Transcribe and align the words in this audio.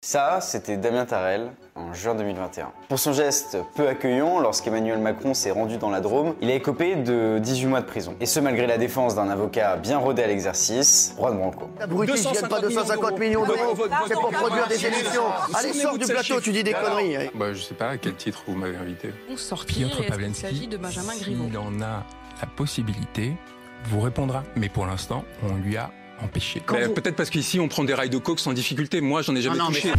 Ça, 0.00 0.40
c'était 0.40 0.76
Damien 0.76 1.04
Tarel 1.04 1.50
en 1.74 1.92
juin 1.92 2.14
2021. 2.14 2.70
Pour 2.88 3.00
son 3.00 3.12
geste 3.12 3.58
peu 3.74 3.88
accueillant, 3.88 4.38
lorsqu'Emmanuel 4.38 5.00
Macron 5.00 5.34
s'est 5.34 5.50
rendu 5.50 5.76
dans 5.76 5.90
la 5.90 6.00
Drôme, 6.00 6.34
il 6.40 6.50
a 6.50 6.54
écopé 6.54 6.94
de 6.94 7.38
18 7.40 7.66
mois 7.66 7.80
de 7.80 7.86
prison. 7.86 8.14
Et 8.20 8.24
ce, 8.24 8.38
malgré 8.38 8.68
la 8.68 8.78
défense 8.78 9.16
d'un 9.16 9.28
avocat 9.28 9.76
bien 9.76 9.98
rodé 9.98 10.22
à 10.22 10.28
l'exercice, 10.28 11.14
Juan 11.18 11.36
Branco. 11.36 11.68
Abruti, 11.80 12.16
je 12.16 12.40
gagne 12.40 12.48
pas 12.48 12.60
250 12.60 13.18
millions 13.18 13.44
d'euros. 13.44 13.74
C'est 14.06 14.14
pour 14.14 14.30
produire 14.30 14.68
des 14.68 14.86
émissions. 14.86 15.24
Allez, 15.52 15.72
sors 15.72 15.98
du 15.98 16.06
plateau, 16.06 16.40
tu 16.40 16.52
dis 16.52 16.62
des 16.62 16.74
conneries. 16.74 17.30
Bah, 17.34 17.52
je 17.52 17.60
sais 17.60 17.74
pas 17.74 17.90
à 17.90 17.96
quel 17.98 18.14
titre 18.14 18.44
vous 18.46 18.54
m'avez 18.54 18.76
invité. 18.76 19.12
Pour 19.26 19.38
sortir, 19.38 19.90
Piotr 19.90 20.34
s'agit 20.34 20.68
de 20.68 20.76
Benjamin 20.76 21.16
Griveaux 21.20 21.44
S'il 21.48 21.58
en 21.58 21.80
a 21.82 22.04
la 22.40 22.46
possibilité, 22.56 23.36
vous 23.86 24.00
répondra. 24.00 24.44
Mais 24.54 24.68
pour 24.68 24.86
l'instant, 24.86 25.24
on 25.42 25.56
lui 25.56 25.76
a 25.76 25.90
vous- 26.88 26.94
Peut-être 26.94 27.16
parce 27.16 27.30
qu'ici, 27.30 27.60
on 27.60 27.68
prend 27.68 27.84
des 27.84 27.94
rails 27.94 28.10
de 28.10 28.18
coke 28.18 28.40
sans 28.40 28.52
difficulté. 28.52 29.00
Moi, 29.00 29.22
j'en 29.22 29.34
ai 29.36 29.40
jamais 29.40 29.56
Non, 29.58 29.64
non, 29.64 29.70
touché. 29.70 29.92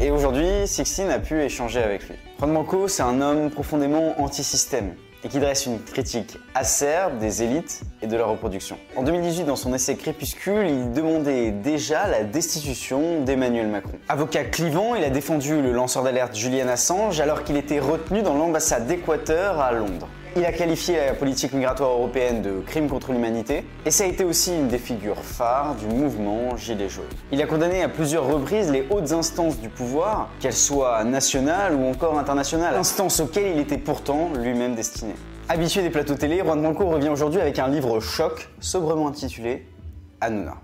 Et 0.00 0.10
aujourd'hui, 0.10 0.46
Sixtine 0.66 1.10
a 1.10 1.18
pu 1.18 1.40
échanger 1.40 1.80
avec 1.82 2.08
lui. 2.08 2.16
Juan 2.38 2.52
Branco, 2.52 2.88
c'est 2.88 3.02
un 3.02 3.20
homme 3.20 3.50
profondément 3.50 4.20
anti-système 4.20 4.94
et 5.24 5.28
qui 5.28 5.38
dresse 5.38 5.66
une 5.66 5.80
critique 5.80 6.36
acerbe 6.56 7.18
des 7.18 7.44
élites 7.44 7.82
et 8.02 8.08
de 8.08 8.16
leur 8.16 8.28
reproduction. 8.30 8.76
En 8.96 9.04
2018, 9.04 9.44
dans 9.44 9.54
son 9.54 9.72
essai 9.72 9.94
Crépuscule, 9.94 10.66
il 10.66 10.90
demandait 10.92 11.52
déjà 11.52 12.08
la 12.08 12.24
destitution 12.24 13.22
d'Emmanuel 13.22 13.68
Macron. 13.68 13.92
Avocat 14.08 14.42
clivant, 14.44 14.96
il 14.96 15.04
a 15.04 15.10
défendu 15.10 15.62
le 15.62 15.70
lanceur 15.70 16.02
d'alerte 16.02 16.34
Julian 16.34 16.66
Assange 16.66 17.20
alors 17.20 17.44
qu'il 17.44 17.56
était 17.56 17.78
retenu 17.78 18.22
dans 18.22 18.34
l'ambassade 18.34 18.88
d'Équateur 18.88 19.60
à 19.60 19.70
Londres. 19.70 20.08
Il 20.34 20.46
a 20.46 20.52
qualifié 20.52 20.96
la 20.96 21.12
politique 21.12 21.52
migratoire 21.52 21.90
européenne 21.90 22.40
de 22.40 22.60
crime 22.60 22.88
contre 22.88 23.12
l'humanité 23.12 23.66
et 23.84 23.90
ça 23.90 24.04
a 24.04 24.06
été 24.06 24.24
aussi 24.24 24.50
une 24.54 24.68
des 24.68 24.78
figures 24.78 25.22
phares 25.22 25.74
du 25.74 25.86
mouvement 25.86 26.56
Gilets 26.56 26.88
jaunes. 26.88 27.04
Il 27.32 27.42
a 27.42 27.46
condamné 27.46 27.82
à 27.82 27.88
plusieurs 27.90 28.26
reprises 28.26 28.70
les 28.70 28.86
hautes 28.88 29.12
instances 29.12 29.60
du 29.60 29.68
pouvoir, 29.68 30.30
qu'elles 30.40 30.54
soient 30.54 31.04
nationales 31.04 31.74
ou 31.74 31.84
encore 31.84 32.18
internationales, 32.18 32.74
instances 32.76 33.20
auxquelles 33.20 33.52
il 33.56 33.60
était 33.60 33.76
pourtant 33.76 34.30
lui-même 34.34 34.74
destiné. 34.74 35.14
Habitué 35.50 35.82
des 35.82 35.90
plateaux 35.90 36.14
télé, 36.14 36.38
Juan 36.38 36.62
Branco 36.62 36.86
revient 36.86 37.10
aujourd'hui 37.10 37.40
avec 37.40 37.58
un 37.58 37.68
livre 37.68 38.00
choc, 38.00 38.48
sobrement 38.58 39.08
intitulé 39.08 39.68
Hanouna. 40.22 40.54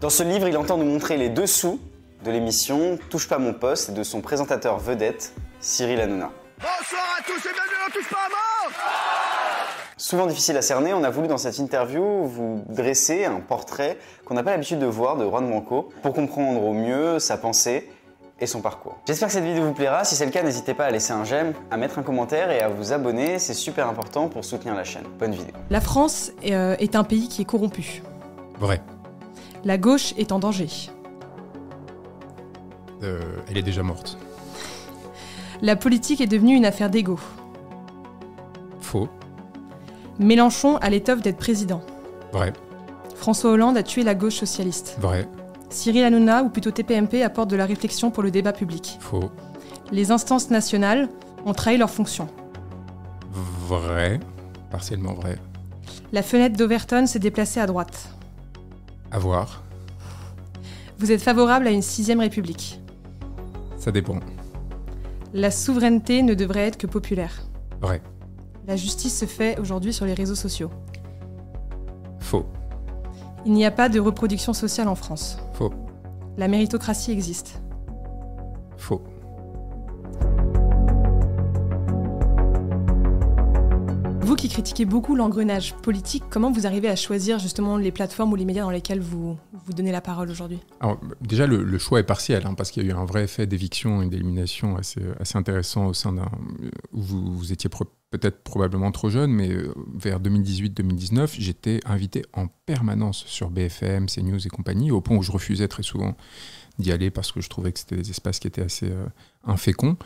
Dans 0.00 0.10
ce 0.10 0.22
livre, 0.22 0.48
il 0.48 0.56
entend 0.56 0.78
nous 0.78 0.86
montrer 0.86 1.18
les 1.18 1.28
dessous 1.28 1.78
de 2.24 2.30
l'émission 2.30 2.98
Touche 3.10 3.28
pas 3.28 3.38
mon 3.38 3.52
poste 3.52 3.90
et 3.90 3.92
de 3.92 4.02
son 4.04 4.22
présentateur 4.22 4.78
vedette, 4.78 5.34
Cyril 5.60 6.00
Hanouna. 6.00 6.30
Bonsoir 6.60 7.18
à 7.18 7.22
tous 7.22 7.46
et 7.46 7.52
bienvenue 7.52 7.92
Touche 7.92 8.08
pas 8.08 8.16
à 8.16 8.28
mort 8.30 8.57
Souvent 10.08 10.26
difficile 10.26 10.56
à 10.56 10.62
cerner, 10.62 10.94
on 10.94 11.04
a 11.04 11.10
voulu 11.10 11.28
dans 11.28 11.36
cette 11.36 11.58
interview 11.58 12.24
vous 12.24 12.64
dresser 12.70 13.26
un 13.26 13.40
portrait 13.40 13.98
qu'on 14.24 14.32
n'a 14.32 14.42
pas 14.42 14.52
l'habitude 14.52 14.78
de 14.78 14.86
voir 14.86 15.18
de 15.18 15.24
Juan 15.26 15.46
Branco 15.46 15.90
pour 16.00 16.14
comprendre 16.14 16.64
au 16.64 16.72
mieux 16.72 17.18
sa 17.18 17.36
pensée 17.36 17.90
et 18.40 18.46
son 18.46 18.62
parcours. 18.62 18.96
J'espère 19.06 19.28
que 19.28 19.34
cette 19.34 19.44
vidéo 19.44 19.64
vous 19.64 19.74
plaira. 19.74 20.04
Si 20.04 20.14
c'est 20.14 20.24
le 20.24 20.30
cas, 20.30 20.42
n'hésitez 20.42 20.72
pas 20.72 20.86
à 20.86 20.90
laisser 20.90 21.12
un 21.12 21.24
j'aime, 21.24 21.52
à 21.70 21.76
mettre 21.76 21.98
un 21.98 22.02
commentaire 22.02 22.50
et 22.50 22.62
à 22.62 22.70
vous 22.70 22.94
abonner. 22.94 23.38
C'est 23.38 23.52
super 23.52 23.86
important 23.86 24.28
pour 24.28 24.46
soutenir 24.46 24.74
la 24.74 24.82
chaîne. 24.82 25.04
Bonne 25.18 25.32
vidéo. 25.32 25.52
La 25.68 25.82
France 25.82 26.32
euh, 26.46 26.74
est 26.78 26.96
un 26.96 27.04
pays 27.04 27.28
qui 27.28 27.42
est 27.42 27.44
corrompu. 27.44 28.02
Vrai. 28.58 28.80
La 29.62 29.76
gauche 29.76 30.14
est 30.16 30.32
en 30.32 30.38
danger. 30.38 30.70
Euh, 33.02 33.20
elle 33.50 33.58
est 33.58 33.62
déjà 33.62 33.82
morte. 33.82 34.16
La 35.60 35.76
politique 35.76 36.22
est 36.22 36.26
devenue 36.26 36.54
une 36.54 36.64
affaire 36.64 36.88
d'ego. 36.88 37.20
Faux. 38.80 39.10
Mélenchon 40.18 40.76
a 40.76 40.90
l'étoffe 40.90 41.22
d'être 41.22 41.36
président. 41.36 41.80
Vrai. 42.32 42.52
François 43.14 43.50
Hollande 43.50 43.76
a 43.76 43.82
tué 43.82 44.02
la 44.02 44.14
gauche 44.14 44.36
socialiste. 44.36 44.96
Vrai. 45.00 45.28
Cyril 45.70 46.04
Hanouna, 46.04 46.42
ou 46.42 46.48
plutôt 46.48 46.70
TPMP, 46.70 47.22
apporte 47.22 47.50
de 47.50 47.56
la 47.56 47.66
réflexion 47.66 48.10
pour 48.10 48.22
le 48.22 48.30
débat 48.30 48.52
public. 48.52 48.96
Faux. 49.00 49.30
Les 49.92 50.10
instances 50.10 50.50
nationales 50.50 51.08
ont 51.44 51.52
trahi 51.52 51.76
leur 51.76 51.90
fonction. 51.90 52.28
Vrai. 53.30 54.18
Partiellement 54.70 55.14
vrai. 55.14 55.38
La 56.12 56.22
fenêtre 56.22 56.56
d'Overton 56.56 57.06
s'est 57.06 57.18
déplacée 57.18 57.60
à 57.60 57.66
droite. 57.66 58.08
À 59.10 59.18
voir. 59.18 59.62
Vous 60.98 61.12
êtes 61.12 61.22
favorable 61.22 61.66
à 61.66 61.70
une 61.70 61.82
sixième 61.82 62.20
république. 62.20 62.80
Ça 63.76 63.92
dépend. 63.92 64.18
La 65.32 65.50
souveraineté 65.50 66.22
ne 66.22 66.34
devrait 66.34 66.66
être 66.66 66.78
que 66.78 66.86
populaire. 66.86 67.42
Vrai. 67.80 68.02
La 68.68 68.76
justice 68.76 69.18
se 69.18 69.24
fait 69.24 69.58
aujourd'hui 69.58 69.94
sur 69.94 70.04
les 70.04 70.12
réseaux 70.12 70.34
sociaux. 70.34 70.70
Faux. 72.20 72.44
Il 73.46 73.52
n'y 73.54 73.64
a 73.64 73.70
pas 73.70 73.88
de 73.88 73.98
reproduction 73.98 74.52
sociale 74.52 74.88
en 74.88 74.94
France. 74.94 75.38
Faux. 75.54 75.72
La 76.36 76.48
méritocratie 76.48 77.10
existe. 77.10 77.62
Faux. 78.76 79.02
Vous 84.28 84.36
qui 84.36 84.50
critiquez 84.50 84.84
beaucoup 84.84 85.16
l'engrenage 85.16 85.72
politique, 85.76 86.22
comment 86.28 86.52
vous 86.52 86.66
arrivez 86.66 86.90
à 86.90 86.96
choisir 86.96 87.38
justement 87.38 87.78
les 87.78 87.90
plateformes 87.90 88.30
ou 88.30 88.36
les 88.36 88.44
médias 88.44 88.62
dans 88.62 88.70
lesquels 88.70 89.00
vous, 89.00 89.38
vous 89.64 89.72
donnez 89.72 89.90
la 89.90 90.02
parole 90.02 90.28
aujourd'hui? 90.28 90.58
Déjà, 91.22 91.46
le, 91.46 91.78
choix 91.78 92.00
est 92.00 92.04
partiel, 92.04 92.46
hein, 92.46 92.52
parce 92.52 92.70
qu'il 92.70 92.82
y 92.82 92.86
a 92.86 92.90
eu 92.90 92.92
un 92.94 93.06
vrai 93.06 93.24
effet 93.24 93.46
d'éviction 93.46 94.02
et 94.02 94.06
d'élimination 94.06 94.76
assez, 94.76 95.00
intéressant 95.34 95.86
au 95.86 95.94
sein 95.94 96.12
d'un. 96.12 96.30
Vous, 96.92 97.54
étiez 97.54 97.70
peut-être 98.10 98.42
probablement 98.42 98.92
trop 98.92 99.08
jeune, 99.08 99.30
mais 99.30 99.48
euh, 99.48 99.72
vers 99.94 100.20
2018-2019, 100.20 101.36
j'étais 101.38 101.80
invité 101.86 102.22
en 102.34 102.48
permanence 102.66 103.24
sur 103.26 103.48
BFM, 103.48 104.08
CNews 104.10 104.46
et 104.46 104.50
compagnie, 104.50 104.90
au 104.90 105.00
point 105.00 105.16
où 105.16 105.22
je 105.22 105.32
refusais 105.32 105.68
très 105.68 105.82
souvent 105.82 106.18
d'y 106.78 106.92
aller 106.92 107.10
parce 107.10 107.32
que 107.32 107.40
je 107.40 107.48
trouvais 107.48 107.72
que 107.72 107.78
c'était 107.78 107.96
des 107.96 108.10
espaces 108.10 108.38
qui 108.38 108.46
étaient 108.46 108.62
assez 108.62 108.90
euh, 108.90 109.06
inféconds. 109.44 109.96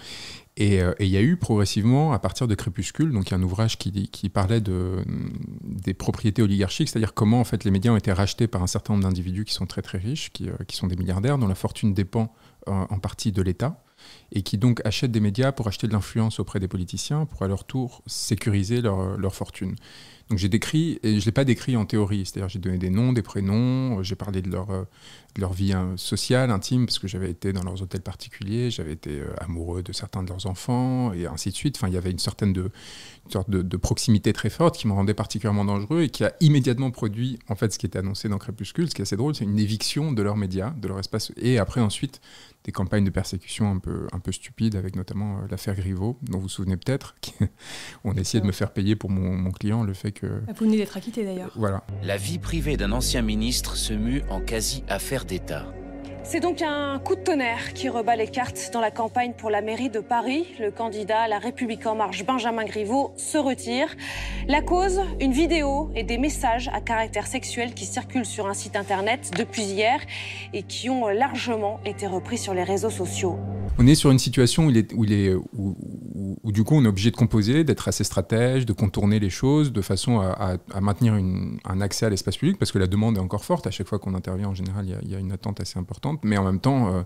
Et 0.56 0.82
euh, 0.82 0.92
et 0.98 1.06
il 1.06 1.10
y 1.10 1.16
a 1.16 1.22
eu 1.22 1.36
progressivement, 1.36 2.12
à 2.12 2.18
partir 2.18 2.46
de 2.46 2.54
Crépuscule, 2.54 3.10
donc 3.12 3.32
un 3.32 3.42
ouvrage 3.42 3.78
qui, 3.78 4.28
parlait 4.28 4.60
de, 4.60 5.02
des 5.62 5.94
propriétés 5.94 6.42
oligarchiques, 6.42 6.88
c'est-à-dire 6.88 7.14
comment 7.14 7.40
en 7.40 7.44
fait 7.44 7.64
les 7.64 7.70
médias 7.70 7.92
ont 7.92 7.96
été 7.96 8.12
rachetés 8.12 8.46
par 8.46 8.62
un 8.62 8.66
certain 8.66 8.92
nombre 8.92 9.04
d'individus 9.04 9.44
qui 9.44 9.54
sont 9.54 9.66
très 9.66 9.82
très 9.82 9.98
riches, 9.98 10.30
qui, 10.32 10.48
euh, 10.48 10.56
sont 10.70 10.88
des 10.88 10.96
milliardaires, 10.96 11.38
dont 11.38 11.48
la 11.48 11.54
fortune 11.54 11.94
dépend 11.94 12.34
euh, 12.68 12.72
en 12.72 12.98
partie 12.98 13.32
de 13.32 13.40
l'État, 13.40 13.82
et 14.30 14.42
qui 14.42 14.58
donc 14.58 14.82
achètent 14.84 15.12
des 15.12 15.20
médias 15.20 15.52
pour 15.52 15.68
acheter 15.68 15.86
de 15.86 15.92
l'influence 15.92 16.38
auprès 16.38 16.60
des 16.60 16.69
politiciens, 16.69 17.24
pour 17.24 17.42
à 17.42 17.48
leur 17.48 17.64
tour 17.64 18.02
sécuriser 18.06 18.82
leur 18.82 19.34
fortune. 19.34 19.76
Donc 20.28 20.38
j'ai 20.38 20.48
décrit, 20.48 20.98
et 21.02 21.14
je 21.14 21.20
ne 21.20 21.24
l'ai 21.26 21.32
pas 21.32 21.44
décrit 21.44 21.76
en 21.76 21.84
théorie, 21.84 22.24
c'est-à-dire 22.24 22.48
j'ai 22.48 22.58
donné 22.58 22.78
des 22.78 22.90
noms, 22.90 23.12
des 23.12 23.22
prénoms, 23.22 23.98
euh, 23.98 24.02
j'ai 24.02 24.14
parlé 24.14 24.42
de 24.42 24.50
leur, 24.50 24.70
euh, 24.70 24.84
de 25.34 25.40
leur 25.40 25.52
vie 25.52 25.72
hein, 25.72 25.94
sociale, 25.96 26.50
intime, 26.50 26.86
parce 26.86 26.98
que 26.98 27.08
j'avais 27.08 27.30
été 27.30 27.52
dans 27.52 27.62
leurs 27.62 27.82
hôtels 27.82 28.02
particuliers, 28.02 28.70
j'avais 28.70 28.92
été 28.92 29.20
euh, 29.20 29.34
amoureux 29.38 29.82
de 29.82 29.92
certains 29.92 30.22
de 30.22 30.28
leurs 30.28 30.46
enfants, 30.46 31.12
et 31.12 31.26
ainsi 31.26 31.50
de 31.50 31.54
suite. 31.54 31.76
Enfin, 31.76 31.88
il 31.88 31.94
y 31.94 31.98
avait 31.98 32.10
une 32.10 32.18
certaine 32.18 32.52
de, 32.52 32.70
une 33.26 33.30
sorte 33.30 33.50
de, 33.50 33.62
de 33.62 33.76
proximité 33.76 34.32
très 34.32 34.50
forte 34.50 34.76
qui 34.76 34.88
me 34.88 34.92
rendait 34.92 35.14
particulièrement 35.14 35.64
dangereux 35.64 36.02
et 36.02 36.08
qui 36.08 36.24
a 36.24 36.32
immédiatement 36.40 36.90
produit 36.90 37.38
en 37.48 37.54
fait 37.54 37.72
ce 37.72 37.78
qui 37.78 37.86
était 37.86 37.98
annoncé 37.98 38.28
dans 38.28 38.38
Crépuscule. 38.38 38.88
Ce 38.88 38.94
qui 38.94 39.02
est 39.02 39.04
assez 39.04 39.16
drôle, 39.16 39.34
c'est 39.34 39.44
une 39.44 39.58
éviction 39.58 40.12
de 40.12 40.22
leurs 40.22 40.36
médias, 40.36 40.70
de 40.70 40.88
leur 40.88 40.98
espace, 40.98 41.32
et 41.36 41.58
après 41.58 41.80
ensuite 41.80 42.20
des 42.64 42.72
campagnes 42.72 43.04
de 43.04 43.10
persécution 43.10 43.70
un 43.70 43.78
peu, 43.78 44.06
un 44.12 44.18
peu 44.18 44.32
stupides, 44.32 44.76
avec 44.76 44.96
notamment 44.96 45.38
euh, 45.38 45.40
l'affaire 45.50 45.74
Griveaux, 45.74 46.18
dont 46.22 46.38
vous 46.38 46.42
vous 46.42 46.48
souvenez 46.48 46.76
peut-être, 46.76 47.16
on 48.04 48.14
essayait 48.14 48.40
de 48.40 48.46
me 48.46 48.52
faire 48.52 48.72
payer 48.72 48.96
pour 48.96 49.10
mon, 49.10 49.32
mon 49.32 49.50
client 49.50 49.82
le 49.82 49.94
fait 49.94 50.12
que... 50.12 50.26
Vous 50.26 50.64
venez 50.64 50.76
d'être 50.76 50.96
acquitté 50.96 51.24
d'ailleurs. 51.24 51.52
Voilà. 51.56 51.84
La 52.02 52.16
vie 52.16 52.38
privée 52.38 52.76
d'un 52.76 52.92
ancien 52.92 53.22
ministre 53.22 53.76
se 53.76 53.92
mue 53.92 54.22
en 54.30 54.40
quasi-affaire 54.40 55.24
d'État. 55.24 55.66
C'est 56.24 56.38
donc 56.38 56.62
un 56.62 57.00
coup 57.00 57.16
de 57.16 57.20
tonnerre 57.20 57.74
qui 57.74 57.88
rebat 57.88 58.14
les 58.14 58.28
cartes 58.28 58.70
dans 58.72 58.80
la 58.80 58.92
campagne 58.92 59.32
pour 59.36 59.50
la 59.50 59.60
mairie 59.60 59.90
de 59.90 59.98
Paris. 59.98 60.46
Le 60.60 60.70
candidat 60.70 61.22
à 61.22 61.28
La 61.28 61.38
République 61.38 61.84
En 61.84 61.96
Marche, 61.96 62.24
Benjamin 62.24 62.64
Griveaux, 62.64 63.12
se 63.16 63.38
retire. 63.38 63.88
La 64.46 64.62
cause, 64.62 65.00
une 65.20 65.32
vidéo 65.32 65.90
et 65.96 66.04
des 66.04 66.18
messages 66.18 66.70
à 66.72 66.80
caractère 66.80 67.26
sexuel 67.26 67.74
qui 67.74 67.86
circulent 67.86 68.24
sur 68.24 68.46
un 68.46 68.54
site 68.54 68.76
internet 68.76 69.32
depuis 69.36 69.62
hier 69.62 70.00
et 70.52 70.62
qui 70.62 70.88
ont 70.90 71.08
largement 71.08 71.80
été 71.84 72.06
repris 72.06 72.38
sur 72.38 72.54
les 72.54 72.62
réseaux 72.62 72.90
sociaux. 72.90 73.36
On 73.78 73.86
est 73.86 73.96
sur 73.96 74.10
une 74.10 74.18
situation 74.18 74.66
où, 74.66 74.70
il 75.04 75.12
est, 75.12 75.34
où- 76.32 76.38
où, 76.49 76.52
du 76.52 76.64
coup 76.64 76.75
on 76.75 76.84
est 76.84 76.88
obligé 76.88 77.11
de 77.11 77.17
composer, 77.17 77.64
d'être 77.64 77.88
assez 77.88 78.05
stratège, 78.05 78.67
de 78.67 78.73
contourner 78.73 79.19
les 79.20 79.31
choses 79.31 79.73
de 79.73 79.81
façon 79.82 80.20
à, 80.20 80.29
à- 80.31 80.56
à 80.75 80.81
maintenir 80.81 81.14
une- 81.17 81.58
un 81.64 81.81
accès 81.81 82.06
à 82.06 82.11
l'espace 82.11 82.37
public, 82.37 82.58
parce 82.58 82.73
que 82.73 82.79
la 82.79 82.87
demande 82.87 83.17
est 83.17 83.20
encore 83.20 83.44
forte. 83.44 83.67
À 83.67 83.70
chaque 83.70 83.88
fois 83.88 83.99
qu'on 83.99 84.14
intervient, 84.14 84.49
en 84.49 84.55
général, 84.55 84.87
il 84.87 84.90
y 84.90 84.94
a- 84.94 85.00
il 85.02 85.11
y, 85.11 85.14
a 85.14 85.19
une 85.19 85.32
attente 85.32 85.61
assez 85.61 85.79
importante, 85.79 86.20
mais 86.25 86.37
en 86.38 86.44
même 86.44 86.61
temps, 86.61 86.93
euh, 86.94 87.02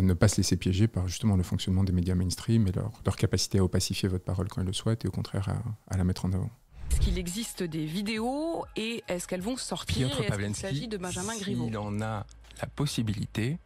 ne 0.00 0.12
pas 0.14 0.28
se 0.28 0.36
laisser 0.38 0.56
piéger 0.56 0.88
par 0.88 1.06
justement 1.08 1.36
le 1.36 1.42
fonctionnement 1.42 1.84
des 1.84 1.92
médias 1.92 2.14
mainstream 2.14 2.66
et 2.66 2.72
leur, 2.72 2.90
leur 3.04 3.16
capacité 3.16 3.58
à 3.58 3.64
opacifier 3.64 4.08
votre 4.08 4.24
parole 4.24 4.48
quand 4.48 4.60
ils 4.60 4.66
le 4.66 4.72
souhaitent, 4.72 5.04
et 5.04 5.08
au 5.08 5.12
contraire 5.12 5.48
à, 5.48 5.94
à 5.94 5.96
la 5.96 6.04
mettre 6.04 6.24
en 6.24 6.32
avant. 6.32 6.50
Est-ce 6.90 7.00
qu'il 7.00 7.18
existe 7.18 7.62
des 7.62 7.84
vidéos 7.84 8.64
et 8.76 9.02
est-ce 9.08 9.26
qu'elles 9.28 9.40
vont 9.42 9.56
sortir 9.56 10.08
Piotr 10.08 10.26
Pawlenski, 10.26 10.60
s'agit 10.60 10.88
de 10.88 10.96
Benjamin 10.96 11.36
Griveaux? 11.38 11.66
s'il 11.66 11.78
en 11.78 12.00
a 12.00 12.26
la 12.60 12.66
possibilité, 12.74 13.58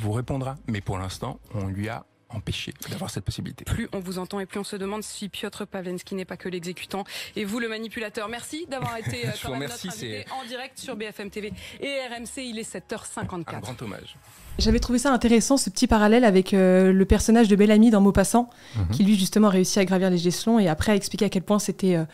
vous 0.00 0.12
répondra. 0.12 0.56
Mais 0.68 0.80
pour 0.80 0.98
l'instant, 0.98 1.38
on 1.54 1.66
lui 1.66 1.88
a 1.88 2.06
empêcher 2.30 2.74
d'avoir 2.90 3.10
cette 3.10 3.24
possibilité. 3.24 3.64
Plus 3.64 3.88
on 3.92 4.00
vous 4.00 4.18
entend 4.18 4.38
et 4.40 4.46
plus 4.46 4.60
on 4.60 4.64
se 4.64 4.76
demande 4.76 5.02
si 5.02 5.28
Piotr 5.28 5.66
Pawlenski 5.66 6.14
n'est 6.14 6.24
pas 6.24 6.36
que 6.36 6.48
l'exécutant 6.48 7.04
et 7.36 7.44
vous 7.44 7.58
le 7.58 7.68
manipulateur. 7.68 8.28
Merci 8.28 8.66
d'avoir 8.70 8.96
été 8.98 9.26
euh, 9.26 9.30
quand 9.42 9.52
même 9.52 9.68
notre 9.68 9.86
invité 9.86 10.24
en 10.30 10.46
direct 10.46 10.78
sur 10.78 10.96
BFM 10.96 11.30
TV 11.30 11.52
et 11.80 11.86
RMC. 12.10 12.38
Il 12.44 12.58
est 12.58 12.70
7h54. 12.74 13.54
Un 13.56 13.60
grand 13.60 13.82
hommage. 13.82 14.16
J'avais 14.58 14.80
trouvé 14.80 14.98
ça 14.98 15.12
intéressant, 15.12 15.56
ce 15.56 15.70
petit 15.70 15.86
parallèle 15.86 16.24
avec 16.24 16.52
euh, 16.52 16.92
le 16.92 17.04
personnage 17.04 17.46
de 17.48 17.54
Bellamy 17.56 17.90
dans 17.90 18.00
Maupassant, 18.00 18.50
Mhm. 18.76 18.88
qui 18.90 19.04
lui 19.04 19.16
justement 19.16 19.48
a 19.48 19.50
réussi 19.52 19.78
à 19.78 19.84
gravir 19.84 20.10
les 20.10 20.26
échelons 20.26 20.58
et 20.58 20.68
après 20.68 20.92
a 20.92 20.94
expliqué 20.96 21.24
à 21.24 21.28
quel 21.28 21.42
point 21.42 21.58
c'était 21.60 21.94
euh, 21.94 22.04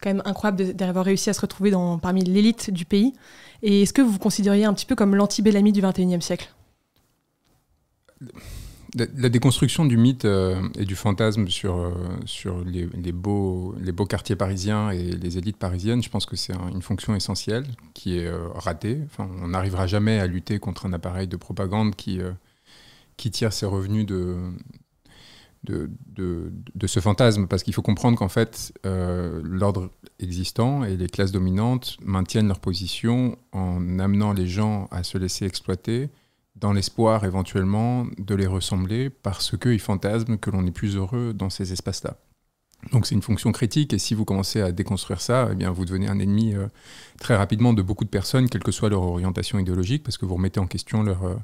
quand 0.00 0.10
même 0.10 0.22
incroyable 0.24 0.74
d'avoir 0.74 1.04
réussi 1.04 1.28
à 1.28 1.32
se 1.32 1.40
retrouver 1.40 1.70
dans, 1.72 1.98
parmi 1.98 2.22
l'élite 2.22 2.70
du 2.70 2.84
pays. 2.84 3.14
Et 3.62 3.82
est-ce 3.82 3.92
que 3.92 4.00
vous 4.00 4.12
vous 4.12 4.18
considériez 4.20 4.64
un 4.64 4.72
petit 4.72 4.86
peu 4.86 4.94
comme 4.94 5.16
l'anti-Bellamy 5.16 5.72
du 5.72 5.82
21e 5.82 6.20
siècle? 6.20 6.48
La, 8.94 9.28
déconstruction 9.28 9.84
du 9.84 9.98
mythe 9.98 10.24
euh, 10.24 10.66
et 10.78 10.86
du 10.86 10.96
fantasme 10.96 11.48
sur, 11.48 11.76
euh, 11.76 11.92
sur 12.24 12.64
les, 12.64 12.86
beaux, 13.12 13.74
les 13.82 13.92
beaux 13.92 14.06
quartiers 14.06 14.34
parisiens 14.34 14.90
et 14.90 15.02
les 15.12 15.36
élites 15.36 15.58
parisiennes, 15.58 16.02
je 16.02 16.08
pense 16.08 16.24
que 16.24 16.36
c'est 16.36 16.54
un- 16.54 16.68
une 16.70 16.80
fonction 16.80 17.14
essentielle 17.14 17.66
qui 17.92 18.16
est 18.18 18.26
euh, 18.26 18.48
ratée. 18.54 18.98
Enfin, 19.04 19.28
on 19.42 19.48
n'arrivera 19.48 19.86
jamais 19.86 20.18
à 20.18 20.26
lutter 20.26 20.58
contre 20.58 20.86
un 20.86 20.94
appareil 20.94 21.28
de 21.28 21.36
propagande 21.36 21.96
qui, 21.96 22.20
qui 23.18 23.30
tire 23.30 23.52
ses 23.52 23.66
revenus 23.66 24.06
de, 24.06 24.36
de, 25.64 25.90
de, 26.16 26.86
ce 26.86 27.00
fantasme, 27.00 27.46
parce 27.46 27.62
qu'il 27.62 27.74
faut 27.74 27.82
comprendre 27.82 28.16
qu'en 28.16 28.28
fait, 28.30 28.72
l'ordre 28.84 29.90
existant 30.18 30.82
et 30.84 30.96
les 30.96 31.08
classes 31.08 31.32
dominantes 31.32 31.98
maintiennent 32.02 32.48
leur 32.48 32.60
position 32.60 33.36
en 33.52 33.98
amenant 33.98 34.32
les 34.32 34.46
gens 34.46 34.88
à 34.90 35.02
se 35.02 35.18
laisser 35.18 35.44
exploiter 35.44 36.08
dans 36.60 36.72
l'espoir 36.72 37.24
éventuellement 37.24 38.06
de 38.18 38.34
les 38.34 38.46
ressembler 38.46 39.10
parce 39.10 39.56
qu'ils 39.56 39.80
fantasment 39.80 40.36
que 40.38 40.50
l'on 40.50 40.66
est 40.66 40.72
plus 40.72 40.96
heureux 40.96 41.32
dans 41.32 41.50
ces 41.50 41.72
espaces-là. 41.72 42.16
Donc 42.92 43.06
c'est 43.06 43.14
une 43.14 43.22
fonction 43.22 43.50
critique 43.52 43.92
et 43.92 43.98
si 43.98 44.14
vous 44.14 44.24
commencez 44.24 44.60
à 44.60 44.70
déconstruire 44.70 45.20
ça, 45.20 45.48
eh 45.50 45.54
bien 45.54 45.70
vous 45.70 45.84
devenez 45.84 46.08
un 46.08 46.18
ennemi 46.18 46.54
euh, 46.54 46.68
très 47.18 47.36
rapidement 47.36 47.72
de 47.72 47.82
beaucoup 47.82 48.04
de 48.04 48.10
personnes, 48.10 48.48
quelle 48.48 48.62
que 48.62 48.72
soit 48.72 48.88
leur 48.88 49.02
orientation 49.02 49.58
idéologique, 49.58 50.04
parce 50.04 50.16
que 50.16 50.26
vous 50.26 50.34
remettez 50.34 50.60
en 50.60 50.66
question 50.66 51.02
leur, 51.02 51.24
euh, 51.24 51.36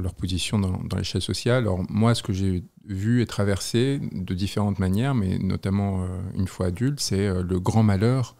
leur, 0.00 0.14
position 0.14 0.58
dans, 0.58 0.96
l'échelle 0.96 1.22
sociale. 1.22 1.62
Alors 1.62 1.80
moi, 1.88 2.14
ce 2.14 2.22
que 2.22 2.32
j'ai 2.32 2.64
vu 2.84 3.22
et 3.22 3.26
traversé 3.26 4.00
de 4.12 4.34
différentes 4.34 4.80
manières, 4.80 5.14
mais 5.14 5.38
notamment 5.38 6.02
euh, 6.02 6.06
une 6.34 6.48
fois 6.48 6.66
adulte, 6.66 6.98
c'est 6.98 7.42
le 7.42 7.60
grand 7.60 7.84
malheur 7.84 8.36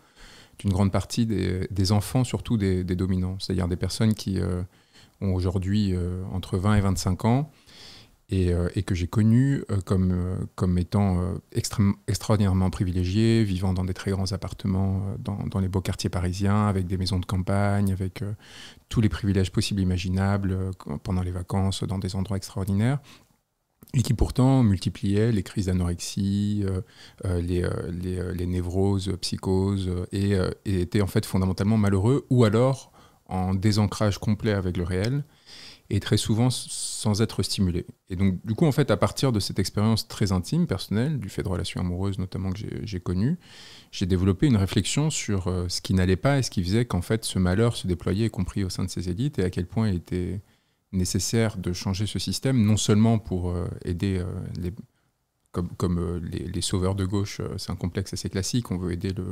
d'une 0.58 0.72
grande 0.72 0.92
partie 0.92 1.26
des, 1.26 1.92
enfants, 1.92 2.22
surtout 2.24 2.56
des, 2.56 2.84
dominants, 2.84 3.38
c'est-à-dire 3.40 3.66
des 3.66 3.76
personnes 3.76 4.14
qui 4.14 4.38
aujourd'hui 5.32 5.94
euh, 5.94 6.22
entre 6.32 6.58
20 6.58 6.76
et 6.76 6.80
25 6.80 7.24
ans 7.24 7.50
et, 8.30 8.52
euh, 8.52 8.68
et 8.74 8.82
que 8.82 8.94
j'ai 8.94 9.06
connues 9.06 9.64
euh, 9.70 9.80
comme, 9.84 10.46
comme 10.54 10.78
étant 10.78 11.20
extrême- 11.52 11.94
extraordinairement 12.08 12.70
privilégiées, 12.70 13.44
vivant 13.44 13.72
dans 13.72 13.84
des 13.84 13.94
très 13.94 14.10
grands 14.10 14.32
appartements 14.32 15.02
dans, 15.18 15.60
les 15.60 15.68
beaux 15.68 15.80
quartiers 15.80 16.10
parisiens, 16.10 16.66
avec 16.66 16.86
des 16.86 16.96
maisons 16.96 17.18
de 17.18 17.26
campagne, 17.26 17.92
avec 17.92 18.22
tous 18.88 19.00
les 19.00 19.08
privilèges 19.08 19.52
possibles 19.52 19.80
imaginables 19.80 20.70
pendant 21.02 21.22
les 21.22 21.30
vacances, 21.30 21.84
dans 21.84 21.98
des 21.98 22.16
endroits 22.16 22.36
extraordinaires 22.36 22.98
et 23.92 24.02
qui 24.02 24.14
pourtant 24.14 24.64
multipliaient 24.64 25.30
les 25.30 25.42
crises 25.44 25.66
d'anorexie, 25.66 26.64
les, 27.24 27.68
les, 27.92 28.46
névroses, 28.46 29.16
psychoses, 29.20 29.90
et, 30.10 30.34
euh, 30.34 30.50
et 30.64 30.80
étaient 30.80 31.00
en 31.00 31.06
fait 31.06 31.24
fondamentalement 31.24 31.76
malheureux, 31.76 32.26
ou 32.28 32.44
alors 32.44 32.90
en 33.26 33.54
désancrage 33.54 34.18
complet 34.18 34.52
avec 34.52 34.76
le 34.76 34.84
réel, 34.84 35.24
et 35.90 36.00
très 36.00 36.16
souvent 36.16 36.48
sans 36.50 37.20
être 37.20 37.42
stimulés. 37.42 37.86
Et 38.08 38.16
donc, 38.16 38.44
du 38.44 38.54
coup, 38.54 38.66
en 38.66 38.72
fait, 38.72 38.90
à 38.90 38.96
partir 38.96 39.32
de 39.32 39.40
cette 39.40 39.58
expérience 39.58 40.08
très 40.08 40.32
intime, 40.32 40.66
personnelle, 40.66 41.18
du 41.18 41.28
fait 41.28 41.42
de 41.42 41.48
relations 41.48 41.80
amoureuses 41.80 42.18
notamment 42.18 42.52
que 42.52 42.58
j'ai- 42.82 43.00
connues, 43.00 43.38
j'ai 43.90 44.06
développé 44.06 44.46
une 44.46 44.56
réflexion 44.56 45.10
sur 45.10 45.48
euh, 45.48 45.68
ce 45.68 45.82
qui 45.82 45.92
n'allait 45.94 46.16
pas 46.16 46.38
et 46.38 46.42
ce 46.42 46.50
qui 46.50 46.64
faisait 46.64 46.86
qu'en 46.86 47.02
fait 47.02 47.24
ce 47.24 47.38
malheur 47.38 47.76
se 47.76 47.86
déployait, 47.86 48.26
y 48.26 48.30
compris 48.30 48.64
au 48.64 48.70
sein 48.70 48.84
de 48.84 48.90
ces 48.90 49.10
élites, 49.10 49.38
et 49.38 49.44
à 49.44 49.50
quel 49.50 49.66
point 49.66 49.88
il 49.88 49.96
était 49.96 50.40
nécessaire 50.92 51.58
de 51.58 51.72
changer 51.72 52.06
ce 52.06 52.18
système, 52.18 52.64
non 52.64 52.76
seulement 52.76 53.18
pour 53.18 53.50
euh, 53.50 53.68
aider 53.84 54.18
euh, 54.18 54.24
les, 54.58 54.72
comme, 55.52 56.20
les, 56.24 56.60
sauveurs 56.62 56.96
de 56.96 57.04
gauche, 57.04 57.40
c'est 57.58 57.70
un 57.70 57.76
complexe 57.76 58.12
assez 58.12 58.28
classique, 58.28 58.72
on 58.72 58.76
veut 58.76 58.90
aider 58.90 59.12
le, 59.12 59.24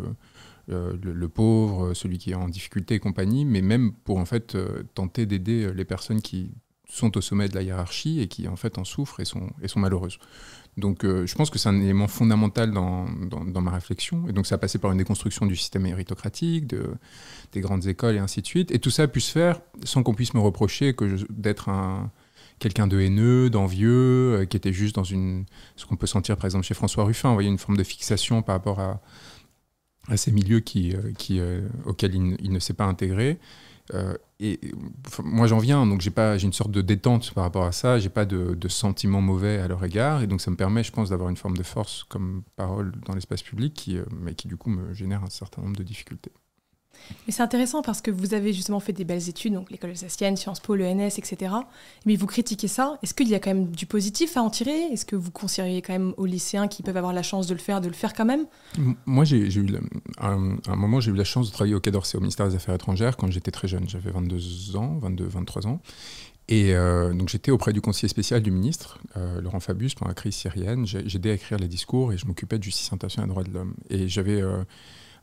le, 0.69 0.97
le 1.03 1.29
pauvre, 1.29 1.87
euh, 1.87 1.94
celui 1.94 2.19
qui 2.19 2.31
est 2.31 2.35
en 2.35 2.49
difficulté 2.49 2.94
et 2.94 2.99
compagnie, 2.99 3.44
mais 3.44 3.62
même 3.62 3.93
pour 3.93 4.19
en 4.19 4.25
fait 4.25 4.55
euh, 4.55 4.82
tenter 4.94 5.26
d'aider 5.26 5.64
euh, 5.64 5.73
les 5.73 5.85
personnes 5.85 6.23
qui 6.23 6.53
sont 6.93 7.17
au 7.17 7.20
sommet 7.23 7.49
de 7.49 7.55
la 7.55 7.62
hiérarchie 7.62 8.20
et 8.20 8.29
qui 8.29 8.47
en 8.49 8.56
fait 8.56 8.76
en 8.76 8.85
souffrent 8.85 9.20
et 9.20 9.25
sont, 9.25 9.50
et 9.62 9.69
sont 9.69 9.81
malheureuses. 9.81 10.19
Donc 10.76 11.05
euh, 11.05 11.26
je 11.26 11.35
pense 11.35 11.50
que 11.50 11.59
c'est 11.59 11.69
un 11.69 11.81
élément 11.81 12.09
fondamental 12.09 12.70
dans, 12.70 13.06
dans, 13.06 13.61
ma 13.61 13.70
réflexion. 13.70 14.26
Et 14.29 14.32
donc 14.32 14.47
ça 14.47 14.55
a 14.55 14.59
passé 14.59 14.79
par 14.79 14.93
une 14.93 14.99
déconstruction 14.99 15.47
du 15.47 15.56
système 15.56 15.82
méritocratique, 15.82 16.67
de, 16.67 16.94
des 17.53 17.61
grandes 17.61 17.87
écoles 17.87 18.17
et 18.17 18.19
ainsi 18.19 18.41
de 18.43 18.47
suite. 18.47 18.70
Et 18.70 18.79
tout 18.79 18.91
ça 18.91 19.05
a 19.05 19.08
pu 19.08 19.20
se 19.20 19.32
faire 19.32 19.61
sans 19.85 20.03
qu'on 20.03 20.15
puisse 20.15 20.35
me 20.35 20.41
reprocher 20.41 20.94
que 20.94 21.17
d'être 21.31 21.69
un 21.69 22.11
quelqu'un 22.58 22.87
de 22.87 23.00
haineux, 23.00 23.50
d'envieux, 23.50 24.37
euh, 24.41 24.44
qui 24.44 24.56
était 24.56 24.73
juste 24.73 24.94
dans 24.94 25.05
une 25.05 25.47
ce 25.76 25.85
qu'on 25.85 25.97
peut 25.97 26.06
sentir 26.06 26.37
par 26.37 26.44
exemple 26.44 26.65
chez 26.65 26.75
François 26.75 27.05
Ruffin, 27.05 27.29
vous 27.31 27.35
voyez 27.35 27.49
une 27.49 27.58
forme 27.58 27.76
de 27.76 27.82
fixation 27.82 28.41
par 28.43 28.55
rapport 28.55 28.81
à, 28.81 29.00
à 30.08 30.16
ces 30.16 30.32
milieux 30.32 30.60
qui, 30.60 30.94
euh, 30.94 31.12
euh, 31.31 31.69
auxquels 31.87 32.14
il, 32.14 32.52
ne- 32.52 32.58
s'est 32.58 32.75
pas 32.75 32.84
intégré. 32.84 33.38
Euh, 33.94 34.14
et 34.40 34.58
moi 35.22 35.46
j'en 35.46 35.58
viens, 35.58 35.87
donc 35.87 36.00
j'ai 36.00 36.10
pas, 36.10 36.38
une 36.38 36.52
sorte 36.52 36.70
de 36.70 36.82
détente 36.82 37.32
par 37.34 37.44
rapport 37.44 37.64
à 37.64 37.72
ça. 37.72 37.99
J'ai 37.99 38.08
pas 38.08 38.25
de, 38.25 38.69
sentiments 38.69 39.20
mauvais 39.20 39.58
à 39.58 39.69
leur 39.69 39.84
égard, 39.84 40.22
et 40.22 40.26
donc 40.26 40.40
ça 40.40 40.50
me 40.50 40.56
permet, 40.56 40.82
je 40.82 40.93
pense, 40.93 41.10
d'avoir 41.10 41.31
une 41.31 41.37
forme 41.37 41.56
de 41.56 41.62
force 41.62 42.04
comme 42.04 42.43
parole 42.56 42.93
dans 43.06 43.14
l'espace 43.14 43.43
public, 43.43 43.90
mais 44.10 44.34
qui 44.34 44.49
du 44.49 44.56
coup 44.56 44.70
me 44.70 44.93
génère 44.94 45.22
un 45.22 45.31
certain 45.31 45.62
nombre 45.62 45.76
de 45.76 45.84
difficultés. 45.84 46.32
Mais 47.26 47.32
c'est 47.32 47.43
intéressant 47.43 47.82
parce 47.82 48.00
que 48.00 48.10
vous 48.10 48.34
avez 48.34 48.52
justement 48.52 48.81
fait 48.81 48.93
des 48.93 49.04
belles 49.04 49.28
études, 49.28 49.54
donc 49.54 49.70
l'école 49.70 49.90
alsacienne, 49.90 50.37
Sciences 50.37 50.60
Po, 50.60 50.75
l'ENS, 50.75 51.19
etc. 51.19 51.54
Mais 52.06 52.16
vous 52.16 52.26
critiquez 52.26 52.69
ça. 52.69 52.99
Est-ce 53.02 53.14
qu'il 53.14 53.28
y 53.28 53.34
a 53.34 53.38
quand 53.38 53.50
même 53.50 53.69
du 53.69 53.87
positif 53.87 54.37
à 54.37 54.43
en 54.43 54.50
tirer? 54.50 54.88
Est-ce 54.93 55.04
que 55.04 55.16
vous 55.16 55.31
conseilleriez 55.31 55.82
quand 55.82 55.93
même 55.93 56.14
aux 56.16 56.26
lycéens 56.26 56.69
qui 56.69 56.82
peuvent 56.82 56.96
avoir 56.96 57.12
la 57.12 57.22
chance 57.22 57.46
de 57.46 57.54
le 57.54 57.60
faire, 57.60 57.81
de 57.81 57.88
le 57.88 57.94
faire 57.94 58.12
quand 58.14 58.25
même? 58.25 58.46
Moi, 59.06 59.25
j'ai 59.25 59.38
eu 59.38 59.66
un, 60.19 60.76
moment, 60.76 61.00
j'ai 61.00 61.10
eu 61.10 61.14
la 61.14 61.25
chance 61.25 61.49
de 61.49 61.52
travailler 61.52 61.75
au 61.75 61.81
Quai 61.81 61.90
d'Orsay, 61.90 62.16
au 62.16 62.20
ministère 62.20 62.49
des 62.49 62.56
Affaires 62.56 62.75
étrangères, 62.75 63.16
quand 63.16 63.31
j'étais 63.31 63.50
très 63.50 63.69
jeune. 63.69 63.88
J'avais 63.88 64.10
22 64.10 64.76
ans, 64.76 64.98
22, 65.00 65.25
23 65.26 65.66
ans. 65.66 65.81
Et 66.48 66.75
euh, 66.75 67.14
donc, 67.14 67.28
j'étais 67.28 67.50
auprès 67.52 67.72
du 67.72 67.81
conseiller 67.81 68.08
spécial 68.08 68.43
du 68.43 68.50
ministre, 68.50 68.98
euh, 69.16 69.40
Laurent 69.40 69.60
Fabius, 69.60 69.94
pendant 69.94 70.08
la 70.08 70.14
crise 70.14 70.34
syrienne. 70.34 70.87
J'ai 70.87 71.08
j'ai 71.08 71.16
aidé 71.16 71.31
à 71.31 71.34
écrire 71.34 71.58
les 71.58 71.69
discours 71.69 72.12
et 72.12 72.19
je 72.19 72.26
m'occupais 72.26 72.58
de 72.58 72.64
justice 72.64 72.93
internationale 72.93 73.28
et 73.28 73.32
droits 73.32 73.44
de 73.44 73.52
l'homme. 73.52 73.75
Et 73.90 74.08
j'avais. 74.08 74.40
euh, 74.40 74.64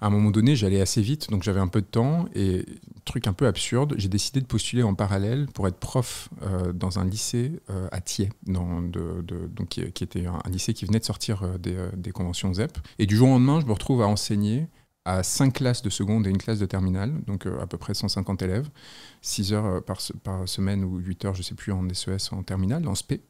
à 0.02 0.08
un 0.08 0.10
moment 0.10 0.32
donné, 0.32 0.56
j'allais 0.56 0.82
assez 0.82 1.02
vite, 1.02 1.30
donc 1.30 1.44
j'avais 1.44 1.60
un 1.60 1.68
peu 1.68 1.82
de 1.82 1.86
temps. 1.86 2.28
Et 2.34 2.66
truc 3.10 3.28
un 3.28 3.34
peu 3.34 3.48
absurde, 3.48 3.96
j'ai 3.98 4.08
décidé 4.08 4.40
de 4.40 4.46
postuler 4.46 4.84
en 4.84 4.94
parallèle 4.94 5.48
pour 5.54 5.68
être 5.68 5.78
prof 5.78 6.30
euh, 6.44 6.72
dans 6.74 7.00
un 7.00 7.06
lycée 7.06 7.60
euh, 7.70 7.88
à 7.92 8.02
Thiers, 8.02 8.30
donc, 8.46 9.70
qui, 9.70 9.82
était 9.82 10.26
un, 10.26 10.40
lycée 10.50 10.74
qui 10.74 10.86
venait 10.86 11.00
de 11.00 11.06
sortir 11.06 11.44
euh, 11.44 11.90
des, 11.96 12.12
conventions 12.12 12.54
ZEP. 12.54 12.78
Et 13.00 13.06
du 13.06 13.16
jour 13.16 13.30
au 13.30 13.32
lendemain, 13.34 13.60
je 13.60 13.66
me 13.66 13.72
retrouve 13.72 14.02
à 14.02 14.08
enseigner 14.08 14.68
à 15.06 15.24
cinq 15.24 15.56
classes 15.56 15.82
de 15.82 15.90
seconde 15.90 16.28
et 16.28 16.30
une 16.30 16.38
classe 16.38 16.60
de 16.60 16.66
terminale, 16.66 17.14
donc 17.26 17.48
à 17.48 17.66
peu 17.66 17.78
près 17.78 17.94
150 17.94 18.42
élèves, 18.44 18.70
6 19.22 19.54
heures 19.54 19.84
par, 19.84 20.02
se- 20.02 20.14
par 20.14 20.48
semaine 20.48 20.84
ou 20.84 20.98
8 20.98 21.26
heures, 21.26 21.36
je 21.36 21.42
sais 21.42 21.56
plus, 21.56 21.72
en 21.72 21.88
SES, 21.92 22.32
en 22.32 22.44
terminale, 22.44 22.88
en 22.88 22.94
SP. 22.94 23.26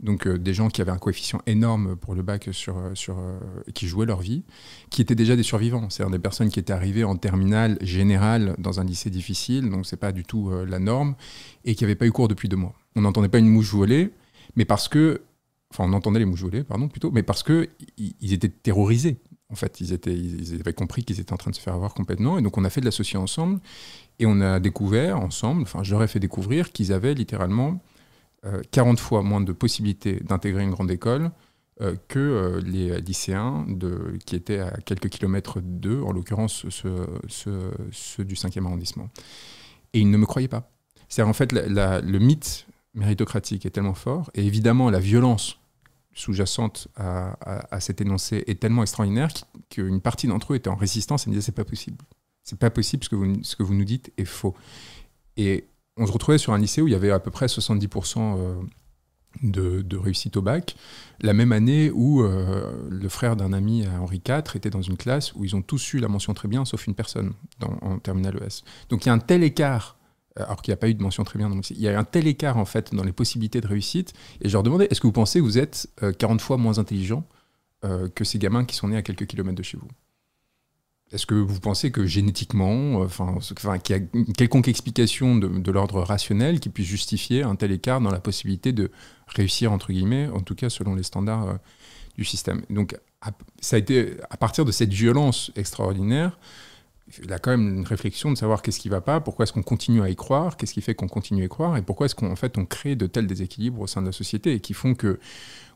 Donc 0.00 0.26
euh, 0.26 0.38
des 0.38 0.52
gens 0.52 0.68
qui 0.68 0.82
avaient 0.82 0.92
un 0.92 0.98
coefficient 0.98 1.40
énorme 1.46 1.96
pour 1.96 2.14
le 2.14 2.22
bac 2.22 2.48
sur, 2.52 2.76
euh, 2.76 2.94
sur, 2.94 3.18
euh, 3.18 3.38
qui 3.74 3.86
jouaient 3.86 4.06
leur 4.06 4.20
vie, 4.20 4.42
qui 4.90 5.00
étaient 5.00 5.14
déjà 5.14 5.36
des 5.36 5.42
survivants, 5.42 5.88
c'est-à-dire 5.88 6.12
des 6.12 6.22
personnes 6.22 6.50
qui 6.50 6.58
étaient 6.58 6.72
arrivées 6.72 7.04
en 7.04 7.16
terminale 7.16 7.78
générale 7.80 8.54
dans 8.58 8.78
un 8.80 8.84
lycée 8.84 9.10
difficile, 9.10 9.70
donc 9.70 9.86
c'est 9.86 9.96
pas 9.96 10.12
du 10.12 10.24
tout 10.24 10.50
la 10.66 10.78
norme, 10.78 11.14
et 11.64 11.74
qui 11.74 11.84
n'avaient 11.84 11.94
pas 11.94 12.06
eu 12.06 12.12
cours 12.12 12.28
depuis 12.28 12.48
deux 12.48 12.56
mois. 12.56 12.74
On 12.94 13.02
n'entendait 13.02 13.28
pas 13.28 13.38
une 13.38 13.48
mouche 13.48 13.72
voler, 13.72 14.10
mais 14.54 14.64
parce 14.64 14.88
que, 14.88 15.22
enfin 15.72 15.84
on 15.86 15.92
entendait 15.94 16.18
les 16.18 16.24
mouches 16.26 16.42
voler, 16.42 16.62
pardon 16.62 16.88
plutôt, 16.88 17.10
mais 17.10 17.22
parce 17.22 17.42
que 17.42 17.68
ils 17.96 18.32
étaient 18.32 18.48
terrorisés. 18.48 19.18
En 19.48 19.54
fait, 19.54 19.80
ils, 19.80 19.92
étaient, 19.92 20.12
ils 20.12 20.58
avaient 20.60 20.72
compris 20.72 21.04
qu'ils 21.04 21.20
étaient 21.20 21.32
en 21.32 21.36
train 21.36 21.52
de 21.52 21.56
se 21.56 21.60
faire 21.60 21.74
avoir 21.74 21.94
complètement, 21.94 22.36
et 22.38 22.42
donc 22.42 22.58
on 22.58 22.64
a 22.64 22.70
fait 22.70 22.80
de 22.80 22.86
l'associé 22.86 23.16
ensemble, 23.16 23.60
et 24.18 24.26
on 24.26 24.40
a 24.40 24.60
découvert 24.60 25.20
ensemble, 25.20 25.62
enfin 25.62 25.82
ai 25.82 26.06
fait 26.06 26.20
découvrir 26.20 26.72
qu'ils 26.72 26.92
avaient 26.92 27.14
littéralement 27.14 27.80
40 28.70 29.00
fois 29.00 29.22
moins 29.22 29.40
de 29.40 29.52
possibilités 29.52 30.20
d'intégrer 30.20 30.62
une 30.62 30.70
grande 30.70 30.90
école 30.90 31.30
euh, 31.82 31.94
que 32.08 32.18
euh, 32.18 32.60
les 32.64 33.00
lycéens 33.00 33.66
de, 33.68 34.16
qui 34.24 34.34
étaient 34.36 34.60
à 34.60 34.70
quelques 34.78 35.08
kilomètres 35.08 35.60
d'eux, 35.60 36.00
en 36.02 36.12
l'occurrence 36.12 36.64
ceux, 36.70 38.24
du 38.24 38.34
5e 38.34 38.64
arrondissement. 38.64 39.10
Et 39.92 40.00
ils 40.00 40.10
ne 40.10 40.16
me 40.16 40.24
croyaient 40.26 40.48
pas. 40.48 40.70
C'est-à-dire 41.08 41.28
en 41.28 41.34
fait 41.34 41.52
le 41.52 42.18
mythe 42.18 42.66
méritocratique 42.94 43.66
est 43.66 43.70
tellement 43.70 43.94
fort, 43.94 44.30
et 44.34 44.46
évidemment 44.46 44.88
la 44.90 45.00
violence 45.00 45.58
sous-jacente 46.14 46.88
à, 46.96 47.78
cet 47.80 48.00
énoncé 48.00 48.42
est 48.46 48.58
tellement 48.58 48.82
extraordinaire 48.82 49.28
qu'- 49.68 49.82
qu'une 49.82 50.00
partie 50.00 50.28
d'entre 50.28 50.54
eux 50.54 50.56
était 50.56 50.70
en 50.70 50.76
résistance 50.76 51.26
et 51.26 51.30
me 51.30 51.34
disait 51.34 51.44
c'est 51.44 51.52
pas 51.52 51.66
possible. 51.66 51.98
C'est 52.42 52.58
pas 52.58 52.70
possible, 52.70 53.04
ce 53.04 53.10
que, 53.10 53.16
vous, 53.16 53.42
ce 53.42 53.54
que 53.54 53.62
vous 53.62 53.74
nous 53.74 53.84
dites 53.84 54.12
est 54.16 54.24
faux. 54.24 54.54
Et 55.36 55.66
on 55.96 56.06
se 56.06 56.12
retrouvait 56.12 56.38
sur 56.38 56.52
un 56.52 56.58
lycée 56.58 56.82
où 56.82 56.88
il 56.88 56.92
y 56.92 56.94
avait 56.96 57.10
à 57.10 57.18
peu 57.18 57.30
près 57.30 57.46
70% 57.46 58.38
euh, 58.38 58.62
de, 59.42 59.96
réussite 59.96 60.36
au 60.36 60.42
bac, 60.42 60.76
la 61.20 61.32
même 61.32 61.52
année 61.52 61.90
où 61.90 62.22
euh, 62.22 62.86
le 62.88 63.08
frère 63.08 63.36
d'un 63.36 63.52
ami 63.52 63.86
à 63.86 64.00
Henri 64.00 64.22
IV 64.26 64.56
était 64.56 64.70
dans 64.70 64.82
une 64.82 64.96
classe 64.96 65.34
où 65.34 65.44
ils 65.44 65.56
ont 65.56 65.62
tous 65.62 65.94
eu 65.94 65.98
la 65.98 66.08
mention 66.08 66.34
très 66.34 66.48
bien, 66.48 66.64
sauf 66.64 66.86
une 66.86 66.94
personne 66.94 67.32
en 67.60 67.98
terminale 67.98 68.36
ES. 68.42 68.62
Donc 68.88 69.04
il 69.04 69.08
y 69.08 69.10
a 69.10 69.14
un 69.14 69.18
tel 69.18 69.42
écart, 69.42 69.98
euh, 70.38 70.44
alors 70.44 70.60
qu'il 70.60 70.72
n'y 70.72 70.74
a 70.74 70.78
pas 70.78 70.88
eu 70.88 70.94
de 70.94 71.02
mention 71.02 71.24
très 71.24 71.38
bien, 71.38 71.48
donc 71.48 71.68
il 71.70 71.80
y 71.80 71.88
a 71.88 71.98
un 71.98 72.04
tel 72.04 72.26
écart 72.26 72.58
en 72.58 72.66
fait 72.66 72.94
dans 72.94 73.04
les 73.04 73.12
possibilités 73.12 73.60
de 73.60 73.66
réussite. 73.66 74.12
Et 74.42 74.48
je 74.48 74.52
leur 74.52 74.62
demandais, 74.62 74.88
est-ce 74.90 75.00
que 75.00 75.06
vous 75.06 75.12
pensez 75.12 75.38
que 75.38 75.44
vous 75.44 75.58
êtes 75.58 75.88
40 76.18 76.40
fois 76.40 76.56
moins 76.56 76.78
intelligent 76.78 77.24
que 78.14 78.24
ces 78.24 78.38
gamins 78.38 78.64
qui 78.64 78.74
sont 78.74 78.88
nés 78.88 78.96
à 78.96 79.02
quelques 79.02 79.26
kilomètres 79.26 79.56
de 79.56 79.62
chez 79.62 79.76
vous? 79.76 79.88
Est-ce 81.12 81.26
que 81.26 81.34
vous 81.34 81.60
pensez 81.60 81.92
que 81.92 82.04
génétiquement, 82.04 83.00
enfin, 83.00 83.38
qu'il 83.78 83.96
y 83.96 83.98
a 83.98 84.02
quelconque 84.36 84.66
explication 84.66 85.36
de, 85.36 85.70
l'ordre 85.70 86.02
rationnel 86.02 86.58
qui 86.58 86.68
puisse 86.68 86.88
justifier 86.88 87.42
un 87.44 87.54
tel 87.54 87.70
écart 87.70 88.00
dans 88.00 88.10
la 88.10 88.18
possibilité 88.18 88.72
de 88.72 88.90
réussir, 89.28 89.70
entre 89.70 89.92
guillemets, 89.92 90.28
en 90.28 90.40
tout 90.40 90.56
cas 90.56 90.68
selon 90.68 90.94
les 90.96 91.04
standards 91.04 91.48
euh, 91.48 91.54
du 92.16 92.24
système? 92.24 92.62
Donc, 92.70 92.98
ça 93.60 93.76
a 93.76 93.78
été 93.78 94.16
à 94.30 94.36
partir 94.36 94.64
de 94.64 94.72
cette 94.72 94.92
violence 94.92 95.52
extraordinaire, 95.56 96.38
il 97.22 97.32
a 97.32 97.38
quand 97.38 97.50
même 97.50 97.68
une 97.68 97.84
réflexion 97.84 98.32
de 98.32 98.36
savoir 98.36 98.62
qu'est-ce 98.62 98.80
qui 98.80 98.88
ne 98.88 98.94
va 98.94 99.00
pas, 99.00 99.20
pourquoi 99.20 99.44
est-ce 99.44 99.52
qu'on 99.52 99.62
continue 99.62 100.02
à 100.02 100.10
y 100.10 100.16
croire, 100.16 100.56
qu'est-ce 100.56 100.74
qui 100.74 100.80
fait 100.80 100.94
qu'on 100.94 101.08
continue 101.08 101.42
à 101.42 101.46
y 101.46 101.48
croire, 101.48 101.76
et 101.76 101.82
pourquoi 101.82 102.06
est-ce 102.06 102.14
qu'en 102.14 102.36
fait 102.36 102.58
on 102.58 102.64
crée 102.64 102.96
de 102.96 103.06
tels 103.06 103.26
déséquilibres 103.26 103.80
au 103.80 103.86
sein 103.86 104.00
de 104.00 104.06
la 104.06 104.12
société 104.12 104.54
et 104.54 104.60
qui 104.60 104.74
font 104.74 104.94
que 104.94 105.18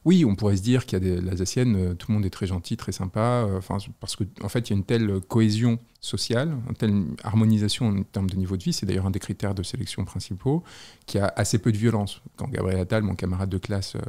oui, 0.06 0.24
on 0.24 0.34
pourrait 0.34 0.56
se 0.56 0.62
dire 0.62 0.86
qu'il 0.86 0.94
y 0.94 0.96
a 0.96 1.14
des 1.14 1.20
l'Alsacienne, 1.20 1.76
euh, 1.76 1.94
tout 1.94 2.10
le 2.10 2.14
monde 2.14 2.24
est 2.24 2.30
très 2.30 2.46
gentil, 2.46 2.76
très 2.76 2.92
sympa, 2.92 3.44
euh, 3.46 3.60
parce 4.00 4.16
qu'en 4.16 4.24
en 4.42 4.48
fait, 4.48 4.68
il 4.68 4.72
y 4.72 4.74
a 4.74 4.78
une 4.78 4.84
telle 4.84 5.20
cohésion 5.28 5.78
sociale, 6.00 6.56
une 6.68 6.74
telle 6.74 7.04
harmonisation 7.22 7.88
en 7.88 8.02
termes 8.04 8.30
de 8.30 8.36
niveau 8.36 8.56
de 8.56 8.62
vie, 8.62 8.72
c'est 8.72 8.86
d'ailleurs 8.86 9.06
un 9.06 9.10
des 9.10 9.18
critères 9.18 9.54
de 9.54 9.62
sélection 9.62 10.04
principaux, 10.06 10.64
qui 11.04 11.18
a 11.18 11.30
assez 11.36 11.58
peu 11.58 11.70
de 11.70 11.76
violence. 11.76 12.22
Quand 12.36 12.48
Gabriel 12.48 12.80
Attal, 12.80 13.02
mon 13.02 13.14
camarade 13.14 13.50
de 13.50 13.58
classe, 13.58 13.96
euh, 13.96 14.00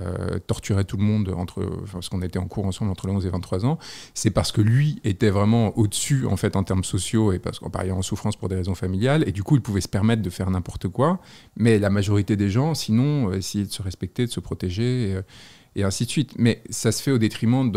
euh, 0.00 0.40
torturait 0.44 0.82
tout 0.82 0.96
le 0.96 1.04
monde 1.04 1.32
entre, 1.36 1.64
parce 1.92 2.08
qu'on 2.08 2.20
était 2.20 2.40
en 2.40 2.48
cours 2.48 2.66
ensemble 2.66 2.90
entre 2.90 3.06
les 3.06 3.12
11 3.12 3.26
et 3.26 3.30
23 3.30 3.64
ans, 3.64 3.78
c'est 4.12 4.32
parce 4.32 4.50
que 4.50 4.60
lui 4.60 5.00
était 5.04 5.30
vraiment 5.30 5.78
au-dessus 5.78 6.26
en 6.26 6.36
fait 6.36 6.56
en 6.56 6.64
termes 6.64 6.82
sociaux 6.82 7.30
et 7.30 7.38
parce 7.38 7.60
qu'on 7.60 7.70
parlait 7.70 7.92
en 7.92 8.02
souffrance 8.02 8.34
pour 8.34 8.48
des 8.48 8.56
raisons 8.56 8.74
familiales 8.74 9.22
et 9.28 9.30
du 9.30 9.44
coup 9.44 9.54
il 9.54 9.62
pouvait 9.62 9.80
se 9.80 9.88
permettre 9.88 10.20
de 10.20 10.30
faire 10.30 10.50
n'importe 10.50 10.88
quoi. 10.88 11.20
Mais 11.56 11.78
la 11.78 11.90
majorité 11.90 12.34
des 12.34 12.50
gens, 12.50 12.74
sinon, 12.74 13.30
euh, 13.30 13.36
essayaient 13.36 13.66
de 13.66 13.70
se 13.70 13.82
respecter, 13.82 14.26
de 14.26 14.32
se 14.32 14.40
protéger. 14.40 15.10
Et, 15.10 15.14
euh, 15.14 15.86
ainsi 15.86 16.06
de 16.06 16.10
suite. 16.10 16.32
Mais 16.38 16.60
ça 16.70 16.90
se 16.90 17.00
fait 17.00 17.12
au 17.12 17.18
détriment 17.18 17.70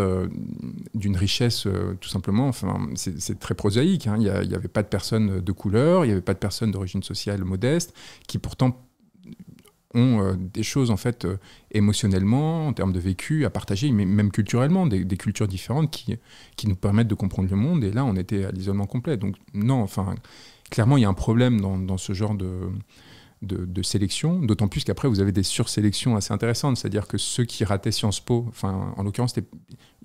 d'une 0.95 1.17
richesse, 1.17 1.67
tout 1.99 2.09
simplement. 2.09 2.47
Enfin, 2.47 2.77
c'est 2.95 3.39
très 3.39 3.55
prosaïque. 3.55 4.05
Hein. 4.05 4.17
Il 4.19 4.47
n'y 4.47 4.55
avait 4.55 4.67
pas 4.67 4.83
de 4.83 4.87
personnes 4.87 5.39
de 5.39 5.51
couleur, 5.51 6.05
il 6.05 6.09
n'y 6.09 6.13
avait 6.13 6.21
pas 6.21 6.35
de 6.35 6.39
personnes 6.39 6.71
d'origine 6.71 7.01
sociale 7.01 7.43
modeste, 7.43 7.95
qui 8.27 8.37
pourtant 8.37 8.87
ont 9.97 10.21
euh, 10.21 10.33
des 10.37 10.63
choses 10.63 10.91
en 10.91 10.97
fait 10.97 11.25
euh, 11.25 11.37
émotionnellement, 11.71 12.67
en 12.67 12.73
termes 12.73 12.93
de 12.93 12.99
vécu 12.99 13.45
à 13.45 13.49
partager, 13.49 13.91
mais 13.91 14.05
même 14.05 14.31
culturellement, 14.31 14.85
des, 14.85 15.05
cultures 15.17 15.47
différentes 15.47 15.91
qui, 15.91 16.15
qui 16.55 16.67
nous 16.67 16.75
permettent 16.75 17.07
de 17.07 17.15
comprendre 17.15 17.49
le 17.49 17.57
monde. 17.57 17.83
Et 17.83 17.91
là, 17.91 18.05
on 18.05 18.15
était 18.15 18.45
à 18.45 18.51
l'isolement 18.51 18.85
complet. 18.85 19.17
Donc 19.17 19.35
non, 19.53 19.81
enfin, 19.81 20.15
clairement, 20.69 20.97
il 20.97 21.01
y 21.01 21.05
a 21.05 21.09
un 21.09 21.13
problème 21.13 21.59
dans, 21.59 21.77
dans 21.77 21.97
ce 21.97 22.13
genre 22.13 22.35
de, 22.35 22.69
de, 23.43 23.81
sélection, 23.83 24.39
d'autant 24.39 24.67
plus 24.67 24.83
qu'après 24.83 25.07
vous 25.07 25.19
avez 25.19 25.31
des 25.31 25.43
sursélections 25.43 26.15
assez 26.15 26.33
intéressantes, 26.33 26.77
c'est-à-dire 26.77 27.07
que 27.07 27.19
ceux 27.19 27.45
qui 27.45 27.63
rataient 27.63 27.91
Sciences 27.91 28.19
Po, 28.19 28.45
enfin 28.49 28.93
en 28.97 29.03
l'occurrence 29.03 29.35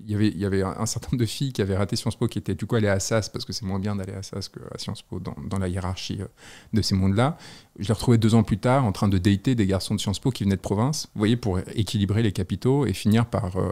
il 0.05 0.11
y 0.37 0.45
avait, 0.45 0.61
un 0.61 0.85
certain 0.85 1.09
nombre 1.11 1.21
de 1.21 1.25
filles 1.25 1.51
qui 1.51 1.61
avaient 1.61 1.75
raté 1.75 1.95
Sciences 1.95 2.15
Po 2.15 2.27
qui 2.27 2.37
étaient 2.37 2.53
du 2.53 2.67
coup 2.67 2.75
allées 2.75 2.87
à 2.87 2.99
SAS 2.99 3.29
parce 3.29 3.43
que 3.43 3.51
c'est 3.51 3.65
moins 3.65 3.79
bien 3.79 3.95
d'aller 3.95 4.13
à 4.13 4.21
SAS 4.21 4.49
qu'à 4.49 4.77
Sciences 4.77 5.01
Po 5.01 5.19
dans, 5.19 5.35
dans, 5.49 5.57
la 5.57 5.67
hiérarchie 5.67 6.19
euh, 6.21 6.27
de 6.73 6.81
ces 6.83 6.93
mondes-là. 6.93 7.37
Je 7.79 7.87
les 7.87 7.93
retrouvais 7.93 8.19
deux 8.19 8.35
ans 8.35 8.43
plus 8.43 8.59
tard 8.59 8.85
en 8.85 8.91
train 8.91 9.07
de 9.07 9.17
dater 9.17 9.55
des 9.55 9.65
garçons 9.65 9.95
de 9.95 9.99
Sciences 9.99 10.19
Po 10.19 10.29
qui 10.29 10.43
venaient 10.43 10.55
de 10.55 10.61
province, 10.61 11.09
vous 11.15 11.19
voyez, 11.19 11.35
pour 11.35 11.59
équilibrer 11.73 12.21
les 12.21 12.33
capitaux 12.33 12.85
et 12.85 12.93
finir 12.93 13.25
par 13.25 13.57
euh, 13.57 13.71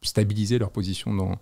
stabiliser 0.00 0.58
leur 0.58 0.70
position 0.70 1.12
dans, 1.12 1.38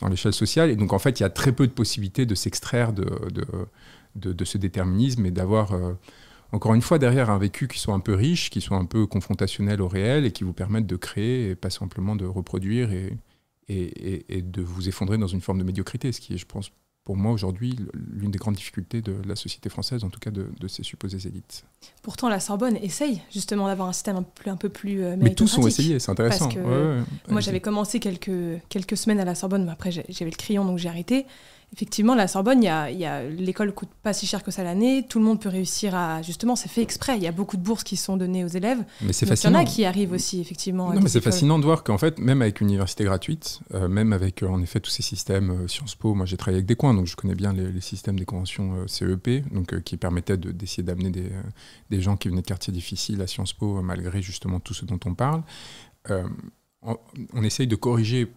dans 0.00 0.08
l'échelle 0.08 0.32
sociale. 0.32 0.70
Et 0.70 0.76
donc 0.76 0.94
en 0.94 0.98
fait 0.98 1.20
il 1.20 1.22
y 1.22 1.26
a 1.26 1.30
très 1.30 1.52
peu 1.52 1.66
de 1.66 1.72
possibilités 1.72 2.24
de 2.24 2.34
s'extraire 2.34 2.94
de, 2.94 3.04
de, 3.30 4.32
de, 4.32 4.44
ce 4.46 4.56
déterminisme 4.56 5.26
et 5.26 5.30
d'avoir... 5.30 5.72
Euh, 5.72 5.92
encore 6.52 6.74
une 6.74 6.82
fois, 6.82 6.98
derrière 6.98 7.30
un 7.30 7.38
vécu 7.38 7.66
qui 7.66 7.78
soit 7.78 7.94
un 7.94 8.00
peu 8.00 8.14
riche, 8.14 8.50
qui 8.50 8.60
soit 8.60 8.76
un 8.76 8.84
peu 8.84 9.06
confrontationnel 9.06 9.80
au 9.80 9.88
réel 9.88 10.26
et 10.26 10.32
qui 10.32 10.44
vous 10.44 10.52
permette 10.52 10.86
de 10.86 10.96
créer 10.96 11.50
et 11.50 11.54
pas 11.54 11.70
simplement 11.70 12.14
de 12.14 12.26
reproduire 12.26 12.92
et, 12.92 13.16
et, 13.68 14.42
de 14.42 14.60
vous 14.60 14.88
effondrer 14.88 15.16
dans 15.16 15.26
une 15.26 15.40
forme 15.40 15.58
de 15.58 15.64
médiocrité, 15.64 16.12
ce 16.12 16.20
qui 16.20 16.34
est, 16.34 16.36
je 16.36 16.44
pense, 16.44 16.70
pour 17.04 17.16
moi 17.16 17.32
aujourd'hui, 17.32 17.76
l'une 17.94 18.30
des 18.30 18.38
grandes 18.38 18.54
difficultés 18.54 19.00
de 19.00 19.16
la 19.26 19.34
société 19.34 19.68
française, 19.68 20.04
en 20.04 20.10
tout 20.10 20.20
cas 20.20 20.30
de, 20.30 20.68
ces 20.68 20.82
supposées 20.82 21.26
élites. 21.26 21.64
Pourtant, 22.02 22.28
la 22.28 22.38
Sorbonne 22.38 22.76
essaye 22.76 23.22
justement 23.32 23.66
d'avoir 23.66 23.88
un 23.88 23.92
système 23.92 24.16
un 24.16 24.22
peu, 24.22 24.50
un 24.50 24.56
peu 24.56 24.68
plus 24.68 25.02
euh, 25.02 25.16
Mais 25.18 25.34
tous 25.34 25.58
ont 25.58 25.66
essayé, 25.66 25.98
c'est 25.98 26.10
intéressant. 26.10 26.50
moi, 27.28 27.40
j'avais 27.40 27.60
commencé 27.60 27.98
quelques, 27.98 28.60
quelques 28.68 28.96
semaines 28.96 29.20
à 29.20 29.24
la 29.24 29.34
Sorbonne, 29.34 29.64
mais 29.64 29.72
après 29.72 29.90
j'avais 29.90 30.30
le 30.30 30.36
crayon, 30.36 30.64
donc 30.64 30.78
j'ai 30.78 30.88
arrêté 30.88 31.26
effectivement, 31.72 32.14
la 32.14 32.28
Sorbonne, 32.28 32.62
y 32.62 32.68
a, 32.68 32.90
y 32.90 33.04
a, 33.04 33.24
l'école 33.24 33.72
coûte 33.72 33.88
pas 34.02 34.12
si 34.12 34.26
cher 34.26 34.42
que 34.42 34.50
ça 34.50 34.62
l'année. 34.62 35.06
Tout 35.08 35.18
le 35.18 35.24
monde 35.24 35.40
peut 35.40 35.48
réussir 35.48 35.94
à. 35.94 36.22
Justement, 36.22 36.56
c'est 36.56 36.68
fait 36.68 36.82
exprès. 36.82 37.16
Il 37.16 37.22
y 37.22 37.26
a 37.26 37.32
beaucoup 37.32 37.56
de 37.56 37.62
bourses 37.62 37.84
qui 37.84 37.96
sont 37.96 38.16
données 38.16 38.44
aux 38.44 38.48
élèves. 38.48 38.84
Mais 39.00 39.12
c'est 39.12 39.26
fascinant. 39.26 39.58
Il 39.58 39.62
y 39.62 39.64
en 39.64 39.66
a 39.66 39.70
qui 39.70 39.84
arrivent 39.84 40.12
aussi, 40.12 40.40
effectivement. 40.40 40.92
Non, 40.92 41.00
mais 41.00 41.08
c'est 41.08 41.20
fascinant 41.20 41.58
de 41.58 41.64
voir 41.64 41.82
qu'en 41.82 41.98
fait, 41.98 42.18
même 42.18 42.42
avec 42.42 42.60
une 42.60 42.68
université 42.68 43.04
gratuite, 43.04 43.60
euh, 43.74 43.88
même 43.88 44.12
avec, 44.12 44.42
euh, 44.42 44.48
en 44.48 44.62
effet, 44.62 44.80
tous 44.80 44.90
ces 44.90 45.02
systèmes 45.02 45.50
euh, 45.50 45.68
Sciences 45.68 45.94
Po, 45.94 46.14
moi 46.14 46.26
j'ai 46.26 46.36
travaillé 46.36 46.58
avec 46.58 46.66
des 46.66 46.76
coins, 46.76 46.94
donc 46.94 47.06
je 47.06 47.16
connais 47.16 47.34
bien 47.34 47.52
les, 47.52 47.80
systèmes 47.80 48.18
des 48.18 48.24
conventions 48.24 48.86
CEP, 48.86 49.48
donc 49.52 49.82
qui 49.82 49.96
permettaient 49.96 50.36
d'essayer 50.36 50.82
d'amener 50.82 51.10
des, 51.10 51.30
des, 51.90 52.00
gens 52.00 52.16
qui 52.16 52.28
venaient 52.28 52.42
de 52.42 52.46
quartiers 52.46 52.72
difficiles 52.72 53.20
à 53.20 53.26
Sciences 53.26 53.52
Po, 53.52 53.82
malgré 53.82 54.22
justement 54.22 54.60
tout 54.60 54.72
ce 54.72 54.84
dont 54.84 55.00
on 55.04 55.14
parle. 55.14 55.42
On, 56.08 56.96
on, 57.32 57.42
essaye 57.42 57.66
de 57.66 57.76
corriger 57.76 58.32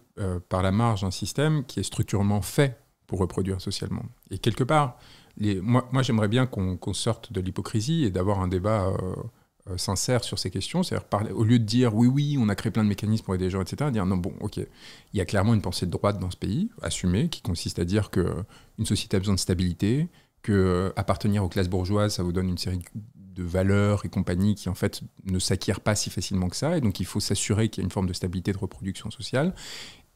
par 0.49 0.63
la 0.63 0.71
marge 0.71 1.03
un 1.03 1.11
système 1.11 1.63
qui 1.65 1.79
est 1.79 1.83
structurellement 1.83 2.41
fait 2.41 2.79
pour 3.07 3.19
reproduire 3.19 3.61
socialement. 3.61 4.03
Et 4.31 4.37
quelque 4.37 4.63
part, 4.63 4.97
les, 5.37 5.61
moi, 5.61 5.87
moi 5.91 6.01
j'aimerais 6.01 6.27
bien 6.27 6.45
qu'on 6.45 6.93
sorte 6.93 7.31
de 7.31 7.41
l'hypocrisie 7.41 8.05
et 8.05 8.11
d'avoir 8.11 8.39
un 8.39 8.47
débat 8.47 8.87
euh, 8.87 9.15
euh, 9.69 9.77
sincère 9.77 10.23
sur 10.23 10.37
ces 10.37 10.51
questions. 10.51 10.83
C'est-à-dire, 10.83 11.35
au 11.35 11.43
lieu 11.43 11.59
de 11.59 11.63
dire 11.63 11.95
oui, 11.95 12.07
oui, 12.07 12.37
on 12.39 12.49
a 12.49 12.55
créé 12.55 12.71
plein 12.71 12.83
de 12.83 12.89
mécanismes 12.89 13.25
pour 13.25 13.35
aider 13.35 13.45
les 13.45 13.51
gens, 13.51 13.61
etc., 13.61 13.89
dire 13.91 14.05
non, 14.05 14.17
bon, 14.17 14.33
ok, 14.39 14.57
il 14.57 14.67
y 15.17 15.21
a 15.21 15.25
clairement 15.25 15.53
une 15.53 15.61
pensée 15.61 15.85
de 15.85 15.91
droite 15.91 16.19
dans 16.19 16.29
ce 16.29 16.37
pays, 16.37 16.69
assumée, 16.81 17.29
qui 17.29 17.41
consiste 17.41 17.79
à 17.79 17.85
dire 17.85 18.11
qu'une 18.11 18.85
société 18.85 19.17
a 19.17 19.19
besoin 19.19 19.35
de 19.35 19.39
stabilité, 19.39 20.07
que 20.43 20.93
appartenir 20.95 21.43
aux 21.43 21.49
classes 21.49 21.69
bourgeoises, 21.69 22.13
ça 22.13 22.23
vous 22.23 22.31
donne 22.31 22.49
une 22.49 22.59
série 22.59 22.79
de 23.15 23.43
valeurs 23.43 24.05
et 24.05 24.09
compagnie 24.09 24.55
qui 24.55 24.69
en 24.69 24.75
fait 24.75 25.01
ne 25.25 25.39
s'acquièrent 25.39 25.81
pas 25.81 25.95
si 25.95 26.09
facilement 26.09 26.47
que 26.47 26.55
ça, 26.55 26.77
et 26.77 26.81
donc 26.81 26.99
il 26.99 27.05
faut 27.05 27.19
s'assurer 27.19 27.69
qu'il 27.69 27.81
y 27.81 27.83
a 27.83 27.85
une 27.85 27.91
forme 27.91 28.07
de 28.07 28.13
stabilité 28.13 28.53
de 28.53 28.57
reproduction 28.57 29.11
sociale, 29.11 29.53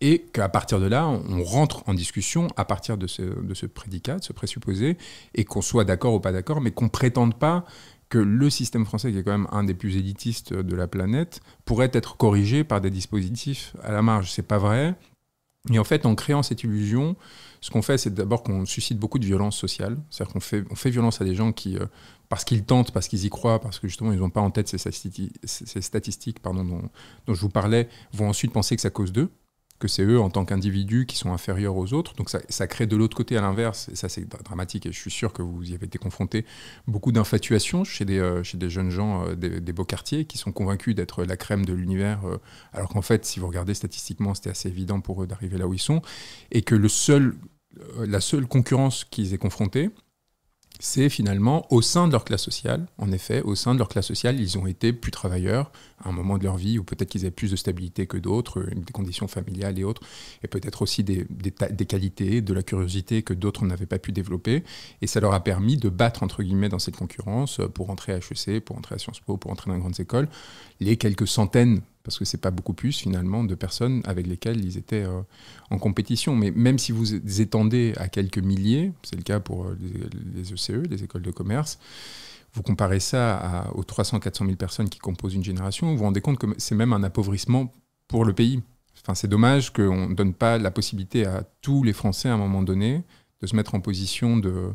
et 0.02 0.20
qu'à 0.34 0.50
partir 0.50 0.80
de 0.80 0.86
là, 0.88 1.08
on 1.08 1.44
rentre 1.44 1.84
en 1.88 1.94
discussion 1.94 2.48
à 2.56 2.66
partir 2.66 2.98
de 2.98 3.08
ce, 3.08 3.22
de 3.22 3.54
ce 3.54 3.66
prédicat, 3.66 4.18
de 4.18 4.24
ce 4.24 4.34
présupposé, 4.34 4.98
et 5.36 5.44
qu'on 5.44 5.62
soit 5.62 5.84
d'accord 5.84 6.14
ou 6.14 6.20
pas 6.20 6.32
d'accord, 6.32 6.62
mais 6.62 6.72
qu'on 6.72 6.90
prétende 6.90 7.38
pas 7.38 7.66
que 8.10 8.18
le 8.18 8.50
système 8.50 8.86
français, 8.86 9.12
qui 9.12 9.20
est 9.20 9.24
quand 9.24 9.38
même 9.38 9.48
un 9.52 9.64
des 9.64 9.76
plus 9.76 9.98
élitistes 9.98 10.54
de 10.54 10.76
la 10.76 10.88
planète, 10.88 11.42
pourrait 11.66 11.92
être 11.94 12.18
corrigé 12.18 12.64
par 12.64 12.82
des 12.82 12.90
dispositifs 12.90 13.76
à 13.84 13.92
la 13.92 14.02
marge. 14.02 14.32
C'est 14.32 14.42
pas 14.48 14.58
vrai. 14.58 14.96
Et 15.72 15.78
en 15.78 15.84
fait, 15.84 16.06
en 16.06 16.16
créant 16.16 16.42
cette 16.42 16.64
illusion, 16.64 17.16
ce 17.62 17.70
qu'on 17.70 17.82
fait, 17.82 17.98
c'est 17.98 18.14
d'abord 18.14 18.42
qu'on 18.42 18.66
suscite 18.66 18.98
beaucoup 18.98 19.20
de 19.20 19.26
violence 19.26 19.58
sociale. 19.58 19.98
C'est-à-dire 20.10 20.34
qu'on 20.34 20.40
fait, 20.40 20.64
on 20.72 20.76
fait 20.76 20.90
violence 20.90 21.22
à 21.22 21.26
des 21.26 21.36
gens 21.36 21.52
qui, 21.52 21.78
euh, 21.78 21.86
parce 22.30 22.46
qu'ils 22.46 22.64
tentent, 22.64 22.92
parce 22.92 23.08
qu'ils 23.08 23.26
y 23.26 23.30
croient, 23.30 23.60
parce 23.60 23.78
que 23.78 23.88
justement, 23.88 24.12
ils 24.12 24.20
n'ont 24.20 24.30
pas 24.30 24.42
en 24.42 24.50
tête 24.50 24.70
ces 24.70 24.78
statistiques, 24.80 25.38
ces 25.44 25.82
statistiques 25.82 26.40
pardon, 26.40 26.64
dont, 26.64 26.90
dont, 27.28 27.34
je 27.34 27.42
vous 27.42 27.50
parlais, 27.50 27.90
vont 28.14 28.30
ensuite 28.30 28.54
penser 28.54 28.76
que 28.76 28.88
à 28.88 28.90
cause 28.90 29.12
d'eux 29.12 29.30
que 29.80 29.88
c'est 29.88 30.04
eux 30.04 30.20
en 30.20 30.30
tant 30.30 30.46
qu'individus 30.46 31.06
qui 31.06 31.18
sont 31.18 31.32
inférieurs 31.32 31.78
aux 31.78 31.94
autres. 31.94 32.14
Donc 32.16 32.30
ça, 32.30 32.68
crée 32.68 32.86
de 32.86 32.96
l'autre 32.96 33.16
côté 33.16 33.38
à 33.38 33.42
l'inverse, 33.42 33.90
et 33.92 33.96
ça 33.96 34.10
c'est 34.10 34.28
dramatique, 34.44 34.86
et 34.86 34.92
je 34.92 35.00
suis 35.00 35.10
sûr 35.10 35.34
que 35.34 35.42
vous 35.42 35.72
y 35.72 35.74
avez 35.74 35.86
été 35.86 35.98
confronté, 35.98 36.46
beaucoup 36.88 37.12
d'infatuation 37.12 37.84
chez 37.84 38.06
des, 38.06 38.20
euh, 38.20 38.44
jeunes 38.44 38.92
gens 38.92 39.26
euh, 39.26 39.36
des, 39.36 39.74
beaux 39.74 39.86
quartiers 39.86 40.26
qui 40.26 40.38
sont 40.38 40.52
convaincus 40.52 40.96
d'être 40.96 41.24
la 41.24 41.38
crème 41.38 41.66
de 41.66 41.74
l'univers, 41.74 42.26
euh, 42.26 42.38
alors 42.74 42.90
qu'en 42.90 43.02
fait, 43.02 43.26
si 43.26 43.40
vous 43.40 43.48
regardez 43.48 43.74
statistiquement, 43.74 44.34
c'était 44.34 44.50
assez 44.50 44.68
évident 44.70 45.00
pour 45.00 45.24
eux 45.24 45.28
d'arriver 45.28 45.58
là 45.58 45.68
où 45.68 45.74
ils 45.74 45.80
sont, 45.80 46.02
et 46.52 46.62
que 46.62 46.76
le 46.76 46.90
seul, 46.90 47.36
la 48.06 48.20
seule 48.20 48.48
concurrence 48.48 49.06
qu'ils 49.06 49.34
aient 49.34 49.38
confrontée, 49.38 49.90
c'est 50.80 51.10
finalement 51.10 51.72
au 51.74 51.82
sein 51.82 52.08
de 52.08 52.14
leur 52.14 52.24
classe 52.24 52.44
sociale. 52.44 52.88
En 52.98 53.12
effet, 53.12 53.42
au 53.42 53.54
sein 53.56 53.74
de 53.74 53.80
leur 53.80 53.90
classe 53.90 54.08
sociale, 54.08 54.40
ils 54.40 54.58
ont 54.58 54.66
été 54.66 54.94
plus 54.94 55.12
travailleurs 55.12 55.72
à 56.04 56.10
un 56.10 56.12
moment 56.14 56.38
de 56.38 56.46
leur 56.46 56.56
vie, 56.56 56.80
ou 56.80 56.86
peut-être 56.86 57.10
qu'ils 57.10 57.22
avaient 57.22 57.32
plus 57.32 57.52
de 57.52 57.58
stabilité 57.58 58.08
que 58.08 58.16
d'autres, 58.18 58.62
euh, 58.62 58.74
des 58.74 58.94
conditions 58.94 59.28
familiales 59.28 59.78
et 59.78 59.84
autres, 59.84 60.02
et 60.42 60.48
peut-être 60.48 60.82
aussi 60.82 61.04
des, 61.04 61.28
des, 61.30 61.86
qualités, 61.86 62.42
de 62.42 62.54
la 62.54 62.64
curiosité 62.64 63.22
que 63.22 63.34
d'autres 63.34 63.66
n'avaient 63.66 63.86
pas 63.86 64.00
pu 64.00 64.14
développer. 64.14 64.64
Et 65.02 65.08
ça 65.08 65.20
leur 65.20 65.34
a 65.34 65.44
permis 65.44 65.76
de 65.76 65.90
battre, 65.90 66.24
entre 66.24 66.42
guillemets, 66.42 66.70
dans 66.70 66.80
cette 66.80 66.96
concurrence, 66.96 67.60
euh, 67.60 67.68
pour 67.68 67.90
entrer 67.90 68.14
à 68.14 68.18
HEC, 68.18 68.64
pour 68.64 68.78
entrer 68.78 68.96
à 68.96 68.98
Sciences 68.98 69.20
Po, 69.20 69.36
pour 69.36 69.52
entrer 69.52 69.70
dans 69.70 69.76
les 69.76 69.82
grandes 69.82 70.00
écoles, 70.00 70.30
les 70.80 70.96
quelques 70.96 71.28
centaines 71.28 71.82
parce 72.04 72.18
que 72.18 72.26
c'est 72.26 72.40
pas 72.40 72.52
beaucoup 72.52 72.74
plus 72.74 72.98
finalement 72.98 73.44
de 73.44 73.56
personnes 73.56 74.02
avec 74.06 74.26
lesquelles 74.28 74.64
ils 74.64 74.78
étaient 74.78 75.04
euh, 75.04 75.22
en 75.70 75.78
compétition. 75.78 76.36
Mais 76.36 76.52
même 76.52 76.80
si 76.80 76.92
vous 76.92 77.42
étendez 77.42 77.94
à 77.98 78.08
quelques 78.08 78.40
milliers, 78.40 78.94
c'est 79.04 79.16
le 79.16 79.24
cas 79.24 79.40
pour 79.40 79.66
euh, 79.66 79.78
les, 80.36 80.54
ECE, 80.54 80.88
les 80.90 81.04
écoles 81.04 81.22
de 81.22 81.32
commerce, 81.32 81.80
vous 82.54 82.64
comparez 82.64 83.00
ça 83.00 83.70
aux 83.76 83.84
300-400 83.84 84.46
000 84.46 84.56
personnes 84.56 84.90
qui 84.90 84.98
composent 84.98 85.36
une 85.36 85.44
génération, 85.44 85.92
vous 85.92 85.98
vous 85.98 86.04
rendez 86.04 86.22
compte 86.22 86.40
que 86.40 86.48
c'est 86.58 86.74
même 86.74 86.94
un 86.94 87.04
appauvrissement 87.04 87.72
pour 88.08 88.26
le 88.26 88.34
pays. 88.34 88.64
Enfin, 89.02 89.14
c'est 89.14 89.28
dommage 89.28 89.72
qu'on 89.72 90.10
ne 90.10 90.16
donne 90.16 90.34
pas 90.34 90.58
la 90.58 90.72
possibilité 90.72 91.26
à 91.26 91.44
tous 91.62 91.84
les 91.84 91.94
Français 91.94 92.28
à 92.28 92.34
un 92.34 92.38
moment 92.38 92.64
donné 92.64 93.04
de 93.42 93.48
se 93.48 93.56
mettre 93.56 93.76
en 93.76 93.82
position 93.82 94.36
de, 94.36 94.74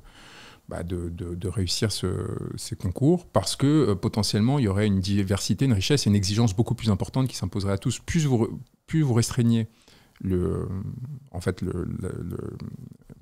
bah, 0.68 0.82
de, 0.82 1.48
réussir 1.48 1.90
ces 1.92 2.76
concours 2.76 3.26
parce 3.26 3.54
que 3.54 3.66
euh, 3.66 3.94
potentiellement 3.94 4.58
il 4.58 4.64
y 4.64 4.68
aurait 4.68 4.86
une 4.86 4.98
diversité, 4.98 5.66
une 5.66 5.74
richesse 5.74 6.06
et 6.06 6.10
une 6.10 6.16
exigence 6.16 6.56
beaucoup 6.56 6.74
plus 6.74 6.90
importante 6.90 7.28
qui 7.28 7.36
s'imposerait 7.36 7.74
à 7.74 7.78
tous. 7.78 7.98
Plus 7.98 8.24
vous, 8.24 8.60
plus 8.86 9.02
vous 9.02 9.12
restreignez 9.12 9.68
le, 10.22 10.66
en 11.32 11.40
fait, 11.40 11.60
le, 11.60 11.86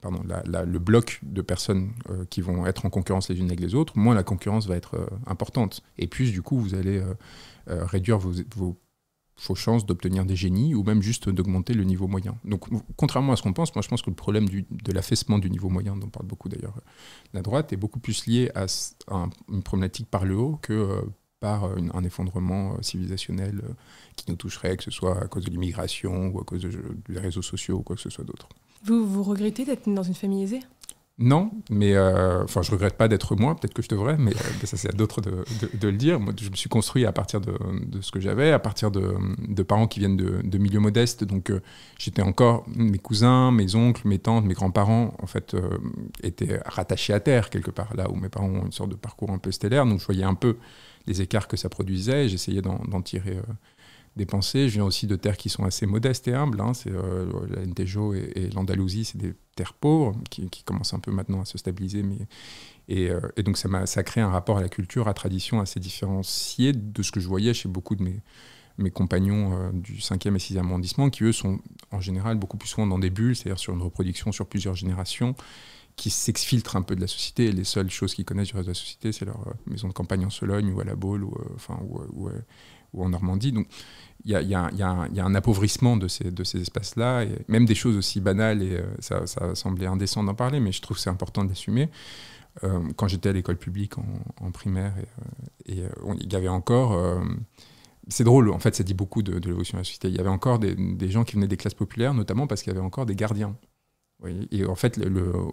pardon, 0.00 0.22
le 0.24 0.78
bloc 0.78 1.18
de 1.24 1.42
personnes 1.42 1.92
euh, 2.10 2.24
qui 2.30 2.42
vont 2.42 2.64
être 2.64 2.86
en 2.86 2.90
concurrence 2.90 3.28
les 3.28 3.38
unes 3.40 3.46
avec 3.46 3.60
les 3.60 3.74
autres, 3.74 3.98
moins 3.98 4.14
la 4.14 4.22
concurrence 4.22 4.68
va 4.68 4.76
être 4.76 4.94
euh, 4.94 5.06
importante. 5.26 5.82
Et 5.98 6.06
plus, 6.06 6.30
du 6.30 6.42
coup, 6.42 6.58
vous 6.58 6.74
allez 6.74 7.02
réduire 7.66 8.18
vos 8.18 8.76
vos 9.46 9.54
chances 9.54 9.86
d'obtenir 9.86 10.24
des 10.24 10.36
génies 10.36 10.74
ou 10.74 10.82
même 10.82 11.02
juste 11.02 11.28
d'augmenter 11.28 11.74
le 11.74 11.84
niveau 11.84 12.06
moyen. 12.06 12.36
Donc, 12.44 12.66
contrairement 12.96 13.32
à 13.32 13.36
ce 13.36 13.42
qu'on 13.42 13.52
pense, 13.52 13.74
moi 13.74 13.82
je 13.82 13.88
pense 13.88 14.02
que 14.02 14.10
le 14.10 14.16
problème 14.16 14.48
de 14.48 14.92
l'affaissement 14.92 15.38
du 15.38 15.50
niveau 15.50 15.68
moyen, 15.68 15.96
dont 15.96 16.06
on 16.06 16.10
parle 16.10 16.26
beaucoup 16.26 16.48
d'ailleurs 16.48 16.78
la 17.32 17.42
droite, 17.42 17.72
est 17.72 17.76
beaucoup 17.76 18.00
plus 18.00 18.26
lié 18.26 18.50
à, 18.54 18.66
une 19.48 19.62
problématique 19.62 20.08
par 20.10 20.24
le 20.24 20.36
haut 20.36 20.58
que 20.62 20.72
euh, 20.72 21.02
par 21.40 21.64
euh, 21.64 21.76
un 21.92 22.04
effondrement 22.04 22.74
euh, 22.74 22.82
civilisationnel 22.82 23.62
qui 24.16 24.30
nous 24.30 24.36
toucherait, 24.36 24.76
que 24.76 24.84
ce 24.84 24.90
soit 24.90 25.20
à 25.20 25.26
cause 25.26 25.44
de 25.44 25.50
l'immigration 25.50 26.28
ou 26.28 26.40
à 26.40 26.44
cause 26.44 26.68
des 27.08 27.18
réseaux 27.18 27.42
sociaux 27.42 27.78
ou 27.78 27.82
quoi 27.82 27.96
que 27.96 28.02
ce 28.02 28.10
soit 28.10 28.24
d'autre. 28.24 28.48
Vous, 28.84 29.06
vous 29.06 29.22
regrettez 29.22 29.64
d'être 29.64 29.92
dans 29.92 30.02
une 30.02 30.14
famille 30.14 30.42
aisée? 30.42 30.60
Non, 31.18 31.50
mais 31.70 31.94
euh, 31.94 32.42
enfin, 32.42 32.62
je 32.62 32.70
regrette 32.70 32.96
pas 32.96 33.06
d'être 33.06 33.36
moi. 33.36 33.54
Peut-être 33.54 33.74
que 33.74 33.82
je 33.82 33.88
devrais, 33.88 34.16
mais 34.16 34.32
euh, 34.32 34.66
ça 34.66 34.76
c'est 34.76 34.88
à 34.88 34.92
d'autres 34.92 35.20
de, 35.20 35.44
le 35.82 35.96
dire. 35.96 36.18
Moi, 36.18 36.32
je 36.40 36.48
me 36.48 36.56
suis 36.56 36.70
construit 36.70 37.04
à 37.04 37.12
partir 37.12 37.40
de, 37.40 37.52
ce 38.00 38.10
que 38.10 38.18
j'avais, 38.18 38.50
à 38.50 38.58
partir 38.58 38.90
de, 38.90 39.62
parents 39.62 39.86
qui 39.86 40.00
viennent 40.00 40.16
de, 40.16 40.58
milieux 40.58 40.80
modestes. 40.80 41.24
Donc, 41.24 41.50
euh, 41.50 41.60
j'étais 41.98 42.22
encore 42.22 42.64
mes 42.74 42.98
cousins, 42.98 43.52
mes 43.52 43.74
oncles, 43.74 44.08
mes 44.08 44.18
tantes, 44.18 44.46
mes 44.46 44.54
grands-parents, 44.54 45.14
en 45.22 45.26
fait, 45.26 45.54
étaient 46.22 46.60
rattachés 46.64 47.12
à 47.12 47.20
terre 47.20 47.50
quelque 47.50 47.70
part, 47.70 47.94
là 47.94 48.10
où 48.10 48.16
mes 48.16 48.30
parents 48.30 48.48
ont 48.48 48.64
une 48.64 48.72
sorte 48.72 48.90
de 48.90 48.96
parcours 48.96 49.30
un 49.30 49.38
peu 49.38 49.52
stellaire. 49.52 49.84
Donc, 49.84 50.00
je 50.00 50.06
voyais 50.06 50.24
un 50.24 50.34
peu 50.34 50.56
les 51.06 51.20
écarts 51.20 51.46
que 51.46 51.58
ça 51.58 51.68
produisait. 51.68 52.28
J'essayais 52.28 52.62
d'en 52.62 53.02
tirer 53.02 53.38
des 54.16 54.26
pensées. 54.26 54.68
Je 54.68 54.74
viens 54.74 54.84
aussi 54.84 55.06
de 55.06 55.16
terres 55.16 55.36
qui 55.36 55.48
sont 55.48 55.64
assez 55.64 55.86
modestes 55.86 56.28
et 56.28 56.34
humbles. 56.34 56.60
Hein. 56.60 56.74
C'est 56.74 56.90
euh, 56.90 57.26
l'Alentejo 57.48 58.14
et, 58.14 58.50
l'Andalousie, 58.54 59.04
c'est 59.04 59.18
des 59.18 59.34
terres 59.56 59.74
pauvres 59.74 60.14
qui, 60.30 60.48
commencent 60.64 60.94
un 60.94 60.98
peu 60.98 61.10
maintenant 61.10 61.40
à 61.40 61.44
se 61.44 61.58
stabiliser. 61.58 62.04
Euh, 62.90 63.20
et 63.36 63.42
donc 63.42 63.56
ça, 63.56 64.02
crée 64.02 64.20
un 64.20 64.28
rapport 64.28 64.58
à 64.58 64.60
la 64.60 64.68
culture, 64.68 65.04
à 65.04 65.10
la 65.10 65.14
tradition 65.14 65.60
assez 65.60 65.80
différencié 65.80 66.72
de 66.72 67.02
ce 67.02 67.10
que 67.12 67.20
je 67.20 67.28
voyais 67.28 67.54
chez 67.54 67.68
beaucoup 67.68 67.96
de 67.96 68.02
mes, 68.02 68.90
compagnons 68.90 69.52
euh, 69.52 69.70
du 69.72 69.94
5e 69.94 70.34
et 70.34 70.38
6e 70.38 70.66
arrondissement, 70.66 71.08
qui 71.08 71.24
eux 71.24 71.32
sont 71.32 71.60
en 71.90 72.00
général 72.00 72.36
beaucoup 72.36 72.56
plus 72.56 72.68
souvent 72.68 72.86
dans 72.86 72.98
des 72.98 73.10
bulles, 73.10 73.36
c'est-à-dire 73.36 73.58
sur 73.58 73.72
une 73.72 73.82
reproduction 73.82 74.32
sur 74.32 74.46
plusieurs 74.46 74.74
générations, 74.74 75.34
qui 75.94 76.10
s'exfiltrent 76.10 76.76
un 76.76 76.82
peu 76.82 76.96
de 76.96 77.00
la 77.00 77.06
société. 77.06 77.52
Les 77.52 77.64
seules 77.64 77.90
choses 77.90 78.14
qu'ils 78.14 78.24
connaissent 78.24 78.48
du 78.48 78.54
reste 78.54 78.66
de 78.66 78.72
la 78.72 78.78
société, 78.78 79.12
c'est 79.12 79.26
leur 79.26 79.54
maison 79.66 79.88
de 79.88 79.92
campagne 79.92 80.24
en 80.24 80.30
Sologne 80.30 80.72
ou 80.72 80.80
à 80.80 80.84
la 80.84 80.96
Baule 80.96 81.22
ou, 81.22 81.34
enfin, 81.54 81.78
ou 81.82 82.30
en 82.98 83.08
Normandie. 83.08 83.52
Donc 83.52 83.66
il 84.24 84.30
y 84.30 84.54
a, 84.54 85.24
un 85.24 85.34
appauvrissement 85.34 85.96
de 85.96 86.08
ces, 86.08 86.30
de 86.30 86.44
ces 86.44 86.60
espaces-là, 86.60 87.24
même 87.48 87.64
des 87.64 87.74
choses 87.74 87.96
aussi 87.96 88.20
banales, 88.20 88.62
et 88.62 88.76
euh, 88.76 88.82
ça, 89.00 89.26
ça 89.26 89.54
semblait 89.54 89.86
indécent 89.86 90.22
d'en 90.22 90.34
parler, 90.34 90.60
mais 90.60 90.72
je 90.72 90.80
trouve 90.80 90.96
que 90.96 91.02
c'est 91.02 91.10
important 91.10 91.44
d'assumer. 91.44 91.88
Euh, 92.64 92.80
quand 92.96 93.08
j'étais 93.08 93.30
à 93.30 93.32
l'école 93.32 93.56
publique 93.56 93.94
en, 93.98 94.50
primaire, 94.52 94.92
et, 95.66 95.80
euh, 95.80 95.88
il 96.20 96.32
y 96.32 96.36
avait 96.36 96.48
encore... 96.48 97.22
c'est 98.08 98.24
drôle, 98.24 98.50
en 98.50 98.58
fait, 98.58 98.76
ça 98.76 98.84
dit 98.84 98.94
beaucoup 98.94 99.22
de, 99.22 99.38
de 99.38 99.46
l'évolution 99.48 99.76
de 99.76 99.80
la 99.80 99.84
société. 99.84 100.08
Il 100.08 100.16
y 100.16 100.20
avait 100.20 100.28
encore 100.28 100.58
des, 100.58 101.10
gens 101.10 101.24
qui 101.24 101.34
venaient 101.34 101.48
des 101.48 101.56
classes 101.56 101.74
populaires, 101.74 102.14
notamment 102.14 102.46
parce 102.46 102.62
qu'il 102.62 102.72
y 102.72 102.76
avait 102.76 102.84
encore 102.84 103.06
des 103.06 103.16
gardiens 103.16 103.56
et 104.50 104.64
en 104.66 104.74
fait, 104.74 105.00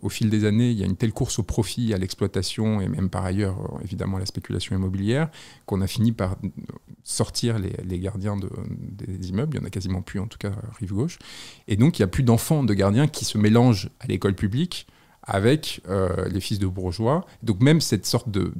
au 0.01 0.09
fil 0.09 0.29
des 0.29 0.45
années, 0.45 0.69
il 0.69 0.77
y 0.77 0.83
a 0.83 0.85
une 0.85 0.95
telle 0.95 1.13
course 1.13 1.39
au 1.39 1.43
profit, 1.43 1.93
à 1.93 1.97
l'exploitation 1.97 2.81
et 2.81 2.87
même 2.87 3.09
par 3.09 3.25
ailleurs, 3.25 3.57
euh, 3.59 3.83
évidemment, 3.83 4.17
à 4.17 4.19
la 4.19 4.25
spéculation 4.25 4.75
immobilière, 4.75 5.29
qu'on 5.65 5.81
a 5.81 5.87
fini 5.87 6.11
par 6.11 6.35
sortir 7.03 7.57
les, 7.59 7.99
gardiens 7.99 8.37
de, 8.37 8.49
des 8.69 9.29
immeubles. 9.29 9.57
Il 9.57 9.61
y 9.61 9.63
en 9.63 9.67
a 9.67 9.69
quasiment 9.69 10.01
plus, 10.01 10.19
en 10.19 10.27
tout 10.27 10.37
cas, 10.37 10.51
rive 10.79 10.93
gauche. 10.93 11.19
Et 11.67 11.75
donc, 11.75 11.99
il 11.99 12.01
n'y 12.01 12.05
a 12.05 12.07
plus 12.07 12.23
d'enfants 12.23 12.63
de 12.63 12.73
gardiens 12.73 13.07
qui 13.07 13.25
se 13.25 13.37
mélangent 13.37 13.89
à 13.99 14.07
l'école 14.07 14.35
publique 14.35 14.87
avec 15.23 15.81
euh, 15.87 16.27
les 16.29 16.39
fils 16.39 16.59
de 16.59 16.67
bourgeois. 16.67 17.25
Donc, 17.43 17.61
même 17.61 17.81
cette 17.81 18.05
sorte 18.05 18.29
de 18.29 18.53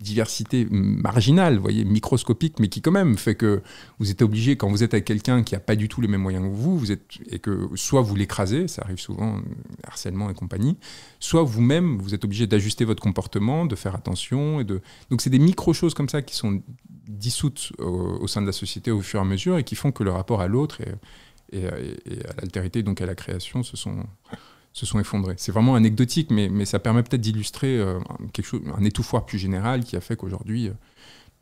diversité 0.00 0.66
marginale, 0.70 1.56
vous 1.56 1.62
voyez, 1.62 1.84
microscopique, 1.84 2.58
mais 2.60 2.68
qui 2.68 2.80
quand 2.80 2.92
même 2.92 3.18
fait 3.18 3.34
que 3.34 3.62
vous 3.98 4.10
êtes 4.10 4.22
obligé, 4.22 4.56
quand 4.56 4.68
vous 4.68 4.82
êtes 4.82 4.94
avec 4.94 5.04
quelqu'un 5.04 5.42
qui 5.42 5.54
n'a 5.54 5.60
pas 5.60 5.76
du 5.76 5.88
tout 5.88 6.00
les 6.00 6.08
mêmes 6.08 6.22
moyens 6.22 6.44
que 6.44 6.54
vous, 6.54 6.78
vous 6.78 6.92
êtes, 6.92 7.02
et 7.30 7.38
que 7.38 7.68
soit 7.74 8.02
vous 8.02 8.14
l'écrasez, 8.14 8.68
ça 8.68 8.82
arrive 8.82 8.98
souvent, 8.98 9.40
harcèlement 9.84 10.30
et 10.30 10.34
compagnie, 10.34 10.76
soit 11.18 11.42
vous-même, 11.42 11.98
vous 11.98 12.14
êtes 12.14 12.24
obligé 12.24 12.46
d'ajuster 12.46 12.84
votre 12.84 13.02
comportement, 13.02 13.66
de 13.66 13.74
faire 13.74 13.94
attention. 13.94 14.60
Et 14.60 14.64
de... 14.64 14.80
Donc 15.10 15.20
c'est 15.20 15.30
des 15.30 15.38
micro-choses 15.38 15.94
comme 15.94 16.08
ça 16.08 16.22
qui 16.22 16.34
sont 16.36 16.62
dissoutes 17.08 17.72
au, 17.78 18.26
sein 18.26 18.42
de 18.42 18.46
la 18.46 18.52
société 18.52 18.90
au 18.90 19.00
fur 19.00 19.18
et 19.18 19.22
à 19.22 19.24
mesure 19.24 19.58
et 19.58 19.64
qui 19.64 19.74
font 19.74 19.92
que 19.92 20.04
le 20.04 20.10
rapport 20.10 20.40
à 20.40 20.46
l'autre 20.46 20.80
et, 20.80 21.58
et, 21.58 21.66
à 21.66 22.40
l'altérité, 22.40 22.82
donc 22.82 23.00
à 23.00 23.06
la 23.06 23.14
création, 23.14 23.62
se 23.62 23.76
sont 23.76 24.04
se 24.72 24.86
sont 24.86 25.00
effondrés. 25.00 25.34
C'est 25.36 25.52
vraiment 25.52 25.74
anecdotique, 25.74 26.30
mais, 26.30 26.48
mais 26.48 26.64
ça 26.64 26.78
permet 26.78 27.02
peut-être 27.02 27.20
d'illustrer 27.20 27.78
euh, 27.78 27.98
un 28.76 28.84
étouffoir 28.84 29.26
plus 29.26 29.38
général 29.38 29.84
qui 29.84 29.96
a 29.96 30.00
fait 30.00 30.16
qu'aujourd'hui, 30.16 30.68
euh, 30.68 30.72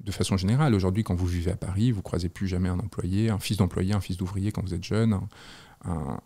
de 0.01 0.13
façon 0.13 0.37
générale, 0.37 0.75
aujourd'hui, 0.75 1.05
quand 1.05 1.15
vous 1.15 1.27
vivez 1.27 1.51
à 1.51 1.57
Paris, 1.57 1.91
vous 1.91 2.03
croisez 2.03 2.29
plus 2.29 2.49
jamais 2.49 2.69
un 2.69 2.79
employé, 2.79 3.31
un 3.31 3.39
fils 3.39 3.57
d'employé, 3.57 3.95
un 3.95 4.01
fils 4.01 4.17
d'ouvrier 4.17 4.53
quand 4.53 4.63
vous 4.63 4.75
êtes 4.75 4.85
jeune, 4.85 5.19
un, 5.85 6.21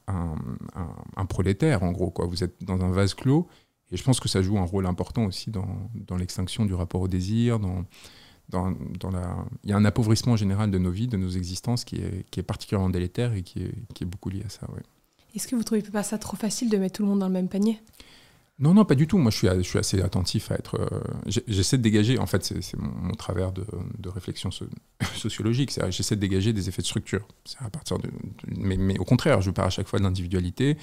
un, 1.17 1.27
prolétaire, 1.27 1.83
en 1.83 1.93
gros. 1.93 2.11
Quoi. 2.11 2.27
Vous 2.27 2.43
êtes 2.43 2.63
dans 2.65 2.83
un 2.83 2.91
vase 2.91 3.15
clos. 3.15 3.49
Et 3.93 3.97
je 3.97 4.03
pense 4.03 4.21
que 4.21 4.29
ça 4.29 4.43
joue 4.43 4.59
un 4.59 4.65
rôle 4.65 4.87
important 4.87 5.25
aussi 5.25 5.51
dans, 5.51 5.91
dans 5.95 6.17
l'extinction 6.17 6.65
du 6.65 6.75
rapport 6.75 7.01
au 7.01 7.09
désir, 7.09 7.59
dans, 7.59 7.85
dans, 8.49 8.73
dans, 8.99 9.11
la... 9.11 9.37
il 9.65 9.71
y 9.71 9.73
a 9.73 9.77
un 9.77 9.85
appauvrissement 9.85 10.37
général 10.37 10.71
de 10.71 10.79
nos 10.79 10.91
vies, 10.91 11.09
de 11.09 11.17
nos 11.17 11.31
existences 11.31 11.85
qui 11.85 11.97
est, 11.97 12.29
qui 12.31 12.41
est 12.41 12.45
particulièrement 12.45 12.91
délétère 12.91 13.35
et 13.35 13.43
qui 13.43 13.63
est, 13.63 13.75
qui 13.95 14.05
est 14.05 14.07
beaucoup 14.07 14.31
lié 14.31 14.43
à 14.45 14.49
ça. 14.49 14.67
Est-ce 15.35 15.47
que 15.47 15.55
vous 15.55 15.63
trouvez 15.63 15.83
pas 15.83 16.03
ça 16.03 16.19
trop 16.19 16.37
facile 16.37 16.71
de 16.71 16.77
mettre 16.77 16.97
tout 16.97 17.03
le 17.03 17.09
monde 17.09 17.21
dans 17.21 17.29
le 17.29 17.33
même 17.33 17.49
panier? 17.49 17.81
Non, 18.61 18.75
non, 18.75 18.85
pas 18.85 18.95
du 18.95 19.07
tout. 19.07 19.17
Moi, 19.17 19.31
je 19.31 19.63
suis, 19.63 19.79
assez 19.79 20.03
attentif 20.03 20.51
à 20.51 20.55
être. 20.55 20.79
Euh, 20.79 21.01
j'essaie 21.47 21.79
de 21.79 21.83
dégager. 21.83 22.19
En 22.19 22.27
fait, 22.27 22.45
c'est 22.45 22.77
mon, 22.79 23.15
travers 23.15 23.53
de, 23.53 23.65
réflexion 24.11 24.51
sociologique. 25.17 25.73
J'essaie 25.89 26.15
de 26.15 26.21
dégager 26.21 26.53
des 26.53 26.69
effets 26.69 26.83
de 26.83 26.87
structure. 26.87 27.27
À 27.59 27.71
partir 27.71 27.99
de, 27.99 28.11
mais, 28.55 28.99
au 28.99 29.05
contraire, 29.05 29.41
je 29.41 29.51
pars 29.51 29.65
à 29.65 29.71
chaque 29.71 29.89
fois 29.89 29.99
de 29.99 30.05
l'individualité 30.05 30.71
et 30.71 30.77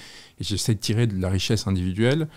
j'essaie 0.44 0.74
de 0.74 0.80
tirer 0.80 1.06
de 1.06 1.20
la 1.20 1.28
richesse 1.28 1.68
individuelle. 1.68 2.28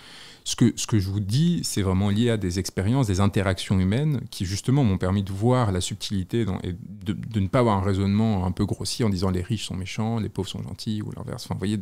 Ce 0.44 0.54
que, 0.54 0.72
ce 0.76 0.86
que 0.86 1.00
je 1.00 1.08
vous 1.08 1.20
dis, 1.20 1.60
c'est 1.64 1.82
vraiment 1.82 2.10
lié 2.10 2.30
à 2.30 2.36
des 2.36 2.60
expériences, 2.60 3.08
des 3.08 3.18
interactions 3.18 3.80
humaines 3.80 4.20
qui, 4.30 4.44
justement, 4.44 4.84
m'ont 4.84 4.98
permis 4.98 5.24
de 5.24 5.32
voir 5.32 5.72
la 5.72 5.80
subtilité 5.80 6.46
et 6.62 6.72
de, 6.72 7.40
ne 7.40 7.48
pas 7.48 7.60
avoir 7.60 7.78
un 7.78 7.82
raisonnement 7.82 8.46
un 8.46 8.52
peu 8.52 8.64
grossier 8.64 9.04
en 9.04 9.10
disant 9.10 9.30
les 9.30 9.42
riches 9.42 9.66
sont 9.66 9.76
méchants, 9.76 10.20
les 10.20 10.28
pauvres 10.28 10.48
sont 10.48 10.62
gentils 10.62 11.02
ou 11.02 11.10
l'inverse. 11.16 11.46
Enfin, 11.46 11.54
vous 11.54 11.58
voyez, 11.58 11.78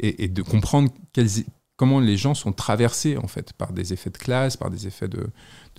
et, 0.00 0.24
et 0.24 0.28
de 0.28 0.42
comprendre 0.42 0.90
quelles 1.12 1.44
comment 1.76 2.00
les 2.00 2.16
gens 2.16 2.34
sont 2.34 2.52
traversés 2.52 3.16
en 3.16 3.26
fait 3.26 3.52
par 3.52 3.72
des 3.72 3.92
effets 3.92 4.10
de 4.10 4.18
classe, 4.18 4.56
par 4.56 4.70
des 4.70 4.86
effets 4.86 5.08
de, 5.08 5.30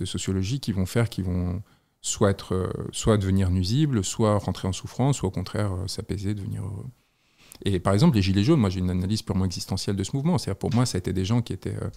sociologie 0.04 0.60
qui 0.60 0.72
vont 0.72 0.86
faire 0.86 1.08
qu'ils 1.08 1.24
vont 1.24 1.62
soit, 2.02 2.30
être, 2.30 2.54
euh, 2.54 2.70
soit 2.92 3.16
devenir 3.16 3.50
nuisibles, 3.50 4.04
soit 4.04 4.38
rentrer 4.38 4.68
en 4.68 4.72
souffrance, 4.72 5.16
soit 5.16 5.28
au 5.28 5.32
contraire 5.32 5.72
euh, 5.72 5.86
s'apaiser, 5.86 6.34
devenir 6.34 6.62
heureux. 6.62 6.86
Et 7.64 7.80
par 7.80 7.94
exemple, 7.94 8.16
les 8.16 8.22
Gilets 8.22 8.44
jaunes, 8.44 8.60
moi 8.60 8.68
j'ai 8.68 8.80
une 8.80 8.90
analyse 8.90 9.22
purement 9.22 9.46
existentielle 9.46 9.96
de 9.96 10.04
ce 10.04 10.14
mouvement. 10.14 10.36
C'est-à-dire 10.38 10.58
pour 10.58 10.74
moi, 10.74 10.84
ça 10.84 10.96
a 10.96 11.00
été 11.00 11.12
des 11.12 11.24
gens 11.24 11.40
qui 11.40 11.54
étaient, 11.54 11.74
euh, 11.74 11.90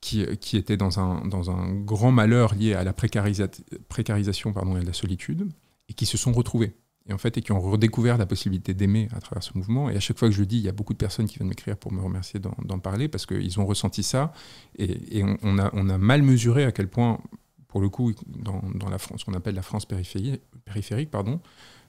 qui, 0.00 0.26
qui, 0.38 0.56
étaient 0.56 0.76
dans, 0.76 0.98
un, 0.98 1.24
dans 1.26 1.50
un 1.50 1.72
grand 1.74 2.10
malheur 2.10 2.54
lié 2.54 2.74
à 2.74 2.82
la 2.82 2.92
précarisation 2.92 4.52
pardon, 4.52 4.76
et 4.76 4.80
à 4.80 4.82
la 4.82 4.92
solitude, 4.92 5.48
et 5.88 5.94
qui 5.94 6.06
se 6.06 6.18
sont 6.18 6.32
retrouvés 6.32 6.74
et 7.08 7.12
en 7.12 7.18
fait, 7.18 7.36
et 7.36 7.42
qui 7.42 7.52
ont 7.52 7.60
redécouvert 7.60 8.16
la 8.16 8.26
possibilité 8.26 8.74
d'aimer 8.74 9.08
à 9.12 9.20
travers 9.20 9.42
ce 9.42 9.56
mouvement. 9.56 9.90
Et 9.90 9.96
à 9.96 10.00
chaque 10.00 10.18
fois 10.18 10.28
que 10.28 10.34
je 10.34 10.40
le 10.40 10.46
dis, 10.46 10.58
il 10.58 10.62
y 10.62 10.68
a 10.68 10.72
beaucoup 10.72 10.92
de 10.92 10.98
personnes 10.98 11.26
qui 11.26 11.36
viennent 11.36 11.48
m'écrire 11.48 11.76
pour 11.76 11.92
me 11.92 12.00
remercier 12.00 12.38
d'en 12.40 12.78
parler 12.78 13.08
parce 13.08 13.26
qu'ils 13.26 13.58
ont 13.58 13.66
ressenti 13.66 14.02
ça. 14.02 14.32
Et, 14.78 15.24
on, 15.42 15.58
a, 15.58 15.98
mal 15.98 16.22
mesuré 16.22 16.64
à 16.64 16.70
quel 16.70 16.88
point, 16.88 17.18
pour 17.66 17.80
le 17.80 17.88
coup, 17.88 18.12
dans, 18.26 18.62
dans 18.74 18.88
la 18.88 18.98
France, 18.98 19.20
ce 19.20 19.24
qu'on 19.24 19.34
appelle 19.34 19.56
la 19.56 19.62
France 19.62 19.84
périphérique, 19.84 20.42
périphérique 20.64 21.10
pardon, 21.10 21.40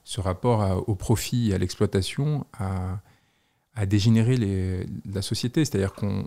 ce 0.03 0.19
rapport 0.19 0.83
au 0.89 0.95
profit 0.95 1.51
et 1.51 1.53
à 1.53 1.57
l'exploitation 1.59 2.47
a, 2.57 2.99
à 3.75 3.85
dégénérer 3.85 4.37
les, 4.37 4.85
la 5.11 5.21
société. 5.21 5.65
C'est-à-dire 5.65 5.93
qu'on 5.93 6.25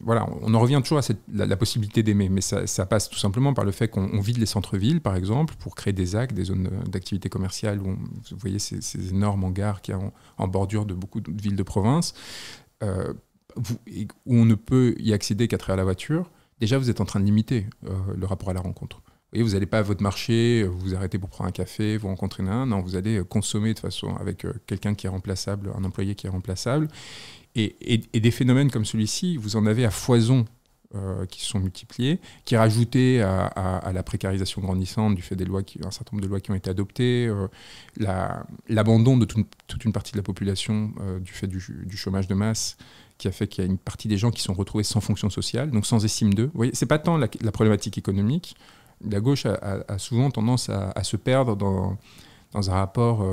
voilà, 0.00 0.26
on 0.42 0.52
en 0.54 0.60
revient 0.60 0.80
toujours 0.82 0.98
à 0.98 1.02
la, 1.32 1.56
possibilité 1.56 2.02
d'aimer, 2.02 2.28
mais 2.28 2.40
ça, 2.40 2.86
passe 2.86 3.08
tout 3.08 3.18
simplement 3.18 3.54
par 3.54 3.64
le 3.64 3.72
fait 3.72 3.88
qu'on 3.88 4.20
vide 4.20 4.38
les 4.38 4.46
centres-villes, 4.46 5.00
par 5.00 5.16
exemple, 5.16 5.54
pour 5.58 5.74
créer 5.74 5.92
des 5.92 6.16
actes, 6.16 6.34
des 6.34 6.44
zones 6.44 6.68
d'activité 6.88 7.28
commerciale, 7.28 7.80
où 7.80 7.94
vous 7.94 8.36
voyez 8.38 8.58
ces, 8.58 9.10
énormes 9.10 9.44
hangars 9.44 9.80
qui 9.80 9.92
ont 9.92 10.12
en 10.38 10.48
bordure 10.48 10.86
de 10.86 10.94
beaucoup 10.94 11.20
de 11.20 11.40
villes 11.40 11.56
de 11.56 11.62
province, 11.62 12.14
euh, 12.82 13.12
où 13.56 14.36
on 14.36 14.44
ne 14.44 14.54
peut 14.54 14.94
y 14.98 15.12
accéder 15.12 15.46
qu'à 15.46 15.58
travers 15.58 15.76
la 15.76 15.84
voiture 15.84 16.30
déjà 16.58 16.78
vous 16.78 16.88
êtes 16.88 17.00
en 17.00 17.04
train 17.04 17.18
de 17.18 17.24
limiter 17.24 17.66
le 17.82 18.24
rapport 18.24 18.48
à 18.50 18.52
la 18.52 18.60
rencontre. 18.60 19.02
Vous 19.34 19.50
n'allez 19.50 19.66
pas 19.66 19.78
à 19.78 19.82
votre 19.82 20.02
marché, 20.02 20.64
vous 20.64 20.78
vous 20.78 20.94
arrêtez 20.94 21.18
pour 21.18 21.30
prendre 21.30 21.48
un 21.48 21.52
café, 21.52 21.96
vous 21.96 22.08
rencontrez 22.08 22.42
un, 22.42 22.66
non, 22.66 22.80
vous 22.80 22.96
allez 22.96 23.22
consommer 23.28 23.72
de 23.72 23.78
façon 23.78 24.14
avec 24.16 24.46
quelqu'un 24.66 24.94
qui 24.94 25.06
est 25.06 25.10
remplaçable, 25.10 25.70
un 25.74 25.84
employé 25.84 26.14
qui 26.14 26.26
est 26.26 26.30
remplaçable. 26.30 26.88
Et, 27.54 28.02
des 28.12 28.30
phénomènes 28.30 28.70
comme 28.70 28.84
celui-ci, 28.84 29.36
vous 29.36 29.56
en 29.56 29.66
avez 29.66 29.84
à 29.84 29.90
foison 29.90 30.46
euh, 30.94 31.24
qui 31.26 31.42
sont 31.44 31.58
multipliés, 31.58 32.20
qui 32.44 32.56
rajoutés 32.56 33.22
à, 33.22 33.46
à, 33.46 33.92
la 33.92 34.02
précarisation 34.02 34.60
grandissante 34.60 35.14
du 35.14 35.22
fait 35.22 35.36
des 35.36 35.46
lois, 35.46 35.62
qui, 35.62 35.78
certain 35.90 36.04
nombre 36.12 36.22
de 36.22 36.28
lois 36.28 36.40
qui 36.40 36.50
ont 36.50 36.54
été 36.54 36.68
adoptées, 36.68 37.28
euh, 37.28 37.48
l'abandon 38.68 39.16
de 39.16 39.24
toute 39.24 39.84
une 39.84 39.92
partie 39.92 40.12
de 40.12 40.18
la 40.18 40.22
population 40.22 40.92
euh, 41.00 41.18
du 41.18 41.32
fait 41.32 41.46
du, 41.46 41.96
chômage 41.96 42.26
de 42.28 42.34
masse, 42.34 42.76
qui 43.16 43.26
a 43.26 43.32
fait 43.32 43.48
qu'il 43.48 43.64
y 43.64 43.66
a 43.66 43.70
une 43.70 43.78
partie 43.78 44.06
des 44.08 44.18
gens 44.18 44.30
qui 44.30 44.42
sont 44.42 44.52
retrouvés 44.52 44.84
sans 44.84 45.00
fonction 45.00 45.30
sociale, 45.30 45.70
donc 45.70 45.86
sans 45.86 46.04
estime 46.04 46.34
d'eux. 46.34 46.50
Vous 46.52 46.56
voyez, 46.58 46.72
c'est 46.74 46.84
pas 46.84 46.98
tant 46.98 47.16
la, 47.16 47.28
problématique 47.28 47.96
économique. 47.96 48.54
La 49.08 49.20
gauche 49.20 49.46
a, 49.46 49.98
souvent 49.98 50.30
tendance 50.30 50.68
à, 50.68 51.02
se 51.02 51.16
perdre 51.16 51.56
dans, 51.56 51.96
un 52.54 52.72
rapport 52.72 53.24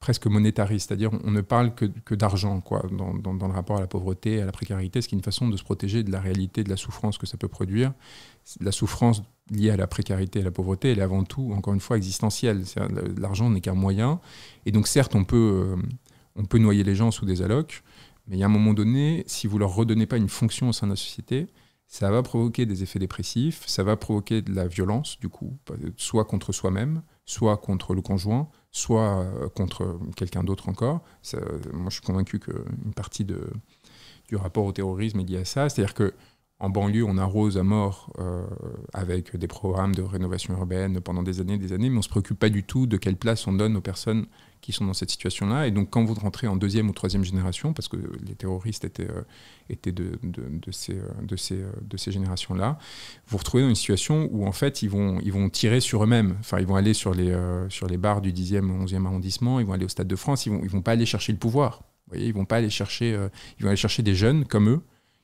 presque 0.00 0.26
monétariste, 0.26 0.88
c'est-à-dire 0.88 1.10
on 1.24 1.30
ne 1.30 1.40
parle 1.40 1.74
que, 1.74 2.14
d'argent 2.14 2.60
quoi, 2.60 2.84
dans, 2.92 3.14
dans, 3.14 3.48
le 3.48 3.52
rapport 3.52 3.78
à 3.78 3.80
la 3.80 3.86
pauvreté, 3.86 4.40
à 4.40 4.46
la 4.46 4.52
précarité, 4.52 5.00
ce 5.00 5.08
qui 5.08 5.14
est 5.14 5.18
une 5.18 5.24
façon 5.24 5.48
de 5.48 5.56
se 5.56 5.64
protéger 5.64 6.04
de 6.04 6.12
la 6.12 6.20
réalité, 6.20 6.62
de 6.62 6.68
la 6.68 6.76
souffrance 6.76 7.18
que 7.18 7.26
ça 7.26 7.36
peut 7.36 7.48
produire. 7.48 7.92
La 8.60 8.72
souffrance 8.72 9.22
liée 9.50 9.70
à 9.70 9.76
la 9.76 9.86
précarité 9.86 10.38
et 10.38 10.42
à 10.42 10.44
la 10.44 10.50
pauvreté, 10.50 10.92
elle 10.92 10.98
est 10.98 11.02
avant 11.02 11.24
tout, 11.24 11.52
encore 11.56 11.74
une 11.74 11.80
fois, 11.80 11.96
existentielle. 11.96 12.62
L'argent 13.18 13.50
n'est 13.50 13.60
qu'un 13.60 13.74
moyen. 13.74 14.20
Et 14.64 14.72
donc 14.72 14.86
certes, 14.86 15.14
on 15.14 15.24
peut, 15.24 15.76
euh, 15.76 15.82
on 16.36 16.44
peut 16.44 16.58
noyer 16.58 16.84
les 16.84 16.94
gens 16.94 17.10
sous 17.10 17.26
des 17.26 17.42
allocs, 17.42 17.82
mais 18.28 18.36
il 18.36 18.40
y 18.40 18.42
a 18.42 18.46
un 18.46 18.50
moment 18.50 18.74
donné, 18.74 19.24
si 19.26 19.46
vous 19.46 19.58
leur 19.58 19.74
redonnez 19.74 20.06
pas 20.06 20.18
une 20.18 20.28
fonction 20.28 20.68
au 20.68 20.72
sein 20.72 20.86
de 20.86 20.92
la 20.92 20.96
société, 20.96 21.46
ça 21.86 22.10
va 22.10 22.22
provoquer 22.22 22.66
des 22.66 22.82
effets 22.82 22.98
dépressifs, 22.98 23.64
ça 23.66 23.82
va 23.82 23.96
provoquer 23.96 24.42
de 24.42 24.52
la 24.52 24.66
violence, 24.66 25.18
du 25.20 25.28
coup, 25.28 25.56
soit 25.96 26.24
contre 26.24 26.52
soi-même, 26.52 27.02
soit 27.24 27.56
contre 27.56 27.94
le 27.94 28.02
conjoint, 28.02 28.48
soit 28.70 29.20
euh, 29.20 29.48
contre 29.48 29.98
quelqu'un 30.16 30.42
d'autre 30.42 30.68
encore. 30.68 31.02
moi, 31.72 31.88
je 31.88 31.94
suis 31.94 32.02
convaincu 32.02 32.40
qu'une 32.40 32.92
partie 32.94 33.24
du 33.24 34.36
rapport 34.36 34.64
au 34.64 34.72
terrorisme 34.72 35.20
est 35.20 35.24
liée 35.24 35.38
à 35.38 35.44
ça. 35.44 35.68
C'est-à-dire 35.68 35.94
que 35.94 36.12
en 36.58 36.70
banlieue, 36.70 37.04
on 37.04 37.18
arrose 37.18 37.58
à 37.58 37.62
mort 37.62 38.10
euh, 38.18 38.46
avec 38.94 39.36
des 39.36 39.46
programmes 39.46 39.94
de 39.94 40.02
rénovation 40.02 40.54
urbaine 40.56 41.00
pendant 41.00 41.22
des 41.22 41.40
années 41.40 41.54
et 41.54 41.58
des 41.58 41.72
années, 41.72 41.90
mais 41.90 41.96
on 41.96 41.98
ne 41.98 42.04
se 42.04 42.08
préoccupe 42.08 42.38
pas 42.38 42.48
du 42.48 42.64
tout 42.64 42.86
de 42.86 42.96
quelle 42.96 43.16
place 43.16 43.46
on 43.46 43.52
donne 43.52 43.76
aux 43.76 43.82
personnes 43.82 44.26
qui 44.66 44.72
sont 44.72 44.84
dans 44.84 44.94
cette 44.94 45.10
situation-là. 45.10 45.68
Et 45.68 45.70
donc, 45.70 45.90
quand 45.90 46.04
vous 46.04 46.14
rentrez 46.14 46.48
en 46.48 46.56
deuxième 46.56 46.88
ou 46.88 46.92
troisième 46.92 47.22
génération, 47.22 47.72
parce 47.72 47.86
que 47.86 47.96
les 48.26 48.34
terroristes 48.34 48.84
étaient, 48.84 49.08
euh, 49.08 49.22
étaient 49.70 49.92
de, 49.92 50.18
de, 50.24 50.72
ces, 50.72 50.94
euh, 50.94 51.02
de 51.22 51.36
ces, 51.36 51.62
euh, 51.62 51.70
de 51.82 51.96
ces 51.96 52.10
générations-là, 52.10 52.76
vous 52.80 53.30
vous 53.30 53.38
retrouvez 53.38 53.62
dans 53.62 53.68
une 53.68 53.76
situation 53.76 54.28
où, 54.32 54.44
en 54.44 54.50
fait, 54.50 54.82
ils 54.82 54.90
vont, 54.90 55.20
ils 55.22 55.32
vont 55.32 55.48
tirer 55.50 55.78
sur 55.78 56.02
eux-mêmes. 56.02 56.36
Enfin, 56.40 56.58
ils 56.58 56.66
vont 56.66 56.74
aller 56.74 56.94
sur 56.94 57.14
les, 57.14 57.32
sur 57.68 57.86
les 57.86 57.96
bars 57.96 58.20
du 58.20 58.32
10e 58.32 58.68
ou 58.68 58.84
11e 58.84 59.06
arrondissement, 59.06 59.60
ils 59.60 59.66
vont 59.66 59.72
aller 59.72 59.84
au 59.84 59.88
Stade 59.88 60.08
de 60.08 60.16
France, 60.16 60.46
ils 60.46 60.52
ne 60.52 60.58
vont, 60.58 60.64
ils 60.64 60.70
vont 60.70 60.82
pas 60.82 60.92
aller 60.92 61.06
chercher 61.06 61.30
le 61.30 61.38
pouvoir. 61.38 61.84
Vous 62.08 62.14
voyez, 62.14 62.26
ils 62.26 62.34
vont 62.34 62.44
pas 62.44 62.56
aller 62.56 62.70
chercher, 62.70 63.10
ils 63.58 63.62
vont 63.62 63.68
aller 63.68 63.76
chercher 63.76 64.02
des 64.02 64.16
jeunes 64.16 64.46
comme 64.46 64.68
eux, 64.68 64.80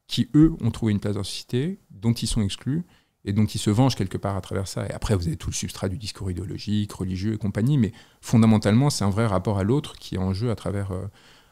qui, 0.07 0.29
eux, 0.37 0.53
ont 0.61 0.71
trouvé 0.71 0.93
une 0.93 1.01
place 1.01 1.15
dans 1.15 1.21
la 1.21 1.25
société, 1.25 1.81
dont 1.91 2.13
ils 2.13 2.29
sont 2.29 2.43
exclus, 2.43 2.85
et 3.25 3.33
donc 3.33 3.55
ils 3.55 3.59
se 3.59 3.71
vengent 3.71 3.95
quelque 3.95 4.19
part 4.19 4.37
à 4.37 4.41
travers 4.41 4.67
ça. 4.67 4.87
Et 4.87 4.93
après, 4.93 5.15
vous 5.15 5.27
avez 5.27 5.37
tout 5.37 5.51
le 5.51 5.55
substrat 5.55 5.89
du 5.89 5.97
discours 5.97 6.31
idéologique, 6.31 6.93
religieux 6.93 7.35
et 7.35 7.39
compagnie, 7.39 7.79
mais 7.79 7.93
fondamentalement, 8.21 8.91
c'est 8.91 9.05
un 9.05 9.11
vrai 9.11 9.27
rapport 9.27 9.59
à 9.59 9.65
l'autre 9.65 9.95
qui 9.97 10.17
est 10.17 10.19
en 10.19 10.33
jeu 10.33 10.51
à 10.51 10.57
travers, 10.57 10.91
euh, 10.93 11.07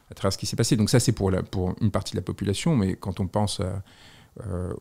à 0.09 0.13
travers 0.13 0.33
ce 0.33 0.37
qui 0.37 0.45
s'est 0.45 0.57
passé. 0.57 0.75
Donc 0.75 0.89
ça, 0.89 0.99
c'est 0.99 1.13
pour, 1.13 1.31
pour 1.49 1.75
une 1.79 1.91
partie 1.91 2.11
de 2.13 2.17
la 2.17 2.23
population, 2.23 2.75
mais 2.75 2.95
quand 2.95 3.19
on 3.21 3.27
pense 3.27 3.61
à, 3.61 3.83
euh, 4.45 4.73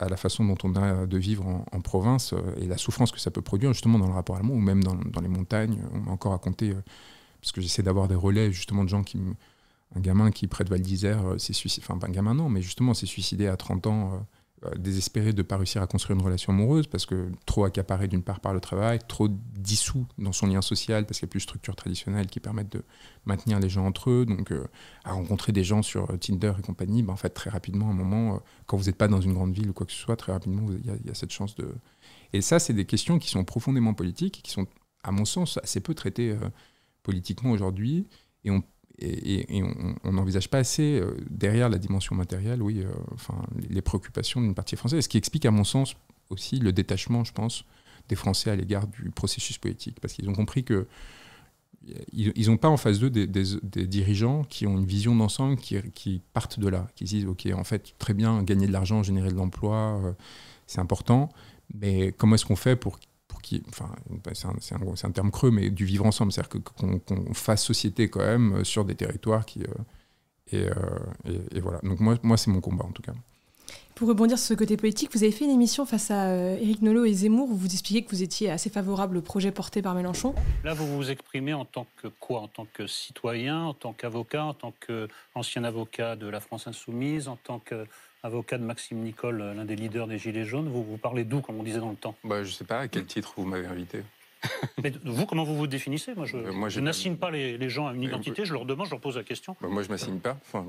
la 0.00 0.16
façon 0.16 0.44
dont 0.44 0.58
on 0.64 0.74
a 0.74 1.06
de 1.06 1.18
vivre 1.18 1.64
en, 1.70 1.80
province 1.80 2.32
euh, 2.32 2.40
et 2.60 2.66
la 2.66 2.76
souffrance 2.76 3.12
que 3.12 3.20
ça 3.20 3.30
peut 3.30 3.42
produire 3.42 3.72
justement 3.72 3.98
dans 3.98 4.06
le 4.06 4.14
rapport 4.14 4.36
allemand 4.36 4.54
ou 4.54 4.60
même 4.60 4.82
dans, 4.82 4.94
dans 4.94 5.20
les 5.20 5.28
montagnes, 5.28 5.78
on 5.92 5.98
m'a 5.98 6.12
encore 6.12 6.32
raconté, 6.32 6.74
parce 7.40 7.52
que 7.52 7.60
j'essaie 7.60 7.82
d'avoir 7.82 8.08
des 8.08 8.14
relais 8.16 8.50
justement 8.52 8.84
de 8.84 8.88
gens 8.88 9.02
qui... 9.02 9.20
Un 9.94 10.00
gamin 10.00 10.30
qui, 10.30 10.46
près 10.46 10.64
de 10.64 10.70
Val 10.70 10.80
d'Isère, 10.80 11.20
s'est 11.36 11.52
suicidé, 11.52 11.84
enfin 11.86 11.98
pas 11.98 12.06
un 12.06 12.10
gamin 12.10 12.32
non, 12.32 12.48
mais 12.48 12.62
justement 12.62 12.94
s'est 12.94 13.04
suicidé 13.04 13.46
à 13.46 13.58
30 13.58 13.86
ans 13.88 14.26
désespéré 14.76 15.32
de 15.32 15.38
ne 15.38 15.42
pas 15.42 15.56
réussir 15.56 15.82
à 15.82 15.86
construire 15.86 16.18
une 16.18 16.24
relation 16.24 16.52
amoureuse 16.52 16.86
parce 16.86 17.06
que 17.06 17.30
trop 17.46 17.64
accaparé 17.64 18.08
d'une 18.08 18.22
part 18.22 18.40
par 18.40 18.54
le 18.54 18.60
travail, 18.60 18.98
trop 19.08 19.28
dissous 19.28 20.06
dans 20.18 20.32
son 20.32 20.46
lien 20.46 20.62
social 20.62 21.06
parce 21.06 21.18
qu'il 21.18 21.26
n'y 21.26 21.30
a 21.30 21.32
plus 21.32 21.40
de 21.40 21.44
structures 21.44 21.76
traditionnelles 21.76 22.26
qui 22.26 22.40
permettent 22.40 22.72
de 22.72 22.84
maintenir 23.24 23.60
les 23.60 23.68
gens 23.68 23.86
entre 23.86 24.10
eux. 24.10 24.26
Donc, 24.26 24.52
euh, 24.52 24.66
à 25.04 25.12
rencontrer 25.12 25.52
des 25.52 25.64
gens 25.64 25.82
sur 25.82 26.10
euh, 26.10 26.16
Tinder 26.16 26.52
et 26.58 26.62
compagnie, 26.62 27.02
ben, 27.02 27.12
en 27.12 27.16
fait, 27.16 27.30
très 27.30 27.50
rapidement, 27.50 27.88
à 27.88 27.90
un 27.90 27.94
moment, 27.94 28.40
quand 28.66 28.76
vous 28.76 28.84
n'êtes 28.84 28.96
pas 28.96 29.08
dans 29.08 29.20
une 29.20 29.34
grande 29.34 29.52
ville 29.52 29.70
ou 29.70 29.72
quoi 29.72 29.86
que 29.86 29.92
ce 29.92 29.98
soit, 29.98 30.16
très 30.16 30.32
rapidement, 30.32 30.66
il 30.70 31.06
y, 31.06 31.10
a 31.10 31.14
cette 31.14 31.32
chance 31.32 31.54
de. 31.56 31.74
Et 32.32 32.40
ça, 32.40 32.58
c'est 32.58 32.74
des 32.74 32.86
questions 32.86 33.18
qui 33.18 33.30
sont 33.30 33.44
profondément 33.44 33.94
politiques, 33.94 34.40
qui 34.42 34.50
sont, 34.50 34.66
à 35.02 35.12
mon 35.12 35.24
sens, 35.24 35.58
assez 35.62 35.80
peu 35.80 35.94
traitées 35.94 36.36
politiquement 37.02 37.50
aujourd'hui. 37.50 38.06
Et 38.44 38.50
on 38.50 38.62
et, 38.98 39.62
on 40.04 40.12
n'envisage 40.12 40.48
pas 40.48 40.58
assez 40.58 41.00
euh, 41.00 41.16
derrière 41.30 41.68
la 41.68 41.78
dimension 41.78 42.14
matérielle, 42.14 42.62
oui, 42.62 42.80
euh, 42.80 42.92
enfin, 43.14 43.34
les 43.68 43.82
préoccupations 43.82 44.40
d'une 44.40 44.54
partie 44.54 44.76
française. 44.76 45.02
Ce 45.04 45.08
qui 45.08 45.18
explique, 45.18 45.46
à 45.46 45.50
mon 45.50 45.64
sens, 45.64 45.96
aussi 46.30 46.58
le 46.58 46.72
détachement, 46.72 47.24
je 47.24 47.32
pense, 47.32 47.64
des 48.08 48.16
Français 48.16 48.50
à 48.50 48.56
l'égard 48.56 48.86
du 48.86 49.10
processus 49.10 49.58
politique, 49.58 49.98
parce 50.00 50.14
qu'ils 50.14 50.28
ont 50.28 50.34
compris 50.34 50.64
que 50.64 50.86
ils 52.12 52.48
n'ont 52.48 52.56
pas 52.56 52.68
en 52.68 52.76
face 52.76 53.00
d'eux 53.00 53.10
des, 53.10 53.86
dirigeants 53.86 54.44
qui 54.44 54.66
ont 54.66 54.78
une 54.78 54.86
vision 54.86 55.16
d'ensemble, 55.16 55.56
qui, 55.56 56.22
partent 56.32 56.60
de 56.60 56.68
là, 56.68 56.88
qui 56.94 57.04
disent, 57.04 57.26
OK, 57.26 57.48
en 57.52 57.64
fait, 57.64 57.94
très 57.98 58.14
bien, 58.14 58.42
gagner 58.42 58.66
de 58.66 58.72
l'argent, 58.72 59.02
générer 59.02 59.30
de 59.30 59.34
l'emploi, 59.34 60.00
euh, 60.04 60.12
c'est 60.66 60.80
important, 60.80 61.28
mais 61.74 62.12
comment 62.12 62.36
est-ce 62.36 62.46
qu'on 62.46 62.56
fait 62.56 62.76
pour 62.76 63.00
enfin, 63.68 63.90
c'est 64.32 65.06
un, 65.06 65.10
terme 65.10 65.30
creux, 65.30 65.50
mais 65.50 65.70
du 65.70 65.84
vivre 65.84 66.06
ensemble, 66.06 66.32
c'est-à-dire 66.32 66.62
qu'on 66.74 67.34
fasse 67.34 67.64
société 67.64 68.08
quand 68.08 68.20
même 68.20 68.56
euh, 68.56 68.64
sur 68.64 68.84
des 68.84 68.94
territoires 68.94 69.46
qui. 69.46 69.62
Euh, 69.62 69.66
euh, 70.54 71.38
et, 71.50 71.60
voilà. 71.60 71.78
Donc 71.82 72.00
moi, 72.00 72.16
moi 72.22 72.36
c'est 72.36 72.50
mon 72.50 72.60
combat 72.60 72.84
en 72.84 72.92
tout 72.92 73.02
cas. 73.02 73.12
Pour 73.94 74.08
rebondir 74.08 74.38
sur 74.38 74.48
ce 74.48 74.54
côté 74.54 74.76
politique, 74.76 75.10
vous 75.14 75.22
avez 75.22 75.32
fait 75.32 75.44
une 75.44 75.50
émission 75.50 75.86
face 75.86 76.10
à 76.10 76.34
Éric 76.56 76.82
Nolot 76.82 77.04
et 77.04 77.12
Zemmour 77.12 77.50
où 77.50 77.54
vous 77.54 77.72
expliquiez 77.72 78.04
que 78.04 78.10
vous 78.10 78.22
étiez 78.22 78.50
assez 78.50 78.68
favorable 78.68 79.18
au 79.18 79.22
projet 79.22 79.52
porté 79.52 79.80
par 79.82 79.94
Mélenchon. 79.94 80.34
Là, 80.64 80.74
vous 80.74 80.86
vous 80.96 81.10
exprimez 81.10 81.54
en 81.54 81.64
tant 81.64 81.86
que 81.96 82.08
quoi? 82.08 82.40
En 82.40 82.48
tant 82.48 82.66
que 82.72 82.86
citoyen, 82.86 83.62
en 83.62 83.74
tant 83.74 83.92
qu'avocat, 83.92 84.44
en 84.44 84.54
tant 84.54 84.72
qu'ancien 84.86 85.64
avocat 85.64 86.16
de 86.16 86.26
la 86.26 86.40
France 86.40 86.66
Insoumise, 86.66 87.28
en 87.28 87.36
tant 87.36 87.60
que 87.60 87.86
avocat 88.22 88.58
de 88.58 88.64
Maxime 88.64 88.98
Nicole, 88.98 89.40
euh, 89.40 89.54
l'un 89.54 89.64
des 89.64 89.76
leaders 89.76 90.06
des 90.06 90.18
Gilets 90.18 90.44
jaunes. 90.44 90.68
Vous, 90.68 90.82
vous 90.82 90.96
parlez 90.96 91.24
d'où, 91.24 91.40
comme 91.40 91.58
on 91.58 91.62
disait 91.62 91.80
dans 91.80 91.90
le 91.90 91.96
temps? 91.96 92.14
Bah, 92.24 92.42
Je 92.42 92.48
ne 92.48 92.54
sais 92.54 92.64
pas 92.64 92.80
à 92.80 92.88
quel 92.88 93.06
titre 93.06 93.34
vous 93.36 93.44
m'avez 93.44 93.66
invité. 93.66 94.02
Mais 94.82 94.92
vous, 95.04 95.26
comment 95.26 95.44
vous 95.44 95.56
vous 95.56 95.66
définissez? 95.66 96.14
Moi, 96.14 96.26
je, 96.26 96.36
euh, 96.36 96.80
n'assigne 96.80 97.16
pas 97.16 97.30
les, 97.30 97.68
gens 97.68 97.86
à 97.86 97.94
une 97.94 98.02
identité, 98.02 98.44
je 98.44 98.52
leur 98.52 98.64
demande, 98.64 98.86
je 98.86 98.90
leur 98.90 99.00
pose 99.00 99.16
la 99.16 99.24
question. 99.24 99.56
Bah, 99.60 99.68
moi, 99.68 99.82
je 99.82 99.88
ne 99.88 99.92
m'assigne 99.92 100.18
pas. 100.18 100.36
Enfin, 100.42 100.66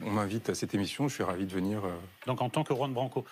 on 0.00 0.10
m'invite 0.10 0.48
à 0.50 0.54
cette 0.54 0.74
émission, 0.74 1.08
je 1.08 1.14
suis 1.14 1.22
ravi 1.22 1.46
de 1.46 1.52
venir. 1.52 1.84
Euh. 1.84 1.90
Donc, 2.26 2.42
en 2.42 2.48
tant 2.48 2.64
que 2.64 2.74
Juan 2.74 2.92
Branco. 2.92 3.24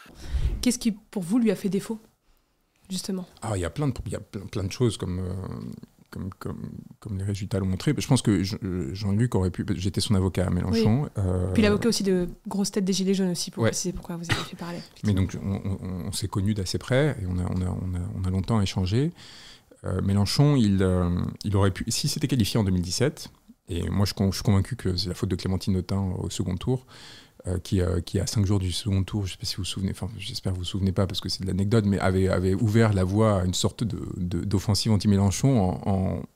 Qu'est-ce 0.62 0.78
qui, 0.78 0.92
pour 0.92 1.22
vous, 1.22 1.38
lui 1.38 1.50
a 1.50 1.56
fait 1.56 1.68
défaut, 1.68 2.00
justement 2.88 3.26
ah, 3.42 3.52
Il 3.56 3.61
y 3.61 3.64
a 3.64 3.70
plein 3.70 3.88
de, 3.88 3.94
il 4.06 4.12
y 4.12 4.16
a 4.16 4.20
plein, 4.20 4.64
de 4.64 4.72
choses, 4.72 4.96
comme 4.96 5.20
comme, 6.11 6.31
comme, 7.01 7.19
les 7.19 7.25
résultats 7.25 7.59
l'ont 7.59 7.66
montré. 7.66 7.95
Je 7.97 8.07
pense 8.07 8.23
que 8.23 8.42
Jean-Luc 8.92 9.35
aurait 9.35 9.51
pu. 9.51 9.64
J'étais 9.77 10.01
son 10.01 10.14
avocat 10.14 10.47
à 10.47 10.51
Mélenchon. 10.51 11.09
Euh, 11.19 11.53
Puis 11.53 11.62
l'avocat 11.62 11.88
aussi 11.88 12.03
de 12.03 12.29
grosse 12.47 12.71
tête 12.71 12.85
des 12.85 12.92
Gilets 12.92 13.14
jaunes 13.14 13.31
aussi, 13.31 13.51
pour 13.51 13.64
préciser 13.64 13.92
pourquoi 13.92 14.16
vous 14.16 14.25
avez 14.31 14.45
fait 14.45 14.57
parler. 14.57 14.79
Mais 15.05 15.14
donc, 15.14 15.37
on, 15.42 16.12
s'est 16.12 16.29
connus 16.29 16.55
d'assez 16.55 16.79
près 16.79 17.16
et 17.21 17.27
on 17.27 17.38
a, 17.38 17.45
on 17.51 17.62
a, 17.62 18.01
on 18.14 18.25
a, 18.25 18.31
longtemps 18.31 18.61
échangé. 18.61 19.12
Euh, 19.85 20.01
Mélenchon, 20.03 20.57
il, 20.57 20.83
euh, 20.83 21.11
il 21.45 21.57
aurait 21.57 21.71
pu. 21.71 21.85
Si 21.88 22.09
c'était 22.09 22.29
qualifié 22.29 22.59
en 22.59 22.64
2017, 22.64 23.31
et 23.69 23.88
moi 23.88 24.07
je, 24.07 24.12
je 24.16 24.35
suis 24.35 24.42
convaincu 24.42 24.77
que 24.77 24.97
c'est 24.97 25.09
la 25.09 25.14
faute 25.14 25.29
de 25.29 25.37
Clémentine 25.37 25.77
Autain 25.77 26.01
au 26.01 26.31
second 26.31 26.57
tour, 26.57 26.87
euh, 26.87 27.26
qui, 27.62 27.80
euh, 27.80 28.00
qui, 28.00 28.18
à 28.18 28.26
cinq 28.26 28.44
jours 28.44 28.59
du 28.59 28.72
second 28.72 29.04
tour, 29.04 29.26
je 29.26 29.32
sais 29.32 29.38
pas 29.38 29.46
si 29.46 29.56
vous 29.56 29.62
vous 29.62 29.68
souvenez, 29.68 29.92
enfin 29.92 30.09
j'espère 30.18 30.52
que 30.52 30.56
vous 30.59 30.62
vous 30.62 30.68
souvenez 30.68 30.92
pas 30.92 31.06
parce 31.06 31.20
que 31.20 31.28
c'est 31.28 31.42
de 31.42 31.46
l'anecdote, 31.46 31.85
mais 31.87 31.98
avait, 31.98 32.54
ouvert 32.54 32.92
la 32.92 33.04
voie 33.04 33.40
à 33.40 33.44
une 33.44 33.54
sorte 33.54 33.85
d'offensive 33.85 34.92
anti-Mélenchon 34.92 35.78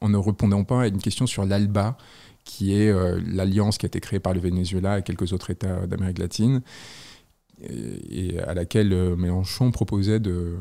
en, 0.00 0.08
ne 0.08 0.16
répondant 0.16 0.64
pas 0.64 0.82
à 0.82 0.86
une 0.86 1.00
question 1.00 1.26
sur 1.26 1.44
l'ALBA, 1.44 1.96
qui 2.44 2.74
est 2.74 2.90
euh, 2.90 3.20
l'alliance 3.26 3.76
qui 3.76 3.86
a 3.86 3.88
été 3.88 4.00
créée 4.00 4.20
par 4.20 4.34
le 4.34 4.40
Venezuela 4.40 4.98
et 4.98 5.02
quelques 5.02 5.32
autres 5.32 5.50
États 5.50 5.86
d'Amérique 5.86 6.18
latine, 6.18 6.62
et, 7.62 8.38
à 8.38 8.54
laquelle 8.54 9.16
Mélenchon 9.16 9.70
proposait 9.70 10.20
de, 10.20 10.58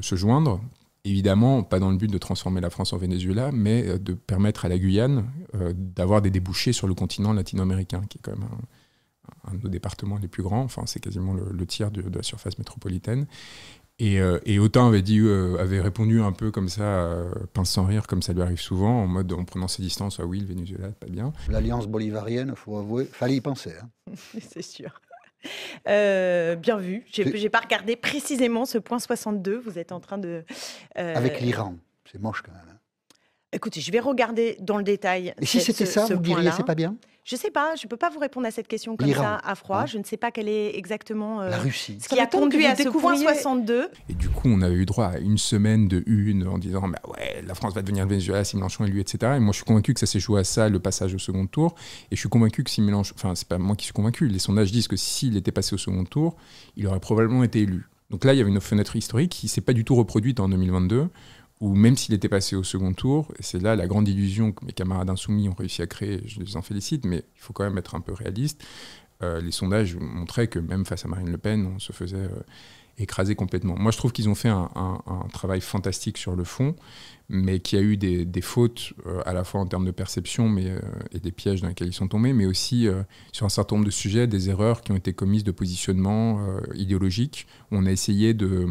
se 0.00 0.16
joindre. 0.16 0.60
Évidemment, 1.04 1.62
pas 1.62 1.78
dans 1.78 1.90
le 1.90 1.96
but 1.96 2.10
de 2.10 2.18
transformer 2.18 2.60
la 2.60 2.70
France 2.70 2.92
en 2.92 2.96
Venezuela, 2.96 3.50
mais 3.52 3.98
de 3.98 4.14
permettre 4.14 4.64
à 4.64 4.68
la 4.68 4.78
Guyane 4.78 5.24
d'avoir 5.74 6.22
des 6.22 6.30
débouchés 6.30 6.72
sur 6.72 6.88
le 6.88 6.94
continent 6.94 7.32
latino-américain, 7.32 8.02
qui 8.08 8.18
est 8.18 8.20
quand 8.22 8.36
même 8.36 8.48
un 9.44 9.54
de 9.54 9.62
nos 9.62 9.68
départements 9.68 10.18
les 10.18 10.28
plus 10.28 10.42
grands, 10.42 10.62
enfin 10.62 10.82
c'est 10.86 11.00
quasiment 11.00 11.34
le, 11.34 11.66
tiers 11.66 11.90
de, 11.90 12.02
la 12.14 12.22
surface 12.22 12.58
métropolitaine. 12.58 13.26
Et, 13.98 14.20
euh, 14.20 14.38
et 14.44 14.58
Autant 14.58 14.88
avait, 14.88 15.00
dit, 15.00 15.20
euh, 15.20 15.56
avait 15.58 15.80
répondu 15.80 16.20
un 16.20 16.32
peu 16.32 16.50
comme 16.50 16.68
ça, 16.68 16.82
euh, 16.82 17.30
pince 17.54 17.70
sans 17.70 17.86
rire, 17.86 18.06
comme 18.06 18.20
ça 18.20 18.34
lui 18.34 18.42
arrive 18.42 18.60
souvent, 18.60 19.02
en 19.02 19.06
mode 19.06 19.32
en 19.32 19.44
prenant 19.44 19.68
ses 19.68 19.82
distances, 19.82 20.20
ah 20.20 20.26
oui, 20.26 20.40
le 20.40 20.46
Venezuela, 20.46 20.88
pas 20.88 21.06
bien. 21.06 21.32
L'alliance 21.48 21.86
bolivarienne, 21.86 22.50
il 22.50 22.56
faut 22.56 22.76
avouer, 22.76 23.06
fallait 23.06 23.36
y 23.36 23.40
penser. 23.40 23.72
Hein. 23.80 24.12
c'est 24.50 24.62
sûr. 24.62 25.00
bien 25.86 26.76
vu. 26.76 27.04
Je 27.10 27.22
n'ai 27.22 27.48
pas 27.48 27.60
regardé 27.60 27.96
précisément 27.96 28.66
ce 28.66 28.76
point 28.76 28.98
62. 28.98 29.58
Vous 29.58 29.78
êtes 29.78 29.92
en 29.92 30.00
train 30.00 30.18
de. 30.18 30.44
Avec 30.94 31.40
l'Iran. 31.40 31.76
C'est 32.10 32.20
moche 32.20 32.42
quand 32.42 32.52
même. 32.52 32.68
Hein. 32.70 32.78
Écoutez, 33.52 33.80
je 33.80 33.90
vais 33.90 34.00
regarder 34.00 34.58
dans 34.60 34.76
le 34.76 34.84
détail. 34.84 35.34
Et 35.40 35.46
si 35.46 35.60
c'était 35.60 35.86
ça, 35.86 36.04
vous 36.04 36.20
diriez 36.20 36.50
c'est 36.54 36.66
pas 36.66 36.74
bien? 36.74 36.96
Je 37.26 37.34
ne 37.34 37.40
sais 37.40 37.50
pas, 37.50 37.74
je 37.74 37.86
ne 37.86 37.88
peux 37.88 37.96
pas 37.96 38.08
vous 38.08 38.20
répondre 38.20 38.46
à 38.46 38.52
cette 38.52 38.68
question 38.68 38.96
comme 38.96 39.12
ça 39.12 39.40
à 39.44 39.56
froid. 39.56 39.80
Hein 39.80 39.86
je 39.86 39.98
ne 39.98 40.04
sais 40.04 40.16
pas 40.16 40.30
quelle 40.30 40.48
est 40.48 40.76
exactement 40.78 41.40
euh, 41.40 41.50
la 41.50 41.58
Russie. 41.58 41.98
ce 42.00 42.08
qui 42.08 42.20
a 42.20 42.26
conduit 42.26 42.64
à 42.66 42.76
ce 42.76 42.88
point 42.88 43.16
62. 43.16 43.88
Et 44.08 44.14
du 44.14 44.28
coup, 44.28 44.46
on 44.46 44.62
avait 44.62 44.76
eu 44.76 44.86
droit 44.86 45.06
à 45.06 45.18
une 45.18 45.36
semaine 45.36 45.88
de 45.88 46.04
une 46.06 46.46
en 46.46 46.56
disant 46.56 46.86
bah 46.86 47.00
ouais, 47.08 47.42
la 47.44 47.54
France 47.56 47.74
va 47.74 47.82
devenir 47.82 48.04
le 48.04 48.10
Venezuela 48.10 48.44
si 48.44 48.54
Mélenchon 48.54 48.84
est 48.84 48.90
lui, 48.90 49.00
etc. 49.00 49.32
Et 49.36 49.40
moi, 49.40 49.50
je 49.50 49.56
suis 49.56 49.64
convaincu 49.64 49.92
que 49.92 49.98
ça 49.98 50.06
s'est 50.06 50.20
joué 50.20 50.38
à 50.38 50.44
ça, 50.44 50.68
le 50.68 50.78
passage 50.78 51.16
au 51.16 51.18
second 51.18 51.48
tour. 51.48 51.74
Et 52.12 52.14
je 52.14 52.20
suis 52.20 52.28
convaincu 52.28 52.62
que 52.62 52.70
si 52.70 52.80
Mélenchon, 52.80 53.16
enfin, 53.18 53.34
c'est 53.34 53.48
pas 53.48 53.58
moi 53.58 53.74
qui 53.74 53.86
suis 53.86 53.92
convaincu, 53.92 54.28
les 54.28 54.38
sondages 54.38 54.70
disent 54.70 54.86
que 54.86 54.96
s'il 54.96 55.36
était 55.36 55.50
passé 55.50 55.74
au 55.74 55.78
second 55.78 56.04
tour, 56.04 56.36
il 56.76 56.86
aurait 56.86 57.00
probablement 57.00 57.42
été 57.42 57.62
élu. 57.62 57.88
Donc 58.10 58.24
là, 58.24 58.34
il 58.34 58.38
y 58.38 58.40
avait 58.40 58.50
une 58.50 58.60
fenêtre 58.60 58.94
historique 58.94 59.32
qui 59.32 59.48
s'est 59.48 59.60
pas 59.60 59.72
du 59.72 59.84
tout 59.84 59.96
reproduite 59.96 60.38
en 60.38 60.48
2022 60.48 61.08
ou 61.60 61.74
même 61.74 61.96
s'il 61.96 62.14
était 62.14 62.28
passé 62.28 62.54
au 62.54 62.62
second 62.62 62.92
tour, 62.92 63.32
c'est 63.40 63.62
là 63.62 63.76
la 63.76 63.86
grande 63.86 64.08
illusion 64.08 64.52
que 64.52 64.64
mes 64.64 64.72
camarades 64.72 65.08
insoumis 65.08 65.48
ont 65.48 65.54
réussi 65.54 65.82
à 65.82 65.86
créer, 65.86 66.22
je 66.26 66.40
les 66.40 66.56
en 66.56 66.62
félicite, 66.62 67.06
mais 67.06 67.24
il 67.36 67.40
faut 67.40 67.52
quand 67.52 67.64
même 67.64 67.78
être 67.78 67.94
un 67.94 68.00
peu 68.00 68.12
réaliste. 68.12 68.62
Euh, 69.22 69.40
les 69.40 69.52
sondages 69.52 69.96
montraient 69.96 70.48
que 70.48 70.58
même 70.58 70.84
face 70.84 71.06
à 71.06 71.08
Marine 71.08 71.30
Le 71.30 71.38
Pen, 71.38 71.72
on 71.74 71.78
se 71.78 71.92
faisait 71.92 72.16
euh, 72.16 72.28
écraser 72.98 73.34
complètement. 73.34 73.74
Moi, 73.78 73.90
je 73.90 73.96
trouve 73.96 74.12
qu'ils 74.12 74.28
ont 74.28 74.34
fait 74.34 74.50
un, 74.50 74.68
travail 75.32 75.62
fantastique 75.62 76.18
sur 76.18 76.36
le 76.36 76.44
fond, 76.44 76.76
mais 77.30 77.60
qu'il 77.60 77.78
y 77.78 77.82
a 77.82 77.84
eu 77.84 77.96
des, 77.96 78.40
fautes 78.42 78.92
euh, 79.06 79.22
à 79.24 79.32
la 79.32 79.42
fois 79.42 79.62
en 79.62 79.66
termes 79.66 79.86
de 79.86 79.90
perception 79.90 80.50
mais, 80.50 80.70
et 81.12 81.20
des 81.20 81.32
pièges 81.32 81.62
dans 81.62 81.68
lesquels 81.68 81.88
ils 81.88 81.94
sont 81.94 82.08
tombés, 82.08 82.34
mais 82.34 82.44
aussi 82.44 82.86
sur 83.32 83.46
un 83.46 83.50
certain 83.50 83.76
nombre 83.76 83.86
de 83.86 83.90
sujets, 83.90 84.26
des 84.26 84.50
erreurs 84.50 84.82
qui 84.82 84.92
ont 84.92 84.96
été 84.96 85.14
commises 85.14 85.44
de 85.44 85.50
positionnement 85.50 86.40
idéologique. 86.74 87.46
On 87.70 87.86
a 87.86 87.92
essayé 87.92 88.34
de 88.34 88.68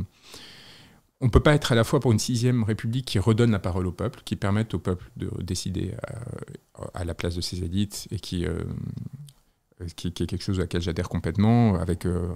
on 1.21 1.25
ne 1.25 1.29
peut 1.29 1.39
pas 1.39 1.53
être 1.55 1.71
à 1.71 1.75
la 1.75 1.83
fois 1.83 1.99
pour 1.99 2.11
une 2.11 2.19
sixième 2.19 2.63
république 2.63 3.05
qui 3.05 3.19
redonne 3.19 3.51
la 3.51 3.59
parole 3.59 3.87
au 3.87 3.91
peuple, 3.91 4.21
qui 4.25 4.35
permette 4.35 4.73
au 4.73 4.79
peuple 4.79 5.09
de 5.15 5.31
décider 5.41 5.93
à, 6.93 7.05
la 7.05 7.13
place 7.13 7.35
de 7.35 7.41
ses 7.41 7.63
élites 7.63 8.07
et 8.11 8.19
qui, 8.19 8.45
euh, 8.45 8.63
qui, 9.95 10.07
est 10.07 10.11
quelque 10.11 10.43
chose 10.43 10.59
à 10.59 10.63
laquelle 10.63 10.81
j'adhère 10.81 11.07
complètement, 11.07 11.75
avec 11.75 12.05
euh, 12.05 12.27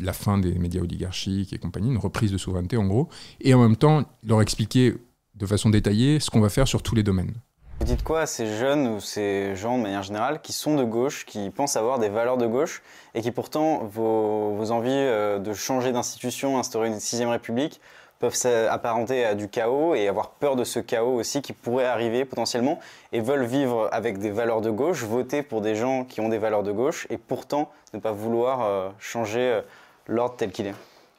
la 0.00 0.14
fin 0.14 0.38
des 0.38 0.54
médias 0.58 0.80
oligarchiques 0.80 1.52
et 1.52 1.58
compagnie, 1.58 1.90
une 1.90 1.98
reprise 1.98 2.32
de 2.32 2.38
souveraineté 2.38 2.76
en 2.76 2.86
gros, 2.86 3.08
et 3.40 3.52
en 3.52 3.60
même 3.60 3.76
temps 3.76 4.04
leur 4.24 4.40
expliquer 4.40 4.94
de 5.34 5.46
façon 5.46 5.70
détaillée 5.70 6.20
ce 6.20 6.30
qu'on 6.30 6.40
va 6.40 6.48
faire 6.48 6.68
sur 6.68 6.82
tous 6.82 6.94
les 6.94 7.02
domaines. 7.02 7.34
Vous 7.80 7.86
dites 7.86 8.04
quoi 8.04 8.20
à 8.20 8.26
ces 8.26 8.46
jeunes 8.46 8.88
ou 8.88 9.00
ces 9.00 9.56
gens 9.56 9.78
de 9.78 9.82
manière 9.82 10.02
générale 10.02 10.42
qui 10.42 10.52
sont 10.52 10.76
de 10.76 10.84
gauche, 10.84 11.24
qui 11.24 11.48
pensent 11.48 11.76
avoir 11.76 11.98
des 11.98 12.10
valeurs 12.10 12.36
de 12.36 12.46
gauche 12.46 12.82
et 13.14 13.22
qui 13.22 13.30
pourtant 13.30 13.78
vos, 13.84 14.70
envies 14.70 14.90
euh, 14.90 15.38
de 15.38 15.54
changer 15.54 15.90
d'institution, 15.90 16.58
instaurer 16.58 16.88
une 16.88 17.00
sixième 17.00 17.30
république 17.30 17.80
peuvent 18.18 18.34
s'apparenter 18.34 19.24
à 19.24 19.34
du 19.34 19.48
chaos 19.48 19.94
et 19.94 20.08
avoir 20.08 20.28
peur 20.32 20.56
de 20.56 20.64
ce 20.64 20.78
chaos 20.78 21.14
aussi 21.14 21.40
qui 21.40 21.54
pourrait 21.54 21.86
arriver 21.86 22.26
potentiellement 22.26 22.80
et 23.12 23.22
veulent 23.22 23.46
vivre 23.46 23.88
avec 23.92 24.18
des 24.18 24.30
valeurs 24.30 24.60
de 24.60 24.70
gauche, 24.70 25.04
voter 25.04 25.42
pour 25.42 25.62
des 25.62 25.74
gens 25.74 26.04
qui 26.04 26.20
ont 26.20 26.28
des 26.28 26.36
valeurs 26.36 26.62
de 26.62 26.72
gauche 26.72 27.06
et 27.08 27.16
pourtant 27.16 27.70
ne 27.94 27.98
pas 27.98 28.12
vouloir 28.12 28.60
euh, 28.60 28.90
changer 28.98 29.40
euh, 29.40 29.62
l'ordre 30.06 30.36
tel 30.36 30.52
qu'il 30.52 30.66
est? 30.66 30.74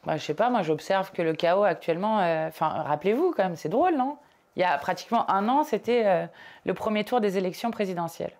Bah, 0.05 0.17
je 0.17 0.23
sais 0.23 0.35
pas, 0.35 0.51
moi 0.51 0.61
j'observe 0.61 1.11
que 1.11 1.23
le 1.23 1.33
chaos 1.33 1.63
actuellement, 1.63 2.17
enfin 2.47 2.67
rappelez-vous 2.69 3.33
quand 3.35 3.45
même, 3.45 3.55
c'est 3.55 3.69
drôle 3.69 3.95
non? 3.95 4.15
Il 4.55 4.61
y 4.61 4.63
a 4.63 4.77
pratiquement 4.77 5.29
un 5.29 5.47
an, 5.47 5.63
c'était 5.63 6.05
euh, 6.05 6.25
le 6.65 6.73
premier 6.73 7.03
tour 7.03 7.21
des 7.21 7.37
élections 7.37 7.71
présidentielles. 7.71 8.33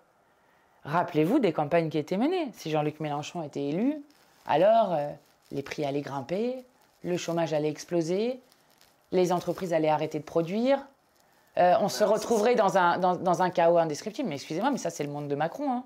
Rappelez-vous 0.84 1.38
des 1.38 1.52
campagnes 1.52 1.88
qui 1.88 1.98
étaient 1.98 2.16
menées. 2.16 2.50
Si 2.52 2.70
Jean-Luc 2.70 3.00
Mélenchon 3.00 3.42
était 3.42 3.64
élu, 3.64 4.02
alors 4.46 4.92
euh, 4.92 5.10
les 5.52 5.62
prix 5.62 5.84
allaient 5.84 6.00
grimper, 6.00 6.64
le 7.02 7.16
chômage 7.16 7.52
allait 7.52 7.70
exploser, 7.70 8.40
les 9.12 9.32
entreprises 9.32 9.72
allaient 9.72 9.88
arrêter 9.88 10.18
de 10.18 10.24
produire, 10.24 10.84
euh, 11.58 11.74
on 11.80 11.88
se 11.88 12.02
retrouverait 12.02 12.54
dans 12.54 12.78
un, 12.78 12.98
dans 12.98 13.42
un 13.42 13.50
chaos 13.50 13.78
indescriptible. 13.78 14.28
Mais 14.28 14.36
excusez-moi, 14.36 14.70
mais 14.70 14.78
ça 14.78 14.90
c'est 14.90 15.04
le 15.04 15.10
monde 15.10 15.28
de 15.28 15.34
Macron. 15.34 15.70
Hein 15.70 15.84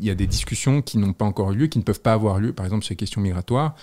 il 0.00 0.06
y 0.06 0.10
a 0.10 0.14
des 0.14 0.26
discussions 0.26 0.82
qui 0.82 0.98
n'ont 0.98 1.12
pas 1.12 1.24
encore 1.24 1.52
eu 1.52 1.56
lieu, 1.56 1.66
qui 1.66 1.78
ne 1.78 1.84
peuvent 1.84 2.00
pas 2.00 2.12
avoir 2.12 2.38
lieu, 2.38 2.52
par 2.52 2.66
exemple 2.66 2.84
sur 2.84 2.92
les 2.92 2.96
questions 2.96 3.20
migratoires. 3.20 3.74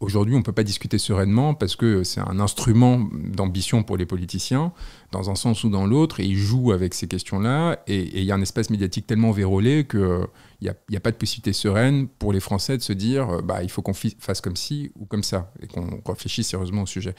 Aujourd'hui, 0.00 0.34
on 0.34 0.38
ne 0.38 0.42
peut 0.42 0.52
pas 0.52 0.64
discuter 0.64 0.98
sereinement 0.98 1.54
parce 1.54 1.76
que 1.76 2.02
c'est 2.02 2.20
un 2.20 2.40
instrument 2.40 3.08
d'ambition 3.12 3.82
pour 3.82 3.96
les 3.96 4.04
politiciens, 4.04 4.72
dans 5.12 5.30
un 5.30 5.34
sens 5.34 5.64
ou 5.64 5.70
dans 5.70 5.86
l'autre, 5.86 6.20
et 6.20 6.24
ils 6.24 6.36
jouent 6.36 6.72
avec 6.72 6.94
ces 6.94 7.06
questions-là, 7.06 7.78
et, 7.86 8.20
il 8.20 8.24
y 8.24 8.32
a 8.32 8.34
un 8.34 8.42
espace 8.42 8.70
médiatique 8.70 9.06
tellement 9.06 9.30
vérolé 9.30 9.86
qu'il 9.88 10.26
n'y 10.60 10.68
a, 10.68 10.74
a, 10.94 11.00
pas 11.00 11.12
de 11.12 11.16
possibilité 11.16 11.52
sereine 11.52 12.08
pour 12.08 12.32
les 12.32 12.40
Français 12.40 12.76
de 12.76 12.82
se 12.82 12.92
dire 12.92 13.42
bah, 13.42 13.62
il 13.62 13.70
faut 13.70 13.82
qu'on 13.82 13.94
fasse 13.94 14.40
comme 14.40 14.56
ci 14.56 14.90
ou 14.98 15.06
comme 15.06 15.22
ça, 15.22 15.52
et 15.62 15.66
qu'on 15.66 16.02
réfléchisse 16.04 16.48
sérieusement 16.48 16.82
au 16.82 16.86
sujet. 16.86 17.14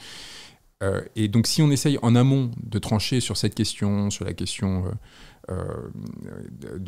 Euh, 0.82 1.00
et 1.16 1.28
donc 1.28 1.46
si 1.46 1.62
on 1.62 1.70
essaye 1.70 1.98
en 2.02 2.14
amont 2.14 2.50
de 2.62 2.78
trancher 2.78 3.20
sur 3.20 3.36
cette 3.36 3.54
question, 3.54 4.10
sur 4.10 4.24
la 4.24 4.34
question... 4.34 4.84
Euh, 5.50 5.90
euh, 6.64 6.78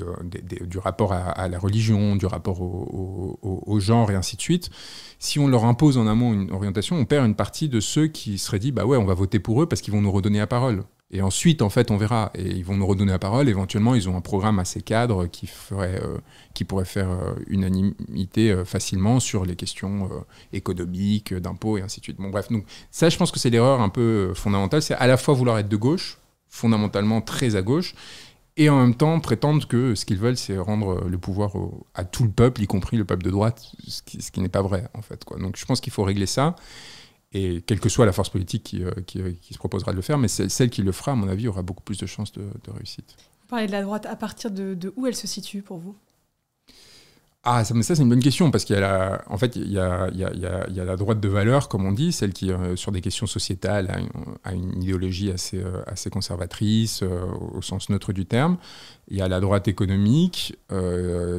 du 0.66 0.79
rapport 0.79 1.12
à, 1.12 1.49
la 1.49 1.59
religion, 1.59 2.16
du 2.16 2.25
rapport 2.25 2.62
au, 2.62 3.81
genre 3.81 4.11
et 4.11 4.14
ainsi 4.14 4.37
de 4.37 4.40
suite, 4.40 4.71
si 5.19 5.38
on 5.38 5.47
leur 5.47 5.64
impose 5.64 5.99
en 5.99 6.07
amont 6.07 6.33
une 6.33 6.51
orientation, 6.51 6.97
on 6.97 7.05
perd 7.05 7.27
une 7.27 7.35
partie 7.35 7.69
de 7.69 7.81
ceux 7.81 8.07
qui 8.07 8.38
seraient 8.38 8.59
dit 8.59 8.73
bah 8.73 8.87
ouais, 8.87 8.97
on 8.97 9.05
va 9.05 9.14
voter 9.14 9.40
pour 9.40 9.62
eux 9.62 9.66
parce 9.66 9.83
qu'ils 9.83 9.92
vont 9.92 10.01
nous 10.01 10.11
redonner 10.11 10.38
la 10.38 10.47
parole. 10.47 10.85
Et 11.12 11.23
ensuite, 11.23 11.62
en 11.62 11.69
fait, 11.69 11.90
on 11.90 11.97
verra. 11.97 12.33
Et 12.35 12.49
ils 12.49 12.64
vont 12.64 12.77
nous 12.77 12.87
redonner 12.87 13.12
la 13.12 13.19
parole. 13.19 13.49
Éventuellement, 13.49 13.95
ils 13.95 14.09
ont 14.09 14.16
un 14.16 14.21
programme 14.21 14.59
assez 14.59 14.81
cadre 14.81 15.27
qui, 15.27 15.47
ferait, 15.47 16.03
euh, 16.03 16.19
qui 16.53 16.64
pourrait 16.64 16.85
faire 16.85 17.11
euh, 17.11 17.35
unanimité 17.47 18.64
facilement 18.64 19.21
sur 19.21 19.45
les 19.45 19.55
questions 19.55 20.11
économiques, 20.53 21.33
d'impôts 21.35 21.79
et 21.79 21.83
ainsi 21.83 22.01
de 22.01 22.05
suite. 22.07 22.16
Bon, 22.16 22.31
bref. 22.31 22.51
Donc, 22.51 22.64
ça, 22.90 23.09
je 23.09 23.16
pense 23.16 23.31
que 23.31 23.38
c'est 23.38 23.51
l'erreur 23.51 23.81
un 23.81 23.88
peu 23.88 24.33
fondamentale. 24.35 24.83
C'est 24.83 24.95
à 24.95 25.07
la 25.07 25.16
fois 25.16 25.35
vouloir 25.35 25.59
être 25.59 25.69
de 25.69 25.77
gauche, 25.77 26.19
fondamentalement 26.49 27.21
très 27.21 27.55
à 27.55 27.62
gauche, 27.62 27.95
et 28.57 28.71
en 28.71 28.81
même 28.81 28.95
temps 28.95 29.21
prétendent 29.21 29.66
que 29.66 29.95
ce 29.95 30.05
qu'ils 30.05 30.19
veulent, 30.19 30.37
c'est 30.37 30.57
rendre 30.57 31.07
le 31.07 31.19
pouvoir 31.19 31.53
à 31.95 32.05
tout 32.05 32.25
le 32.25 32.31
peuple, 32.31 32.62
y 32.62 32.66
compris 32.66 32.97
le 32.97 33.05
peuple 33.05 33.25
de 33.25 33.31
droite, 33.31 33.73
ce 33.87 34.03
qui, 34.03 34.40
n'est 34.40 34.49
pas 34.49 34.62
vrai, 34.62 34.88
en 34.95 35.03
fait. 35.03 35.25
Donc 35.38 35.57
je 35.57 35.64
pense 35.66 35.81
qu'il 35.81 35.92
faut 35.92 36.05
régler 36.05 36.27
ça, 36.27 36.57
et 37.33 37.62
quelle 37.66 37.81
que 37.81 37.88
soit 37.88 38.07
la 38.07 38.12
force 38.12 38.31
politique 38.31 38.62
qui, 38.62 38.83
euh, 38.83 38.90
euh, 39.16 39.33
se 39.51 39.59
proposera 39.59 39.92
de 39.92 39.97
le 39.97 40.03
faire, 40.03 40.16
mais 40.16 40.29
celle 40.29 40.71
qui 40.71 40.83
le 40.83 40.92
fera, 40.92 41.12
à 41.12 41.14
mon 41.14 41.29
avis, 41.29 41.49
aura 41.49 41.62
beaucoup 41.62 41.83
plus 41.83 41.99
de 41.99 42.07
chances 42.07 42.33
de, 42.33 42.49
réussite. 42.75 43.16
Vous 43.42 43.49
parlez 43.49 43.66
de 43.66 43.73
la 43.73 43.83
droite, 43.83 44.07
à 44.07 44.16
partir 44.16 44.51
de 44.51 44.92
où 44.97 45.07
elle 45.07 45.16
se 45.16 45.27
situe 45.27 45.62
pour 45.62 45.79
vous? 45.79 45.95
Ah, 47.48 47.62
ça, 47.62 47.74
c'est 47.80 48.02
une 48.02 48.09
bonne 48.09 48.22
question, 48.22 48.50
parce 48.50 48.64
qu'il 48.64 48.74
y 48.74 48.76
a 48.76 48.80
la, 48.80 49.22
en 49.28 49.38
fait, 49.38 49.54
il 49.54 49.70
y 49.70 49.78
a, 49.78 50.09
il 50.12 50.18
y, 50.18 50.24
a, 50.24 50.32
il 50.35 50.74
y 50.74 50.80
a, 50.80 50.85
la 50.85 50.96
droite 50.96 51.20
de 51.20 51.28
valeur, 51.28 51.68
comme 51.68 51.87
on 51.87 51.92
dit, 51.92 52.11
celle 52.11 52.32
qui, 52.32 52.50
euh, 52.50 52.74
sur 52.74 52.90
des 52.90 53.00
questions 53.00 53.28
sociétales, 53.28 53.88
a 54.42 54.52
une, 54.52 54.82
idéologie 54.82 55.30
assez, 55.30 55.59
euh, 55.59 55.80
assez 55.87 56.11
conservatrice, 56.11 57.04
euh, 57.04 57.24
au 57.54 57.62
sens 57.62 57.88
neutre 57.88 58.12
du 58.12 58.26
terme. 58.26 58.56
Il 59.06 59.16
y 59.16 59.22
a 59.22 59.28
la 59.28 59.38
droite 59.38 59.68
économique, 59.68 60.59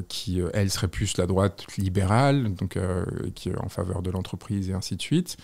qui, 0.07 0.41
elle, 0.53 0.71
serait 0.71 0.87
plus 0.87 1.17
la 1.17 1.25
droite 1.25 1.65
libérale, 1.77 2.55
donc 2.55 2.79
qui 3.35 3.49
est 3.49 3.57
en 3.59 3.67
faveur 3.67 4.01
de 4.01 4.09
l'entreprise 4.09 4.69
et 4.69 4.73
ainsi 4.73 4.95
de 4.95 5.01
suite. 5.01 5.35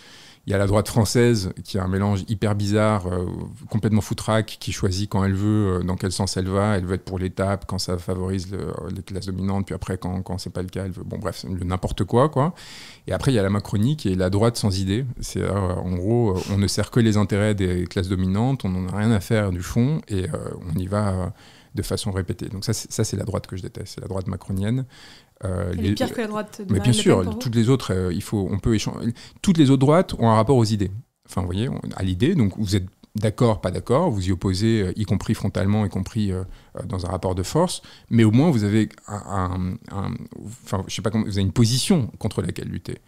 Il 0.46 0.52
y 0.52 0.54
a 0.54 0.58
la 0.58 0.68
droite 0.68 0.90
française 0.90 1.54
qui 1.64 1.78
est 1.78 1.80
un 1.80 1.88
mélange 1.88 2.26
hyper 2.28 2.54
bizarre, 2.54 3.08
euh, 3.08 3.26
complètement 3.70 4.02
foutraque, 4.02 4.58
qui 4.60 4.74
choisit 4.74 5.10
quand 5.10 5.24
elle 5.24 5.36
veut, 5.36 5.80
euh, 5.80 5.84
dans 5.84 5.96
quel 5.96 6.12
sens 6.12 6.36
elle 6.36 6.50
va. 6.50 6.76
Elle 6.76 6.86
veut 6.86 6.96
être 6.96 7.06
pour 7.06 7.18
l'étape, 7.18 7.66
quand 7.66 7.80
ça 7.80 7.98
favorise 7.98 8.50
les 8.94 9.04
classes 9.04 9.28
dominantes, 9.28 9.66
puis 9.66 9.74
après, 9.74 9.98
quand, 9.98 10.22
quand 10.22 10.38
c'est 10.38 10.50
pas 10.50 10.62
le 10.62 10.68
cas, 10.68 10.84
elle 10.84 10.92
veut. 10.92 11.06
Bon, 11.06 11.18
bref, 11.18 11.46
n'importe 11.46 12.04
quoi, 12.04 12.28
quoi. 12.28 12.54
Et 13.08 13.14
après, 13.14 13.32
il 13.32 13.36
y 13.36 13.40
a 13.40 13.44
la 13.44 13.50
Macronie 13.50 13.96
qui 13.96 14.12
est 14.12 14.16
la 14.16 14.30
droite 14.30 14.58
sans 14.58 14.78
idée. 14.78 15.06
C'est 15.22 15.42
euh, 15.42 15.52
en 15.52 15.96
gros, 15.96 16.38
on 16.52 16.58
ne 16.58 16.68
sert 16.68 16.92
que 16.92 17.00
les 17.00 17.16
intérêts 17.16 17.56
des 17.56 17.86
classes 17.88 18.10
dominantes, 18.10 18.66
on 18.66 18.70
n'en 18.70 18.90
a 18.90 18.98
rien 18.98 19.12
à 19.12 19.22
faire 19.22 19.52
du 19.52 19.62
fond, 19.62 20.02
et 20.10 20.26
on 20.70 20.78
y 20.78 20.88
va 20.88 21.32
de 21.76 21.82
façon 21.82 22.12
répétée. 22.12 22.50
Donc 22.50 22.66
ça 22.66 22.74
c'est 22.74 23.18
la 23.18 23.24
droite 23.24 23.48
que 23.48 23.56
je 23.56 23.62
déteste, 23.62 23.96
c'est 23.96 24.02
la 24.02 24.08
droite 24.08 24.28
macronienne. 24.28 24.86
Euh, 25.46 25.74
est 25.74 25.94
pire 25.94 26.14
que 26.14 26.22
la 26.22 26.28
droite 26.28 26.62
de 26.66 26.74
Mais 26.74 26.80
bien 26.80 26.94
sûr, 26.94 27.38
toutes 27.40 27.56
les 27.56 27.70
autres, 27.70 27.94
euh, 27.94 28.14
il 28.14 28.24
faut, 28.24 28.48
on 28.50 28.60
peut 28.60 28.76
échanger. 28.76 29.14
Toutes 29.42 29.58
les 29.58 29.70
autres 29.70 29.80
droites 29.80 30.14
ont 30.20 30.30
un 30.30 30.36
rapport 30.36 30.58
aux 30.58 30.66
idées. 30.66 30.92
Enfin, 31.26 31.42
vous 31.42 31.48
voyez, 31.48 31.70
à 31.96 32.04
l'idée. 32.04 32.36
Donc, 32.36 32.54
vous 32.58 32.76
êtes 32.76 32.86
d'accord, 33.16 33.62
pas 33.62 33.72
d'accord, 33.72 34.10
vous 34.10 34.28
y 34.28 34.32
opposez, 34.32 34.82
euh, 34.82 34.94
y 34.96 35.06
compris 35.06 35.34
frontalement, 35.34 35.86
y 35.86 35.90
compris 35.90 36.32
dans 36.86 37.06
un 37.06 37.10
rapport 37.10 37.36
de 37.36 37.44
force, 37.44 37.82
mais 38.10 38.24
au 38.24 38.32
moins 38.32 38.50
vous 38.50 38.64
avez 38.64 38.90
un, 39.08 39.76
enfin, 40.66 40.84
je 40.88 40.96
sais 40.96 41.02
pas 41.02 41.12
comment, 41.12 41.26
vous 41.26 41.38
avez 41.38 41.42
une 41.42 41.52
position 41.52 42.08
contre 42.20 42.42
laquelle 42.42 42.68
lutter. 42.68 43.00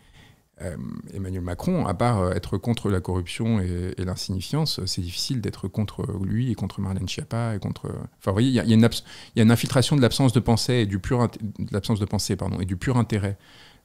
Euh, 0.61 0.77
Emmanuel 1.13 1.41
Macron, 1.41 1.85
à 1.85 1.93
part 1.93 2.19
euh, 2.19 2.31
être 2.31 2.57
contre 2.57 2.89
la 2.89 3.01
corruption 3.01 3.59
et, 3.59 3.93
l'insignifiance, 3.97 4.79
c'est 4.85 5.01
difficile 5.01 5.41
d'être 5.41 5.67
contre 5.67 6.07
lui 6.23 6.49
et 6.49 6.55
contre 6.55 6.79
Marlène 6.79 7.09
Schiappa 7.09 7.55
et 7.55 7.59
contre. 7.59 7.87
Enfin, 7.87 8.31
vous 8.31 8.33
voyez, 8.33 8.49
il 8.49 8.53
y, 8.55 8.59
a, 8.59 9.43
une 9.43 9.51
infiltration 9.51 9.97
de 9.97 10.01
l'absence 10.01 10.31
de 10.31 10.39
pensée 10.39 10.75
et 10.75 10.85
du 10.85 10.99
pur 10.99 11.27
de 11.27 11.73
l'absence 11.73 11.99
de 11.99 12.05
pensée, 12.05 12.37
pardon, 12.37 12.61
et 12.61 12.65
du 12.65 12.77
pur 12.77 12.95
intérêt 12.95 13.37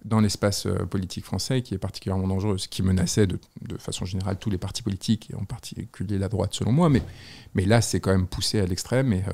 dans 0.05 0.21
l'espace 0.21 0.67
euh, 0.67 0.87
politique 0.87 1.25
français 1.25 1.63
qui 1.63 1.75
est 1.75 1.79
particulièrement 1.79 2.29
dangereuse, 2.29 2.67
qui 2.67 2.83
menaçait 2.83 3.27
de, 3.27 3.39
façon 3.79 4.05
générale 4.05 4.39
tous 4.39 4.51
les 4.51 4.59
partis 4.59 4.83
politiques 4.83 5.31
et 5.31 5.35
en 5.35 5.45
particulier 5.45 6.19
la 6.19 6.29
droite 6.29 6.55
selon 6.55 6.73
moi. 6.73 6.89
Mais, 6.89 7.67
là, 7.67 7.81
c'est 7.81 8.01
quand 8.01 8.13
même 8.13 8.27
poussé 8.27 8.61
à 8.61 8.67
l'extrême 8.67 9.13
et, 9.13 9.25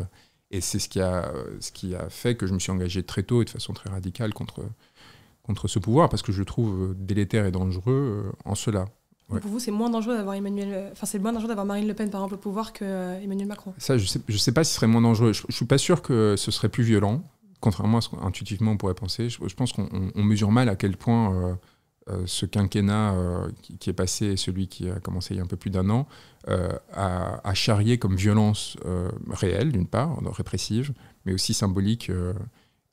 c'est 0.60 0.78
ce 0.78 0.88
qui 0.88 1.00
a 1.00 2.08
fait 2.08 2.34
que 2.34 2.46
je 2.46 2.54
me 2.54 2.58
suis 2.58 2.72
engagé 2.72 3.02
très 3.02 3.22
tôt 3.22 3.42
et 3.42 3.44
de 3.44 3.50
façon 3.50 3.74
très 3.74 3.90
radicale 3.90 4.32
contre 4.32 4.64
contre 5.46 5.68
ce 5.68 5.78
pouvoir 5.78 6.08
parce 6.08 6.22
que 6.22 6.32
je 6.32 6.38
le 6.38 6.44
trouve 6.44 6.94
délétère 6.98 7.46
et 7.46 7.50
dangereux 7.50 8.32
en 8.44 8.54
cela. 8.54 8.86
Pour 9.28 9.40
vous, 9.50 9.58
c'est 9.58 9.72
moins 9.72 9.90
dangereux 9.90 10.16
d'avoir 10.16 10.36
Emmanuel, 10.36 10.90
enfin 10.92 11.04
c'est 11.04 11.18
moins 11.18 11.32
dangereux 11.32 11.48
d'avoir 11.48 11.66
Marine 11.66 11.88
Le 11.88 11.94
Pen 11.94 12.10
par 12.10 12.20
exemple 12.20 12.34
au 12.34 12.38
pouvoir 12.38 12.72
que 12.72 13.20
Emmanuel 13.20 13.48
Macron. 13.48 13.74
Ça, 13.76 13.98
je 13.98 14.06
sais, 14.06 14.20
je 14.28 14.36
sais 14.36 14.52
pas 14.52 14.62
si 14.62 14.70
ce 14.70 14.76
serait 14.76 14.86
moins 14.86 15.02
dangereux. 15.02 15.32
Je, 15.32 15.42
ne 15.48 15.52
suis 15.52 15.64
pas 15.64 15.78
sûr 15.78 16.00
que 16.00 16.36
ce 16.36 16.52
serait 16.52 16.68
plus 16.68 16.84
violent, 16.84 17.22
contrairement 17.60 17.98
à 17.98 18.00
ce 18.02 18.10
qu'intuitivement 18.10 18.72
on 18.72 18.76
pourrait 18.76 18.94
penser. 18.94 19.28
Je, 19.28 19.54
pense 19.54 19.72
qu'on 19.72 19.88
mesure 20.14 20.52
mal 20.52 20.68
à 20.68 20.76
quel 20.76 20.96
point 20.96 21.58
euh, 22.08 22.22
ce 22.26 22.46
quinquennat 22.46 23.14
euh, 23.14 23.48
qui, 23.80 23.90
est 23.90 23.92
passé 23.92 24.36
celui 24.36 24.68
qui 24.68 24.88
a 24.88 25.00
commencé 25.00 25.34
il 25.34 25.38
y 25.38 25.40
a 25.40 25.42
un 25.42 25.48
peu 25.48 25.56
plus 25.56 25.70
d'un 25.70 25.90
an 25.90 26.06
euh, 26.46 26.70
a, 26.92 27.52
charrié 27.54 27.98
comme 27.98 28.14
violence 28.14 28.76
réelle, 29.28 29.72
d'une 29.72 29.88
part, 29.88 30.16
répressive, 30.32 30.92
mais 31.24 31.32
aussi 31.32 31.52
symbolique, 31.52 32.12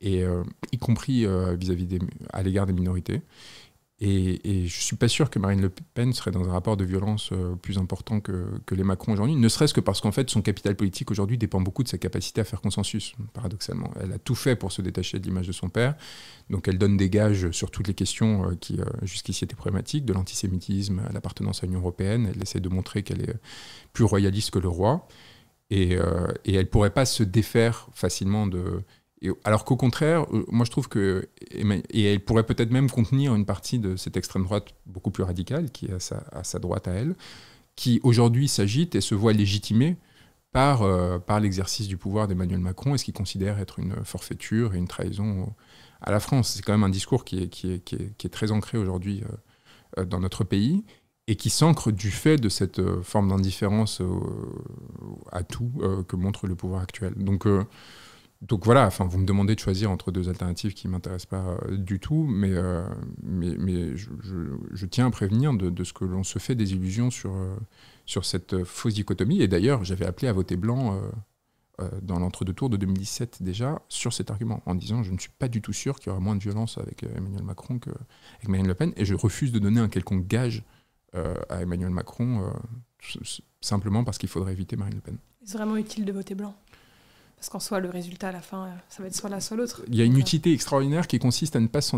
et 0.04 0.24
y 0.72 0.78
compris 0.78 1.26
vis-à-vis 1.58 1.88
des, 1.88 2.00
à 2.32 2.44
l'égard 2.44 2.66
des 2.66 2.74
minorités. 2.74 3.22
Et, 4.06 4.42
je 4.44 4.76
ne 4.76 4.82
suis 4.82 4.96
pas 4.98 5.08
sûr 5.08 5.30
que 5.30 5.40
Marine 5.40 5.62
Le 5.62 5.70
Pen 5.70 6.12
serait 6.12 6.32
dans 6.32 6.44
un 6.44 6.52
rapport 6.52 6.76
de 6.76 6.84
violence 6.84 7.30
euh, 7.32 7.56
plus 7.56 7.78
important 7.78 8.20
que, 8.20 8.48
les 8.72 8.84
Macron 8.84 9.14
aujourd'hui, 9.14 9.36
ne 9.36 9.48
serait-ce 9.48 9.74
que 9.74 9.80
parce 9.80 10.02
qu'en 10.02 10.12
fait, 10.12 10.30
son 10.30 10.42
capital 10.42 10.76
politique 10.76 11.10
aujourd'hui 11.10 11.38
dépend 11.38 11.62
beaucoup 11.62 11.84
de 11.84 11.88
sa 11.88 11.98
capacité 11.98 12.42
à 12.42 12.44
faire 12.44 12.60
consensus, 12.60 13.16
paradoxalement. 13.34 13.92
Elle 14.02 14.12
a 14.12 14.18
tout 14.18 14.36
fait 14.36 14.58
pour 14.58 14.74
se 14.74 14.82
détacher 14.82 15.20
de 15.20 15.26
l'image 15.26 15.48
de 15.48 15.54
son 15.54 15.70
père, 15.70 15.96
donc 16.50 16.68
elle 16.68 16.78
donne 16.78 16.98
des 16.98 17.10
gages 17.10 17.52
sur 17.52 17.72
toutes 17.72 17.88
les 17.88 17.94
questions 17.94 18.50
euh, 18.50 18.56
qui 18.56 18.82
euh, 18.82 18.86
jusqu'ici 19.04 19.46
étaient 19.46 19.56
problématiques, 19.56 20.04
de 20.04 20.12
l'antisémitisme 20.12 21.00
à 21.08 21.14
l'appartenance 21.14 21.64
à 21.64 21.68
l'Union 21.68 21.80
européenne. 21.80 22.30
Elle 22.36 22.42
essaie 22.42 22.60
de 22.60 22.70
montrer 22.70 23.04
qu'elle 23.04 23.22
est 23.22 23.36
plus 23.94 24.04
royaliste 24.04 24.52
que 24.52 24.60
le 24.60 24.68
roi. 24.68 25.08
Et, 25.70 25.94
et 26.46 26.54
elle 26.54 26.58
ne 26.58 26.64
pourrait 26.64 26.92
pas 26.92 27.06
se 27.06 27.24
défaire 27.24 27.88
facilement 27.94 28.46
de 28.46 28.84
alors 29.44 29.66
qu'au 29.66 29.76
contraire, 29.76 30.26
euh, 30.34 30.46
moi 30.50 30.66
je 30.66 30.72
trouve 30.72 30.90
que, 30.90 31.30
et 31.52 32.04
elle 32.04 32.20
pourrait 32.20 32.46
peut-être 32.46 32.72
même 32.72 32.90
contenir 32.90 33.36
une 33.36 33.46
partie 33.46 33.80
de 33.80 33.96
cette 33.96 34.18
extrême 34.18 34.44
droite 34.44 34.74
beaucoup 34.86 35.12
plus 35.12 35.24
radicale, 35.24 35.72
qui 35.72 35.86
est 35.86 35.94
à 36.34 36.44
sa, 36.44 36.60
droite 36.60 36.88
à 36.88 36.92
elle, 36.92 37.16
qui 37.76 38.00
aujourd'hui 38.04 38.48
s'agite 38.48 38.96
et 38.96 39.02
se 39.02 39.16
voit 39.16 39.34
légitimée 39.34 39.98
par, 40.52 40.84
euh, 40.84 41.20
par 41.20 41.40
l'exercice 41.40 41.88
du 41.88 41.98
pouvoir 41.98 42.28
d'Emmanuel 42.28 42.60
Macron 42.60 42.96
et 42.96 42.98
ce 42.98 43.06
qu'il 43.06 43.14
considère 43.14 43.60
être 43.60 43.80
une 43.80 44.04
forfaiture 44.04 44.76
et 44.76 44.78
une 44.78 44.88
trahison 44.88 45.54
à 46.02 46.12
la 46.12 46.20
France. 46.20 46.54
C'est 46.56 46.62
quand 46.62 46.74
même 46.74 46.84
un 46.84 46.90
discours 46.90 47.24
qui 47.24 47.44
est, 47.44 47.48
qui 47.48 47.72
est, 47.72 47.80
qui 47.80 47.96
est, 47.96 48.30
très 48.30 48.52
ancré 48.52 48.78
aujourd'hui 48.78 49.24
euh, 49.98 50.06
dans 50.06 50.20
notre 50.20 50.44
pays 50.44 50.84
et 51.28 51.38
qui 51.38 51.50
s'ancre 51.50 51.92
du 51.92 52.12
fait 52.12 52.36
de 52.36 52.50
cette 52.50 52.82
forme 53.02 53.30
d'indifférence 53.30 54.02
à 55.32 55.44
tout 55.44 55.72
que 56.10 56.18
montre 56.18 56.48
le 56.48 56.56
pouvoir 56.56 56.82
actuel. 56.82 57.14
Donc 57.16 57.48
donc 58.48 58.66
voilà, 58.66 58.86
enfin, 58.86 59.06
vous 59.06 59.20
me 59.20 59.26
demandez 59.26 59.56
de 59.56 59.60
choisir 59.60 59.90
entre 59.90 60.12
deux 60.12 60.28
alternatives 60.28 60.74
qui 60.74 60.88
ne 60.88 60.92
m'intéressent 60.92 61.28
pas 61.30 61.58
euh, 61.64 61.78
du 61.78 62.00
tout, 62.00 62.26
mais, 62.28 62.52
euh, 62.52 62.86
mais, 63.22 63.56
mais 63.58 63.96
je, 63.96 64.86
tiens 64.86 65.08
à 65.08 65.12
prévenir 65.12 65.54
de, 65.54 65.84
ce 65.84 65.94
que 65.94 66.04
l'on 66.04 66.24
se 66.24 66.40
fait 66.40 66.54
des 66.54 66.74
illusions 66.74 67.10
sur, 67.10 67.34
euh, 67.34 67.56
sur 68.06 68.26
cette 68.26 68.66
fausse 68.66 68.96
dichotomie. 68.96 69.42
Et 69.42 69.48
d'ailleurs, 69.48 69.86
j'avais 69.86 70.06
appelé 70.06 70.28
à 70.28 70.34
voter 70.34 70.58
blanc 70.58 71.00
dans 72.02 72.20
l'entre-deux 72.20 72.54
tours 72.54 72.70
de 72.70 72.78
2017 72.78 73.42
déjà 73.42 73.82
sur 73.90 74.14
cet 74.14 74.30
argument, 74.30 74.62
en 74.66 74.76
disant 74.76 75.04
je 75.04 75.12
ne 75.12 75.18
suis 75.18 75.32
pas 75.40 75.48
du 75.48 75.62
tout 75.62 75.74
sûr 75.74 76.00
qu'il 76.00 76.08
y 76.08 76.12
aura 76.12 76.20
moins 76.20 76.36
de 76.36 76.42
violence 76.42 76.78
avec 76.78 77.04
Emmanuel 77.04 77.44
Macron 77.44 77.80
qu'avec 77.80 78.48
Marine 78.48 78.68
Le 78.68 78.76
Pen, 78.76 78.94
et 78.96 79.06
je 79.06 79.16
refuse 79.16 79.52
de 79.52 79.60
donner 79.60 79.80
un 79.80 79.90
quelconque 79.90 80.28
gage 80.28 80.64
à 81.14 81.62
Emmanuel 81.62 81.90
Macron 81.90 82.54
simplement 83.60 84.04
parce 84.04 84.18
qu'il 84.18 84.30
faudrait 84.30 84.52
éviter 84.52 84.76
Marine 84.76 84.96
Le 84.96 85.02
Pen. 85.02 85.18
C'est 85.44 85.58
vraiment 85.58 85.78
utile 85.78 86.06
de 86.06 86.12
voter 86.12 86.36
blanc? 86.36 86.56
Parce 87.44 87.50
qu'en 87.50 87.60
soi, 87.60 87.82
le 87.82 87.90
résultat 87.90 88.30
à 88.30 88.32
la 88.32 88.40
fin, 88.40 88.70
ça 88.88 89.04
va 89.04 89.10
être 89.10 89.16
soit 89.18 89.30
l'un, 89.30 89.42
soit 89.42 89.58
l'autre. 89.58 89.82
Il 89.90 89.96
y 89.96 90.02
a 90.02 90.06
une 90.06 90.18
utilité 90.18 90.54
extraordinaire 90.54 91.08
qui 91.08 91.20
consiste 91.20 91.58
à 91.58 91.60
ne 91.60 91.68
pas 91.68 91.82
se 91.82 91.98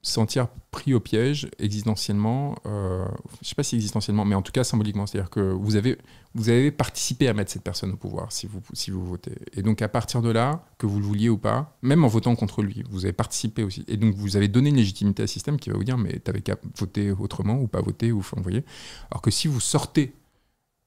sentir, 0.00 0.48
pris 0.70 0.94
au 0.94 1.00
piège 1.00 1.50
existentiellement, 1.58 2.54
euh, 2.64 3.04
je 3.32 3.38
ne 3.42 3.44
sais 3.44 3.54
pas 3.54 3.62
si 3.62 3.74
existentiellement, 3.74 4.24
mais 4.24 4.34
en 4.34 4.40
tout 4.40 4.52
cas 4.52 4.64
symboliquement. 4.64 5.06
C'est-à-dire 5.06 5.28
que 5.28 5.52
vous 5.52 5.76
avez, 5.76 5.98
vous 6.34 6.48
avez 6.48 6.70
participé 6.70 7.28
à 7.28 7.34
mettre 7.34 7.52
cette 7.52 7.62
personne 7.62 7.92
au 7.92 7.96
pouvoir 7.98 8.32
si 8.32 8.46
vous, 8.46 8.62
si 8.72 8.90
vous 8.90 9.04
votez. 9.04 9.34
Et 9.52 9.60
donc 9.60 9.82
à 9.82 9.88
partir 9.88 10.22
de 10.22 10.30
là, 10.30 10.64
que 10.78 10.86
vous 10.86 10.98
le 10.98 11.04
vouliez 11.04 11.28
ou 11.28 11.36
pas, 11.36 11.76
même 11.82 12.02
en 12.02 12.08
votant 12.08 12.34
contre 12.34 12.62
lui, 12.62 12.82
vous 12.88 13.04
avez 13.04 13.12
participé 13.12 13.64
aussi. 13.64 13.84
Et 13.88 13.98
donc 13.98 14.14
vous 14.14 14.38
avez 14.38 14.48
donné 14.48 14.70
une 14.70 14.76
légitimité 14.76 15.24
à 15.24 15.26
système 15.26 15.58
qui 15.58 15.68
va 15.68 15.76
vous 15.76 15.84
dire 15.84 15.98
mais 15.98 16.22
tu 16.24 16.30
avais 16.30 16.40
qu'à 16.40 16.56
voter 16.78 17.10
autrement 17.10 17.60
ou 17.60 17.66
pas 17.66 17.82
voter 17.82 18.12
ou 18.12 18.22
envoyer. 18.34 18.64
Alors 19.10 19.20
que 19.20 19.30
si 19.30 19.46
vous 19.46 19.60
sortez 19.60 20.14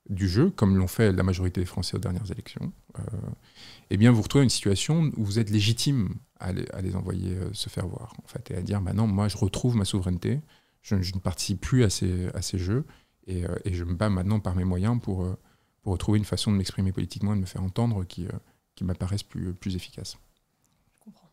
du 0.10 0.28
jeu, 0.28 0.50
comme 0.50 0.78
l'ont 0.78 0.88
fait 0.88 1.12
la 1.12 1.22
majorité 1.22 1.62
des 1.62 1.68
Français 1.68 1.96
aux 1.96 2.00
dernières 2.00 2.32
élections, 2.32 2.72
euh, 2.98 3.02
eh 3.90 3.98
bien, 3.98 4.12
vous 4.12 4.22
retrouvez 4.22 4.44
une 4.44 4.50
situation 4.50 5.12
où 5.18 5.24
vous 5.24 5.40
êtes 5.40 5.50
légitime 5.50 6.16
à 6.40 6.54
les, 6.54 6.96
envoyer 6.96 7.36
euh, 7.36 7.54
se 7.54 7.70
faire 7.70 7.88
voir, 7.88 8.14
en 8.24 8.28
fait, 8.28 8.52
et 8.52 8.56
à 8.56 8.62
dire, 8.62 8.80
maintenant, 8.82 9.08
moi, 9.08 9.28
je 9.28 9.38
retrouve 9.38 9.76
ma 9.76 9.84
souveraineté, 9.84 10.40
je, 10.82 10.96
ne 10.96 11.20
participe 11.20 11.60
plus 11.60 11.84
à 11.84 11.90
ces, 11.90 12.28
à 12.34 12.42
ces 12.42 12.58
jeux, 12.58 12.86
et, 13.28 13.46
euh, 13.46 13.56
et, 13.66 13.74
je 13.74 13.84
me 13.84 13.94
bats 13.94 14.10
maintenant 14.10 14.40
par 14.40 14.56
mes 14.56 14.64
moyens 14.64 15.00
pour, 15.02 15.24
euh, 15.24 15.38
pour 15.82 15.92
retrouver 15.92 16.18
une 16.18 16.26
façon 16.26 16.52
de 16.52 16.58
m'exprimer 16.58 16.92
politiquement 16.94 17.34
et 17.34 17.36
de 17.36 17.42
me 17.42 17.46
faire 17.46 17.64
entendre 17.64 18.06
qui, 18.06 18.28
qui 18.76 18.86
m'apparaisse 18.86 19.24
plus, 19.24 19.54
plus 19.54 19.76
efficace. 19.76 20.18
Je 20.96 21.04
comprends. 21.04 21.30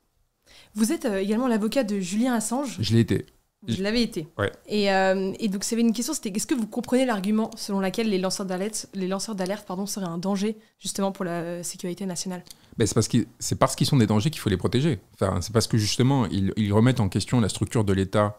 Vous 0.74 0.92
êtes 0.92 1.04
également 1.04 1.46
l'avocat 1.46 1.84
de 1.84 2.00
Julien 2.00 2.34
Assange. 2.34 2.78
Je 2.80 2.92
l'ai 2.92 3.00
été. 3.00 3.26
Je 3.66 3.82
l'avais 3.82 4.02
été. 4.02 4.28
Ouais. 4.38 4.52
Et, 4.66 4.92
euh, 4.92 5.32
et, 5.40 5.48
donc, 5.48 5.64
avait 5.72 5.80
une 5.80 5.92
question, 5.92 6.14
c'était 6.14 6.30
est-ce 6.30 6.46
que 6.46 6.54
vous 6.54 6.66
comprenez 6.66 7.04
l'argument 7.04 7.50
selon 7.56 7.80
lequel 7.80 8.08
les 8.08 8.18
lanceurs 8.18 8.46
d'alerte, 8.46 8.88
les 8.94 9.08
lanceurs 9.08 9.34
d'alerte, 9.34 9.66
pardon, 9.66 9.86
seraient 9.86 10.06
un 10.06 10.18
danger 10.18 10.56
justement 10.78 11.10
pour 11.10 11.24
la 11.24 11.62
sécurité 11.62 12.06
nationale? 12.06 12.44
Ben, 12.76 12.86
c'est 12.86 12.94
parce 12.94 13.08
qu'ils 13.08 13.26
c'est 13.38 13.58
parce 13.58 13.74
qu'ils 13.74 13.86
sont 13.86 13.96
des 13.96 14.06
dangers 14.06 14.30
qu'il 14.30 14.40
faut 14.40 14.50
les 14.50 14.56
protéger. 14.56 15.00
Enfin, 15.14 15.40
c'est 15.40 15.52
parce 15.52 15.66
que 15.66 15.78
justement 15.78 16.26
ils, 16.26 16.52
ils, 16.56 16.72
remettent 16.72 17.00
en 17.00 17.08
question 17.08 17.40
la 17.40 17.48
structure 17.48 17.84
de 17.84 17.92
l'État 17.92 18.38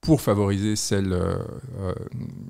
pour 0.00 0.20
favoriser 0.20 0.76
celle 0.76 1.12
euh, 1.12 1.38
euh, 1.80 1.94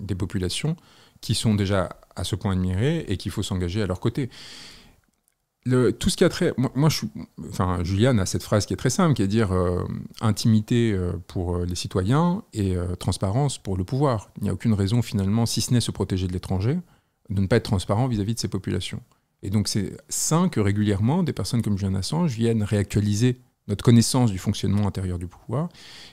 des 0.00 0.14
populations 0.14 0.76
qui 1.20 1.34
sont 1.34 1.54
déjà 1.54 1.96
à 2.16 2.24
ce 2.24 2.34
point 2.34 2.52
admirées 2.52 3.04
et 3.08 3.16
qu'il 3.16 3.30
faut 3.30 3.42
s'engager 3.42 3.80
à 3.80 3.86
leur 3.86 4.00
côté 4.00 4.28
tout 5.64 6.10
ce 6.10 6.16
qui 6.16 6.24
a. 6.24 6.28
Moi. 6.56 6.88
Enfin, 7.48 7.84
Juliane 7.84 8.18
a 8.18 8.26
cette 8.26 8.42
phrase 8.42 8.66
qui 8.66 8.72
est 8.72 8.76
très 8.76 8.90
simple, 8.90 9.14
qui 9.14 9.22
est 9.22 9.28
dire 9.28 9.52
euh, 9.52 9.84
intimité 10.20 10.92
euh, 10.92 11.12
pour 11.28 11.56
euh, 11.56 11.64
les 11.64 11.74
citoyens 11.74 12.42
et 12.52 12.74
transparence 12.98 13.58
pour 13.58 13.76
le 13.76 13.84
pouvoir. 13.84 14.30
Il 14.38 14.44
n'y 14.44 14.50
a 14.50 14.52
aucune 14.52 14.74
raison, 14.74 15.02
finalement, 15.02 15.46
si 15.46 15.60
ce 15.60 15.72
n'est 15.72 15.80
se 15.80 15.90
protéger 15.90 16.26
de 16.26 16.32
l'étranger, 16.32 16.78
de 17.30 17.40
ne 17.40 17.46
pas 17.46 17.56
être 17.56 17.64
transparent 17.64 18.08
vis-à-vis 18.08 18.34
de 18.34 18.40
ces 18.40 18.48
populations. 18.48 19.00
Et 19.42 19.50
donc, 19.50 19.68
c'est 19.68 19.96
sain 20.08 20.48
que 20.48 20.60
régulièrement, 20.60 21.22
des 21.22 21.32
personnes 21.32 21.62
comme 21.62 21.78
Julian 21.78 21.94
Assange 21.94 22.32
viennent 22.32 22.62
réactualiser 22.62 23.40
notre 23.68 23.84
connaissance 23.84 24.30
du 24.32 24.38
fonctionnement 24.38 24.86
intérieur 24.88 25.18
du 25.18 25.28
pouvoir. 25.28 25.68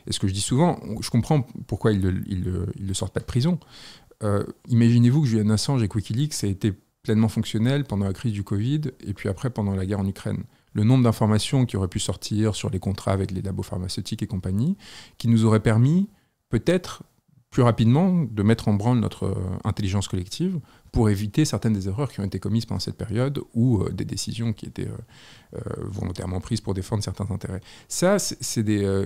Et 0.07 0.13
ce 0.13 0.19
que 0.19 0.27
je 0.27 0.33
dis 0.33 0.41
souvent, 0.41 0.79
je 1.01 1.09
comprends 1.09 1.41
pourquoi 1.67 1.91
ils 1.91 2.71
ne 2.79 2.93
sortent 2.93 3.13
pas 3.13 3.19
de 3.19 3.25
prison. 3.25 3.59
Imaginez-vous 4.67 5.21
que 5.21 5.27
Julian 5.27 5.49
Assange 5.49 5.83
et 5.83 5.89
Wikileaks 5.93 6.43
a 6.43 6.47
été 6.47 6.73
pleinement 7.03 7.29
fonctionnel 7.29 7.85
pendant 7.85 8.05
la 8.05 8.13
crise 8.13 8.33
du 8.33 8.43
Covid 8.43 8.81
et 9.01 9.13
puis 9.13 9.29
après 9.29 9.49
pendant 9.49 9.75
la 9.75 9.85
guerre 9.85 9.99
en 9.99 10.07
Ukraine. 10.07 10.43
Le 10.73 10.83
nombre 10.83 11.03
d'informations 11.03 11.65
qui 11.65 11.77
auraient 11.77 11.88
pu 11.88 11.99
sortir 11.99 12.55
sur 12.55 12.69
les 12.69 12.79
contrats 12.79 13.12
avec 13.12 13.31
les 13.31 13.41
labos 13.41 13.63
pharmaceutiques 13.63 14.21
et 14.21 14.27
compagnie, 14.27 14.77
qui 15.17 15.27
nous 15.27 15.45
auraient 15.45 15.62
permis 15.62 16.09
peut-être 16.49 17.03
plus 17.49 17.63
rapidement 17.63 18.25
de 18.29 18.43
mettre 18.43 18.67
en 18.67 18.73
branle 18.73 18.99
notre 18.99 19.25
euh, 19.25 19.35
intelligence 19.63 20.07
collective 20.07 20.59
pour 20.91 21.09
éviter 21.09 21.45
certaines 21.45 21.73
des 21.73 21.88
erreurs 21.88 22.12
qui 22.12 22.19
ont 22.19 22.23
été 22.23 22.39
commises 22.39 22.65
pendant 22.65 22.79
cette 22.79 22.97
période 22.97 23.41
ou 23.55 23.81
euh, 23.81 23.89
des 23.89 24.05
décisions 24.05 24.53
qui 24.53 24.67
étaient 24.67 24.88
euh, 24.88 25.59
volontairement 25.79 26.41
prises 26.41 26.62
pour 26.62 26.75
défendre 26.75 27.03
certains 27.03 27.29
intérêts. 27.31 27.62
Ça, 27.88 28.19
c'est 28.19 28.63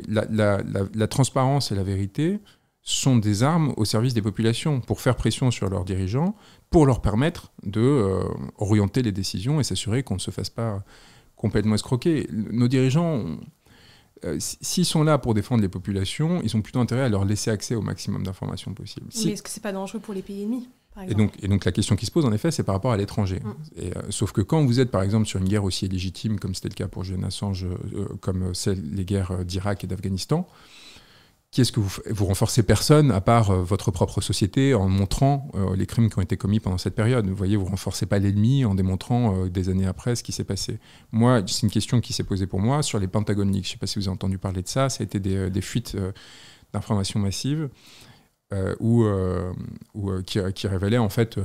la, 0.08 1.08
transparence 1.08 1.72
et 1.72 1.76
la 1.76 1.84
vérité 1.84 2.40
sont 2.84 3.16
des 3.16 3.44
armes 3.44 3.74
au 3.78 3.86
service 3.86 4.14
des 4.14 4.22
populations 4.22 4.82
pour 4.82 5.00
faire 5.00 5.16
pression 5.16 5.52
sur 5.52 5.70
leurs 5.70 5.86
dirigeants, 5.86 6.36
pour 6.70 6.86
leur 6.86 7.02
permettre 7.02 7.54
de 7.64 7.82
euh, 7.82 8.24
orienter 8.58 9.02
les 9.02 9.14
décisions 9.14 9.62
et 9.62 9.64
s'assurer 9.64 10.04
qu'on 10.04 10.16
ne 10.16 10.20
se 10.20 10.32
fasse 10.32 10.50
pas 10.50 10.84
complètement 11.38 11.76
escroquer. 11.76 12.28
Nos 12.32 12.68
dirigeants, 12.68 13.38
euh, 14.26 14.38
s'ils 14.40 14.86
sont 14.86 15.04
là 15.04 15.18
pour 15.18 15.34
défendre 15.34 15.62
les 15.62 15.70
populations, 15.70 16.42
ils 16.44 16.58
ont 16.58 16.62
plutôt 16.62 16.80
intérêt 16.80 17.04
à 17.04 17.10
leur 17.10 17.24
laisser 17.24 17.52
accès 17.52 17.74
au 17.76 17.82
maximum 17.82 18.24
d'informations 18.24 18.74
possibles. 18.74 19.08
Mais 19.16 19.32
est-ce 19.32 19.44
que 19.44 19.50
c'est 19.50 19.64
pas 19.64 19.72
dangereux 19.72 20.02
pour 20.02 20.14
les 20.14 20.22
pays 20.22 20.44
ennemis 20.44 20.68
et 21.08 21.16
donc, 21.16 21.32
et 21.42 21.48
donc 21.48 21.66
la 21.66 21.72
question 21.72 21.96
qui 21.96 22.06
se 22.06 22.12
pose 22.12 22.24
en 22.24 22.32
effet, 22.32 22.52
c'est 22.52 22.62
par 22.62 22.76
rapport 22.76 22.92
à 22.92 22.98
l'étranger. 22.98 23.40
Mm. 23.40 23.54
Euh, 23.80 23.92
sauf 24.10 24.32
que 24.32 24.42
quand 24.42 24.64
vous 24.64 24.80
êtes 24.80 24.92
par 24.92 25.02
exemple 25.02 25.26
sur 25.26 25.40
une 25.40 25.48
guerre 25.48 25.64
aussi 25.64 25.88
légitime 25.88 26.38
comme 26.38 26.54
c'était 26.54 26.70
le 26.70 26.76
cas 26.76 26.88
pour 26.88 27.04
Julian 27.04 27.24
Assange, 27.24 27.66
comme 28.22 28.54
celle, 28.54 28.80
les 28.94 29.04
guerres 29.04 29.44
d'Irak 29.44 29.84
et 29.84 29.88
d'Afghanistan, 29.88 30.48
qui 31.54 31.62
est-ce 31.62 31.72
que 31.72 31.80
vous, 31.80 32.26
renforcez 32.26 32.64
personne 32.64 33.12
à 33.12 33.22
part 33.22 33.52
euh, 33.52 33.62
votre 33.62 33.92
propre 33.92 34.22
société 34.22 34.74
en 34.74 34.90
montrant 34.90 35.52
euh, 35.54 35.76
les 35.76 35.86
crimes 35.86 36.10
qui 36.10 36.18
ont 36.18 36.24
été 36.24 36.36
commis 36.36 36.60
pendant 36.60 36.80
cette 36.80 36.96
période? 36.96 37.28
Vous 37.28 37.36
voyez, 37.36 37.56
vous 37.56 37.66
renforcez 37.66 38.08
pas 38.08 38.18
l'ennemi 38.18 38.66
en 38.66 38.74
démontrant 38.74 39.36
euh, 39.36 39.50
des 39.50 39.70
années 39.70 39.86
après 39.86 40.16
ce 40.16 40.24
qui 40.24 40.32
s'est 40.32 40.46
passé. 40.46 40.80
Moi, 41.12 41.44
c'est 41.46 41.62
une 41.62 41.70
question 41.70 42.02
qui 42.02 42.12
s'est 42.12 42.24
posée 42.24 42.48
pour 42.48 42.60
moi 42.60 42.82
sur 42.82 42.98
les 42.98 43.08
Pentagon 43.08 43.46
Leaks. 43.46 43.66
Je 43.66 43.70
ne 43.70 43.72
sais 43.74 43.78
pas 43.78 43.86
si 43.86 44.00
vous 44.00 44.08
avez 44.08 44.16
entendu 44.16 44.40
parler 44.40 44.64
de 44.64 44.68
ça. 44.68 44.90
Ça 44.90 45.04
a 45.04 45.06
été 45.06 45.20
des, 45.20 45.52
des 45.52 45.62
fuites 45.62 45.96
d'informations 46.74 47.20
massives 47.20 47.70
où, 48.80 49.06
qui, 50.26 50.40
qui, 50.56 50.68
révélaient 50.68 50.98
en 50.98 51.10
fait 51.10 51.40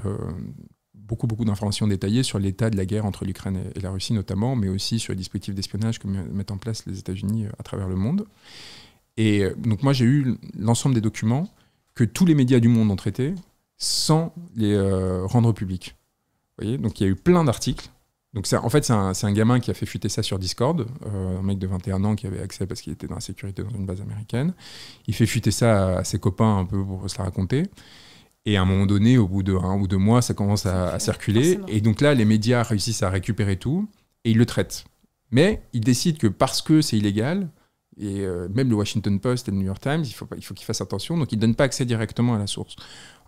beaucoup, 0.95 1.27
beaucoup 1.27 1.45
d'informations 1.45 1.87
détaillées 1.87 2.23
sur 2.23 2.39
l'état 2.39 2.71
de 2.71 2.77
la 2.77 2.87
guerre 2.87 3.05
entre 3.05 3.25
l'Ukraine 3.27 3.61
et, 3.75 3.81
la 3.81 3.91
Russie 3.91 4.15
notamment, 4.15 4.57
mais 4.57 4.69
aussi 4.69 4.99
sur 4.99 5.13
les 5.13 5.19
dispositifs 5.19 5.55
d'espionnage 5.55 5.99
que 5.99 6.07
mettent 6.07 6.51
en 6.51 6.59
place 6.59 6.87
les 6.87 6.99
États-Unis 6.99 7.47
à 7.59 7.63
travers 7.63 7.89
le 7.89 7.97
monde. 7.97 8.27
Et 9.19 9.45
donc 9.59 9.83
moi, 9.83 9.93
j'ai 9.93 10.07
eu 10.07 10.39
l'ensemble 10.59 10.95
des 10.95 11.03
documents 11.03 11.47
que 11.95 12.05
tous 12.05 12.25
les 12.25 12.35
médias 12.35 12.61
du 12.61 12.69
monde 12.69 12.91
ont 12.91 12.97
traités 12.97 13.35
sans 13.77 14.33
les 14.57 14.81
rendre 15.25 15.53
publics. 15.53 15.97
Vous 16.57 16.65
voyez? 16.65 16.79
Donc 16.79 16.99
il 17.01 17.05
y 17.05 17.07
a 17.07 17.11
eu 17.11 17.17
plein 17.17 17.45
d'articles 17.45 17.91
donc 18.35 18.47
en 18.53 18.69
fait, 18.69 18.85
c'est 18.85 18.93
un, 18.93 19.33
gamin 19.33 19.59
qui 19.59 19.71
a 19.71 19.75
fait 19.75 19.87
fuiter 19.87 20.09
ça 20.09 20.23
sur 20.23 20.39
Discord, 20.39 20.87
euh, 21.07 21.39
un 21.39 21.43
mec 21.43 21.59
de 21.59 21.67
21 21.67 22.05
ans 22.05 22.15
qui 22.15 22.27
avait 22.27 22.41
accès 22.41 22.67
parce 22.67 22.83
qu'il 22.83 22.93
était 22.93 23.07
dans 23.07 23.15
la 23.15 23.21
sécurité 23.21 23.63
dans 23.63 23.71
une 23.71 23.87
base 23.87 24.01
américaine. 24.03 24.53
Il 25.07 25.15
fait 25.15 25.27
fuiter 25.27 25.51
ça 25.51 25.99
à, 25.99 26.05
ses 26.05 26.19
copains 26.19 26.59
un 26.59 26.65
peu 26.67 26.85
pour 26.85 27.09
se 27.09 27.17
la 27.19 27.25
raconter. 27.25 27.65
Et 28.45 28.57
à 28.57 28.63
un 28.63 28.65
moment 28.65 28.87
donné, 28.87 29.17
au 29.17 29.27
bout 29.27 29.43
de 29.43 29.55
un 29.55 29.79
ou 29.79 29.89
deux 29.89 29.97
mois, 29.97 30.21
ça 30.21 30.35
commence 30.35 30.67
à, 30.67 30.99
circuler. 30.99 31.59
Et 31.69 31.81
donc 31.81 32.01
là, 32.01 32.15
les 32.15 32.25
médias 32.25 32.63
réussissent 32.63 33.03
à 33.03 33.11
récupérer 33.11 33.57
tout 33.57 33.89
et 34.25 34.31
ils 34.31 34.39
le 34.39 34.47
traitent. 34.47 34.85
Mais 35.31 35.63
ils 35.73 35.83
décident 35.83 36.19
que 36.19 36.27
parce 36.27 36.63
que 36.63 36.83
c'est 36.83 36.97
illégal, 36.97 37.49
et 37.99 38.21
euh, 38.21 38.49
même 38.55 38.71
le 38.71 38.77
Washington 38.77 39.19
Post 39.19 39.49
et 39.49 39.51
le 39.51 39.57
New 39.57 39.67
York 39.67 39.81
Times, 39.81 40.03
il 40.05 40.13
faut, 40.13 40.27
il 40.37 40.45
faut 40.45 40.55
qu'ils 40.55 40.65
fassent 40.65 40.81
attention, 40.81 41.17
donc 41.17 41.33
ils 41.33 41.37
ne 41.37 41.41
donnent 41.41 41.55
pas 41.55 41.65
accès 41.65 41.85
directement 41.85 42.35
à 42.35 42.39
la 42.39 42.47
source. 42.47 42.77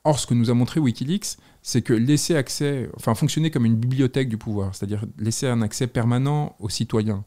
Or, 0.05 0.18
ce 0.18 0.27
que 0.27 0.35
nous 0.35 0.51
a 0.51 0.55
montré 0.55 0.81
Wikileaks, 0.81 1.37
c'est 1.62 1.83
que 1.83 1.93
laisser 1.93 2.35
accès, 2.35 2.89
enfin 2.97 3.14
fonctionner 3.14 3.51
comme 3.51 3.66
une 3.66 3.77
bibliothèque 3.77 4.29
du 4.29 4.39
pouvoir, 4.39 4.75
c'est-à-dire 4.75 5.05
laisser 5.18 5.47
un 5.47 5.61
accès 5.61 5.87
permanent 5.87 6.57
aux 6.59 6.71
citoyens 6.71 7.25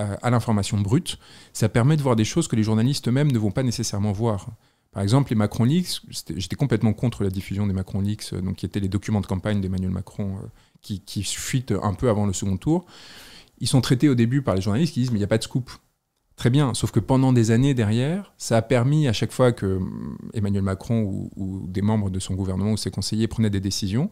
euh, 0.00 0.16
à, 0.22 0.30
l'information 0.30 0.80
brute, 0.80 1.18
ça 1.52 1.68
permet 1.68 1.96
de 1.96 2.02
voir 2.02 2.16
des 2.16 2.24
choses 2.24 2.48
que 2.48 2.56
les 2.56 2.62
journalistes 2.62 3.08
eux-mêmes 3.08 3.30
ne 3.30 3.38
vont 3.38 3.50
pas 3.50 3.62
nécessairement 3.62 4.12
voir. 4.12 4.48
Par 4.92 5.02
exemple, 5.02 5.30
les 5.30 5.36
Macron 5.36 5.64
Leaks, 5.64 6.00
j'étais 6.36 6.56
complètement 6.56 6.94
contre 6.94 7.24
la 7.24 7.30
diffusion 7.30 7.66
des 7.66 7.74
Macron 7.74 8.00
Leaks, 8.00 8.32
euh, 8.32 8.40
donc 8.40 8.56
qui 8.56 8.66
étaient 8.66 8.80
les 8.80 8.88
documents 8.88 9.20
de 9.20 9.26
campagne 9.26 9.60
d'Emmanuel 9.60 9.90
Macron 9.90 10.38
qui, 10.80 11.00
qui 11.00 11.24
fuitent 11.24 11.74
un 11.82 11.92
peu 11.92 12.08
avant 12.08 12.24
le 12.24 12.32
second 12.32 12.56
tour. 12.56 12.86
Ils 13.58 13.68
sont 13.68 13.80
traités 13.82 14.08
au 14.08 14.14
début 14.14 14.40
par 14.40 14.54
les 14.54 14.62
journalistes 14.62 14.94
qui 14.94 15.00
disent 15.00 15.10
mais 15.10 15.18
il 15.18 15.20
n'y 15.20 15.24
a 15.24 15.28
pas 15.28 15.38
de 15.38 15.42
scoop. 15.42 15.70
Très 16.36 16.50
bien, 16.50 16.74
sauf 16.74 16.90
que 16.90 16.98
pendant 17.00 17.32
des 17.32 17.52
années 17.52 17.74
derrière, 17.74 18.32
ça 18.38 18.56
a 18.56 18.62
permis 18.62 19.06
à 19.06 19.12
chaque 19.12 19.30
fois 19.30 19.52
que 19.52 19.76
hum, 19.76 20.18
Emmanuel 20.34 20.62
Macron 20.62 21.28
ou, 21.36 21.66
des 21.68 21.82
membres 21.82 22.10
de 22.10 22.18
son 22.18 22.34
gouvernement 22.34 22.72
ou 22.72 22.76
ses 22.76 22.90
conseillers 22.90 23.28
prenaient 23.28 23.50
des 23.50 23.60
décisions, 23.60 24.10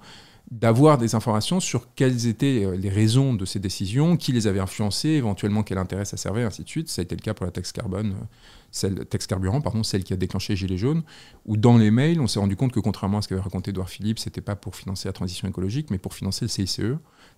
d'avoir 0.51 0.99
des 0.99 1.15
informations 1.15 1.59
sur 1.59 1.93
quelles 1.95 2.27
étaient 2.29 2.65
euh, 2.65 2.77
les 2.77 2.91
raisons 2.91 3.35
de 3.35 3.45
ces 3.45 3.59
décisions, 3.59 4.17
qui 4.17 4.33
les 4.33 4.47
avait 4.47 4.61
influencées, 4.61 5.11
éventuellement 5.11 5.65
quel 5.65 5.79
intérêt 5.79 6.05
ça 6.05 6.17
servait, 6.17 6.45
ainsi 6.45 6.63
de 6.63 6.69
suite. 6.69 6.89
Ça 6.89 7.01
a 7.01 7.05
été 7.05 7.17
le 7.17 7.23
cas 7.23 7.35
pour 7.35 7.45
la 7.45 7.53
taxe 7.53 7.73
carbone, 7.73 8.13
euh, 8.13 8.25
celle, 8.71 9.05
taxe 9.07 9.27
carburant, 9.27 9.61
pardon, 9.61 9.83
celle 9.83 10.05
qui 10.05 10.13
a 10.13 10.17
déclenché 10.17 10.55
Gilets 10.55 10.79
jaunes, 10.79 11.03
où 11.45 11.57
dans 11.57 11.77
les 11.77 11.91
mails, 11.91 12.21
on 12.21 12.29
s'est 12.29 12.39
rendu 12.39 12.55
compte 12.55 12.73
que 12.73 12.81
contrairement 12.81 13.19
à 13.19 13.23
ce 13.23 13.29
qu'avait 13.29 13.41
raconté 13.41 13.71
Edouard 13.71 13.89
Philippe, 13.89 14.21
c'était 14.21 14.41
pas 14.41 14.55
pour 14.55 14.77
financer 14.77 15.09
la 15.09 15.13
transition 15.13 15.49
écologique, 15.49 15.91
mais 15.91 15.99
pour 15.99 16.15
financer 16.15 16.45
le 16.45 16.51
CICE, 16.51 16.81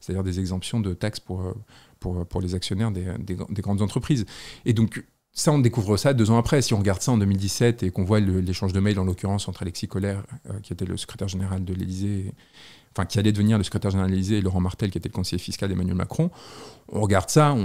c'est-à-dire 0.04 0.24
des 0.24 0.40
exemptions 0.40 0.80
de 0.80 0.92
taxes 0.92 1.20
pour, 1.20 1.42
euh, 1.42 1.54
pour, 2.00 2.26
pour 2.26 2.40
les 2.40 2.54
actionnaires 2.54 2.90
des, 2.90 3.06
des, 3.18 3.62
grandes 3.62 3.80
entreprises. 3.80 4.26
Et 4.66 4.72
donc, 4.72 5.04
ça, 5.32 5.50
on 5.52 5.58
découvre 5.58 5.96
ça 5.96 6.12
deux 6.12 6.30
ans 6.30 6.38
après. 6.38 6.60
Si 6.62 6.74
on 6.74 6.78
regarde 6.78 7.00
ça 7.00 7.12
en 7.12 7.18
2017 7.18 7.82
et 7.82 7.90
qu'on 7.90 8.04
voit 8.04 8.20
l'échange 8.20 8.72
de 8.72 8.80
mails, 8.80 8.98
en 8.98 9.04
l'occurrence, 9.04 9.48
entre 9.48 9.62
Alexis 9.62 9.88
Collère, 9.88 10.22
qui 10.62 10.72
était 10.72 10.84
le 10.84 10.96
secrétaire 10.96 11.26
général 11.28 11.64
de 11.64 11.74
l'Élysée, 11.74 12.32
enfin 12.92 13.06
qui 13.06 13.18
allait 13.18 13.32
devenir 13.32 13.58
le 13.58 13.64
secrétaire 13.64 13.90
général 13.90 14.10
de 14.10 14.14
l'Élysée, 14.14 14.38
et 14.38 14.40
Laurent 14.40 14.60
Martel, 14.60 14.90
qui 14.90 14.98
était 14.98 15.08
le 15.08 15.14
conseiller 15.14 15.40
fiscal 15.40 15.68
d'Emmanuel 15.68 15.96
Macron. 15.96 16.30
On 16.88 17.00
regarde 17.00 17.30
ça, 17.30 17.56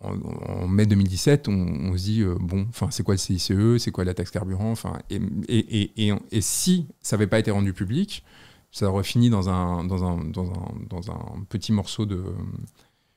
en, 0.00 0.66
mai 0.66 0.86
2017, 0.86 1.48
on, 1.48 1.96
se 1.96 2.02
dit, 2.02 2.22
euh, 2.22 2.36
bon, 2.40 2.66
c'est 2.90 3.02
quoi 3.02 3.14
le 3.14 3.18
CICE, 3.18 3.52
c'est 3.78 3.90
quoi 3.90 4.04
la 4.04 4.14
taxe 4.14 4.30
carburant, 4.30 4.70
enfin, 4.70 4.98
et, 5.10 5.20
et, 5.48 6.08
et, 6.08 6.14
et, 6.30 6.40
si 6.40 6.86
ça 7.02 7.16
n'avait 7.16 7.26
pas 7.26 7.38
été 7.38 7.50
rendu 7.50 7.74
public, 7.74 8.24
ça 8.70 8.88
aurait 8.88 9.04
fini 9.04 9.30
dans 9.30 9.48
un, 9.48 9.84
dans 9.84 10.04
un, 10.04 10.24
dans 10.24 10.50
un, 10.50 10.68
dans 10.88 11.10
un 11.10 11.44
petit 11.48 11.72
morceau 11.72 12.06
de, 12.06 12.22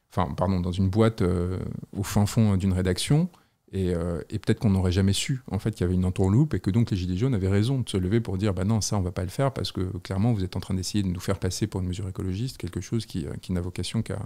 enfin, 0.10 0.34
pardon, 0.34 0.60
dans 0.60 0.72
une 0.72 0.90
boîte 0.90 1.22
euh, 1.22 1.60
au 1.96 2.04
fin 2.04 2.26
fond 2.26 2.58
d'une 2.58 2.74
rédaction. 2.74 3.30
Euh, 3.76 4.22
et, 4.30 4.38
peut-être 4.38 4.60
qu'on 4.60 4.70
n'aurait 4.70 4.92
jamais 4.92 5.14
su 5.14 5.42
en 5.50 5.58
fait 5.58 5.72
qu'il 5.72 5.82
y 5.82 5.86
avait 5.86 5.96
une 5.96 6.06
entourloupe 6.06 6.54
et 6.54 6.60
que 6.60 6.70
donc 6.70 6.92
les 6.92 6.98
Gilets 6.98 7.18
jaunes 7.18 7.34
avaient 7.34 7.50
raison 7.50 7.80
de 7.80 7.90
se 7.90 7.98
lever 7.98 8.22
pour 8.22 8.38
dire 8.38 8.54
bah 8.54 8.66
non 8.66 8.82
ça 8.82 8.98
on 8.98 9.02
va 9.02 9.12
pas 9.12 9.24
le 9.24 9.30
faire 9.30 9.52
parce 9.52 9.72
que 9.72 9.82
clairement 10.04 10.32
vous 10.32 10.44
êtes 10.44 10.56
en 10.56 10.60
train 10.60 10.76
d'essayer 10.76 11.04
de 11.04 11.08
nous 11.08 11.20
faire 11.20 11.40
passer 11.40 11.66
pour 11.66 11.82
une 11.82 11.88
mesure 11.88 12.08
écologiste 12.08 12.58
quelque 12.58 12.82
chose 12.82 13.08
qui, 13.08 13.26
qui 13.42 13.52
n'a 13.52 13.62
vocation 13.62 14.04
qu'à 14.04 14.20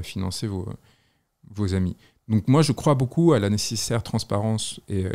financer 0.00 0.46
vos, 0.46 0.66
vos 1.50 1.74
amis. 1.74 1.98
Donc 2.28 2.48
moi 2.48 2.62
je 2.62 2.72
crois 2.72 2.94
beaucoup 2.94 3.34
à 3.34 3.38
la 3.38 3.50
nécessaire 3.50 4.02
transparence 4.02 4.80
et 4.88 5.04
euh, 5.04 5.12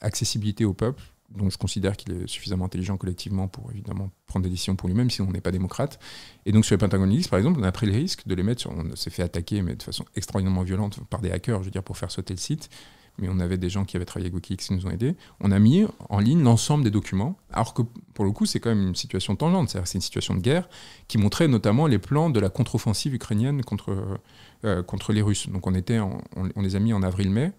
accessibilité 0.00 0.64
au 0.64 0.74
peuple 0.74 1.02
dont 1.30 1.50
je 1.50 1.58
considère 1.58 1.96
qu'il 1.96 2.12
est 2.12 2.26
suffisamment 2.26 2.64
intelligent 2.64 2.96
collectivement 2.96 3.48
pour 3.48 3.70
évidemment 3.70 4.10
prendre 4.26 4.44
des 4.44 4.50
décisions 4.50 4.76
pour 4.76 4.88
lui-même, 4.88 5.10
sinon 5.10 5.28
on 5.28 5.32
n'est 5.32 5.40
pas 5.40 5.50
démocrate. 5.50 5.98
Et 6.46 6.52
donc 6.52 6.64
sur 6.64 6.74
les 6.74 6.78
Pentagon 6.78 7.04
Leaks, 7.04 7.28
par 7.28 7.38
exemple, 7.38 7.60
on 7.60 7.64
a 7.64 7.72
pris 7.72 7.86
le 7.86 7.92
risque 7.92 8.26
de 8.26 8.34
les 8.34 8.42
mettre 8.42 8.62
sur. 8.62 8.70
On 8.70 8.96
s'est 8.96 9.10
fait 9.10 9.22
attaquer, 9.22 9.62
mais 9.62 9.74
de 9.76 9.82
façon 9.82 10.04
extraordinairement 10.16 10.62
violente 10.62 11.00
par 11.10 11.20
des 11.20 11.30
hackers, 11.30 11.60
je 11.60 11.66
veux 11.66 11.70
dire, 11.70 11.82
pour 11.82 11.98
faire 11.98 12.10
sauter 12.10 12.34
le 12.34 12.40
site 12.40 12.70
mais 13.18 13.28
on 13.28 13.40
avait 13.40 13.58
des 13.58 13.68
gens 13.68 13.84
qui 13.84 13.96
avaient 13.96 14.04
travaillé 14.04 14.26
avec 14.26 14.34
Wikileaks 14.34 14.60
qui 14.60 14.72
nous 14.72 14.86
ont 14.86 14.90
aidés. 14.90 15.16
On 15.40 15.50
a 15.50 15.58
mis 15.58 15.84
en 16.08 16.20
ligne 16.20 16.42
l'ensemble 16.42 16.84
des 16.84 16.90
documents, 16.90 17.36
alors 17.52 17.74
que 17.74 17.82
pour 18.14 18.24
le 18.24 18.30
coup, 18.30 18.46
c'est 18.46 18.60
quand 18.60 18.70
même 18.70 18.88
une 18.88 18.94
situation 18.94 19.36
tangente, 19.36 19.68
c'est-à-dire 19.68 19.88
c'est 19.88 19.98
une 19.98 20.02
situation 20.02 20.34
de 20.34 20.40
guerre 20.40 20.68
qui 21.08 21.18
montrait 21.18 21.48
notamment 21.48 21.86
les 21.86 21.98
plans 21.98 22.30
de 22.30 22.40
la 22.40 22.48
contre-offensive 22.48 23.14
ukrainienne 23.14 23.62
contre, 23.64 24.20
euh, 24.64 24.82
contre 24.82 25.12
les 25.12 25.22
Russes. 25.22 25.48
Donc 25.48 25.66
on, 25.66 25.74
était 25.74 25.98
on, 25.98 26.62
les 26.62 26.76
a 26.76 26.78
mis 26.78 26.92
en 26.92 27.02
avril-mai, 27.02 27.52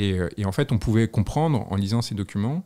euh, 0.00 0.28
et, 0.36 0.44
en 0.44 0.52
fait, 0.52 0.72
on 0.72 0.78
pouvait 0.78 1.08
comprendre 1.08 1.66
en 1.70 1.76
lisant 1.76 2.02
ces 2.02 2.14
documents 2.14 2.64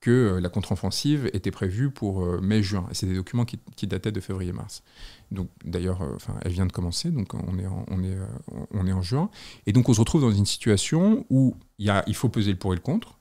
que 0.00 0.10
euh, 0.10 0.40
la 0.40 0.48
contre-offensive 0.48 1.28
était 1.32 1.50
prévue 1.50 1.90
pour 1.90 2.24
mai-juin. 2.40 2.86
Et 2.90 2.94
c'est 2.94 3.06
des 3.06 3.14
documents 3.14 3.44
qui, 3.44 3.58
qui 3.76 3.86
dataient 3.86 4.12
de 4.12 4.20
février-mars. 4.20 4.82
Donc 5.30 5.48
d'ailleurs, 5.64 6.02
euh, 6.02 6.16
elle 6.42 6.52
vient 6.52 6.66
de 6.66 6.72
commencer, 6.72 7.10
donc 7.10 7.34
on 7.34 7.58
est, 7.58 7.66
en, 7.66 7.84
on, 7.88 8.02
est, 8.02 8.14
euh, 8.14 8.26
on 8.72 8.86
est 8.86 8.92
en 8.92 9.02
juin. 9.02 9.30
Et 9.66 9.72
donc 9.72 9.88
on 9.88 9.94
se 9.94 10.00
retrouve 10.00 10.22
dans 10.22 10.32
une 10.32 10.46
situation 10.46 11.26
où 11.30 11.56
il 11.78 12.14
faut 12.14 12.28
peser 12.28 12.52
le 12.52 12.58
pour 12.58 12.72
et 12.72 12.76
le 12.76 12.82
contre. 12.82 13.17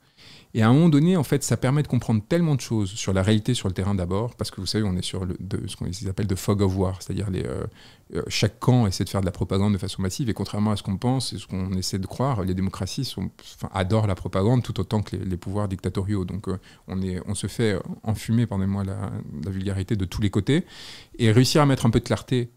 Et 0.57 0.63
à 0.63 0.69
un 0.69 0.73
moment 0.73 0.89
donné, 0.89 1.15
en 1.17 1.23
fait, 1.23 1.43
ça 1.43 1.55
permet 1.55 1.83
de 1.83 1.87
comprendre 1.87 2.19
tellement 2.27 2.55
de 2.55 2.61
choses 2.61 2.89
sur 2.89 3.13
la 3.13 3.21
réalité 3.21 3.53
sur 3.53 3.67
le 3.67 3.75
terrain 3.75 3.93
d'abord, 3.93 4.33
parce 4.33 4.49
que 4.49 4.59
vous 4.59 4.65
savez, 4.65 4.83
on 4.83 4.97
est 4.97 5.03
sur 5.03 5.21
ce 5.67 5.75
qu'on 5.75 5.85
appelle 6.09 6.25
de 6.25 6.33
fog 6.33 6.63
of 6.63 6.75
war, 6.75 6.99
c'est-à-dire 6.99 7.27
euh, 7.31 7.63
euh, 8.15 8.23
chaque 8.27 8.59
camp 8.59 8.87
essaie 8.87 9.03
de 9.03 9.09
faire 9.09 9.21
de 9.21 9.27
la 9.27 9.31
propagande 9.31 9.73
de 9.73 9.77
façon 9.77 10.01
massive, 10.01 10.31
et 10.31 10.33
contrairement 10.33 10.71
à 10.71 10.75
ce 10.75 10.81
qu'on 10.81 10.97
pense 10.97 11.31
et 11.31 11.37
ce 11.37 11.45
qu'on 11.45 11.73
essaie 11.73 11.99
de 11.99 12.07
croire, 12.07 12.43
les 12.43 12.55
démocraties 12.55 13.13
adorent 13.71 14.07
la 14.07 14.15
propagande 14.15 14.63
tout 14.63 14.79
autant 14.79 15.03
que 15.03 15.15
les, 15.15 15.37
pouvoirs 15.37 15.67
dictatoriaux. 15.67 16.25
Donc 16.25 16.47
euh, 16.47 16.57
on, 16.87 17.35
se 17.35 17.45
fait 17.45 17.79
enfumer, 18.01 18.47
pardonnez-moi 18.47 18.83
la, 18.83 19.11
vulgarité, 19.51 19.95
de 19.95 20.05
tous 20.05 20.23
les 20.23 20.31
côtés, 20.31 20.65
et 21.19 21.31
réussir 21.31 21.61
à 21.61 21.67
mettre 21.67 21.85
un 21.85 21.91
peu 21.91 21.99
de 21.99 22.05
clarté, 22.05 22.49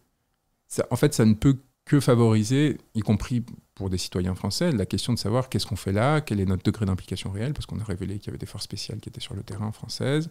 en 0.90 0.96
fait, 0.96 1.12
ça 1.12 1.26
ne 1.26 1.34
peut 1.34 1.58
que 1.90 1.98
favoriser, 1.98 2.78
y 2.94 3.00
compris 3.00 3.44
pour 3.74 3.90
des 3.90 3.98
citoyens 3.98 4.36
français, 4.36 4.70
la 4.70 4.86
question 4.86 5.12
de 5.12 5.18
savoir 5.18 5.48
qu'est-ce 5.48 5.66
qu'on 5.66 5.74
fait 5.74 5.90
là, 5.90 6.20
quel 6.20 6.38
est 6.38 6.44
notre 6.44 6.62
degré 6.62 6.86
d'implication 6.86 7.32
réelle, 7.32 7.52
parce 7.52 7.66
qu'on 7.66 7.80
a 7.80 7.84
révélé 7.84 8.20
qu'il 8.20 8.26
y 8.26 8.30
avait 8.30 8.38
des 8.38 8.46
forces 8.46 8.62
spéciales 8.62 9.00
qui 9.00 9.08
étaient 9.08 9.20
sur 9.20 9.34
le 9.34 9.42
terrain 9.42 9.72
françaises, 9.72 10.30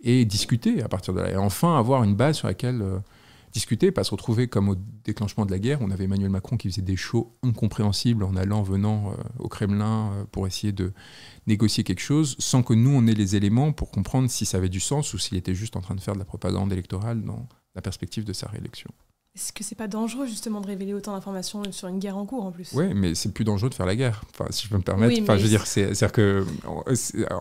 et 0.00 0.24
discuter 0.24 0.82
à 0.82 0.88
partir 0.88 1.12
de 1.12 1.20
là. 1.20 1.30
Et 1.30 1.36
enfin, 1.36 1.78
avoir 1.78 2.04
une 2.04 2.14
base 2.14 2.38
sur 2.38 2.48
laquelle 2.48 2.80
euh, 2.80 3.00
discuter, 3.52 3.92
pas 3.92 4.02
se 4.02 4.12
retrouver 4.12 4.48
comme 4.48 4.70
au 4.70 4.76
déclenchement 5.04 5.44
de 5.44 5.50
la 5.50 5.58
guerre, 5.58 5.82
on 5.82 5.90
avait 5.90 6.04
Emmanuel 6.04 6.30
Macron 6.30 6.56
qui 6.56 6.70
faisait 6.70 6.80
des 6.80 6.96
shows 6.96 7.36
incompréhensibles 7.42 8.24
en 8.24 8.34
allant, 8.34 8.62
venant 8.62 9.12
euh, 9.12 9.16
au 9.40 9.48
Kremlin 9.48 10.10
euh, 10.14 10.24
pour 10.32 10.46
essayer 10.46 10.72
de 10.72 10.94
négocier 11.46 11.84
quelque 11.84 12.00
chose, 12.00 12.34
sans 12.38 12.62
que 12.62 12.72
nous, 12.72 12.96
on 12.96 13.06
ait 13.06 13.12
les 13.12 13.36
éléments 13.36 13.72
pour 13.72 13.90
comprendre 13.90 14.30
si 14.30 14.46
ça 14.46 14.56
avait 14.56 14.70
du 14.70 14.80
sens 14.80 15.12
ou 15.12 15.18
s'il 15.18 15.36
était 15.36 15.54
juste 15.54 15.76
en 15.76 15.82
train 15.82 15.96
de 15.96 16.00
faire 16.00 16.14
de 16.14 16.18
la 16.18 16.24
propagande 16.24 16.72
électorale 16.72 17.22
dans 17.22 17.46
la 17.74 17.82
perspective 17.82 18.24
de 18.24 18.32
sa 18.32 18.48
réélection. 18.48 18.90
Est-ce 19.36 19.52
que 19.52 19.64
c'est 19.64 19.74
pas 19.74 19.88
dangereux 19.88 20.26
justement 20.26 20.60
de 20.60 20.66
révéler 20.68 20.94
autant 20.94 21.12
d'informations 21.12 21.64
sur 21.72 21.88
une 21.88 21.98
guerre 21.98 22.16
en 22.16 22.24
cours 22.24 22.44
en 22.44 22.52
plus? 22.52 22.70
Oui, 22.72 22.94
mais 22.94 23.16
c'est 23.16 23.32
plus 23.32 23.44
dangereux 23.44 23.68
de 23.68 23.74
faire 23.74 23.86
la 23.86 23.96
guerre, 23.96 24.22
enfin, 24.32 24.46
si 24.50 24.64
je 24.64 24.70
peux 24.70 24.76
me 24.76 24.82
permettre. 24.82 25.20
enfin, 25.22 25.36
je 25.36 25.42
veux 25.42 25.48
dire, 25.48 25.66
c'est-à-dire 25.66 26.12
que 26.12 26.46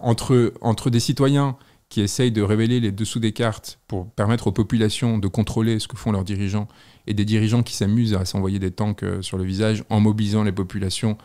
entre, 0.02 0.54
entre 0.62 0.89
des 0.89 1.00
citoyens 1.00 1.56
qui 1.89 2.02
essayent 2.02 2.32
de 2.32 2.41
révéler 2.41 2.80
les 2.80 2.91
dessous 2.91 3.20
des 3.20 3.32
cartes 3.32 3.78
pour 3.88 4.10
permettre 4.10 4.48
aux 4.48 4.52
populations 4.52 5.20
de 5.20 5.28
contrôler 5.28 5.78
ce 5.78 5.88
que 5.88 5.96
font 5.96 6.12
leurs 6.12 6.24
dirigeants, 6.24 6.68
et 7.06 7.14
des 7.14 7.26
dirigeants 7.26 7.62
qui 7.62 7.76
s'amusent 7.76 8.16
à 8.16 8.26
s'envoyer 8.26 8.58
des 8.58 8.72
tanks 8.72 9.04
euh, 9.04 9.22
sur 9.22 9.38
le 9.38 9.44
visage 9.44 9.84
en 9.91 10.00
mobilisant 10.00 10.44
les 10.44 10.52
populations 10.52 11.18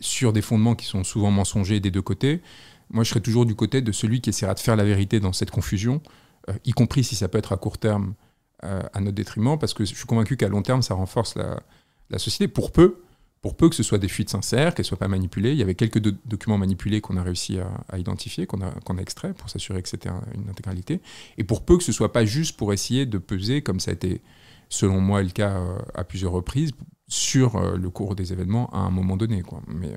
sur 0.00 0.34
des 0.34 0.42
fondements 0.42 0.74
qui 0.74 0.84
sont 0.84 1.04
souvent 1.04 1.30
mensongers 1.30 1.80
des 1.80 1.90
deux 1.90 2.02
côtés, 2.02 2.42
moi 2.90 3.04
je 3.04 3.08
serais 3.08 3.20
toujours 3.20 3.46
du 3.46 3.54
côté 3.54 3.80
de 3.80 3.92
celui 3.92 4.20
qui 4.20 4.28
essaiera 4.28 4.52
de 4.52 4.60
faire 4.60 4.76
la 4.76 4.84
vérité 4.84 5.20
dans 5.20 5.32
cette 5.32 5.50
confusion, 5.50 6.02
euh, 6.50 6.52
y 6.66 6.72
compris 6.72 7.02
si 7.02 7.14
ça 7.14 7.28
peut 7.28 7.38
être 7.38 7.52
à 7.52 7.56
court 7.56 7.78
terme 7.78 8.12
euh, 8.12 8.29
à 8.62 9.00
notre 9.00 9.14
détriment, 9.14 9.58
parce 9.58 9.74
que 9.74 9.84
je 9.84 9.94
suis 9.94 10.06
convaincu 10.06 10.36
qu'à 10.36 10.48
long 10.48 10.62
terme, 10.62 10.82
ça 10.82 10.94
renforce 10.94 11.34
la, 11.36 12.18
société, 12.18 12.48
pour 12.48 12.72
peu, 12.72 13.02
pour 13.40 13.56
peu 13.56 13.68
que 13.68 13.74
ce 13.74 13.82
soit 13.82 13.98
des 13.98 14.08
fuites 14.08 14.30
sincères, 14.30 14.74
qu'elles 14.74 14.84
ne 14.84 14.88
soient 14.88 14.98
pas 14.98 15.08
manipulées. 15.08 15.52
Il 15.52 15.58
y 15.58 15.62
avait 15.62 15.74
quelques 15.74 16.00
documents 16.26 16.58
manipulés 16.58 17.00
qu'on 17.00 17.16
a 17.16 17.22
réussi 17.22 17.58
à, 17.88 17.98
identifier, 17.98 18.46
qu'on 18.46 18.60
a, 18.60 18.70
qu'on 18.84 18.98
a 18.98 19.00
extraits 19.00 19.36
pour 19.36 19.48
s'assurer 19.48 19.82
que 19.82 19.88
c'était 19.88 20.10
une 20.34 20.48
intégralité, 20.50 21.00
et 21.38 21.44
pour 21.44 21.64
peu 21.64 21.78
que 21.78 21.84
ce 21.84 21.92
soit 21.92 22.12
pas 22.12 22.24
juste 22.24 22.56
pour 22.56 22.72
essayer 22.72 23.06
de 23.06 23.18
peser, 23.18 23.62
comme 23.62 23.80
ça 23.80 23.90
a 23.90 23.94
été, 23.94 24.20
selon 24.68 25.00
moi, 25.00 25.22
le 25.22 25.30
cas 25.30 25.56
euh, 25.56 25.78
à 25.94 26.04
plusieurs 26.04 26.32
reprises, 26.32 26.72
sur 27.08 27.56
euh, 27.56 27.76
le 27.76 27.90
cours 27.90 28.14
des 28.14 28.32
événements 28.32 28.70
à 28.72 28.78
un 28.78 28.90
moment 28.90 29.16
donné. 29.16 29.42
Mais, 29.66 29.92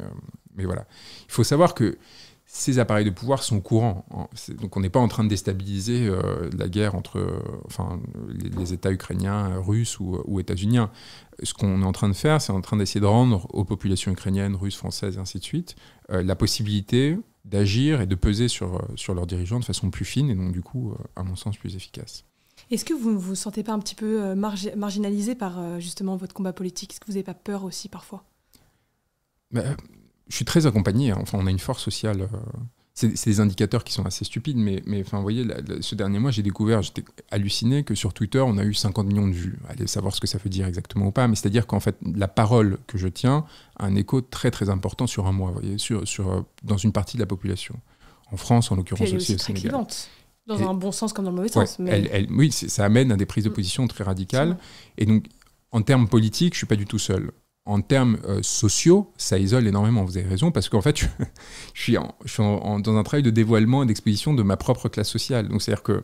mais 0.56 0.66
voilà. 0.66 0.86
Il 1.28 1.32
faut 1.32 1.44
savoir 1.44 1.76
que 1.76 1.98
ces 2.56 2.78
appareils 2.78 3.04
de 3.04 3.10
pouvoir 3.10 3.42
sont 3.42 3.60
courants. 3.62 4.06
Donc 4.62 4.78
on 4.78 4.80
n'est 4.80 4.92
pas 4.92 5.00
en 5.00 5.08
train 5.08 5.24
de 5.24 5.30
déstabiliser 5.30 6.06
euh, 6.06 6.52
la 6.56 6.70
guerre 6.70 6.94
entre 6.94 7.42
enfin, 7.66 8.00
les, 8.30 8.74
États 8.74 8.92
ukrainiens, 8.92 9.58
russes 9.58 10.00
ou, 10.00 10.40
états-uniens. 10.40 10.92
Ce 11.42 11.56
qu'on 11.56 11.82
est 11.82 11.86
en 11.86 11.92
train 11.92 12.10
de 12.10 12.14
faire, 12.14 12.40
c'est 12.44 12.52
en 12.52 12.62
train 12.62 12.78
d'essayer 12.78 13.02
de 13.02 13.08
rendre 13.08 13.48
aux 13.56 13.66
populations 13.66 14.12
ukrainiennes, 14.12 14.56
russes, 14.56 14.78
françaises, 14.78 15.18
et 15.18 15.20
ainsi 15.20 15.40
de 15.40 15.44
suite, 15.44 15.76
la 16.10 16.36
possibilité 16.36 17.18
d'agir 17.44 18.02
et 18.02 18.06
de 18.06 18.14
peser 18.14 18.48
sur, 18.48 18.88
sur 18.96 19.16
leurs 19.16 19.26
dirigeants 19.26 19.60
de 19.60 19.66
façon 19.66 19.90
plus 19.90 20.06
fine 20.06 20.30
et 20.30 20.36
donc 20.36 20.52
du 20.52 20.62
coup, 20.62 20.94
à 21.16 21.24
mon 21.24 21.36
sens, 21.36 21.58
plus 21.58 21.76
efficace. 21.76 22.24
Est-ce 22.70 22.86
que 22.86 22.94
vous 22.94 23.12
ne 23.12 23.18
vous 23.18 23.34
sentez 23.34 23.64
pas 23.64 23.74
un 23.74 23.80
petit 23.80 23.96
peu 23.96 24.36
marginalisé 24.36 25.34
par 25.34 25.82
justement 25.82 26.18
votre 26.18 26.36
combat 26.36 26.54
politique? 26.54 26.92
Est-ce 26.92 27.00
que 27.00 27.08
vous 27.08 27.14
n'avez 27.14 27.24
pas 27.24 27.34
peur 27.34 27.64
aussi 27.64 27.90
parfois? 27.90 28.24
Bah, 29.50 29.64
je 30.34 30.38
suis 30.38 30.46
très 30.46 30.66
accompagné. 30.66 31.12
Hein. 31.12 31.20
Enfin, 31.22 31.38
on 31.40 31.46
a 31.46 31.52
une 31.52 31.60
force 31.60 31.84
sociale. 31.84 32.22
Euh, 32.22 32.38
c'est 32.96 33.26
des 33.26 33.40
indicateurs 33.40 33.84
qui 33.84 33.94
sont 33.94 34.04
assez 34.06 34.26
stupides, 34.26 34.58
mais, 34.58 34.82
mais 34.88 35.02
enfin, 35.02 35.18
vous 35.18 35.24
voyez, 35.24 35.46
ce 35.82 35.94
dernier 35.94 36.18
mois, 36.18 36.32
j'ai 36.32 36.42
découvert, 36.42 36.82
j'étais 36.82 37.04
halluciné 37.30 37.84
que 37.84 37.94
sur 37.94 38.14
Twitter, 38.14 38.40
on 38.40 38.58
a 38.58 38.64
eu 38.64 38.74
50 38.74 39.06
millions 39.06 39.28
de 39.28 39.34
vues. 39.34 39.60
Allez 39.70 39.86
savoir 39.86 40.16
ce 40.16 40.20
que 40.20 40.26
ça 40.26 40.40
veut 40.40 40.50
dire 40.50 40.66
exactement 40.66 41.08
ou 41.08 41.12
pas, 41.12 41.28
mais 41.28 41.36
c'est-à-dire 41.36 41.68
qu'en 41.68 41.80
fait, 41.80 41.98
la 42.16 42.28
parole 42.28 42.80
que 42.88 42.98
je 42.98 43.08
tiens 43.08 43.46
a 43.78 43.86
un 43.86 43.96
écho 43.96 44.22
très 44.22 44.50
très 44.50 44.70
important 44.70 45.06
sur 45.06 45.28
un 45.28 45.32
mois, 45.32 45.52
vous 45.52 45.60
voyez, 45.60 45.78
sur, 45.78 46.08
sur, 46.08 46.32
euh, 46.32 46.42
dans 46.64 46.78
une 46.78 46.94
partie 46.94 47.18
de 47.18 47.22
la 47.22 47.28
population. 47.28 47.80
En 48.32 48.38
France, 48.38 48.72
en 48.72 48.76
l'occurrence 48.76 49.12
aussi, 49.14 49.36
au 49.36 49.38
Sénégal. 49.40 49.86
Dans 50.48 50.68
un 50.68 50.74
bon 50.74 50.92
sens 50.92 51.14
comme 51.14 51.26
dans 51.26 51.32
le 51.32 51.38
mauvais 51.38 51.50
sens. 51.50 51.78
Mais... 51.78 52.28
oui, 52.32 52.52
ça 52.52 52.86
amène 52.86 53.12
à 53.12 53.18
des 53.18 53.28
prises 53.28 53.44
de 53.44 53.50
mm. 53.50 53.54
position 53.54 53.88
très 53.88 54.04
radicales. 54.04 54.58
Et 54.98 55.06
donc, 55.06 55.26
en 55.72 55.84
termes 55.84 56.08
politiques, 56.08 56.54
je 56.54 56.60
suis 56.60 56.68
pas 56.68 56.76
du 56.76 56.86
tout 56.86 57.00
seul 57.00 57.32
en 57.66 57.82
termes 57.82 58.18
euh, 58.26 58.40
sociaux, 58.42 59.12
ça 59.18 59.38
isole 59.40 59.68
énormément. 59.68 60.04
Vous 60.04 60.18
avez 60.18 60.28
raison, 60.28 60.52
parce 60.52 60.70
qu'en 60.70 60.82
fait, 60.82 60.98
je, 61.74 61.82
suis, 61.82 61.94
dans 61.96 62.98
un 62.98 63.04
travail 63.04 63.24
de 63.24 63.30
dévoilement 63.30 63.84
et 63.84 63.86
d'exposition 63.86 64.34
de 64.34 64.44
ma 64.44 64.58
propre 64.58 64.90
classe 64.90 65.10
sociale. 65.10 65.48
Donc, 65.48 65.62
c'est-à-dire 65.62 65.84
que 65.84 66.04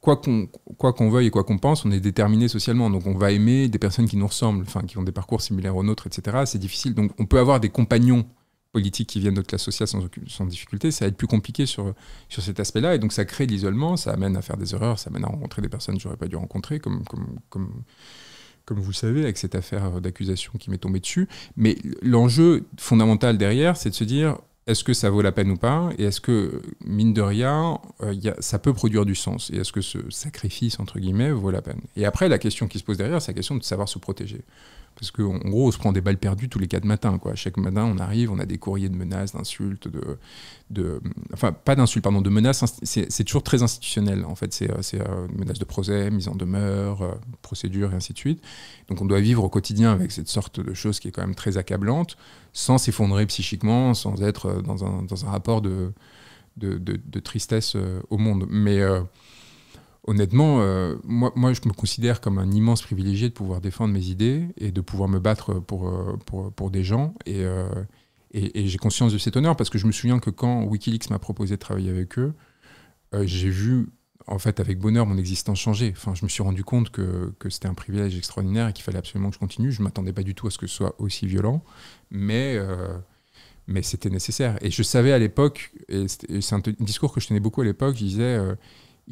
quoi 0.00 0.16
qu'on 0.16 1.10
veuille 1.10 1.28
et 1.28 1.30
quoi 1.30 1.44
qu'on 1.44 1.58
pense, 1.58 1.84
on 1.84 1.92
est 1.92 2.00
déterminé 2.00 2.48
socialement. 2.48 2.90
Donc, 2.90 3.06
on 3.06 3.16
va 3.16 3.30
aimer 3.30 3.68
des 3.68 3.78
personnes 3.78 4.08
qui 4.08 4.16
nous 4.16 4.26
ressemblent, 4.26 4.66
qui 4.88 4.98
ont 4.98 5.04
des 5.04 5.12
parcours 5.12 5.40
similaires 5.40 5.76
aux 5.76 5.84
nôtres, 5.84 6.08
etc. 6.08 6.38
C'est 6.46 6.58
difficile. 6.58 6.94
Donc, 6.94 7.12
on 7.18 7.26
peut 7.26 7.38
avoir 7.38 7.60
des 7.60 7.68
compagnons 7.68 8.26
politiques 8.72 9.10
qui 9.10 9.20
viennent 9.20 9.34
de 9.34 9.38
notre 9.38 9.48
classe 9.48 9.62
sociale 9.62 9.86
sans, 9.86 10.46
difficulté. 10.46 10.90
Ça 10.90 11.04
va 11.04 11.10
être 11.10 11.16
plus 11.16 11.28
compliqué 11.28 11.66
sur, 11.66 11.94
sur 12.28 12.42
cet 12.42 12.58
aspect-là. 12.58 12.96
Et 12.96 12.98
donc, 12.98 13.12
ça 13.12 13.24
crée 13.24 13.46
l'isolement, 13.46 13.96
ça 13.96 14.10
amène 14.12 14.36
à 14.36 14.42
faire 14.42 14.56
des 14.56 14.74
erreurs, 14.74 14.98
ça 14.98 15.10
amène 15.10 15.24
à 15.24 15.28
rencontrer 15.28 15.62
des 15.62 15.68
personnes 15.68 15.96
que 15.96 16.02
j'aurais 16.02 16.16
pas 16.16 16.26
dû 16.26 16.34
rencontrer, 16.34 16.80
comme, 16.80 17.04
comme, 17.04 17.38
comme 17.48 17.84
comme 18.64 18.80
vous 18.80 18.90
le 18.90 18.96
savez, 18.96 19.22
avec 19.22 19.38
cette 19.38 19.54
affaire 19.54 20.00
d'accusation 20.00 20.52
qui 20.58 20.70
m'est 20.70 20.78
tombée 20.78 21.00
dessus. 21.00 21.28
Mais 21.56 21.76
l'enjeu 22.02 22.64
fondamental 22.78 23.38
derrière, 23.38 23.76
c'est 23.76 23.90
de 23.90 23.94
se 23.94 24.04
dire 24.04 24.36
est-ce 24.66 24.84
que 24.84 24.92
ça 24.92 25.10
vaut 25.10 25.22
la 25.22 25.32
peine 25.32 25.50
ou 25.50 25.56
pas? 25.56 25.90
Et 25.98 26.04
est-ce 26.04 26.20
que, 26.20 26.62
mine 26.84 27.12
de 27.12 27.20
rien, 27.20 27.80
euh, 28.02 28.14
ça 28.38 28.60
peut 28.60 28.72
produire 28.72 29.04
du 29.04 29.16
sens? 29.16 29.50
Et 29.52 29.56
est-ce 29.56 29.72
que 29.72 29.80
ce 29.80 29.98
sacrifice, 30.10 30.78
entre 30.78 31.00
guillemets, 31.00 31.32
vaut 31.32 31.50
la 31.50 31.62
peine? 31.62 31.80
Et 31.96 32.04
après, 32.04 32.28
la 32.28 32.38
question 32.38 32.68
qui 32.68 32.78
se 32.78 32.84
pose 32.84 32.96
derrière, 32.96 33.20
c'est 33.20 33.32
la 33.32 33.36
question 33.36 33.56
de 33.56 33.62
savoir 33.64 33.88
se 33.88 33.98
protéger. 33.98 34.42
Parce 34.94 35.10
qu'en 35.10 35.38
gros, 35.38 35.68
on 35.68 35.70
se 35.70 35.78
prend 35.78 35.92
des 35.92 36.00
balles 36.00 36.18
perdues 36.18 36.48
tous 36.48 36.58
les 36.58 36.68
quatre 36.68 36.84
matins. 36.84 37.18
Quoi. 37.18 37.34
Chaque 37.34 37.56
matin, 37.56 37.84
on 37.84 37.98
arrive, 37.98 38.30
on 38.30 38.38
a 38.38 38.46
des 38.46 38.58
courriers 38.58 38.88
de 38.88 38.94
menaces, 38.94 39.32
d'insultes, 39.32 39.88
de, 40.70 41.00
enfin, 41.32 41.52
pas 41.52 41.74
d'insultes, 41.74 42.04
pardon, 42.04 42.20
de 42.20 42.30
menaces. 42.30 42.64
C'est 42.82 43.24
toujours 43.24 43.42
très 43.42 43.62
institutionnel. 43.62 44.24
En 44.24 44.34
fait, 44.34 44.52
c'est 44.52 44.70
euh, 44.70 45.28
menaces 45.36 45.58
de 45.58 45.64
procès, 45.64 46.10
mise 46.10 46.28
en 46.28 46.34
demeure, 46.34 47.02
euh, 47.02 47.14
procédure, 47.40 47.92
et 47.92 47.96
ainsi 47.96 48.12
de 48.12 48.18
suite. 48.18 48.42
Donc, 48.88 49.00
on 49.00 49.06
doit 49.06 49.20
vivre 49.20 49.42
au 49.42 49.48
quotidien 49.48 49.92
avec 49.92 50.12
cette 50.12 50.28
sorte 50.28 50.60
de 50.60 50.74
chose 50.74 51.00
qui 51.00 51.08
est 51.08 51.12
quand 51.12 51.22
même 51.22 51.34
très 51.34 51.56
accablante, 51.56 52.16
sans 52.52 52.78
s'effondrer 52.78 53.26
psychiquement, 53.26 53.94
sans 53.94 54.22
être 54.22 54.62
dans 54.62 54.84
un, 54.84 55.02
dans 55.02 55.24
un 55.24 55.30
rapport 55.30 55.62
de, 55.62 55.92
tristesse 57.24 57.74
euh, 57.76 58.00
au 58.10 58.18
monde. 58.18 58.46
Mais 58.48 58.80
honnêtement, 60.04 60.60
euh, 60.60 60.96
moi, 61.04 61.52
je 61.52 61.60
me 61.66 61.72
considère 61.72 62.20
comme 62.20 62.38
un 62.38 62.50
immense 62.50 62.82
privilégié 62.82 63.28
de 63.28 63.34
pouvoir 63.34 63.60
défendre 63.60 63.94
mes 63.94 64.06
idées 64.06 64.48
et 64.56 64.72
de 64.72 64.80
pouvoir 64.80 65.08
me 65.08 65.20
battre 65.20 65.54
pour, 65.60 65.88
euh, 65.88 66.16
pour 66.24 66.70
des 66.70 66.84
gens. 66.84 67.14
Euh, 67.28 67.68
et, 68.32 68.62
et, 68.62 68.68
j'ai 68.68 68.78
conscience 68.78 69.12
de 69.12 69.18
cet 69.18 69.36
honneur 69.36 69.56
parce 69.56 69.70
que 69.70 69.78
je 69.78 69.86
me 69.86 69.92
souviens 69.92 70.18
que 70.18 70.30
quand 70.30 70.64
Wikileaks 70.64 71.10
m'a 71.10 71.18
proposé 71.18 71.56
de 71.56 71.60
travailler 71.60 71.90
avec 71.90 72.18
eux, 72.18 72.34
j'ai 73.24 73.50
vu 73.50 73.90
en 74.26 74.38
fait 74.38 74.58
avec 74.58 74.78
bonheur 74.78 75.04
mon 75.04 75.18
existence 75.18 75.60
changer. 75.60 75.92
Enfin, 75.94 76.14
je 76.14 76.24
me 76.24 76.30
suis 76.30 76.42
rendu 76.42 76.64
compte 76.64 76.90
que, 76.90 77.34
que 77.38 77.50
c'était 77.50 77.68
un 77.68 77.74
privilège 77.74 78.16
extraordinaire 78.16 78.68
et 78.68 78.72
qu'il 78.72 78.84
fallait 78.84 78.98
absolument 78.98 79.28
que 79.28 79.34
je 79.34 79.38
continue. 79.38 79.70
Je 79.70 79.80
ne 79.80 79.84
m'attendais 79.84 80.14
pas 80.14 80.22
du 80.22 80.34
tout 80.34 80.46
à 80.46 80.50
ce 80.50 80.56
que 80.56 80.66
ce 80.66 80.74
soit 80.74 80.94
aussi 80.98 81.26
violent, 81.26 81.62
mais 82.10 82.58
mais 83.66 83.82
c'était 83.82 84.10
nécessaire. 84.10 84.56
Et 84.62 84.70
je 84.70 84.82
savais 84.82 85.12
à 85.12 85.18
l'époque, 85.18 85.72
et 85.88 86.06
c'est 86.08 86.54
un, 86.54 86.62
discours 86.80 87.12
que 87.12 87.20
je 87.20 87.28
tenais 87.28 87.38
beaucoup 87.38 87.60
à 87.60 87.64
l'époque, 87.64 87.96
je 87.96 88.04
disais, 88.04 88.38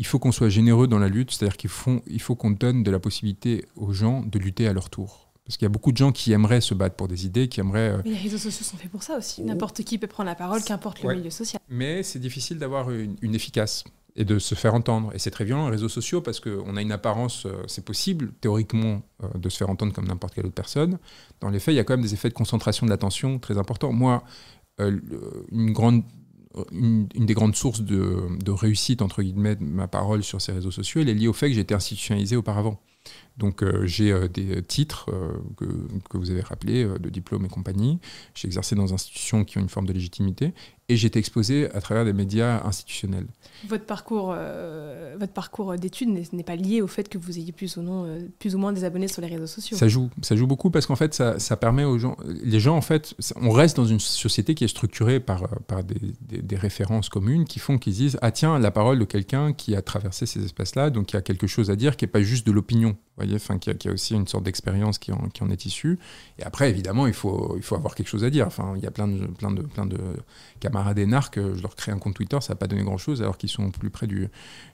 il 0.00 0.06
faut 0.06 0.18
qu'on 0.18 0.32
soit 0.32 0.48
généreux 0.48 0.88
dans 0.88 0.98
la 0.98 1.08
lutte, 1.08 1.30
c'est-à-dire 1.30 1.58
qu'il 1.58 1.68
faut, 1.68 2.00
il 2.06 2.22
faut 2.22 2.34
qu'on 2.34 2.50
donne 2.50 2.82
de 2.82 2.90
la 2.90 2.98
possibilité 2.98 3.66
aux 3.76 3.92
gens 3.92 4.22
de 4.22 4.38
lutter 4.38 4.66
à 4.66 4.72
leur 4.72 4.88
tour. 4.88 5.28
Parce 5.44 5.58
qu'il 5.58 5.66
y 5.66 5.70
a 5.70 5.70
beaucoup 5.70 5.92
de 5.92 5.98
gens 5.98 6.10
qui 6.10 6.32
aimeraient 6.32 6.62
se 6.62 6.72
battre 6.72 6.96
pour 6.96 7.06
des 7.06 7.26
idées, 7.26 7.48
qui 7.48 7.60
aimeraient... 7.60 7.90
Euh, 7.90 8.02
mais 8.06 8.12
les 8.12 8.16
réseaux 8.16 8.38
sociaux 8.38 8.64
sont 8.64 8.78
faits 8.78 8.90
pour 8.90 9.02
ça 9.02 9.18
aussi. 9.18 9.42
N'importe 9.42 9.84
qui 9.84 9.98
peut 9.98 10.06
prendre 10.06 10.28
la 10.30 10.34
parole, 10.34 10.62
qu'importe 10.64 11.02
le 11.02 11.16
milieu 11.16 11.28
social. 11.28 11.60
Mais 11.68 12.02
c'est 12.02 12.18
difficile 12.18 12.58
d'avoir 12.58 12.90
une, 12.90 13.34
efficace 13.34 13.84
et 14.16 14.24
de 14.24 14.38
se 14.38 14.54
faire 14.54 14.72
entendre. 14.72 15.14
Et 15.14 15.18
c'est 15.18 15.30
très 15.30 15.44
violent, 15.44 15.66
les 15.66 15.72
réseaux 15.72 15.90
sociaux, 15.90 16.22
parce 16.22 16.40
qu'on 16.40 16.78
a 16.78 16.80
une 16.80 16.92
apparence, 16.92 17.44
euh, 17.44 17.62
c'est 17.66 17.84
possible, 17.84 18.32
théoriquement, 18.40 19.02
euh, 19.22 19.28
de 19.36 19.50
se 19.50 19.58
faire 19.58 19.68
entendre 19.68 19.92
comme 19.92 20.08
n'importe 20.08 20.32
quelle 20.32 20.46
autre 20.46 20.54
personne. 20.54 20.98
Dans 21.40 21.50
les 21.50 21.60
faits, 21.60 21.74
il 21.74 21.76
y 21.76 21.80
a 21.80 21.84
quand 21.84 21.92
même 21.92 22.06
des 22.06 22.14
effets 22.14 22.30
de 22.30 22.34
concentration 22.34 22.86
de 22.86 22.90
l'attention 22.90 23.38
très 23.38 23.58
importants. 23.58 23.92
Moi, 23.92 24.24
une 24.78 25.72
grande 25.72 26.04
une, 26.72 27.06
des 27.06 27.34
grandes 27.34 27.56
sources 27.56 27.82
de, 27.82 28.50
réussite, 28.50 29.02
entre 29.02 29.22
guillemets, 29.22 29.56
de 29.56 29.64
ma 29.64 29.88
parole 29.88 30.22
sur 30.22 30.40
ces 30.40 30.52
réseaux 30.52 30.70
sociaux, 30.70 31.00
elle 31.00 31.08
est 31.08 31.14
liée 31.14 31.28
au 31.28 31.32
fait 31.32 31.50
que 31.50 31.58
été 31.58 31.74
institutionnalisé 31.74 32.36
auparavant. 32.36 32.80
Donc 33.40 33.62
euh, 33.62 33.86
j'ai 33.86 34.12
euh, 34.12 34.28
des 34.28 34.62
titres 34.62 35.06
euh, 35.08 35.32
que, 35.56 35.64
que, 36.10 36.18
vous 36.18 36.30
avez 36.30 36.42
rappelés, 36.42 36.84
de 36.84 37.08
diplôme 37.08 37.46
et 37.46 37.48
compagnie. 37.48 37.98
J'ai 38.34 38.46
exercé 38.46 38.76
dans 38.76 38.84
des 38.84 38.92
institutions 38.92 39.44
qui 39.44 39.56
ont 39.58 39.62
une 39.62 39.70
forme 39.70 39.86
de 39.86 39.94
légitimité 39.94 40.52
et 40.90 40.96
j'ai 40.96 41.06
été 41.06 41.18
exposé 41.18 41.70
à 41.72 41.80
travers 41.80 42.04
des 42.04 42.12
médias 42.12 42.62
institutionnels. 42.66 43.26
Votre 43.68 43.84
parcours, 43.84 44.34
votre 45.18 45.32
parcours 45.32 45.76
d'études 45.76 46.08
n'est 46.32 46.42
pas 46.42 46.56
lié 46.56 46.82
au 46.82 46.88
fait 46.88 47.08
que 47.08 47.16
vous 47.16 47.38
ayez 47.38 47.52
plus 47.52 47.76
ou, 47.76 47.82
non, 47.82 48.18
plus 48.40 48.56
ou 48.56 48.58
moins 48.58 48.72
des 48.72 48.82
abonnés 48.82 49.06
sur 49.06 49.22
les 49.22 49.28
réseaux 49.28 49.46
sociaux. 49.46 49.76
Ça 49.76 49.86
joue, 49.86 50.10
ça 50.20 50.34
joue 50.34 50.48
beaucoup 50.48 50.68
parce 50.70 50.86
qu'en 50.86 50.96
fait, 50.96 51.14
ça, 51.14 51.38
ça, 51.38 51.56
permet 51.56 51.84
aux 51.84 51.96
gens, 51.96 52.16
les 52.26 52.58
gens 52.58 52.76
en 52.76 52.80
fait, 52.80 53.14
on 53.36 53.50
reste 53.50 53.76
dans 53.76 53.86
une 53.86 54.00
société 54.00 54.56
qui 54.56 54.64
est 54.64 54.68
structurée 54.68 55.20
par, 55.20 55.46
par 55.68 55.84
des, 55.84 56.00
des, 56.22 56.42
des 56.42 56.56
références 56.56 57.08
communes 57.08 57.44
qui 57.44 57.60
font 57.60 57.78
qu'ils 57.78 57.94
disent 57.94 58.18
ah 58.20 58.32
tiens 58.32 58.58
la 58.58 58.72
parole 58.72 58.98
de 58.98 59.04
quelqu'un 59.04 59.52
qui 59.52 59.76
a 59.76 59.82
traversé 59.82 60.26
ces 60.26 60.44
espaces-là, 60.44 60.90
donc 60.90 61.06
qui 61.06 61.16
a 61.16 61.22
quelque 61.22 61.46
chose 61.46 61.70
à 61.70 61.76
dire, 61.76 61.96
qui 61.96 62.04
est 62.04 62.08
pas 62.08 62.22
juste 62.22 62.44
de 62.48 62.50
l'opinion 62.52 62.96
voyez, 63.30 63.42
enfin, 63.42 63.58
qui 63.58 63.70
a, 63.70 63.74
a, 63.90 63.92
aussi 63.92 64.14
une 64.14 64.26
sorte 64.26 64.44
d'expérience 64.44 64.98
qui 64.98 65.12
en, 65.12 65.28
qui 65.28 65.42
en, 65.42 65.50
est 65.50 65.66
issue. 65.66 65.98
Et 66.38 66.42
après, 66.42 66.70
évidemment, 66.70 67.06
il 67.06 67.12
faut, 67.12 67.54
il 67.56 67.62
faut 67.62 67.74
avoir 67.74 67.94
quelque 67.94 68.08
chose 68.08 68.24
à 68.24 68.30
dire. 68.30 68.46
Enfin, 68.46 68.74
il 68.76 68.82
y 68.82 68.86
a 68.86 68.90
plein 68.90 69.08
de, 69.08 69.26
plein 69.26 69.50
de, 69.50 69.62
plein 69.62 69.86
de 69.86 69.98
camarades 70.60 70.98
énarques, 70.98 71.38
je 71.38 71.62
leur 71.62 71.74
crée 71.74 71.92
un 71.92 71.98
compte 71.98 72.14
Twitter, 72.14 72.38
ça 72.40 72.52
n'a 72.52 72.56
pas 72.56 72.66
donné 72.66 72.82
grand-chose 72.82 73.22
alors 73.22 73.38
qu'ils 73.38 73.48
sont 73.48 73.70
plus 73.70 73.90
près 73.90 74.06
du, 74.06 74.28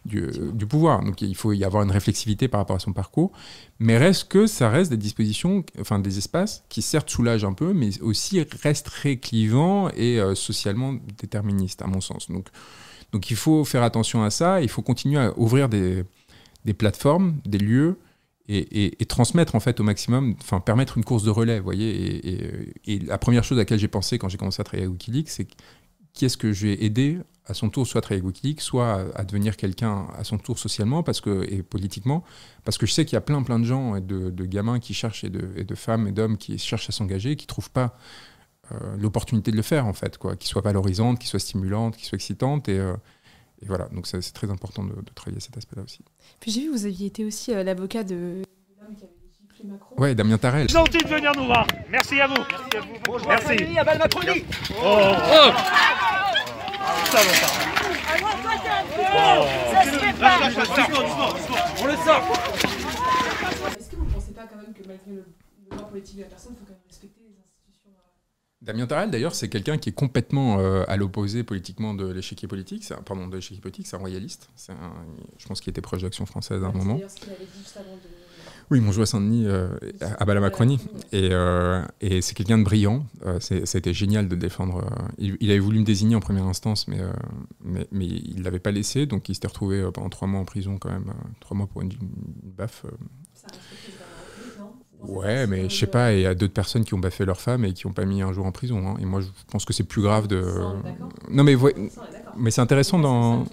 du, 0.04 0.28
du, 0.52 0.66
pouvoir. 0.66 1.02
Donc 1.04 1.22
il 1.22 1.36
faut 1.36 1.52
y 1.52 1.64
avoir 1.64 1.82
une 1.82 1.90
réflexivité 1.90 2.48
par 2.48 2.60
rapport 2.60 2.76
à 2.76 2.80
son 2.80 2.92
parcours. 2.92 3.32
Mais 3.78 3.98
reste 3.98 4.28
que 4.28 4.46
ça 4.46 4.70
reste 4.70 4.90
des 4.90 4.96
dispositions, 4.96 5.64
enfin 5.80 5.98
des 5.98 6.18
espaces 6.18 6.64
qui 6.68 6.82
certes 6.82 7.10
soulagent 7.10 7.44
un 7.44 7.52
peu, 7.52 7.72
mais 7.72 8.00
aussi 8.00 8.44
restent 8.62 8.86
très 8.86 9.16
clivants 9.16 9.90
et 9.90 10.20
euh, 10.20 10.34
socialement 10.34 10.94
déterministes, 11.18 11.82
à 11.82 11.86
mon 11.86 12.00
sens. 12.00 12.30
Donc, 12.30 12.48
donc 13.12 13.30
il 13.30 13.36
faut 13.36 13.64
faire 13.64 13.82
attention 13.82 14.24
à 14.24 14.30
ça, 14.30 14.60
il 14.60 14.68
faut 14.68 14.82
continuer 14.82 15.18
à 15.18 15.38
ouvrir 15.38 15.68
des, 15.68 16.04
des 16.64 16.74
plateformes, 16.74 17.36
des 17.44 17.58
lieux 17.58 17.98
et, 18.48 19.04
transmettre 19.06 19.54
en 19.54 19.60
fait 19.60 19.80
au 19.80 19.82
maximum, 19.82 20.34
enfin 20.40 20.60
permettre 20.60 20.96
une 20.98 21.04
course 21.04 21.24
de 21.24 21.30
relais, 21.30 21.60
voyez. 21.60 22.54
Et, 22.86 22.98
la 23.00 23.18
première 23.18 23.44
chose 23.44 23.58
à 23.58 23.62
laquelle 23.62 23.78
j'ai 23.78 23.88
pensé 23.88 24.18
quand 24.18 24.28
j'ai 24.28 24.38
commencé 24.38 24.60
à 24.60 24.64
travailler 24.64 24.86
à 24.86 24.90
Wikileaks, 24.90 25.28
c'est 25.28 25.48
qui 26.12 26.24
est-ce 26.24 26.36
que 26.36 26.52
je 26.52 26.68
vais 26.68 26.84
aider 26.84 27.18
à 27.44 27.54
son 27.54 27.68
tour 27.68 27.86
soit 27.86 27.98
à 27.98 28.02
travailler 28.02 28.22
avec 28.22 28.34
Wikileaks, 28.34 28.60
soit 28.60 29.06
à, 29.14 29.24
devenir 29.24 29.56
quelqu'un 29.56 30.06
à 30.16 30.24
son 30.24 30.38
tour 30.38 30.58
socialement 30.58 31.02
parce 31.02 31.20
que, 31.20 31.46
et 31.50 31.62
politiquement, 31.62 32.24
parce 32.64 32.78
que 32.78 32.86
je 32.86 32.92
sais 32.92 33.04
qu'il 33.04 33.14
y 33.14 33.18
a 33.18 33.20
plein 33.20 33.42
plein 33.42 33.58
de 33.58 33.64
gens 33.64 33.96
et 33.96 34.00
de, 34.00 34.30
gamins 34.44 34.78
qui 34.78 34.94
cherchent 34.94 35.24
et 35.24 35.30
de, 35.30 35.74
femmes 35.74 36.08
et 36.08 36.12
d'hommes 36.12 36.38
qui 36.38 36.58
cherchent 36.58 36.88
à 36.88 36.92
s'engager, 36.92 37.36
qui 37.36 37.46
trouvent 37.46 37.70
pas 37.70 37.98
euh, 38.72 38.96
l'opportunité 38.96 39.50
de 39.50 39.56
le 39.56 39.62
faire 39.62 39.86
en 39.86 39.92
fait, 39.92 40.18
quoi, 40.18 40.36
qui 40.36 40.48
soit 40.48 40.62
valorisante, 40.62 41.18
qui 41.18 41.26
soit 41.26 41.38
stimulante, 41.38 41.96
qui 41.96 42.06
soit 42.06 42.16
excitante 42.16 42.68
et 42.68 42.78
euh, 42.78 42.94
et 43.66 43.68
voilà, 43.68 43.88
donc 43.90 44.06
c'est 44.06 44.20
très 44.32 44.48
important 44.48 44.84
de, 44.84 44.94
travailler 45.16 45.40
cet 45.40 45.56
aspect-là 45.56 45.82
aussi. 45.82 45.98
Puis 46.38 46.52
j'ai 46.52 46.60
vu, 46.60 46.70
vous 46.70 46.86
aviez 46.86 47.08
été 47.08 47.24
aussi 47.24 47.52
euh, 47.52 47.64
l'avocat 47.64 48.04
de. 48.04 48.42
Ouais, 49.96 50.14
Damien 50.14 50.38
Tarel. 50.38 50.68
Gentil 50.68 50.98
de 50.98 51.08
venir 51.08 51.32
nous 51.34 51.46
voir. 51.46 51.66
Merci 51.90 52.20
à 52.20 52.28
vous. 52.28 52.36
Merci 52.36 52.76
à 52.76 52.80
vous. 52.80 52.94
Bonjour. 53.04 53.26
Merci. 53.26 53.46
Famille, 53.58 53.78
à 53.78 53.84
Macronie. 53.84 54.44
Oh, 54.70 54.84
oh. 54.84 55.50
Ça 57.10 57.18
va, 57.18 57.34
ça 57.34 57.48
On 61.80 61.86
le 61.86 61.96
sort. 61.96 62.22
Est-ce 63.76 63.90
que 63.90 63.96
vous 63.96 64.04
ne 64.04 64.10
pensez 64.12 64.32
pas 64.32 64.46
quand 64.46 64.56
même 64.58 64.72
que 64.74 64.86
malgré 64.86 65.10
le, 65.10 65.24
politique 65.90 66.18
de 66.18 66.22
la 66.22 66.28
personne, 66.28 66.52
il 66.54 66.58
faut 66.60 66.66
quand 66.66 66.70
même 66.70 66.82
respecter 66.86 67.25
Damien 68.62 68.86
Tarel, 68.86 69.10
d'ailleurs, 69.10 69.34
c'est 69.34 69.48
quelqu'un 69.48 69.76
qui 69.76 69.90
est 69.90 69.92
complètement 69.92 70.58
euh, 70.58 70.82
à 70.88 70.96
l'opposé 70.96 71.44
politiquement 71.44 71.92
de 71.92 72.06
l'échiquier 72.06 72.48
politique. 72.48 72.84
C'est 72.84 72.96
pardon, 73.04 73.28
de 73.28 73.36
l'échiquier 73.36 73.60
politique, 73.60 73.86
c'est 73.86 73.96
un 73.96 74.00
royaliste. 74.00 74.48
C'est 74.56 74.72
je 75.38 75.46
pense 75.46 75.60
qu'il 75.60 75.70
était 75.70 75.82
proche 75.82 76.02
d'Action 76.02 76.24
française 76.24 76.64
à 76.64 76.68
un 76.68 76.72
moment. 76.72 76.98
Oui, 78.70 78.80
mon 78.80 78.90
joueur 78.90 79.06
Saint-Denis 79.06 79.44
euh, 79.46 79.68
à 80.00 80.24
la 80.24 80.40
Macronie. 80.40 80.80
Et, 81.12 81.28
euh, 81.30 81.84
et 82.00 82.22
c'est 82.22 82.34
quelqu'un 82.34 82.58
de 82.58 82.64
brillant. 82.64 83.06
C'était 83.40 83.92
génial 83.92 84.26
de 84.26 84.34
défendre. 84.34 84.84
Il, 85.18 85.50
avait 85.50 85.58
voulu 85.58 85.78
me 85.78 85.84
désigner 85.84 86.16
en 86.16 86.20
première 86.20 86.46
instance, 86.46 86.88
mais, 86.88 86.98
mais, 87.62 87.86
mais, 87.92 88.06
il 88.06 88.36
ne 88.38 88.42
l'avait 88.42 88.58
pas 88.58 88.72
laissé. 88.72 89.04
Donc 89.06 89.28
il 89.28 89.34
s'était 89.34 89.48
retrouvé 89.48 89.88
pendant 89.92 90.08
trois 90.08 90.26
mois 90.26 90.40
en 90.40 90.46
prison, 90.46 90.78
quand 90.78 90.90
même. 90.90 91.12
trois 91.40 91.56
mois 91.56 91.66
pour 91.66 91.82
une, 91.82 91.92
une 91.92 92.52
baffe. 92.56 92.86
Ouais, 95.02 95.46
mais 95.46 95.68
je 95.68 95.76
sais 95.76 95.86
pas, 95.86 96.12
il 96.12 96.20
y 96.20 96.26
a 96.26 96.34
d'autres 96.34 96.52
personnes 96.52 96.84
qui 96.84 96.94
ont 96.94 96.98
baffé 96.98 97.24
leur 97.24 97.40
femme 97.40 97.64
et 97.64 97.72
qui 97.72 97.86
n'ont 97.86 97.92
pas 97.92 98.04
mis 98.04 98.22
un 98.22 98.32
jour 98.32 98.46
en 98.46 98.52
prison. 98.52 98.86
Hein. 98.88 98.96
Et 99.00 99.04
moi, 99.04 99.20
je 99.20 99.28
pense 99.50 99.64
que 99.64 99.72
c'est 99.72 99.84
plus 99.84 100.02
grave 100.02 100.26
de. 100.26 100.44
Non, 101.30 101.44
mais, 101.44 101.56
mais 102.36 102.50
c'est 102.50 102.60
intéressant 102.60 102.98
dans. 102.98 103.44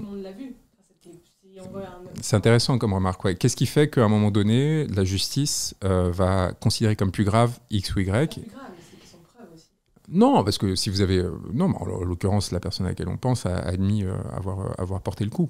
C'est 2.21 2.35
intéressant 2.35 2.77
comme 2.77 2.93
remarque. 2.93 3.37
Qu'est-ce 3.37 3.55
qui 3.55 3.65
fait 3.65 3.89
qu'à 3.89 4.03
un 4.03 4.07
moment 4.07 4.31
donné, 4.31 4.87
la 4.87 5.03
justice 5.03 5.75
euh, 5.83 6.11
va 6.11 6.53
considérer 6.53 6.95
comme 6.95 7.11
plus 7.11 7.23
grave 7.23 7.59
X 7.69 7.95
ou 7.95 7.99
Y? 7.99 8.39
Non, 10.09 10.43
parce 10.43 10.57
que 10.57 10.75
si 10.75 10.89
vous 10.89 11.01
avez. 11.01 11.17
Euh, 11.17 11.31
non, 11.53 11.73
en 11.75 12.03
l'occurrence, 12.03 12.51
la 12.51 12.59
personne 12.59 12.85
à 12.85 12.89
laquelle 12.89 13.07
on 13.07 13.17
pense 13.17 13.45
a 13.45 13.55
admis 13.55 14.03
euh, 14.03 14.13
avoir, 14.35 14.79
avoir 14.79 15.01
porté 15.01 15.23
le 15.23 15.29
coup. 15.29 15.49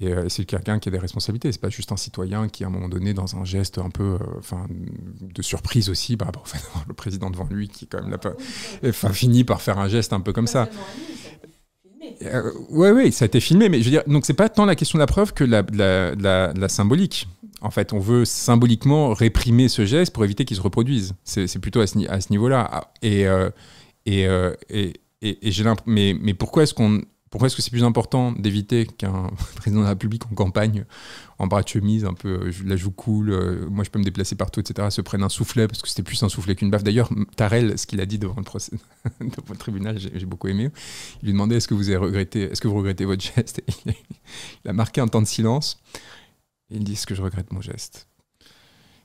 Et 0.00 0.08
euh, 0.08 0.28
c'est 0.28 0.44
quelqu'un 0.44 0.78
qui 0.78 0.88
a 0.88 0.92
des 0.92 0.98
responsabilités. 0.98 1.52
C'est 1.52 1.60
pas 1.60 1.68
juste 1.68 1.92
un 1.92 1.96
citoyen 1.96 2.48
qui, 2.48 2.64
à 2.64 2.66
un 2.66 2.70
moment 2.70 2.88
donné, 2.88 3.14
dans 3.14 3.36
un 3.36 3.44
geste 3.44 3.78
un 3.78 3.90
peu, 3.90 4.14
euh, 4.14 4.38
enfin, 4.38 4.66
de 5.20 5.42
surprise 5.42 5.88
aussi, 5.88 6.16
par 6.16 6.26
rapport 6.26 6.42
au 6.42 6.46
fait 6.46 6.58
d'avoir 6.58 6.84
le 6.88 6.94
président 6.94 7.30
devant 7.30 7.46
lui, 7.48 7.68
qui 7.68 7.86
quand 7.86 8.02
même 8.02 8.18
pas, 8.18 8.34
enfin, 8.84 9.12
finit 9.12 9.44
par 9.44 9.62
faire 9.62 9.78
un 9.78 9.88
geste 9.88 10.12
un 10.12 10.20
peu 10.20 10.32
comme 10.32 10.48
ça. 10.48 10.68
Euh, 12.22 12.50
oui, 12.70 12.90
oui, 12.90 13.12
ça 13.12 13.24
a 13.24 13.26
été 13.26 13.40
filmé, 13.40 13.68
mais 13.68 13.78
je 13.78 13.84
veux 13.84 13.90
dire, 13.90 14.02
donc 14.06 14.26
c'est 14.26 14.34
pas 14.34 14.48
tant 14.48 14.64
la 14.64 14.74
question 14.74 14.98
de 14.98 15.00
la 15.00 15.06
preuve 15.06 15.32
que 15.32 15.44
la, 15.44 15.62
la, 15.72 16.52
la, 16.52 16.68
symbolique. 16.68 17.28
En 17.60 17.70
fait, 17.70 17.92
on 17.92 17.98
veut 17.98 18.24
symboliquement 18.24 19.14
réprimer 19.14 19.68
ce 19.68 19.86
geste 19.86 20.12
pour 20.12 20.24
éviter 20.24 20.44
qu'il 20.44 20.56
se 20.56 20.62
reproduise. 20.62 21.14
C'est 21.24 21.58
plutôt 21.60 21.80
à 21.80 21.86
ce, 21.86 22.06
à 22.08 22.20
ce 22.20 22.30
niveau-là. 22.30 22.90
Et, 23.00 23.22
et, 24.04 24.28
et, 24.68 24.92
et, 25.22 25.50
j'ai 25.50 25.64
mais, 25.86 26.14
mais 26.20 26.34
pourquoi 26.34 26.64
est-ce 26.64 26.74
qu'on 26.74 27.00
pourquoi 27.34 27.48
est-ce 27.48 27.56
que 27.56 27.62
c'est 27.62 27.72
plus 27.72 27.82
important 27.82 28.30
d'éviter 28.30 28.86
qu'un 28.86 29.28
président 29.56 29.80
de 29.80 29.86
la 29.86 29.90
République 29.90 30.24
en 30.30 30.36
campagne, 30.36 30.84
en 31.40 31.48
bras 31.48 31.62
de 31.62 31.68
chemise, 31.68 32.04
un 32.04 32.14
peu 32.14 32.28
euh, 32.28 32.52
la 32.64 32.76
joue 32.76 32.92
cool, 32.92 33.30
euh, 33.30 33.68
moi 33.68 33.82
je 33.82 33.90
peux 33.90 33.98
me 33.98 34.04
déplacer 34.04 34.36
partout, 34.36 34.60
etc., 34.60 34.86
se 34.90 35.00
prenne 35.00 35.24
un 35.24 35.28
soufflet, 35.28 35.66
parce 35.66 35.82
que 35.82 35.88
c'était 35.88 36.04
plus 36.04 36.22
un 36.22 36.28
soufflet 36.28 36.54
qu'une 36.54 36.70
baffe. 36.70 36.84
D'ailleurs, 36.84 37.10
Tarel, 37.34 37.76
ce 37.76 37.88
qu'il 37.88 38.00
a 38.00 38.06
dit 38.06 38.20
devant 38.20 38.36
le, 38.36 38.44
procès, 38.44 38.70
devant 39.20 39.50
le 39.50 39.56
tribunal, 39.56 39.98
j'ai 39.98 40.26
beaucoup 40.26 40.46
aimé. 40.46 40.70
Il 41.22 41.26
lui 41.26 41.32
demandait 41.32 41.56
est-ce 41.56 41.66
que 41.66 41.74
vous 41.74 41.88
avez 41.88 41.96
regretté, 41.96 42.42
est-ce 42.42 42.60
que 42.60 42.68
vous 42.68 42.76
regrettez 42.76 43.04
votre 43.04 43.24
geste? 43.36 43.64
Il, 43.84 44.70
a, 44.70 44.72
marqué 44.72 45.00
un 45.00 45.08
temps 45.08 45.20
de 45.20 45.26
silence. 45.26 45.82
Et 46.70 46.76
il 46.76 46.84
dit 46.84 46.92
est-ce 46.92 47.04
que 47.04 47.16
je 47.16 47.22
regrette 47.22 47.52
mon 47.52 47.60
geste? 47.60 48.06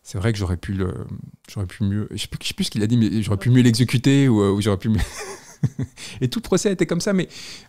C'est 0.04 0.20
vrai 0.20 0.34
que 0.34 0.38
j'aurais 0.38 0.58
pu 0.58 0.74
le 0.74 0.94
j'aurais 1.52 1.66
pu 1.66 1.84
mieux 1.84 2.08
je 2.12 2.18
sais 2.18 2.28
plus, 2.28 2.46
sais 2.46 2.54
plus 2.54 2.66
ce 2.66 2.72
qu'il 2.72 2.84
a 2.84 2.88
dit 2.88 2.96
mais 2.96 3.24
j'aurais 3.24 3.38
pu 3.38 3.50
mieux 3.50 3.62
l'exécuter 3.62 4.28
ou, 4.30 4.42
euh, 4.42 4.52
ou 4.52 4.62
j'aurais 4.62 4.78
pu 4.78 4.90
mieux 4.90 5.02
et 6.22 6.30
tout 6.30 6.40
le 6.40 6.44
procès 6.44 6.72
était 6.72 6.86
comme 6.86 7.02
ça, 7.02 7.14
mais 7.14 7.28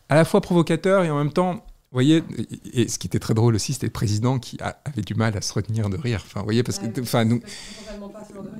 à 0.09 0.15
la 0.15 0.25
fois 0.25 0.41
provocateur 0.41 1.05
et 1.05 1.11
en 1.11 1.19
même 1.19 1.33
temps 1.33 1.65
vous 1.93 1.97
voyez, 1.97 2.23
et 2.73 2.87
ce 2.87 3.01
qui 3.01 3.09
était 3.09 3.19
très 3.19 3.35
drôle 3.35 3.57
aussi, 3.57 3.73
c'était 3.73 3.89
le 3.89 3.93
président 3.93 4.39
qui 4.39 4.57
avait 4.61 5.03
du 5.03 5.15
mal 5.15 5.37
à 5.37 5.41
se 5.41 5.53
retenir 5.53 5.91
de 5.91 5.97
rire. 5.97 6.23
Enfin, 6.25 6.39
vous 6.39 6.47
voyez, 6.47 6.63
parce 6.63 6.79
que, 6.79 7.01
enfin, 7.01 7.25
nous, 7.25 7.41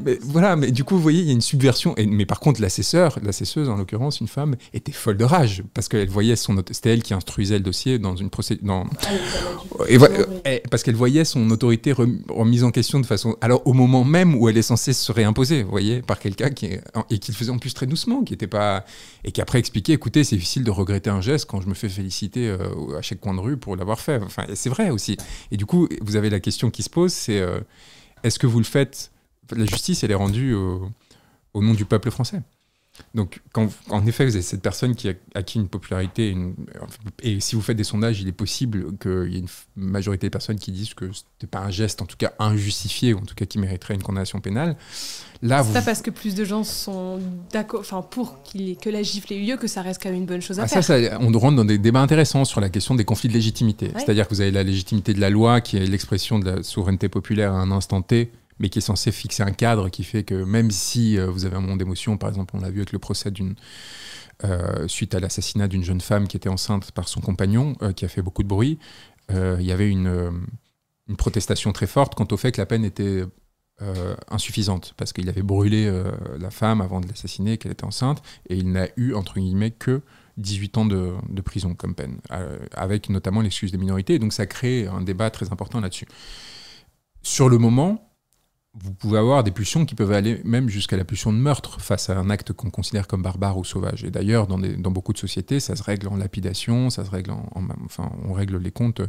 mais 0.05 0.19
voilà, 0.23 0.57
mais 0.57 0.73
du 0.73 0.83
coup, 0.83 0.97
vous 0.97 1.03
voyez, 1.03 1.21
il 1.21 1.27
y 1.27 1.31
a 1.31 1.33
une 1.33 1.41
subversion. 1.41 1.95
Et, 1.97 2.07
mais 2.07 2.27
par 2.27 2.41
contre, 2.41 2.61
l'assesseur, 2.61 3.19
l'assesseuse 3.23 3.69
en 3.69 3.77
l'occurrence, 3.77 4.21
une 4.21 4.27
femme, 4.27 4.57
était 4.73 4.91
folle 4.91 5.17
de 5.17 5.25
rage 5.25 5.63
parce 5.75 5.89
qu'elle 5.89 6.09
voyait 6.09 6.35
son, 6.35 6.61
c'était 6.73 6.93
elle 6.93 7.05
qui 7.05 7.15
instruisait 7.15 7.59
le 7.59 7.63
dossier 7.63 8.01
dans 8.01 8.17
une 8.17 8.31
procédure, 8.31 8.65
dans, 8.65 8.87
ah, 9.07 9.85
et, 9.89 9.99
et, 10.45 10.63
parce 10.69 10.83
qu'elle 10.83 10.97
voyait 10.97 11.25
son 11.25 11.49
autorité 11.51 11.93
remise 11.93 12.65
en 12.65 12.73
question 12.73 12.99
de 12.99 13.07
façon, 13.07 13.37
alors 13.41 13.65
au 13.67 13.75
moment 13.75 14.05
même 14.05 14.35
où 14.35 14.49
elle 14.49 14.59
est 14.59 14.63
censée 14.63 14.93
se 14.93 15.13
réimposer, 15.13 15.63
vous 15.63 15.71
voyez, 15.71 16.03
par 16.03 16.19
quelqu'un 16.19 16.51
qui 16.51 16.71
et 17.11 17.19
qui 17.19 17.31
le 17.31 17.37
faisait 17.37 17.51
en 17.51 17.59
plus 17.59 17.75
très 17.75 17.87
doucement, 17.87 18.23
qui 18.23 18.35
était 18.35 18.47
pas, 18.47 18.85
et 19.25 19.33
qui 19.33 19.41
après 19.41 19.59
expliquait, 19.59 19.93
écoutez, 19.93 20.25
c'est 20.25 20.37
difficile 20.37 20.65
de 20.65 20.71
regretter 20.71 21.11
un 21.11 21.21
geste 21.21 21.45
quand 21.45 21.61
je 21.61 21.69
me 21.69 21.75
fais 21.75 21.89
féliciter 21.89 22.49
euh, 22.49 22.99
à 22.99 23.03
chaque 23.03 23.20
coin 23.21 23.35
de 23.35 23.41
rue 23.41 23.57
pour 23.57 23.77
l'avoir 23.77 24.01
fait. 24.01 24.21
Enfin, 24.23 24.47
c'est 24.55 24.71
vrai 24.71 24.91
aussi. 24.91 25.17
Et 25.51 25.57
du 25.57 25.67
coup, 25.67 25.89
vous 26.01 26.17
avez 26.17 26.31
la 26.31 26.41
question 26.41 26.71
qui 26.71 26.83
se 26.83 26.91
pose, 26.91 27.13
c'est 27.13 27.41
euh, 27.41 27.61
est-ce 28.25 28.39
que 28.39 28.47
vous 28.47 28.59
le 28.59 28.65
faites 28.65 29.13
La 29.55 29.67
justice, 29.67 30.03
elle 30.03 30.11
est 30.11 30.17
rendue 30.17 30.55
au 30.55 31.63
nom 31.63 31.75
du 31.75 31.85
peuple 31.85 32.11
français? 32.11 32.43
Donc, 33.15 33.41
quand, 33.53 33.69
en 33.89 34.07
effet, 34.07 34.25
vous 34.25 34.35
avez 34.35 34.43
cette 34.43 34.63
personne 34.63 34.95
qui 34.95 35.09
a 35.09 35.15
acquis 35.35 35.59
une 35.59 35.69
popularité, 35.69 36.37
et 37.23 37.41
si 37.41 37.55
vous 37.55 37.63
faites 37.63 37.77
des 37.77 37.85
sondages, 37.85 38.21
il 38.21 38.29
est 38.29 38.33
possible 38.33 38.97
qu'il 38.99 39.33
y 39.33 39.37
ait 39.37 39.41
une 39.41 39.49
majorité 39.77 40.27
de 40.27 40.33
personnes 40.33 40.59
qui 40.59 40.73
disent 40.73 40.95
que 40.95 41.13
ce 41.13 41.23
n'est 41.43 41.49
pas 41.49 41.61
un 41.61 41.71
geste, 41.71 42.03
en 42.03 42.07
tout 42.07 42.17
cas 42.17 42.33
injustifié, 42.39 43.15
ou 43.15 43.19
en 43.19 43.25
tout 43.25 43.35
cas 43.35 43.47
qui 43.47 43.59
mériterait 43.59 43.95
une 43.95 44.03
condamnation 44.03 44.41
pénale. 44.41 44.77
Là, 45.43 45.65
c'est 45.65 45.73
pas 45.73 45.83
parce 45.83 46.03
que 46.03 46.11
plus 46.11 46.35
de 46.35 46.45
gens 46.45 46.65
sont 46.65 47.19
d'accord, 47.51 47.81
enfin 47.81 48.03
pour 48.03 48.39
que 48.43 48.91
la 48.91 49.03
gifle 49.03 49.33
ait 49.33 49.37
eu 49.37 49.47
lieu 49.47 49.57
que 49.57 49.67
ça 49.67 49.81
reste 49.81 50.03
quand 50.03 50.11
même 50.11 50.19
une 50.19 50.27
bonne 50.27 50.43
chose 50.43 50.61
à 50.61 50.65
ah, 50.65 50.69
faire. 50.69 50.85
Ça, 50.85 50.99
on 51.19 51.33
rentre 51.39 51.57
dans 51.57 51.65
des 51.65 51.79
débats 51.79 52.03
intéressants 52.03 52.45
sur 52.45 52.61
la 52.61 52.69
question 52.69 52.95
des 52.95 53.07
conflits 53.07 53.31
de 53.31 53.35
légitimité. 53.35 53.91
C'est-à-dire 53.97 54.29
que 54.29 54.35
vous 54.35 54.43
avez 54.43 54.51
la 54.51 54.63
légitimité 54.63 55.15
de 55.15 55.21
la 55.21 55.31
loi, 55.31 55.63
qui 55.63 55.79
est 55.79 55.87
l'expression 55.87 56.39
de 56.39 56.51
la 56.51 56.63
souveraineté 56.63 57.09
populaire 57.09 57.55
à 57.55 57.57
un 57.57 57.71
instant 57.71 58.03
T, 58.03 58.31
mais 58.61 58.69
qui 58.69 58.79
est 58.79 58.83
censé 58.83 59.11
fixer 59.11 59.43
un 59.43 59.51
cadre 59.51 59.89
qui 59.89 60.05
fait 60.05 60.23
que 60.23 60.35
même 60.35 60.71
si 60.71 61.19
euh, 61.19 61.27
vous 61.27 61.47
avez 61.47 61.57
un 61.57 61.61
moment 61.61 61.77
d'émotion, 61.77 62.17
par 62.19 62.29
exemple, 62.29 62.55
on 62.57 62.61
l'a 62.61 62.71
vu 62.71 62.81
avec 62.81 62.93
le 62.93 62.99
procès 62.99 63.31
d'une 63.31 63.57
euh, 64.45 64.87
suite 64.87 65.15
à 65.15 65.21
l'assassinat 65.21 65.67
d'une 65.67 65.83
jeune 65.83 66.01
femme 66.01 66.29
qui 66.29 66.37
était 66.37 66.49
enceinte 66.49 66.93
par 66.93 67.09
son 67.09 67.21
compagnon, 67.21 67.75
euh, 67.83 67.93
qui 67.93 68.05
a 68.05 68.09
fait 68.09 68.23
beaucoup 68.23 68.45
de 68.45 68.49
bruit, 68.49 68.79
il 69.33 69.63
y 69.63 69.71
avait 69.71 69.89
une, 69.89 70.49
une, 71.07 71.17
protestation 71.17 71.73
très 71.73 71.87
forte 71.87 72.17
quant 72.17 72.27
au 72.33 72.37
fait 72.37 72.51
que 72.51 72.61
la 72.61 72.67
peine 72.67 72.85
était 72.85 73.23
insuffisante, 74.29 74.93
parce 74.97 75.13
qu'il 75.13 75.29
avait 75.29 75.45
brûlé 75.45 75.89
la 76.37 76.51
femme 76.51 76.81
avant 76.81 77.01
de 77.01 77.07
l'assassiner, 77.07 77.57
qu'elle 77.57 77.71
était 77.71 77.85
enceinte, 77.85 78.25
et 78.49 78.57
il 78.57 78.73
n'a 78.73 78.89
eu, 78.97 79.15
entre 79.15 79.39
guillemets, 79.39 79.71
que 79.71 80.03
18 80.39 80.79
ans 80.79 80.85
de, 80.85 81.13
de 81.29 81.41
prison 81.43 81.77
comme 81.77 81.95
peine, 81.95 82.19
avec 82.73 83.09
notamment 83.09 83.41
l'excuse 83.41 83.71
des 83.71 83.79
minorités, 83.79 84.15
et 84.15 84.19
donc 84.19 84.33
ça 84.33 84.47
crée 84.47 84.89
un 84.89 85.01
débat 85.01 85.31
très 85.31 85.53
important 85.53 85.79
là-dessus. 85.79 86.07
Sur 87.23 87.49
le 87.49 87.59
moment, 87.59 88.10
vous 88.75 88.95
pouvez 88.95 89.19
avoir 89.19 89.43
des 89.43 89.51
pulsions 89.51 89.85
qui 89.85 89.95
peuvent 89.95 90.13
aller 90.13 90.41
même 90.45 90.69
jusqu'à 90.69 90.97
la 90.97 91.05
pulsion 91.05 91.33
de 91.33 91.39
meurtre 91.39 91.81
face 91.81 92.09
à 92.09 92.17
un 92.17 92.31
acte 92.31 92.53
qu'on 92.53 92.71
considère 92.71 93.09
comme 93.09 93.23
barbare 93.23 93.59
ou 93.59 93.65
sauvage. 93.65 94.05
Et 94.05 94.11
d'ailleurs, 94.11 94.47
dans, 94.47 94.59
beaucoup 94.91 95.13
de 95.13 95.19
sociétés, 95.19 95.59
ça 95.59 95.75
se 95.75 95.83
règle 95.83 96.07
en 96.09 96.17
lapidation, 96.17 96.89
ça 96.89 97.05
se 97.05 97.11
règle 97.11 97.33
en, 97.33 97.49
enfin, 97.85 98.13
on 98.25 98.33
règle 98.33 98.59
les 98.59 98.71
comptes. 98.71 99.03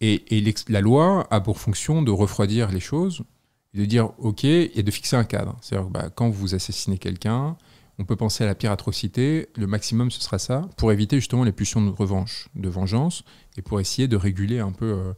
Et, 0.00 0.24
la 0.68 0.80
loi 0.80 1.26
a 1.30 1.40
pour 1.40 1.58
fonction 1.58 2.00
de 2.00 2.10
refroidir 2.10 2.70
les 2.70 2.80
choses, 2.80 3.22
de 3.74 3.84
dire 3.84 4.12
OK 4.18 4.44
et 4.44 4.82
de 4.82 4.90
fixer 4.90 5.16
un 5.16 5.24
cadre. 5.24 5.56
C'est-à-dire 5.60 5.90
bah, 5.90 6.08
quand 6.08 6.30
vous 6.30 6.54
assassinez 6.54 6.96
quelqu'un, 6.96 7.58
on 7.98 8.04
peut 8.04 8.16
penser 8.16 8.44
à 8.44 8.46
la 8.46 8.54
pire 8.54 8.72
atrocité, 8.72 9.50
le 9.56 9.66
maximum 9.66 10.10
ce 10.10 10.22
sera 10.22 10.38
ça, 10.38 10.70
pour 10.78 10.90
éviter 10.90 11.16
justement 11.16 11.44
les 11.44 11.52
pulsions 11.52 11.84
de 11.84 11.90
revanche, 11.90 12.48
de 12.54 12.70
vengeance, 12.70 13.24
et 13.58 13.62
pour 13.62 13.78
essayer 13.78 14.08
de 14.08 14.16
réguler 14.16 14.58
un 14.58 14.72
peu. 14.72 14.86
Euh. 14.86 15.12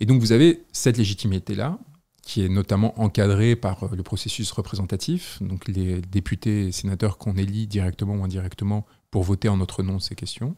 Et 0.00 0.06
donc 0.06 0.20
vous 0.20 0.32
avez 0.32 0.64
cette 0.70 0.98
légitimité-là, 0.98 1.78
qui 2.24 2.44
est 2.44 2.48
notamment 2.48 2.98
encadré 3.00 3.54
par 3.54 3.84
euh, 3.84 3.88
le 3.94 4.02
processus 4.02 4.50
représentatif, 4.50 5.38
donc 5.42 5.68
les 5.68 6.00
députés 6.00 6.68
et 6.68 6.72
sénateurs 6.72 7.18
qu'on 7.18 7.36
élit 7.36 7.66
directement 7.66 8.14
ou 8.14 8.24
indirectement 8.24 8.86
pour 9.10 9.22
voter 9.22 9.48
en 9.48 9.58
notre 9.58 9.82
nom 9.82 9.98
ces 10.00 10.14
questions. 10.14 10.56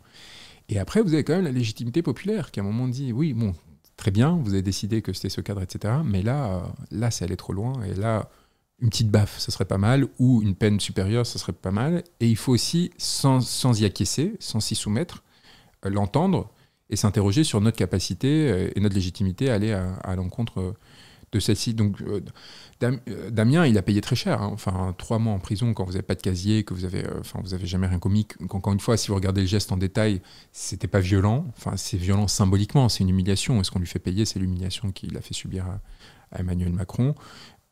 Et 0.68 0.78
après, 0.78 1.02
vous 1.02 1.12
avez 1.12 1.24
quand 1.24 1.34
même 1.34 1.44
la 1.44 1.52
légitimité 1.52 2.02
populaire 2.02 2.50
qui 2.50 2.60
à 2.60 2.62
un 2.62 2.66
moment 2.66 2.88
dit 2.88 3.12
oui, 3.12 3.32
bon, 3.32 3.54
très 3.96 4.10
bien, 4.10 4.40
vous 4.42 4.52
avez 4.52 4.62
décidé 4.62 5.02
que 5.02 5.12
c'était 5.12 5.28
ce 5.28 5.40
cadre, 5.40 5.62
etc. 5.62 5.94
Mais 6.04 6.22
là, 6.22 6.46
euh, 6.46 6.60
là, 6.92 7.10
c'est 7.10 7.24
allé 7.24 7.36
trop 7.36 7.52
loin. 7.52 7.82
Et 7.82 7.94
là, 7.94 8.30
une 8.80 8.90
petite 8.90 9.10
baffe, 9.10 9.38
ce 9.38 9.50
serait 9.50 9.64
pas 9.64 9.78
mal, 9.78 10.06
ou 10.18 10.42
une 10.42 10.54
peine 10.54 10.78
supérieure, 10.78 11.26
ce 11.26 11.38
serait 11.38 11.52
pas 11.52 11.72
mal. 11.72 12.04
Et 12.20 12.28
il 12.28 12.36
faut 12.36 12.52
aussi, 12.52 12.90
sans, 12.96 13.40
sans 13.40 13.80
y 13.80 13.84
acquiescer, 13.84 14.36
sans 14.38 14.60
s'y 14.60 14.76
soumettre, 14.76 15.24
euh, 15.84 15.90
l'entendre 15.90 16.50
et 16.90 16.94
s'interroger 16.94 17.42
sur 17.42 17.60
notre 17.60 17.76
capacité 17.76 18.70
et 18.76 18.80
notre 18.80 18.94
légitimité 18.94 19.50
à 19.50 19.54
aller 19.54 19.72
à 19.72 20.14
l'encontre 20.14 20.76
de 21.32 21.40
celle-ci. 21.40 21.74
Donc, 21.74 22.00
euh, 22.02 22.20
euh, 22.82 23.30
Damien, 23.30 23.66
il 23.66 23.76
a 23.78 23.82
payé 23.82 24.00
très 24.00 24.16
cher. 24.16 24.42
Hein. 24.42 24.50
Enfin, 24.52 24.94
trois 24.96 25.18
mois 25.18 25.32
en 25.32 25.38
prison 25.38 25.74
quand 25.74 25.84
vous 25.84 25.92
n'avez 25.92 26.02
pas 26.02 26.14
de 26.14 26.22
casier, 26.22 26.64
que 26.64 26.74
vous 26.74 26.84
avez, 26.84 27.04
euh, 27.04 27.20
enfin, 27.20 27.40
vous 27.42 27.54
avez 27.54 27.66
jamais 27.66 27.86
rien 27.86 27.98
commis. 27.98 28.26
Encore 28.50 28.72
une 28.72 28.80
fois, 28.80 28.96
si 28.96 29.08
vous 29.08 29.14
regardez 29.14 29.42
le 29.42 29.46
geste 29.46 29.72
en 29.72 29.76
détail, 29.76 30.20
c'était 30.52 30.88
pas 30.88 31.00
violent. 31.00 31.46
Enfin, 31.56 31.76
c'est 31.76 31.96
violent 31.96 32.28
symboliquement. 32.28 32.88
C'est 32.88 33.02
une 33.04 33.10
humiliation. 33.10 33.60
Et 33.60 33.64
ce 33.64 33.70
qu'on 33.70 33.80
lui 33.80 33.86
fait 33.86 33.98
payer, 33.98 34.24
c'est 34.24 34.38
l'humiliation 34.38 34.92
qu'il 34.92 35.16
a 35.16 35.20
fait 35.20 35.34
subir 35.34 35.66
à, 35.66 35.80
Emmanuel 36.38 36.72
Macron. 36.72 37.14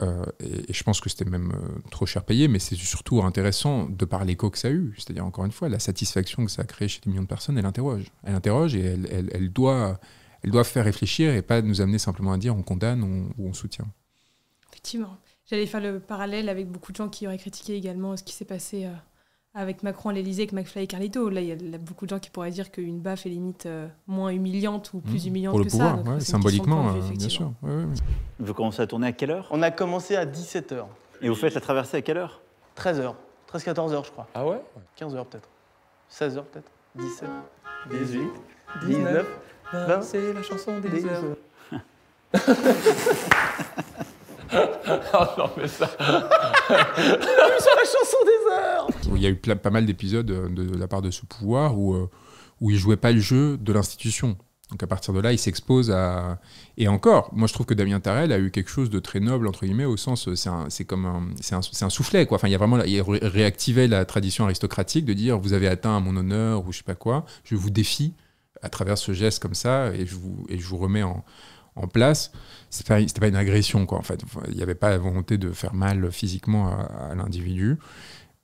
et, 0.00 0.72
je 0.72 0.82
pense 0.84 1.00
que 1.00 1.10
c'était 1.10 1.24
même 1.24 1.52
trop 1.90 2.06
cher 2.06 2.24
payé, 2.24 2.46
mais 2.46 2.60
c'est 2.60 2.76
surtout 2.76 3.22
intéressant 3.22 3.88
de 3.88 4.04
par 4.04 4.24
l'écho 4.24 4.48
que 4.48 4.58
ça 4.58 4.68
a 4.68 4.70
eu. 4.70 4.94
C'est-à-dire, 4.96 5.26
encore 5.26 5.44
une 5.44 5.52
fois, 5.52 5.68
la 5.68 5.80
satisfaction 5.80 6.44
que 6.44 6.50
ça 6.52 6.62
a 6.62 6.64
créé 6.64 6.86
chez 6.86 7.00
des 7.00 7.10
millions 7.10 7.22
de 7.22 7.28
personnes, 7.28 7.58
elle 7.58 7.66
interroge. 7.66 8.04
Elle 8.22 8.34
interroge 8.36 8.76
et 8.76 8.80
elle, 8.80 9.28
elle 9.32 9.52
doit 9.52 9.98
elles 10.44 10.50
doivent 10.50 10.68
faire 10.68 10.84
réfléchir 10.84 11.34
et 11.34 11.42
pas 11.42 11.62
nous 11.62 11.80
amener 11.80 11.98
simplement 11.98 12.32
à 12.32 12.38
dire 12.38 12.54
on 12.54 12.62
condamne 12.62 13.02
ou 13.02 13.48
on 13.48 13.52
soutient. 13.54 13.86
Effectivement. 14.70 15.16
J'allais 15.46 15.66
faire 15.66 15.80
le 15.80 16.00
parallèle 16.00 16.48
avec 16.48 16.70
beaucoup 16.70 16.92
de 16.92 16.96
gens 16.96 17.08
qui 17.08 17.26
auraient 17.26 17.38
critiqué 17.38 17.74
également 17.76 18.16
ce 18.16 18.22
qui 18.22 18.34
s'est 18.34 18.44
passé 18.44 18.84
euh, 18.84 18.92
avec 19.54 19.82
Macron 19.82 20.10
à 20.10 20.12
l'Elysée 20.12 20.46
que 20.46 20.54
McFly 20.54 20.84
et 20.84 20.86
Carlito. 20.86 21.28
Là, 21.28 21.40
il 21.40 21.48
y, 21.48 21.74
a 21.74 21.78
beaucoup 21.78 22.06
de 22.06 22.10
gens 22.10 22.18
qui 22.18 22.30
pourraient 22.30 22.50
dire 22.50 22.70
qu'une 22.70 23.00
baffe 23.00 23.26
est 23.26 23.30
limite 23.30 23.66
euh, 23.66 23.86
moins 24.06 24.30
humiliante 24.30 24.92
ou 24.94 25.00
plus 25.00 25.24
mmh. 25.24 25.28
humiliante 25.28 25.52
Pour 25.52 25.58
le 25.60 25.64
que 25.66 25.70
pouvoir, 25.70 26.04
ça. 26.04 26.20
symboliquement, 26.20 26.94
euh, 26.94 27.00
bien 27.16 27.28
sûr. 27.28 27.52
Vous 28.38 28.54
commencez 28.54 28.82
à 28.82 28.86
tourner 28.86 29.08
à 29.08 29.12
quelle 29.12 29.30
heure? 29.30 29.48
On 29.50 29.62
a 29.62 29.70
commencé 29.70 30.16
à 30.16 30.26
17h. 30.26 30.84
Et 31.22 31.28
vous 31.28 31.34
faites 31.34 31.54
la 31.54 31.60
traversée 31.60 31.98
à 31.98 32.02
quelle 32.02 32.18
heure? 32.18 32.40
13h. 32.76 33.14
13-14h, 33.52 34.04
je 34.04 34.10
crois. 34.10 34.26
Ah 34.34 34.46
ouais? 34.46 34.60
15h 34.98 35.24
peut-être. 35.26 35.48
16h 36.10 36.42
peut-être. 36.44 36.70
17, 36.96 37.28
18, 37.90 38.28
19, 38.86 39.26
20. 39.72 40.02
C'est 40.02 40.32
la 40.32 40.42
chanson 40.42 40.78
des, 40.80 41.04
heures. 41.06 41.36
oh 45.14 45.24
non, 45.38 45.50
mais 45.56 45.68
ça. 45.68 45.88
sur 45.88 46.06
la 46.68 47.84
chanson 47.84 48.18
des 48.24 48.52
heures 48.52 48.88
Il 49.14 49.22
y 49.22 49.26
a 49.26 49.30
eu 49.30 49.36
pas 49.36 49.70
mal 49.70 49.86
d'épisodes 49.86 50.26
de, 50.26 50.76
la 50.76 50.88
part 50.88 51.02
de 51.02 51.10
ce 51.10 51.24
pouvoir 51.26 51.78
où, 51.78 51.94
euh, 51.94 52.10
où 52.60 52.70
il 52.70 52.76
jouait 52.76 52.96
pas 52.96 53.12
le 53.12 53.20
jeu 53.20 53.56
de 53.56 53.72
l'institution. 53.72 54.36
Donc 54.70 54.82
à 54.82 54.86
partir 54.86 55.12
de 55.12 55.20
là, 55.20 55.32
il 55.32 55.38
s'expose 55.38 55.90
à. 55.90 56.40
Et 56.78 56.88
encore, 56.88 57.30
moi 57.32 57.46
je 57.46 57.52
trouve 57.52 57.66
que 57.66 57.74
Damien 57.74 58.00
Tarel 58.00 58.32
a 58.32 58.38
eu 58.38 58.50
quelque 58.50 58.70
chose 58.70 58.88
de 58.88 58.98
très 58.98 59.20
noble, 59.20 59.46
entre 59.46 59.66
guillemets, 59.66 59.84
au 59.84 59.96
sens, 59.96 60.28
c'est 60.68 60.84
comme 60.84 61.04
un, 61.04 61.28
c'est 61.40 61.54
un, 61.54 61.60
un, 61.82 61.90
soufflet, 61.90 62.26
quoi. 62.26 62.36
Enfin, 62.36 62.48
il 62.48 62.52
y 62.52 62.54
a 62.54 62.58
vraiment. 62.58 62.82
Il 62.82 63.02
réactivait 63.02 63.88
la 63.88 64.04
tradition 64.06 64.44
aristocratique 64.44 65.04
de 65.04 65.12
dire 65.12 65.38
vous 65.38 65.52
avez 65.52 65.68
atteint 65.68 66.00
mon 66.00 66.16
honneur 66.16 66.66
ou 66.66 66.72
je 66.72 66.78
sais 66.78 66.84
pas 66.84 66.94
quoi, 66.94 67.26
je 67.44 67.56
vous 67.56 67.70
défie 67.70 68.14
à 68.64 68.68
travers 68.68 68.98
ce 68.98 69.12
geste 69.12 69.40
comme 69.40 69.54
ça 69.54 69.92
et 69.94 70.06
je 70.06 70.14
vous, 70.14 70.46
et 70.48 70.58
je 70.58 70.66
vous 70.66 70.78
remets 70.78 71.02
en, 71.02 71.24
en 71.76 71.86
place, 71.86 72.32
c'était 72.70 73.06
pas, 73.06 73.20
pas 73.20 73.28
une 73.28 73.36
agression, 73.36 73.86
quoi, 73.86 73.98
en 73.98 74.02
fait. 74.02 74.22
Il 74.48 74.56
n'y 74.56 74.62
avait 74.62 74.74
pas 74.74 74.90
la 74.90 74.98
volonté 74.98 75.38
de 75.38 75.52
faire 75.52 75.74
mal 75.74 76.10
physiquement 76.12 76.68
à, 76.68 77.14
l'individu, 77.14 77.78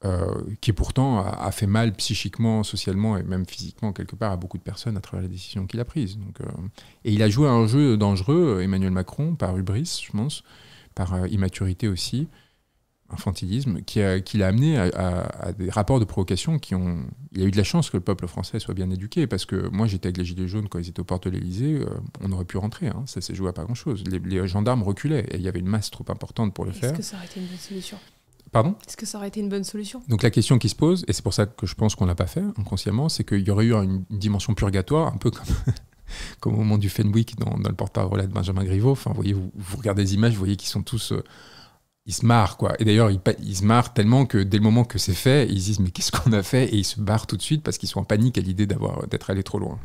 euh, 0.04 0.34
qui 0.60 0.72
pourtant 0.72 1.24
a, 1.24 1.50
fait 1.52 1.66
mal 1.66 1.92
psychiquement, 1.94 2.62
socialement 2.62 3.16
et 3.16 3.22
même 3.22 3.46
physiquement, 3.46 3.92
quelque 3.92 4.16
part, 4.16 4.32
à 4.32 4.36
beaucoup 4.36 4.58
de 4.58 4.62
personnes 4.62 4.96
à 4.96 5.00
travers 5.00 5.22
les 5.22 5.28
décisions 5.28 5.66
qu'il 5.66 5.80
a 5.80 5.84
prises. 5.84 6.18
Donc, 6.18 6.40
euh, 6.40 6.44
et 7.04 7.12
il 7.12 7.22
a 7.22 7.28
joué 7.28 7.48
un 7.48 7.66
jeu 7.66 7.96
dangereux, 7.96 8.60
Emmanuel 8.62 8.90
Macron, 8.90 9.34
par 9.36 9.56
hubris, 9.56 10.02
je 10.04 10.10
pense, 10.10 10.42
par 10.94 11.14
euh, 11.14 11.28
immaturité 11.28 11.86
aussi, 11.88 12.28
infantilisme 13.12 13.82
qui, 13.82 14.00
l'a 14.00 14.46
amené 14.46 14.78
à, 14.78 15.52
des 15.56 15.70
rapports 15.70 16.00
de 16.00 16.04
provocation 16.04 16.58
qui 16.58 16.74
ont. 16.74 17.04
Il 17.32 17.42
a 17.42 17.44
eu 17.44 17.50
de 17.50 17.56
la 17.56 17.64
chance 17.64 17.90
que 17.90 17.96
le 17.96 18.02
peuple 18.02 18.26
français 18.26 18.58
soit 18.58 18.74
bien 18.74 18.90
éduqué, 18.90 19.26
parce 19.26 19.44
que 19.44 19.68
moi 19.68 19.86
j'étais 19.86 20.08
avec 20.08 20.18
les 20.18 20.24
Gilets 20.24 20.48
jaunes 20.48 20.68
quand 20.68 20.78
ils 20.78 20.88
étaient 20.88 21.00
aux 21.00 21.04
portes 21.04 21.24
de 21.24 21.30
l'Elysée, 21.30 21.74
euh, 21.74 21.86
on 22.20 22.32
aurait 22.32 22.44
pu 22.44 22.56
rentrer, 22.56 22.88
hein. 22.88 23.04
ça 23.06 23.20
s'est 23.20 23.34
joué 23.34 23.48
à 23.48 23.52
pas 23.52 23.64
grand-chose. 23.64 24.04
Les, 24.08 24.48
gendarmes 24.48 24.82
reculaient 24.82 25.26
et 25.30 25.36
il 25.36 25.42
y 25.42 25.48
avait 25.48 25.60
une 25.60 25.68
masse 25.68 25.90
trop 25.90 26.04
importante 26.08 26.54
pour 26.54 26.64
le 26.64 26.72
faire. 26.72 26.90
Est-ce 26.90 26.98
que 26.98 27.02
ça 27.02 27.16
aurait 27.16 27.26
été 27.26 27.40
une 27.40 27.46
bonne 27.46 27.58
solution? 27.58 27.98
Pardon? 28.52 28.74
Est-ce 28.86 28.96
que 28.96 29.06
ça 29.06 29.18
aurait 29.18 29.28
été 29.28 29.40
une 29.40 29.48
bonne 29.48 29.64
solution? 29.64 30.02
Donc 30.08 30.22
la 30.22 30.30
question 30.30 30.58
qui 30.58 30.68
se 30.68 30.74
pose, 30.74 31.04
et 31.06 31.12
c'est 31.12 31.22
pour 31.22 31.34
ça 31.34 31.46
que 31.46 31.66
je 31.66 31.74
pense 31.74 31.94
qu'on 31.94 32.06
l'a 32.06 32.16
pas 32.16 32.26
fait 32.26 32.42
inconsciemment, 32.58 33.08
c'est 33.08 33.22
qu'il 33.22 33.46
y 33.46 33.50
aurait 33.50 33.66
eu 33.66 33.74
une, 33.74 34.04
dimension 34.10 34.54
purgatoire, 34.54 35.12
un 35.12 35.18
peu 35.18 35.30
comme. 35.30 35.46
comme 36.40 36.54
au 36.54 36.58
moment 36.58 36.78
du 36.78 36.88
Fenwick 36.88 37.38
dans, 37.38 37.56
dans 37.56 37.68
le 37.68 37.76
porte-parole 37.76 38.20
de 38.20 38.26
Benjamin 38.26 38.64
Griveaux. 38.64 38.90
Enfin, 38.90 39.10
vous 39.10 39.16
voyez, 39.16 39.32
vous, 39.32 39.76
regardez 39.76 40.02
les 40.02 40.14
images, 40.14 40.32
vous 40.32 40.40
voyez 40.40 40.56
qu'ils 40.56 40.68
sont 40.68 40.82
tous 40.82 41.12
euh, 41.12 41.22
ils 42.06 42.14
se 42.14 42.24
marrent, 42.26 42.56
quoi. 42.56 42.74
Et 42.78 42.84
d'ailleurs, 42.84 43.10
ils, 43.10 43.56
se 43.56 43.64
marrent 43.64 43.92
tellement 43.92 44.26
que 44.26 44.38
dès 44.38 44.56
le 44.56 44.62
moment 44.62 44.84
que 44.84 44.98
c'est 44.98 45.14
fait, 45.14 45.46
ils 45.48 45.56
disent 45.56 45.80
mais 45.80 45.90
qu'est-ce 45.90 46.12
qu'on 46.12 46.32
a 46.32 46.42
fait? 46.42 46.64
Et 46.66 46.76
ils 46.76 46.84
se 46.84 47.00
barrent 47.00 47.26
tout 47.26 47.36
de 47.36 47.42
suite 47.42 47.62
parce 47.62 47.78
qu'ils 47.78 47.88
sont 47.88 48.00
en 48.00 48.04
panique 48.04 48.38
à 48.38 48.40
l'idée 48.40 48.66
d'avoir 48.66 49.06
d'être 49.06 49.30
allés 49.30 49.42
trop 49.42 49.58
loin. 49.58 49.78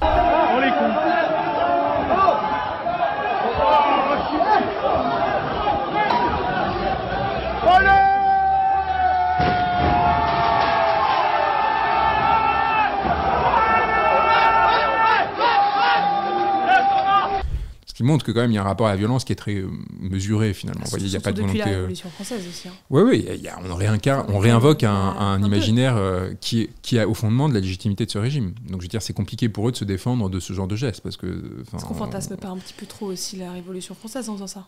Qui 17.96 18.04
montre 18.04 18.26
que 18.26 18.32
quand 18.34 18.42
même 18.42 18.52
il 18.52 18.56
y 18.56 18.58
a 18.58 18.62
un 18.62 18.66
rapport 18.66 18.88
à 18.88 18.92
la 18.92 18.98
violence 18.98 19.24
qui 19.24 19.32
est 19.32 19.38
très 19.38 19.56
euh, 19.56 19.70
mesuré 19.98 20.54
finalement. 20.54 20.84
Vous 20.84 20.90
voyez, 20.90 21.06
il 21.06 21.12
n'y 21.12 21.16
a 21.16 21.22
pas 21.22 21.32
de 21.32 21.40
volonté. 21.40 21.60
Depuis 21.60 21.70
la 21.70 21.76
euh, 21.78 21.80
Révolution 21.80 22.10
française 22.10 22.46
aussi. 22.46 22.68
Oui, 22.90 23.02
oui, 23.04 23.26
on, 23.70 23.74
réincarne, 23.76 24.26
on 24.30 24.40
réinvoque 24.40 24.84
un, 24.84 24.92
un 24.92 25.42
imaginaire 25.42 25.96
euh, 25.96 26.34
qui, 26.42 26.64
est, 26.64 26.70
qui 26.82 27.00
a 27.00 27.08
au 27.08 27.14
fondement 27.14 27.48
de 27.48 27.54
la 27.54 27.62
légitimité 27.62 28.06
de 28.06 28.12
ce 28.12 28.18
régime. 28.18 28.54
Donc 28.70 28.82
je 28.82 28.86
veux 28.86 28.90
dire, 28.90 29.02
c'est 29.02 29.14
compliqué 29.14 29.48
pour 29.48 29.70
eux 29.70 29.72
de 29.72 29.78
se 29.78 29.86
défendre 29.86 30.30
de 30.30 30.42
ce 30.42 30.52
genre 30.52 30.68
de 30.68 30.76
gestes 30.76 31.02
parce 31.02 31.16
que. 31.16 31.26
Est-ce 31.74 31.86
qu'on 31.86 31.94
fantasme 31.94 32.36
pas 32.36 32.50
un 32.50 32.58
petit 32.58 32.74
peu 32.74 32.86
trop 32.86 33.06
aussi 33.06 33.38
la 33.38 33.54
Révolution 33.54 33.96
française 33.96 34.28
en 34.28 34.34
faisant 34.34 34.48
ça 34.48 34.68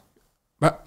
bah, 0.59 0.83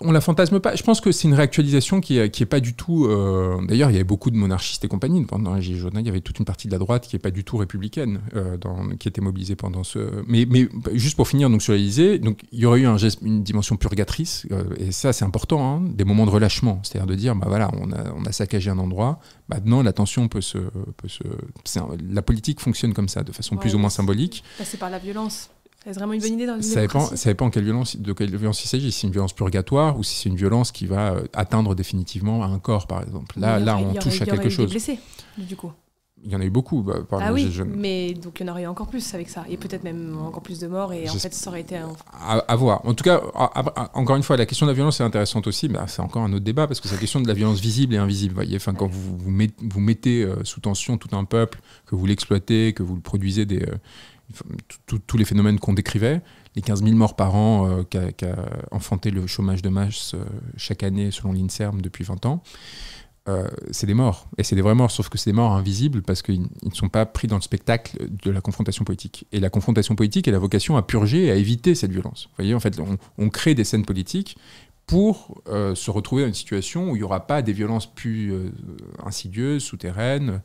on 0.00 0.10
la 0.10 0.20
fantasme 0.20 0.58
pas. 0.58 0.74
Je 0.74 0.82
pense 0.82 1.00
que 1.00 1.12
c'est 1.12 1.28
une 1.28 1.34
réactualisation 1.34 2.00
qui 2.00 2.18
est, 2.18 2.30
qui 2.30 2.42
est 2.42 2.46
pas 2.46 2.58
du 2.58 2.74
tout. 2.74 3.06
Euh, 3.06 3.64
d'ailleurs, 3.66 3.90
il 3.90 3.92
y 3.92 3.96
avait 3.96 4.02
beaucoup 4.02 4.32
de 4.32 4.36
monarchistes 4.36 4.84
et 4.84 4.88
compagnie 4.88 5.24
pendant 5.24 5.54
les 5.54 5.62
Gilets 5.62 5.78
jaunes. 5.78 5.92
Il 5.96 6.06
y 6.06 6.08
avait 6.08 6.20
toute 6.20 6.40
une 6.40 6.44
partie 6.44 6.66
de 6.66 6.72
la 6.72 6.78
droite 6.78 7.06
qui 7.06 7.14
est 7.14 7.20
pas 7.20 7.30
du 7.30 7.44
tout 7.44 7.56
républicaine, 7.56 8.20
euh, 8.34 8.56
dans, 8.56 8.88
qui 8.96 9.06
était 9.06 9.20
mobilisée 9.20 9.54
pendant 9.54 9.84
ce. 9.84 10.24
Mais, 10.26 10.46
mais 10.50 10.68
juste 10.94 11.14
pour 11.14 11.28
finir 11.28 11.48
donc 11.48 11.62
sur 11.62 11.74
l'Élysée, 11.74 12.18
donc 12.18 12.40
il 12.50 12.58
y 12.58 12.66
aurait 12.66 12.80
eu 12.80 12.86
un 12.86 12.96
geste, 12.96 13.20
une 13.22 13.44
dimension 13.44 13.76
purgatrice, 13.76 14.46
euh, 14.50 14.64
et 14.78 14.90
ça 14.90 15.12
c'est 15.12 15.24
important, 15.24 15.76
hein, 15.76 15.82
des 15.86 16.04
moments 16.04 16.26
de 16.26 16.30
relâchement, 16.30 16.80
c'est-à-dire 16.82 17.06
de 17.06 17.14
dire 17.14 17.36
bah 17.36 17.46
voilà, 17.48 17.70
on 17.80 17.92
a, 17.92 18.12
on 18.16 18.24
a 18.24 18.32
saccagé 18.32 18.70
un 18.70 18.78
endroit, 18.78 19.20
maintenant 19.48 19.82
la 19.82 19.92
tension 19.92 20.26
peut 20.26 20.40
se, 20.40 20.58
peut 20.58 21.08
se. 21.08 21.22
la 22.10 22.22
politique 22.22 22.60
fonctionne 22.60 22.94
comme 22.94 23.08
ça, 23.08 23.22
de 23.22 23.30
façon 23.30 23.56
plus 23.56 23.76
ou 23.76 23.78
moins 23.78 23.90
symbolique. 23.90 24.42
C'est 24.62 24.78
par 24.78 24.90
la 24.90 24.98
violence. 24.98 25.50
C'est 25.84 25.92
vraiment 25.92 26.14
une 26.14 26.20
bonne 26.20 26.32
idée 26.32 26.46
dans 26.46 26.60
ça 26.62 26.80
dépend, 26.80 27.00
ça 27.00 27.30
dépend 27.30 27.50
quelle 27.50 27.64
violence, 27.64 27.96
de 27.96 28.12
quelle 28.12 28.34
violence 28.34 28.64
il 28.64 28.68
s'agit. 28.68 28.90
Si 28.90 29.00
c'est 29.00 29.06
une 29.06 29.12
violence 29.12 29.34
purgatoire 29.34 29.98
ou 29.98 30.02
si 30.02 30.16
c'est 30.16 30.30
une 30.30 30.36
violence 30.36 30.72
qui 30.72 30.86
va 30.86 31.12
euh, 31.12 31.24
atteindre 31.34 31.74
définitivement 31.74 32.42
un 32.42 32.58
corps, 32.58 32.86
par 32.86 33.02
exemple. 33.02 33.38
Là, 33.38 33.58
là 33.58 33.76
on 33.76 33.92
touche 33.94 34.22
à 34.22 34.26
quelque 34.26 34.48
chose. 34.48 34.64
Il 34.64 34.68
y 34.68 34.70
blessés, 34.70 34.98
du 35.36 35.56
coup. 35.56 35.72
Il 36.26 36.32
y 36.32 36.36
en 36.36 36.40
a 36.40 36.44
eu 36.44 36.50
beaucoup. 36.50 36.82
Bah, 36.82 36.94
ah 37.20 37.34
oui, 37.34 37.50
mais 37.66 38.14
donc 38.14 38.40
il 38.40 38.46
y 38.46 38.48
en 38.48 38.52
aurait 38.52 38.62
eu 38.62 38.66
encore 38.66 38.86
plus 38.86 39.12
avec 39.12 39.28
ça. 39.28 39.44
Et 39.50 39.58
peut-être 39.58 39.84
même 39.84 40.16
encore 40.16 40.42
plus 40.42 40.58
de 40.58 40.66
morts. 40.66 40.94
Et 40.94 41.06
en 41.10 41.12
fait, 41.12 41.34
ça 41.34 41.50
aurait 41.50 41.60
été. 41.60 41.76
Un... 41.76 41.92
À, 42.48 42.56
voir. 42.56 42.80
En 42.86 42.94
tout 42.94 43.04
cas, 43.04 43.20
encore 43.92 44.16
une 44.16 44.22
fois, 44.22 44.38
la 44.38 44.46
question 44.46 44.64
de 44.64 44.70
la 44.70 44.74
violence 44.74 45.00
est 45.00 45.04
intéressante 45.04 45.46
aussi. 45.46 45.70
C'est 45.86 46.00
encore 46.00 46.22
un 46.22 46.32
autre 46.32 46.44
débat 46.44 46.66
parce 46.66 46.80
que 46.80 46.88
c'est 46.88 46.94
la 46.94 47.00
question 47.00 47.20
de 47.20 47.28
la 47.28 47.34
violence 47.34 47.60
visible 47.60 47.94
et 47.94 47.98
invisible. 47.98 48.34
Voyez 48.34 48.56
enfin, 48.56 48.72
quand 48.72 48.86
vous, 48.86 49.18
vous, 49.18 49.80
mettez, 49.80 50.22
euh, 50.22 50.42
sous 50.44 50.60
tension 50.60 50.96
tout 50.96 51.14
un 51.14 51.24
peuple, 51.24 51.60
que 51.84 51.94
vous 51.94 52.06
l'exploitez, 52.06 52.72
que 52.72 52.82
vous 52.82 52.94
le 52.94 53.02
produisez 53.02 53.44
des. 53.44 53.60
Euh, 53.60 53.76
tous 54.86 55.16
les 55.16 55.24
phénomènes 55.24 55.58
qu'on 55.58 55.74
décrivait, 55.74 56.22
les 56.56 56.62
15 56.62 56.82
000 56.82 56.94
morts 56.96 57.16
par 57.16 57.34
an 57.34 57.68
euh, 57.68 57.82
qu'a 57.82 58.36
enfanté 58.70 59.10
le 59.10 59.26
chômage 59.26 59.62
de 59.62 59.68
masse 59.68 60.14
euh, 60.14 60.24
chaque 60.56 60.82
année 60.82 61.10
selon 61.10 61.32
l'INSERM 61.32 61.80
depuis 61.80 62.04
20 62.04 62.26
ans, 62.26 62.42
euh, 63.26 63.48
c'est 63.70 63.86
des 63.86 63.94
morts. 63.94 64.28
Et 64.36 64.42
c'est 64.42 64.54
des 64.54 64.62
vrais 64.62 64.74
morts, 64.74 64.90
sauf 64.90 65.08
que 65.08 65.16
c'est 65.16 65.30
des 65.30 65.34
morts 65.34 65.52
invisibles 65.52 66.02
parce 66.02 66.20
qu'ils 66.22 66.42
ne 66.42 66.74
sont 66.74 66.88
pas 66.88 67.06
pris 67.06 67.26
dans 67.26 67.36
le 67.36 67.42
spectacle 67.42 67.96
de 68.08 68.30
la 68.30 68.40
confrontation 68.40 68.84
politique. 68.84 69.26
Et 69.32 69.40
la 69.40 69.50
confrontation 69.50 69.96
politique 69.96 70.28
a 70.28 70.30
la 70.30 70.38
vocation 70.38 70.76
à 70.76 70.82
purger 70.82 71.24
et 71.24 71.30
à 71.30 71.34
éviter 71.34 71.74
cette 71.74 71.90
violence. 71.90 72.26
Vous 72.26 72.36
voyez, 72.36 72.54
en 72.54 72.60
fait, 72.60 72.78
on 73.18 73.28
crée 73.30 73.54
des 73.54 73.64
scènes 73.64 73.86
politiques 73.86 74.36
pour 74.86 75.42
euh, 75.48 75.74
se 75.74 75.90
retrouver 75.90 76.22
dans 76.22 76.28
une 76.28 76.34
situation 76.34 76.90
où 76.90 76.96
il 76.96 76.98
n'y 76.98 77.04
aura 77.04 77.26
pas 77.26 77.40
des 77.40 77.52
violences 77.52 77.86
plus 77.86 78.32
euh, 78.32 78.50
insidieuses, 79.04 79.62
souterraines, 79.62 80.42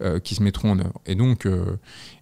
euh, 0.00 0.18
qui 0.18 0.34
se 0.34 0.42
mettront 0.42 0.70
en 0.70 0.78
œuvre. 0.78 1.00
Et 1.04 1.14
donc, 1.14 1.46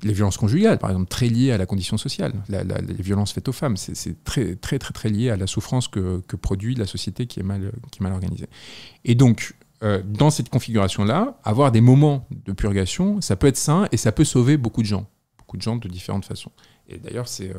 les 0.03 0.12
violences 0.12 0.37
conjugales, 0.37 0.79
par 0.79 0.91
exemple, 0.91 1.09
très 1.09 1.29
liées 1.29 1.53
à 1.53 1.59
la 1.59 1.66
condition 1.66 1.97
sociale, 1.97 2.33
les 2.49 3.03
violences 3.03 3.33
faites 3.33 3.49
aux 3.49 3.53
femmes, 3.53 3.77
c'est 3.77 4.25
très, 4.25 4.57
très, 4.57 4.79
très, 4.79 4.93
très 4.93 5.09
lié 5.09 5.31
à 5.31 5.37
la 5.37 5.47
souffrance 5.47 5.89
que, 5.89 6.23
produit 6.41 6.75
la 6.75 6.87
société 6.87 7.27
qui 7.27 7.41
est 7.41 7.45
mal, 7.45 7.73
qui 7.91 8.01
est 8.01 8.03
mal 8.03 8.12
organisée. 8.12 8.49
Et 9.05 9.14
donc, 9.14 9.55
dans 10.05 10.31
cette 10.31 10.49
configuration-là, 10.49 11.39
avoir 11.45 11.73
des 11.73 11.81
moments 11.81 12.27
de 12.31 12.53
purgation, 12.53 13.21
ça 13.21 13.37
peut 13.37 13.47
être 13.47 13.57
sain 13.57 13.89
et 13.93 13.97
ça 13.97 14.12
peut 14.12 14.25
sauver 14.25 14.57
beaucoup 14.57 14.83
de 14.83 14.87
gens, 14.87 15.07
beaucoup 15.39 15.57
de 15.57 15.62
gens 15.62 15.77
de 15.77 15.89
différentes 15.89 16.25
façons. 16.25 16.53
Et 16.91 16.99
d'ailleurs, 16.99 17.28
c'est, 17.28 17.53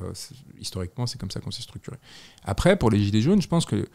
historiquement, 0.60 1.08
c'est 1.08 1.18
comme 1.18 1.32
ça 1.32 1.40
qu'on 1.40 1.52
s'est 1.52 1.62
structuré. 1.62 1.98
Après, 2.44 2.76
pour 2.76 2.90
les 2.90 3.00
Gilets 3.00 3.22
jaunes, 3.22 3.42
je 3.42 3.48
pense 3.48 3.66
que 3.66 3.88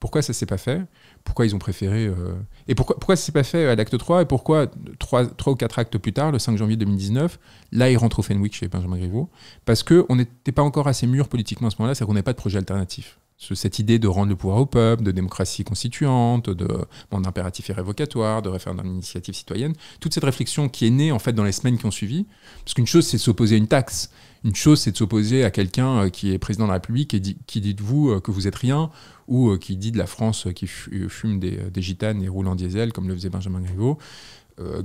pourquoi 0.00 0.22
ça 0.22 0.32
s'est 0.32 0.46
pas 0.46 0.58
fait? 0.58 0.82
Pourquoi 1.24 1.46
ils 1.46 1.54
ont 1.54 1.58
préféré. 1.58 2.06
Euh, 2.06 2.34
et 2.68 2.74
pourquoi, 2.74 2.96
pourquoi 2.96 3.16
ça 3.16 3.24
s'est 3.24 3.32
pas 3.32 3.42
fait 3.42 3.66
à 3.66 3.74
l'acte 3.74 3.96
3 3.96 4.22
Et 4.22 4.24
pourquoi 4.26 4.66
3, 4.98 5.30
ou 5.46 5.54
4 5.54 5.78
actes 5.78 5.98
plus 5.98 6.12
tard, 6.12 6.30
le 6.30 6.38
5 6.38 6.58
janvier 6.58 6.76
2019, 6.76 7.38
là, 7.72 7.90
ils 7.90 7.96
rentrent 7.96 8.18
au 8.18 8.22
Fenwick 8.22 8.54
chez 8.54 8.68
Benjamin 8.68 8.98
Griveaux? 8.98 9.30
Parce 9.64 9.82
qu'on 9.82 10.16
n'était 10.16 10.52
pas 10.52 10.62
encore 10.62 10.88
assez 10.88 11.06
mûr 11.06 11.28
politiquement 11.28 11.68
à 11.68 11.70
ce 11.70 11.76
moment-là, 11.78 11.94
c'est 11.94 12.04
qu'on 12.04 12.12
n'avait 12.12 12.22
pas 12.22 12.34
de 12.34 12.38
projet 12.38 12.58
alternatif. 12.58 13.18
Cette 13.36 13.78
idée 13.78 13.98
de 13.98 14.06
rendre 14.06 14.28
le 14.28 14.36
pouvoir 14.36 14.58
au 14.58 14.66
peuple, 14.66 15.02
de 15.02 15.10
démocratie 15.10 15.64
constituante, 15.64 16.48
de 16.48 16.68
bon, 17.10 17.26
impératif 17.26 17.68
irrévocatoire, 17.68 18.42
de 18.42 18.48
référendum 18.48 18.86
d'initiative 18.86 19.34
citoyenne, 19.34 19.74
toute 20.00 20.14
cette 20.14 20.24
réflexion 20.24 20.68
qui 20.68 20.86
est 20.86 20.90
née 20.90 21.12
en 21.12 21.18
fait 21.18 21.32
dans 21.32 21.44
les 21.44 21.52
semaines 21.52 21.76
qui 21.76 21.84
ont 21.84 21.90
suivi, 21.90 22.26
parce 22.64 22.74
qu'une 22.74 22.86
chose 22.86 23.06
c'est 23.06 23.18
s'opposer 23.18 23.56
à 23.56 23.58
une 23.58 23.68
taxe, 23.68 24.10
une 24.44 24.54
chose, 24.54 24.78
c'est 24.80 24.92
de 24.92 24.96
s'opposer 24.96 25.42
à 25.42 25.50
quelqu'un 25.50 26.04
euh, 26.04 26.08
qui 26.10 26.32
est 26.32 26.38
président 26.38 26.64
de 26.64 26.68
la 26.68 26.74
République 26.74 27.14
et 27.14 27.20
qui 27.46 27.60
dit 27.62 27.74
de 27.74 27.82
vous 27.82 28.10
euh, 28.10 28.20
que 28.20 28.30
vous 28.30 28.46
êtes 28.46 28.54
rien, 28.54 28.90
ou 29.26 29.48
euh, 29.48 29.58
qui 29.58 29.76
dit 29.76 29.90
de 29.90 29.96
la 29.96 30.06
France 30.06 30.46
qui 30.54 30.66
fume 30.66 31.40
des, 31.40 31.58
gitanes 31.78 32.22
et 32.22 32.28
roule 32.28 32.46
en 32.48 32.54
diesel, 32.54 32.92
comme 32.92 33.08
le 33.08 33.14
faisait 33.14 33.30
Benjamin 33.30 33.60
Griveaux. 33.60 33.98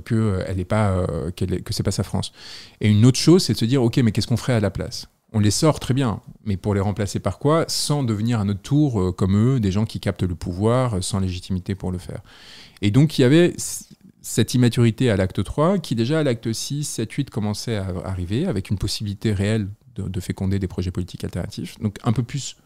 que 0.04 0.42
elle 0.46 0.58
est 0.58 0.64
pas 0.64 1.06
pas 1.84 1.90
sa 1.90 2.02
France. 2.02 2.32
Et 2.80 2.88
une 2.88 3.04
autre 3.04 3.18
chose, 3.18 3.44
c'est 3.44 3.52
de 3.52 3.58
se 3.58 3.66
dire 3.66 3.82
ok, 3.82 3.98
mais 3.98 4.12
qu'est-ce 4.12 4.26
qu'on 4.26 4.38
ferait 4.38 4.54
à 4.54 4.60
la 4.60 4.70
place? 4.70 5.08
On 5.32 5.38
les 5.38 5.52
sort 5.52 5.78
très 5.78 5.94
bien, 5.94 6.22
mais 6.44 6.56
pour 6.56 6.74
les 6.74 6.80
remplacer 6.80 7.20
par 7.20 7.38
quoi? 7.38 7.64
Sans 7.68 8.02
devenir 8.02 8.40
à 8.40 8.44
notre 8.44 8.62
tour 8.62 9.14
comme 9.14 9.36
eux, 9.36 9.60
des 9.60 9.70
gens 9.70 9.84
qui 9.84 10.00
captent 10.00 10.24
le 10.24 10.34
pouvoir 10.34 11.04
sans 11.04 11.20
légitimité 11.20 11.74
pour 11.74 11.92
le 11.92 11.98
faire. 11.98 12.22
Et 12.82 12.90
donc 12.90 13.18
il 13.18 13.22
y 13.22 13.24
avait 13.24 13.54
cette 14.22 14.54
immaturité 14.54 15.10
à 15.10 15.16
l'acte 15.16 15.42
3, 15.42 15.78
qui 15.78 15.94
déjà 15.94 16.20
à 16.20 16.22
l'acte 16.22 16.52
6, 16.52 16.84
7, 16.84 17.12
8 17.12 17.30
commençait 17.30 17.76
à 17.76 17.88
arriver, 18.04 18.46
avec 18.46 18.70
une 18.70 18.78
possibilité 18.78 19.32
réelle 19.32 19.68
de, 19.96 20.20
féconder 20.20 20.58
des 20.58 20.68
projets 20.68 20.90
politiques 20.90 21.24
alternatifs. 21.24 21.78
Donc 21.80 21.98
un 22.04 22.12
peu 22.12 22.22
plus 22.22 22.56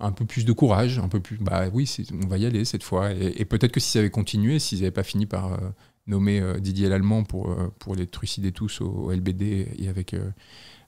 un 0.00 0.12
peu 0.12 0.24
plus 0.24 0.44
de 0.44 0.52
courage, 0.52 0.98
un 0.98 1.08
peu 1.08 1.20
plus. 1.20 1.38
Bah 1.38 1.66
oui, 1.72 1.90
on 2.12 2.26
va 2.26 2.36
y 2.36 2.46
aller 2.46 2.64
cette 2.64 2.82
fois. 2.82 3.12
Et, 3.12 3.44
peut-être 3.44 3.72
que 3.72 3.80
si 3.80 3.92
ça 3.92 4.00
avait 4.00 4.10
continué, 4.10 4.58
s'ils 4.58 4.80
n'avaient 4.80 4.90
pas 4.90 5.04
fini 5.04 5.24
par 5.24 5.52
euh, 5.52 5.58
nommer 6.06 6.40
euh, 6.40 6.58
Didier 6.58 6.88
Lallemand 6.88 7.22
pour, 7.22 7.50
euh, 7.50 7.72
pour 7.78 7.94
les 7.94 8.06
trucider 8.06 8.50
tous 8.50 8.80
au, 8.80 9.12
LBD 9.12 9.68
et 9.78 9.88
avec, 9.88 10.14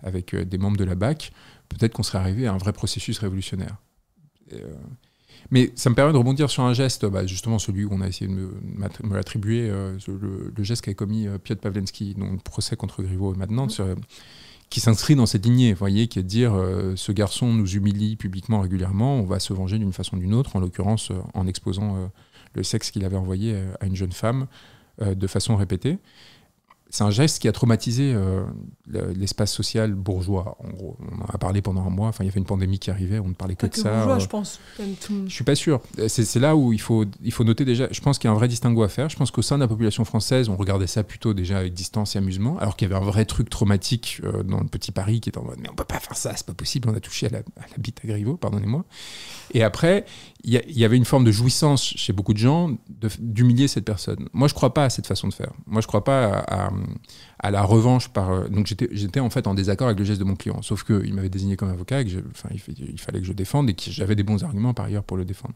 avec 0.03 0.35
des 0.35 0.59
membres 0.59 0.77
de 0.77 0.85
la 0.85 0.97
BAC, 0.97 1.33
peut-être 1.69 1.93
qu'on 1.93 2.03
serait 2.03 2.19
arrivé 2.19 2.47
à 2.47 2.53
un 2.53 2.59
vrai 2.59 2.73
processus 2.73 3.19
révolutionnaire. 3.19 3.77
Mais 5.51 5.73
ça 5.77 5.91
me 5.91 5.95
permet 5.95 6.13
de 6.13 6.19
rebondir 6.19 6.51
sur 6.51 6.63
un 6.65 6.73
geste, 6.73 7.07
bah, 7.07 7.27
justement 7.27 7.59
celui 7.59 7.85
où 7.85 7.91
on 7.93 8.01
a 8.01 8.09
essayé 8.09 8.29
de 8.29 8.35
me, 8.35 9.15
l'attribuer, 9.15 9.69
euh, 9.71 9.97
le, 10.09 10.65
geste 10.65 10.83
qu'a 10.83 10.95
commis 10.95 11.27
euh, 11.27 11.39
Piotr 11.39 11.61
Pawlenski, 11.61 12.15
dont 12.17 12.33
le 12.33 12.39
procès 12.39 12.77
contre 12.77 13.03
Griveaux 13.03 13.33
est 13.33 13.37
maintenant, 13.37 13.67
qui 14.69 14.81
s'inscrit 14.81 15.15
dans 15.15 15.27
cette 15.27 15.45
lignée, 15.45 15.73
vous 15.73 15.79
voyez, 15.79 16.09
qui 16.09 16.19
est 16.19 16.23
de 16.23 16.29
dire 16.29 16.55
euh, 16.55 16.95
ce 16.97 17.13
garçon 17.13 17.53
nous 17.53 17.77
humilie 17.77 18.17
publiquement 18.17 18.61
régulièrement, 18.61 19.17
on 19.17 19.25
va 19.25 19.39
se 19.39 19.53
venger 19.53 19.79
d'une 19.79 19.93
façon 19.93 20.17
ou 20.17 20.21
d'une 20.21 20.35
autre, 20.35 20.57
en 20.57 20.61
l'occurrence 20.61 21.13
en 21.35 21.47
exposant 21.47 22.11
le 22.55 22.63
sexe 22.63 22.91
qu'il 22.91 23.05
avait 23.05 23.17
envoyé 23.17 23.57
à 23.81 23.87
une 23.87 23.97
jeune 23.97 24.13
femme 24.13 24.47
de 25.01 25.27
façon 25.27 25.57
répétée 25.57 25.99
c'est 26.97 27.05
un 27.05 27.11
geste 27.11 27.41
qui 27.41 27.49
a 27.49 27.53
traumatisé 27.53 28.15
euh, 28.15 28.47
l'espace 28.87 29.53
social 29.53 29.93
bourgeois. 29.93 30.57
En 30.65 30.71
gros, 30.71 30.97
on 30.99 31.21
en 31.21 31.27
a 31.27 31.37
parlé 31.37 31.61
pendant 31.61 31.87
un 31.87 31.91
mois. 31.91 32.09
Enfin, 32.09 32.25
il 32.25 32.29
y 32.29 32.31
avait 32.31 32.39
une 32.39 32.47
pandémie 32.47 32.79
qui 32.79 32.91
arrivait, 32.91 33.19
on 33.19 33.29
ne 33.29 33.35
parlait 33.35 33.55
que 33.55 33.67
de 33.67 33.75
ça. 33.75 33.93
Bourgeois, 33.97 34.19
je 34.19 34.27
pense. 34.29 34.61
Je 34.79 35.29
suis 35.29 35.45
pas 35.45 35.55
sûr. 35.55 35.83
C'est 36.09 36.41
là 36.41 36.57
où 36.57 36.73
il 36.73 36.81
faut, 36.81 37.05
il 37.23 37.33
faut 37.33 37.45
noter 37.45 37.67
déjà. 37.67 37.87
Je 37.91 38.01
pense 38.01 38.19
qu'il 38.19 38.29
y 38.29 38.31
a 38.31 38.33
un 38.33 38.39
vrai 38.39 38.49
distinguo 38.49 38.83
à 38.83 38.89
faire. 38.89 39.11
Je 39.11 39.17
pense 39.17 39.31
qu'au 39.31 39.43
sein 39.43 39.57
de 39.57 39.61
la 39.61 39.69
population 39.69 40.07
française, 40.07 40.49
on 40.49 40.57
regardait 40.57 40.87
ça 40.87 41.05
plutôt 41.05 41.35
déjà 41.35 41.59
avec 41.59 41.75
distance 41.75 42.17
et 42.17 42.19
amusement, 42.19 42.59
alors 42.61 42.77
qu'il 42.77 42.89
y 42.89 42.91
avait 42.91 43.03
un 43.03 43.07
vrai 43.07 43.27
truc 43.27 43.51
traumatique 43.51 44.23
euh, 44.25 44.43
dans 44.43 44.61
le 44.61 44.67
petit 44.67 44.91
Paris 44.91 45.21
qui 45.21 45.29
était 45.29 45.39
en 45.39 45.45
mode 45.45 45.59
mais 45.61 45.69
on 45.69 45.75
peut 45.75 45.85
pas 45.85 46.01
faire 46.01 46.17
ça, 46.17 46.33
c'est 46.35 46.47
pas 46.47 46.55
possible. 46.55 46.89
On 46.89 46.95
a 46.95 47.01
touché 47.01 47.27
à 47.27 47.31
la, 47.31 47.39
à 47.41 47.67
la 47.71 47.77
bite 47.77 48.01
à 48.05 48.09
Griveaux, 48.09 48.39
pardonnez-moi. 48.39 48.87
Et 49.53 49.63
après, 49.63 50.07
il 50.45 50.53
y, 50.53 50.85
avait 50.85 50.97
une 50.97 51.05
forme 51.05 51.25
de 51.25 51.33
jouissance 51.33 51.83
chez 51.83 52.13
beaucoup 52.13 52.33
de 52.33 52.39
gens 52.39 52.71
d'humilier 53.19 53.69
cette 53.69 53.85
personne. 53.85 54.29
Moi, 54.33 54.49
je 54.49 54.55
crois 54.55 54.75
pas 54.75 54.85
à 54.85 54.91
cette 54.91 55.07
façon 55.07 55.29
de 55.29 55.35
faire. 55.35 55.53
Moi, 55.67 55.81
je 55.81 55.87
crois 55.87 56.05
pas 56.05 56.45
à, 57.41 57.51
la 57.51 57.63
revanche. 57.63 58.11
Euh, 58.17 58.49
donc, 58.49 58.73
j'étais 58.93 59.21
en 59.21 59.31
fait 59.31 59.47
en 59.47 59.55
désaccord 59.55 59.89
avec 59.89 59.99
le 59.99 60.05
geste 60.05 60.21
de 60.21 60.25
mon 60.25 60.37
client. 60.37 60.63
Sauf 60.63 60.85
qu'il 60.85 61.15
m'avait 61.15 61.29
désigné 61.29 61.57
comme 61.57 61.71
avocat, 61.71 62.03
et 62.03 62.05
que 62.05 62.11
enfin, 62.31 62.49
il, 62.53 63.01
fallait 63.01 63.21
que 63.21 63.27
je 63.27 63.33
défende 63.33 63.71
et 63.71 63.75
que 63.75 63.91
j'avais 63.91 64.15
des 64.15 64.23
bons 64.23 64.45
arguments 64.45 64.75
par 64.75 64.87
ailleurs 64.87 65.05
pour 65.05 65.17
le 65.17 65.25
défendre. 65.25 65.55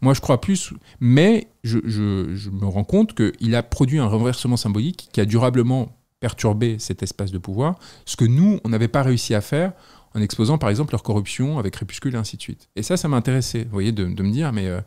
Moi, 0.00 0.14
je 0.14 0.20
crois 0.20 0.40
plus, 0.40 0.72
mais 1.00 1.48
je 1.62 2.50
me 2.50 2.66
rends 2.66 2.84
compte 2.84 3.14
qu'il 3.14 3.54
a 3.54 3.62
produit 3.62 3.98
un 3.98 4.06
renversement 4.06 4.56
symbolique 4.56 5.08
qui 5.12 5.20
a 5.20 5.26
durablement 5.26 5.96
perturbé 6.20 6.78
cet 6.78 7.02
espace 7.02 7.32
de 7.32 7.38
pouvoir, 7.38 7.78
ce 8.04 8.14
que 8.14 8.26
nous, 8.26 8.60
on 8.64 8.68
n'avait 8.68 8.88
pas 8.88 9.02
réussi 9.02 9.34
à 9.34 9.40
faire 9.40 9.72
en 10.14 10.20
exposant 10.20 10.58
par 10.58 10.70
exemple 10.70 10.92
leur 10.92 11.02
corruption 11.02 11.58
avec 11.58 11.74
Crépuscule 11.74 12.14
et 12.14 12.18
ainsi 12.18 12.36
de 12.36 12.42
suite. 12.42 12.68
Et 12.76 12.82
ça, 12.82 12.96
ça 12.96 13.08
m'intéressait, 13.08 13.64
vous 13.64 13.72
voyez, 13.72 13.92
de, 13.92 14.04
me 14.04 14.30
dire, 14.30 14.52
mais 14.52 14.66
euh, 14.66 14.80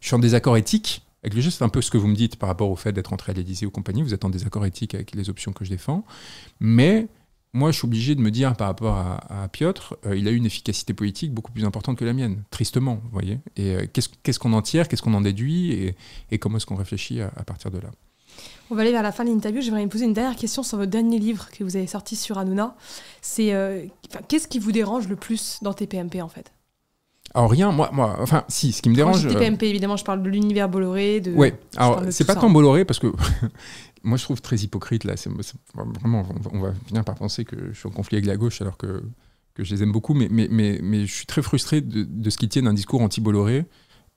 je 0.00 0.08
suis 0.08 0.14
en 0.14 0.18
désaccord 0.18 0.56
éthique 0.56 1.02
avec 1.22 1.34
le 1.34 1.42
geste, 1.42 1.58
c'est 1.58 1.64
un 1.64 1.68
peu 1.68 1.82
ce 1.82 1.90
que 1.90 1.98
vous 1.98 2.06
me 2.06 2.14
dites 2.14 2.36
par 2.36 2.48
rapport 2.48 2.70
au 2.70 2.76
fait 2.76 2.92
d'être 2.92 3.12
entré 3.12 3.32
à 3.32 3.34
l'Élysée 3.34 3.66
ou 3.66 3.70
compagnie, 3.70 4.02
vous 4.02 4.14
êtes 4.14 4.24
en 4.24 4.30
désaccord 4.30 4.64
éthique 4.64 4.94
avec 4.94 5.14
les 5.14 5.28
options 5.28 5.52
que 5.52 5.66
je 5.66 5.70
défends, 5.70 6.04
mais 6.60 7.08
moi, 7.52 7.72
je 7.72 7.78
suis 7.78 7.86
obligé 7.86 8.14
de 8.14 8.20
me 8.20 8.30
dire 8.30 8.54
par 8.54 8.68
rapport 8.68 8.96
à, 8.96 9.48
Piotr, 9.48 9.96
euh, 10.06 10.16
il 10.16 10.28
a 10.28 10.30
une 10.30 10.46
efficacité 10.46 10.94
politique 10.94 11.34
beaucoup 11.34 11.50
plus 11.50 11.64
importante 11.64 11.98
que 11.98 12.04
la 12.04 12.12
mienne, 12.12 12.44
tristement, 12.50 13.00
vous 13.02 13.10
voyez. 13.10 13.40
Et 13.56 13.74
euh, 13.74 13.86
qu'est-ce 13.92 14.38
qu'on 14.38 14.52
en 14.52 14.62
tire, 14.62 14.86
qu'est-ce 14.86 15.02
qu'on 15.02 15.14
en 15.14 15.20
déduit, 15.20 15.94
et, 16.30 16.38
comment 16.38 16.58
est-ce 16.58 16.66
qu'on 16.66 16.76
réfléchit 16.76 17.20
à 17.20 17.44
partir 17.44 17.70
de 17.70 17.78
là? 17.78 17.90
On 18.70 18.74
va 18.74 18.82
aller 18.82 18.92
vers 18.92 19.02
la 19.02 19.12
fin 19.12 19.24
de 19.24 19.30
l'interview. 19.30 19.60
J'aimerais 19.60 19.82
vous 19.82 19.88
poser 19.88 20.04
une 20.04 20.12
dernière 20.12 20.36
question 20.36 20.62
sur 20.62 20.78
votre 20.78 20.90
dernier 20.90 21.18
livre 21.18 21.48
que 21.50 21.64
vous 21.64 21.76
avez 21.76 21.86
sorti 21.86 22.16
sur 22.16 22.38
Hanouna. 22.38 22.76
C'est 23.20 23.52
euh, 23.52 23.84
qu'est-ce 24.28 24.48
qui 24.48 24.58
vous 24.58 24.72
dérange 24.72 25.08
le 25.08 25.16
plus 25.16 25.58
dans 25.62 25.72
TPMP 25.72 26.22
en 26.22 26.28
fait? 26.28 26.52
Alors 27.34 27.50
rien, 27.50 27.70
moi, 27.70 27.90
moi, 27.92 28.16
enfin 28.20 28.44
si, 28.48 28.72
ce 28.72 28.82
qui 28.82 28.88
me 28.88 28.94
dérange. 28.94 29.26
Quand 29.26 29.34
TPMP, 29.34 29.64
évidemment, 29.64 29.96
je 29.96 30.04
parle 30.04 30.22
de 30.22 30.28
l'univers 30.28 30.68
Bolloré. 30.68 31.20
De, 31.20 31.32
ouais. 31.32 31.58
Alors 31.76 32.02
c'est 32.10 32.24
pas 32.24 32.34
tant 32.34 32.50
Bolloré 32.50 32.84
parce 32.84 32.98
que 32.98 33.08
moi 34.02 34.16
je 34.16 34.24
trouve 34.24 34.40
très 34.40 34.56
hypocrite 34.56 35.04
là. 35.04 35.16
C'est, 35.16 35.30
vraiment, 35.74 36.26
on 36.52 36.60
va 36.60 36.72
finir 36.86 37.04
par 37.04 37.16
penser 37.16 37.44
que 37.44 37.56
je 37.72 37.78
suis 37.78 37.88
en 37.88 37.92
conflit 37.92 38.16
avec 38.16 38.26
la 38.26 38.36
gauche 38.36 38.62
alors 38.62 38.76
que, 38.76 39.02
que 39.54 39.64
je 39.64 39.74
les 39.74 39.82
aime 39.82 39.92
beaucoup, 39.92 40.14
mais, 40.14 40.28
mais, 40.30 40.48
mais, 40.50 40.80
mais 40.82 41.06
je 41.06 41.12
suis 41.12 41.26
très 41.26 41.42
frustré 41.42 41.80
de, 41.80 42.04
de 42.04 42.30
ce 42.30 42.36
qu'ils 42.36 42.48
tiennent 42.48 42.68
un 42.68 42.74
discours 42.74 43.00
anti-Bolloré 43.00 43.66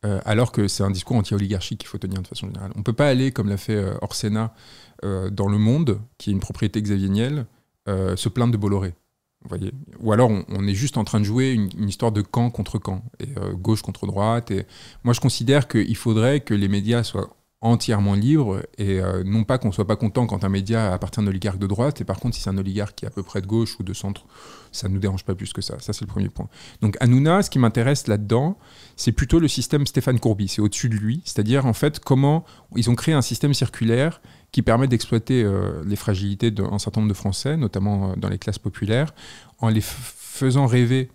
euh, 0.06 0.20
alors 0.26 0.52
que 0.52 0.68
c'est 0.68 0.84
un 0.84 0.92
discours 0.92 1.16
anti-oligarchique 1.16 1.80
qu'il 1.80 1.88
faut 1.88 1.98
tenir 1.98 2.22
de 2.22 2.28
façon 2.28 2.48
générale. 2.48 2.72
On 2.76 2.80
ne 2.80 2.84
peut 2.84 2.94
pas 2.94 3.08
aller, 3.08 3.32
comme 3.32 3.50
l'a 3.50 3.58
fait 3.58 3.76
euh, 3.76 3.94
Orsena, 4.02 4.54
euh, 5.06 5.30
dans 5.30 5.48
Le 5.48 5.58
Monde, 5.58 6.02
qui 6.18 6.30
est 6.30 6.34
une 6.34 6.40
propriété 6.40 6.82
Xavier 6.82 7.10
Niel, 7.10 7.46
se 7.86 8.30
plaindre 8.30 8.54
de 8.54 8.58
Bolloré. 8.58 8.94
voyez? 9.44 9.74
Ou 10.00 10.14
alors 10.14 10.32
on, 10.32 10.68
est 10.68 10.74
juste 10.74 10.98
en 10.98 11.04
train 11.04 11.20
de 11.20 11.26
jouer 11.26 11.52
une, 11.52 11.90
histoire 11.90 12.14
de 12.14 12.22
camp 12.22 12.50
contre 12.50 12.78
camp, 12.78 13.04
et 13.20 13.28
gauche 13.56 13.82
contre 13.82 14.08
droite. 14.08 14.52
Et 14.52 14.66
moi 15.04 15.14
je 15.14 15.20
considère 15.20 15.68
qu'il 15.68 15.98
faudrait 15.98 16.40
que 16.40 16.54
les 16.54 16.70
médias 16.70 17.04
soient 17.04 17.36
entièrement 17.64 18.14
libre 18.14 18.62
et 18.78 19.00
euh, 19.00 19.24
non 19.26 19.46
pas 19.46 19.58
qu'on 19.58 19.72
soit 19.72 19.88
pas 19.88 19.96
content 19.96 20.28
quand 20.28 20.44
un 20.44 20.50
média 20.50 20.94
appartient 20.94 21.22
à 21.22 21.24
un 21.24 21.28
oligarque 21.28 21.58
de 21.58 21.66
droite 21.66 22.02
et 22.02 22.04
par 22.04 22.20
contre 22.20 22.36
si 22.36 22.42
c'est 22.42 22.50
un 22.50 22.58
oligarque 22.58 22.96
qui 22.96 23.06
est 23.06 23.08
à 23.08 23.12
peu 23.12 23.24
près 23.24 23.42
de 23.42 23.48
gauche 23.48 23.80
ou 23.80 23.84
de 23.84 23.94
centre 23.94 24.26
ça 24.74 24.90
ne 24.90 24.94
nous 24.94 25.00
dérange 25.00 25.24
pas 25.24 25.34
plus 25.34 25.54
que 25.54 25.62
ça. 25.62 25.80
Ça 25.80 25.94
c'est 25.94 26.02
le 26.02 26.08
premier 26.08 26.28
point. 26.28 26.50
Donc 26.82 26.98
Hanouna 27.00 27.42
ce 27.42 27.50
qui 27.50 27.60
m'intéresse 27.60 28.08
là-dedans 28.08 28.58
c'est 28.98 29.14
plutôt 29.14 29.40
le 29.40 29.48
système 29.48 29.88
Stéphane 29.88 30.20
Courby. 30.20 30.50
C'est 30.50 30.62
au-dessus 30.62 30.90
de 30.90 30.96
lui. 30.96 31.22
C'est-à-dire 31.24 31.66
en 31.66 31.72
fait 31.72 32.02
comment 32.02 32.44
ils 32.76 32.90
ont 32.90 32.96
créé 32.96 33.16
un 33.16 33.22
système 33.22 33.54
circulaire 33.54 34.22
qui 34.52 34.62
permet 34.62 34.90
d'exploiter 34.90 35.42
euh, 35.42 35.82
les 35.86 35.96
fragilités 35.96 36.52
d'un 36.52 36.78
certain 36.80 37.00
nombre 37.00 37.14
de 37.14 37.18
Français 37.18 37.56
notamment 37.56 38.12
euh, 38.12 38.16
dans 38.18 38.30
les 38.30 38.40
classes 38.40 38.60
populaires 38.60 39.16
en 39.60 39.70
les 39.70 39.82
faisant 39.82 40.68
rêver 40.68 41.10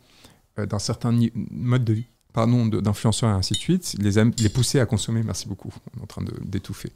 d'un 0.57 0.79
certain 0.79 1.17
mode 1.35 1.85
de 1.85 1.93
vie 1.93 2.07
pardon, 2.33 2.67
d'influenceurs 2.67 3.31
et 3.31 3.33
ainsi 3.33 3.55
de 3.55 3.59
suite, 3.59 3.97
les, 3.99 4.23
les 4.39 4.49
pousser 4.49 4.81
à 4.81 4.87
consommer, 4.87 5.23
merci 5.23 5.49
beaucoup, 5.49 5.73
on 5.95 6.01
est 6.01 6.03
en 6.03 6.07
train 6.07 6.23
d'étouffer, 6.43 6.93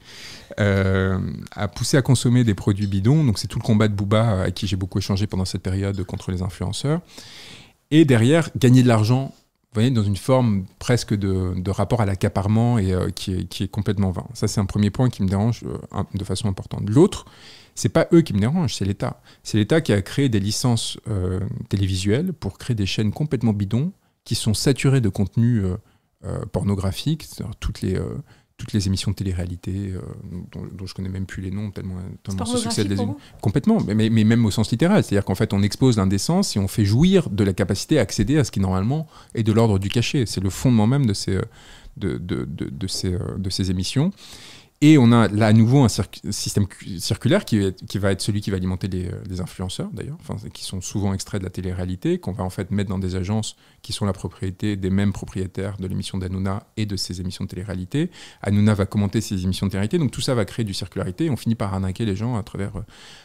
euh, 0.59 1.19
à 1.51 1.67
pousser 1.67 1.97
à 1.97 2.01
consommer 2.01 2.43
des 2.43 2.53
produits 2.53 2.87
bidons. 2.87 3.23
Donc 3.23 3.39
c'est 3.39 3.47
tout 3.47 3.59
le 3.59 3.63
combat 3.63 3.87
de 3.87 3.93
Booba 3.93 4.41
avec 4.41 4.55
qui 4.55 4.67
j'ai 4.67 4.75
beaucoup 4.75 4.99
échangé 4.99 5.27
pendant 5.27 5.45
cette 5.45 5.63
période 5.63 6.01
contre 6.03 6.31
les 6.31 6.41
influenceurs. 6.41 7.01
Et 7.91 8.05
derrière, 8.05 8.49
gagner 8.55 8.83
de 8.83 8.87
l'argent, 8.87 9.33
vous 9.35 9.79
voyez, 9.79 9.91
dans 9.91 10.03
une 10.03 10.17
forme 10.17 10.65
presque 10.77 11.15
de, 11.15 11.69
rapport 11.71 12.01
à 12.01 12.05
l'accaparement 12.05 12.77
et 12.77 12.93
euh, 12.93 13.09
qui, 13.09 13.33
est, 13.33 13.45
qui, 13.45 13.63
est, 13.63 13.67
complètement 13.67 14.11
vain. 14.11 14.25
Ça, 14.35 14.47
c'est 14.47 14.61
un 14.61 14.65
premier 14.65 14.91
point 14.91 15.09
qui 15.09 15.23
me 15.23 15.27
dérange 15.27 15.63
euh, 15.65 16.03
de 16.13 16.23
façon 16.23 16.47
importante. 16.47 16.87
L'autre, 16.87 17.25
c'est 17.73 17.89
pas 17.89 18.07
eux 18.13 18.21
qui 18.21 18.33
me 18.33 18.39
dérangent, 18.39 18.75
c'est 18.75 18.85
l'État. 18.85 19.19
C'est 19.41 19.57
l'État 19.57 19.81
qui 19.81 19.93
a 19.93 20.01
créé 20.03 20.29
des 20.29 20.39
licences 20.39 20.99
télévisuelles 21.69 22.31
pour 22.33 22.59
créer 22.59 22.75
des 22.75 22.85
chaînes 22.85 23.11
complètement 23.11 23.51
bidons 23.51 23.91
qui 24.25 24.35
sont 24.35 24.53
saturés 24.53 25.01
de 25.01 25.09
contenu 25.09 25.63
euh, 25.63 25.75
euh, 26.25 26.45
pornographique, 26.45 27.27
toutes 27.59 27.81
les, 27.81 27.95
euh, 27.95 28.17
toutes 28.57 28.73
les 28.73 28.87
émissions 28.87 29.11
de 29.11 29.15
télé-réalité 29.15 29.93
dont, 30.51 30.61
dont, 30.71 30.85
je 30.85 30.93
connais 30.93 31.09
même 31.09 31.25
plus 31.25 31.41
les 31.41 31.51
noms 31.51 31.71
tellement, 31.71 31.97
tellement 32.21 32.45
ce 32.45 32.57
succès 32.57 32.85
des 32.85 32.95
complètement 33.41 33.79
mais, 33.85 34.09
mais, 34.09 34.23
même 34.23 34.45
au 34.45 34.51
sens 34.51 34.71
littéral 34.71 35.03
c'est-à-dire 35.03 35.25
qu'en 35.25 35.35
fait 35.35 35.53
on 35.53 35.63
expose 35.63 35.97
l'indécence 35.97 36.55
et 36.55 36.59
on 36.59 36.67
fait 36.67 36.85
jouir 36.85 37.29
de 37.29 37.43
la 37.43 37.51
capacité 37.51 37.97
à 37.97 38.03
accéder 38.03 38.37
à 38.37 38.43
ce 38.43 38.51
qui 38.51 38.59
normalement 38.59 39.07
est 39.33 39.43
de 39.43 39.51
l'ordre 39.51 39.79
du 39.79 39.89
cachet. 39.89 40.25
C'est 40.25 40.39
le 40.39 40.51
fondement 40.51 40.87
même 40.87 41.07
de 41.07 41.13
ces 41.13 41.39
de, 41.97 42.17
de, 42.17 42.45
de, 42.45 42.69
de 42.69 42.87
ces, 42.87 43.17
de 43.37 43.49
ces 43.49 43.69
émissions 43.71 44.11
et 44.85 44.97
on 44.97 45.11
a 45.11 45.27
là 45.27 45.47
à 45.47 45.53
nouveau 45.53 45.83
un 45.83 45.87
système 45.89 46.65
circulaire 46.97 47.45
qui, 47.45 47.59
va 47.95 48.11
être 48.11 48.21
celui 48.21 48.41
qui 48.41 48.51
va 48.51 48.57
alimenter 48.57 48.87
les, 48.87 49.09
les 49.29 49.41
influenceurs 49.41 49.89
d'ailleurs, 49.91 50.17
qui 50.53 50.63
sont 50.63 50.81
souvent 50.81 51.13
extraits 51.13 51.41
de 51.41 51.45
la 51.45 51.51
télé-réalité, 51.51 52.19
qu'on 52.19 52.31
va 52.31 52.43
en 52.43 52.49
fait 52.49 52.71
mettre 52.71 52.89
dans 52.89 52.99
des 52.99 53.15
agences 53.15 53.55
qui 53.81 53.93
sont 53.93 54.05
la 54.05 54.13
propriété 54.13 54.75
des 54.75 54.89
mêmes 54.89 55.13
propriétaires 55.13 55.77
de 55.77 55.87
l'émission 55.87 56.17
d'Anouna 56.17 56.67
et 56.77 56.85
de 56.85 56.95
ces 56.95 57.21
émissions 57.21 57.43
de 57.43 57.49
télé-réalité. 57.49 58.09
Hanouna 58.41 58.73
va 58.73 58.85
commenter 58.85 59.21
ces 59.21 59.43
émissions 59.43 59.65
de 59.67 59.71
télé-réalité, 59.71 59.97
donc 59.97 60.11
tout 60.11 60.21
ça 60.21 60.35
va 60.35 60.45
créer 60.45 60.65
du 60.65 60.73
circularité 60.73 61.29
on 61.29 61.37
finit 61.37 61.55
par 61.55 61.73
arnaquer 61.73 62.05
les 62.05 62.15
gens 62.15 62.35
à 62.35 62.43
travers, 62.43 62.71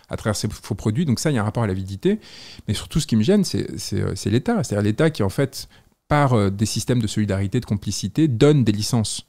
à 0.09 0.17
travers 0.17 0.37
ces 0.37 0.49
faux 0.49 0.75
produits. 0.75 1.05
Donc 1.05 1.21
ça, 1.21 1.31
il 1.31 1.35
y 1.35 1.39
a 1.39 1.43
un 1.43 1.45
rapport 1.45 1.63
à 1.63 1.67
l'avidité. 1.67 2.19
Mais 2.67 2.75
surtout, 2.75 3.01
ce 3.01 3.07
qui 3.07 3.17
me 3.17 3.23
gêne, 3.23 3.45
c'est 3.45 4.27
l'État. 4.27 4.63
C'est-à-dire 4.65 4.83
l'État 4.83 5.11
qui, 5.11 5.23
en 5.23 5.29
fait, 5.29 5.69
par 6.09 6.33
euh, 6.35 6.51
des 6.51 6.67
systèmes 6.67 7.01
de 7.01 7.07
solidarité, 7.07 7.61
de 7.61 7.67
complicité, 7.67 8.29
donne 8.29 8.65
des 8.65 8.73
licences 8.73 9.27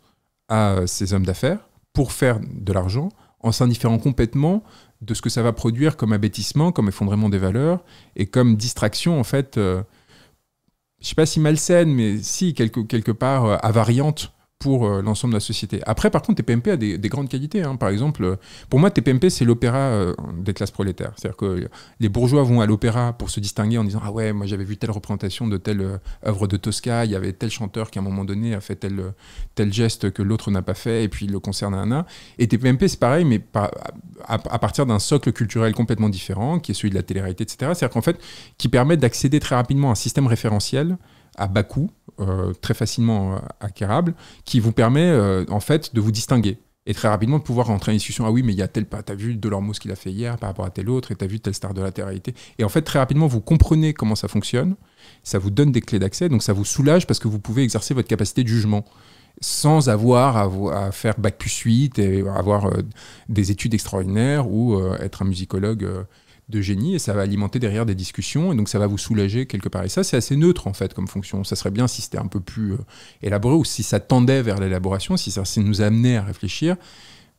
à 0.47 0.71
euh, 0.71 0.88
ces 0.88 1.13
hommes 1.13 1.25
d'affaires 1.25 1.68
pour 1.93 2.11
faire 2.11 2.39
de 2.39 2.73
l'argent 2.73 3.09
en 3.41 3.51
s'indifférant 3.51 3.99
complètement 3.99 4.63
de 5.01 5.13
ce 5.13 5.21
que 5.21 5.29
ça 5.29 5.41
va 5.41 5.53
produire 5.53 5.95
comme 5.95 6.13
abêtissement, 6.13 6.71
comme 6.71 6.89
effondrement 6.89 7.29
des 7.29 7.37
valeurs 7.37 7.83
et 8.15 8.25
comme 8.25 8.55
distraction 8.55 9.19
en 9.19 9.23
fait, 9.23 9.57
euh, 9.57 9.81
je 11.01 11.07
sais 11.07 11.15
pas 11.15 11.25
si 11.25 11.39
malsaine, 11.39 11.93
mais 11.93 12.17
si 12.21 12.53
quelque, 12.53 13.11
part 13.11 13.45
euh, 13.45 13.57
avariante 13.61 14.33
pour 14.60 14.86
euh, 14.86 15.01
l'ensemble 15.01 15.32
de 15.32 15.38
la 15.38 15.41
société. 15.41 15.80
Après, 15.86 16.10
par 16.10 16.22
contre, 16.22 16.43
TPMP 16.43 16.72
a 16.72 16.76
des, 16.76 16.97
grandes 17.10 17.30
qualités. 17.30 17.64
Hein. 17.64 17.78
Par 17.78 17.88
exemple, 17.88 18.24
euh, 18.26 18.36
pour 18.70 18.78
moi, 18.78 18.91
TPMP, 18.91 19.30
c'est 19.30 19.45
l'opéra 19.45 19.78
euh, 19.78 20.14
des 20.38 20.53
classes 20.53 20.72
prolétaires. 20.72 21.14
C'est-à-dire 21.16 21.38
que 21.38 21.70
les 22.01 22.10
bourgeois 22.10 22.43
vont 22.43 22.60
à 22.60 22.66
l'opéra 22.66 23.14
pour 23.14 23.30
se 23.30 23.39
distinguer 23.39 23.78
en 23.78 23.86
disant 23.86 24.01
Ah 24.03 24.12
ouais, 24.12 24.34
moi 24.34 24.45
j'avais 24.45 24.66
vu 24.66 24.76
telle 24.76 24.91
représentation 24.91 25.47
de 25.47 25.55
telle 25.55 25.99
œuvre 26.28 26.47
de 26.47 26.57
Tosca, 26.57 27.05
il 27.05 27.12
y 27.12 27.16
avait 27.16 27.32
tel 27.32 27.49
chanteur 27.49 27.89
qui 27.89 27.99
à 27.99 28.01
un 28.01 28.05
moment 28.05 28.26
donné 28.26 28.53
a 28.53 28.60
fait 28.60 28.76
tel, 28.76 29.14
tel 29.55 29.72
geste 29.72 30.12
que 30.12 30.22
l'autre 30.22 30.51
n'a 30.51 30.62
pas 30.62 30.74
fait, 30.74 31.05
et 31.05 31.07
puis 31.07 31.26
le 31.26 31.39
concerne 31.39 31.74
un 31.74 31.91
an. 31.93 32.05
Et 32.38 32.49
TPMP, 32.49 32.89
c'est 32.89 32.99
pareil, 32.99 33.24
mais 33.24 33.41
à, 34.28 34.60
partir 34.60 34.86
d'un 34.86 34.99
socle 34.99 35.32
culturel 35.32 35.74
complètement 35.74 36.10
différent, 36.10 36.60
qui 36.60 36.72
est 36.72 36.76
celui 36.76 36.89
de 36.89 36.95
la 36.95 37.03
télé-réalité, 37.03 37.43
etc. 37.43 37.57
C'est-à-dire 37.60 37.91
qu'en 37.91 38.01
fait, 38.01 38.20
qui 38.57 38.68
permet 38.68 38.97
d'accéder 38.97 39.39
très 39.39 39.55
rapidement 39.55 39.88
à 39.88 39.91
un 39.93 39.95
système 39.95 40.28
référentiel 40.28 40.97
à 41.39 41.47
bas 41.47 41.63
coût, 41.63 41.89
euh, 42.19 42.53
très 42.61 42.73
facilement 42.73 43.35
euh, 43.35 43.39
acquérable, 43.61 44.13
qui 44.45 44.59
vous 44.59 44.73
permet 44.73 45.09
euh, 45.09 45.45
en 45.49 45.61
fait 45.61 45.95
de 45.95 46.01
vous 46.01 46.11
distinguer 46.11 46.57
et 46.85 46.93
très 46.93 47.07
rapidement 47.07 47.37
de 47.37 47.43
pouvoir 47.43 47.67
rentrer 47.67 47.91
en 47.91 47.95
discussion. 47.95 48.25
Ah 48.25 48.31
oui, 48.31 48.43
mais 48.43 48.51
il 48.51 48.59
y 48.59 48.61
a 48.61 48.67
tel 48.67 48.85
pas, 48.85 49.01
t'as 49.03 49.13
vu 49.13 49.35
Delormeau 49.35 49.73
ce 49.73 49.79
qu'il 49.79 49.91
a 49.91 49.95
fait 49.95 50.11
hier 50.11 50.37
par 50.37 50.49
rapport 50.49 50.65
à 50.65 50.69
tel 50.69 50.89
autre, 50.89 51.11
et 51.11 51.15
t'as 51.15 51.27
vu 51.27 51.39
telle 51.39 51.53
star 51.53 51.73
de 51.73 51.81
la 51.81 51.91
télé-réalité. 51.91 52.33
Et 52.57 52.63
en 52.63 52.69
fait, 52.69 52.81
très 52.81 52.99
rapidement, 52.99 53.27
vous 53.27 53.41
comprenez 53.41 53.93
comment 53.93 54.15
ça 54.15 54.27
fonctionne, 54.27 54.75
ça 55.23 55.39
vous 55.39 55.49
donne 55.49 55.71
des 55.71 55.81
clés 55.81 55.99
d'accès, 55.99 56.29
donc 56.29 56.43
ça 56.43 56.51
vous 56.51 56.65
soulage 56.65 57.07
parce 57.07 57.19
que 57.19 57.27
vous 57.27 57.39
pouvez 57.39 57.63
exercer 57.63 57.93
votre 57.93 58.07
capacité 58.07 58.43
de 58.43 58.49
jugement 58.49 58.85
sans 59.41 59.87
avoir 59.87 60.35
à, 60.35 60.91
faire 60.91 61.17
bac 61.17 61.37
plus 61.37 61.55
8 61.55 61.99
et 61.99 62.27
avoir 62.27 62.69
des 63.29 63.51
études 63.51 63.73
extraordinaires 63.73 64.51
ou 64.51 64.77
être 64.99 65.21
un 65.21 65.25
musicologue 65.25 65.87
de 66.49 66.61
génie 66.61 66.95
et 66.95 66.99
ça 66.99 67.13
va 67.13 67.21
alimenter 67.21 67.59
derrière 67.59 67.85
des 67.85 67.95
discussions 67.95 68.51
et 68.51 68.55
donc 68.55 68.69
ça 68.69 68.79
va 68.79 68.87
vous 68.87 68.97
soulager 68.97 69.45
quelque 69.45 69.69
part. 69.69 69.83
Et 69.83 69.89
ça, 69.89 70.03
c'est 70.03 70.17
assez 70.17 70.35
neutre 70.35 70.67
en 70.67 70.73
fait 70.73 70.93
comme 70.93 71.07
fonction. 71.07 71.43
Ça 71.43 71.55
serait 71.55 71.71
bien 71.71 71.87
si 71.87 72.01
c'était 72.01 72.17
un 72.17 72.27
peu 72.27 72.39
plus 72.39 72.73
euh, 72.73 72.77
élaboré 73.21 73.55
ou 73.55 73.63
si 73.63 73.83
ça 73.83 73.99
tendait 73.99 74.41
vers 74.41 74.59
l'élaboration, 74.59 75.15
si 75.15 75.31
ça, 75.31 75.43
nous 75.57 75.81
amenait 75.81 76.17
à 76.17 76.23
réfléchir. 76.23 76.75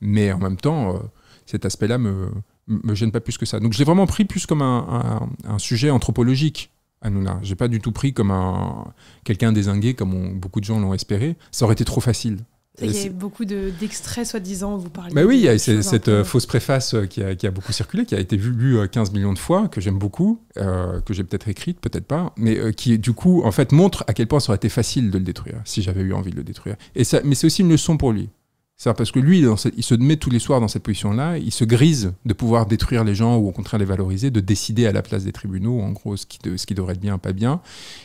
Mais 0.01 0.33
en 0.33 0.39
même 0.39 0.57
temps, 0.57 0.95
euh, 0.95 0.99
cet 1.45 1.65
aspect-là 1.65 1.99
me, 1.99 2.31
me 2.69 2.95
gêne 2.95 3.11
pas 3.11 3.21
plus 3.21 3.37
que 3.37 3.47
ça. 3.47 3.61
Donc 3.61 3.73
je 3.73 3.79
l'ai 3.79 3.85
vraiment 3.85 4.07
pris 4.07 4.25
plus 4.25 4.47
comme 4.47 4.63
un, 4.63 5.29
sujet 5.59 5.91
anthropologique. 5.91 6.71
Hanouna. 7.03 7.39
J'ai 7.43 7.55
pas 7.55 7.69
du 7.69 7.81
tout 7.81 7.93
pris 7.93 8.13
comme 8.13 8.31
un 8.31 8.93
quelqu'un 9.25 9.53
désingué 9.53 9.95
comme 9.95 10.39
beaucoup 10.39 10.61
de 10.61 10.67
gens 10.67 10.79
l'ont 10.79 10.93
espéré. 10.93 11.37
Ça 11.51 11.65
aurait 11.65 11.73
été 11.73 11.85
trop 11.85 12.03
facile. 12.03 12.41
Il 12.83 12.97
y 12.97 13.07
a 13.07 13.11
beaucoup 13.11 13.45
d'extraits, 13.45 14.27
soi-disant, 14.27 14.77
vous 14.77 14.91
parlez. 14.91 15.13
Bah 15.13 15.25
oui, 15.25 15.39
il 15.39 15.43
y 15.43 15.49
a 15.49 15.59
cette 15.59 16.09
euh, 16.09 16.25
fausse 16.25 16.47
préface 16.47 16.95
euh, 16.95 17.07
qui 17.07 17.23
a, 17.23 17.51
beaucoup 17.51 17.73
circulé, 17.73 18.05
qui 18.05 18.15
a 18.15 18.21
été 18.21 18.37
lue 18.37 18.77
15 18.89 19.09
euh, 19.09 19.13
millions 19.13 19.33
de 19.33 19.39
fois, 19.39 19.69
que 19.69 19.81
j'aime 19.81 19.99
beaucoup, 19.99 20.41
que 20.57 21.15
j'ai 21.15 21.25
peut-être 21.25 21.49
écrite, 21.49 21.81
peut-être 21.81 22.07
pas, 22.07 22.33
mais 22.37 22.73
qui, 22.75 22.99
du 22.99 23.13
coup, 23.13 23.43
en 23.45 23.53
fait, 23.53 23.73
montre 23.73 24.05
à 24.07 24.15
quel 24.15 24.27
point 24.27 24.41
ça 24.41 24.51
aurait 24.51 24.57
été 24.57 24.69
facile 24.69 25.11
de 25.11 25.19
le 25.19 25.25
détruire, 25.25 25.61
si 25.65 25.83
j'avais 25.83 26.03
eu 26.03 26.13
envie 26.13 26.31
de 26.31 26.37
le 26.37 26.45
détruire. 26.45 26.77
Et 26.95 27.05
ça, 27.05 27.21
mais 27.25 27.35
c'est 27.35 27.47
aussi 27.47 27.63
une 27.63 27.71
leçon 27.71 27.97
pour 27.97 28.13
lui. 28.13 28.31
C'est 28.77 28.95
parce 28.95 29.11
que 29.13 29.19
lui, 29.19 29.45
il 29.77 29.85
se 29.85 29.95
met 29.95 30.17
tous 30.17 30.31
les 30.31 30.39
soirs 30.39 30.59
dans 30.59 30.69
cette 30.69 30.83
position-là, 30.85 31.37
il 31.37 31.53
se 31.53 31.65
grise 31.65 32.15
de 32.25 32.33
pouvoir 32.33 32.65
détruire 32.65 33.05
les 33.05 33.15
gens 33.15 33.37
ou 33.37 33.49
au 33.49 33.53
contraire 33.53 33.79
les 33.79 33.85
valoriser, 33.85 34.31
de 34.31 34.41
décider 34.41 34.87
à 34.87 34.93
la 34.93 35.03
place 35.03 35.25
des 35.25 35.33
tribunaux, 35.33 35.81
en 35.81 35.91
gros, 35.91 36.17
ce 36.17 36.25
qui, 36.25 36.39
ce 36.57 36.65
qui 36.65 36.75
devrait 36.75 36.95
être 36.95 37.01
bien, 37.01 37.19
pas 37.19 37.35
bien. 37.35 37.61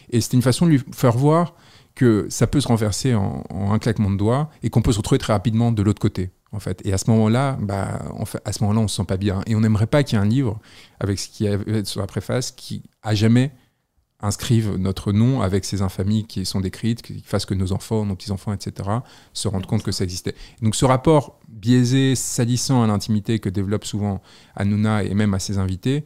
Et 0.10 0.20
c'était 0.20 0.36
une 0.36 0.44
façon 0.44 0.66
de 0.66 0.72
lui 0.72 0.82
faire 0.92 1.16
voir 1.16 1.54
que 1.96 2.28
ça 2.30 2.46
peut 2.46 2.62
se 2.62 2.68
renverser 2.68 3.16
en, 3.16 3.44
un 3.52 3.80
claquement 3.80 4.12
de 4.12 4.18
doigts 4.18 4.50
et 4.62 4.70
qu'on 4.70 4.82
peut 4.82 4.92
se 4.92 4.98
retrouver 4.98 5.20
très 5.20 5.34
rapidement 5.34 5.72
de 5.72 5.82
l'autre 5.82 6.02
côté. 6.02 6.32
En 6.52 6.60
fait. 6.60 6.82
Et 6.86 6.94
à 6.94 6.98
ce 6.98 7.10
moment-là, 7.12 7.58
bah, 7.60 8.00
à 8.46 8.54
ce 8.54 8.64
moment-là, 8.64 8.80
on 8.80 8.88
se 8.88 8.96
sent 8.96 9.04
pas 9.06 9.18
bien. 9.18 9.42
Et 9.46 9.56
on 9.56 9.60
n'aimerait 9.60 9.88
pas 9.88 10.04
qu'il 10.04 10.18
y 10.18 10.22
ait 10.22 10.24
un 10.24 10.28
livre 10.28 10.58
avec 11.02 11.20
ce 11.20 11.28
qui 11.28 11.46
est 11.46 11.86
sur 11.86 12.00
la 12.00 12.08
préface 12.08 12.52
qui, 12.52 12.84
à 13.04 13.14
jamais, 13.14 13.52
inscrive 14.22 14.76
notre 14.78 15.12
nom 15.12 15.42
avec 15.42 15.66
ces 15.66 15.82
infamies 15.82 16.26
qui 16.26 16.46
sont 16.46 16.62
décrites, 16.62 17.02
qui 17.02 17.22
fassent 17.26 17.46
que 17.46 17.54
nos 17.54 17.74
enfants, 17.74 18.06
nos 18.06 18.16
petits-enfants, 18.16 18.54
etc., 18.54 18.90
se 19.34 19.48
rendent 19.48 19.66
compte 19.66 19.84
que 19.84 19.92
ça 19.92 20.04
existait. 20.04 20.36
Donc 20.62 20.76
ce 20.76 20.86
rapport 20.86 21.40
biaisé, 21.50 22.16
salissant 22.16 22.84
à 22.84 22.88
l'intimité 22.88 23.40
que 23.40 23.50
développe 23.50 23.86
souvent 23.86 24.22
Hanouna 24.56 25.04
et 25.04 25.14
même 25.14 25.34
à 25.34 25.40
ses 25.40 25.58
invités, 25.58 26.06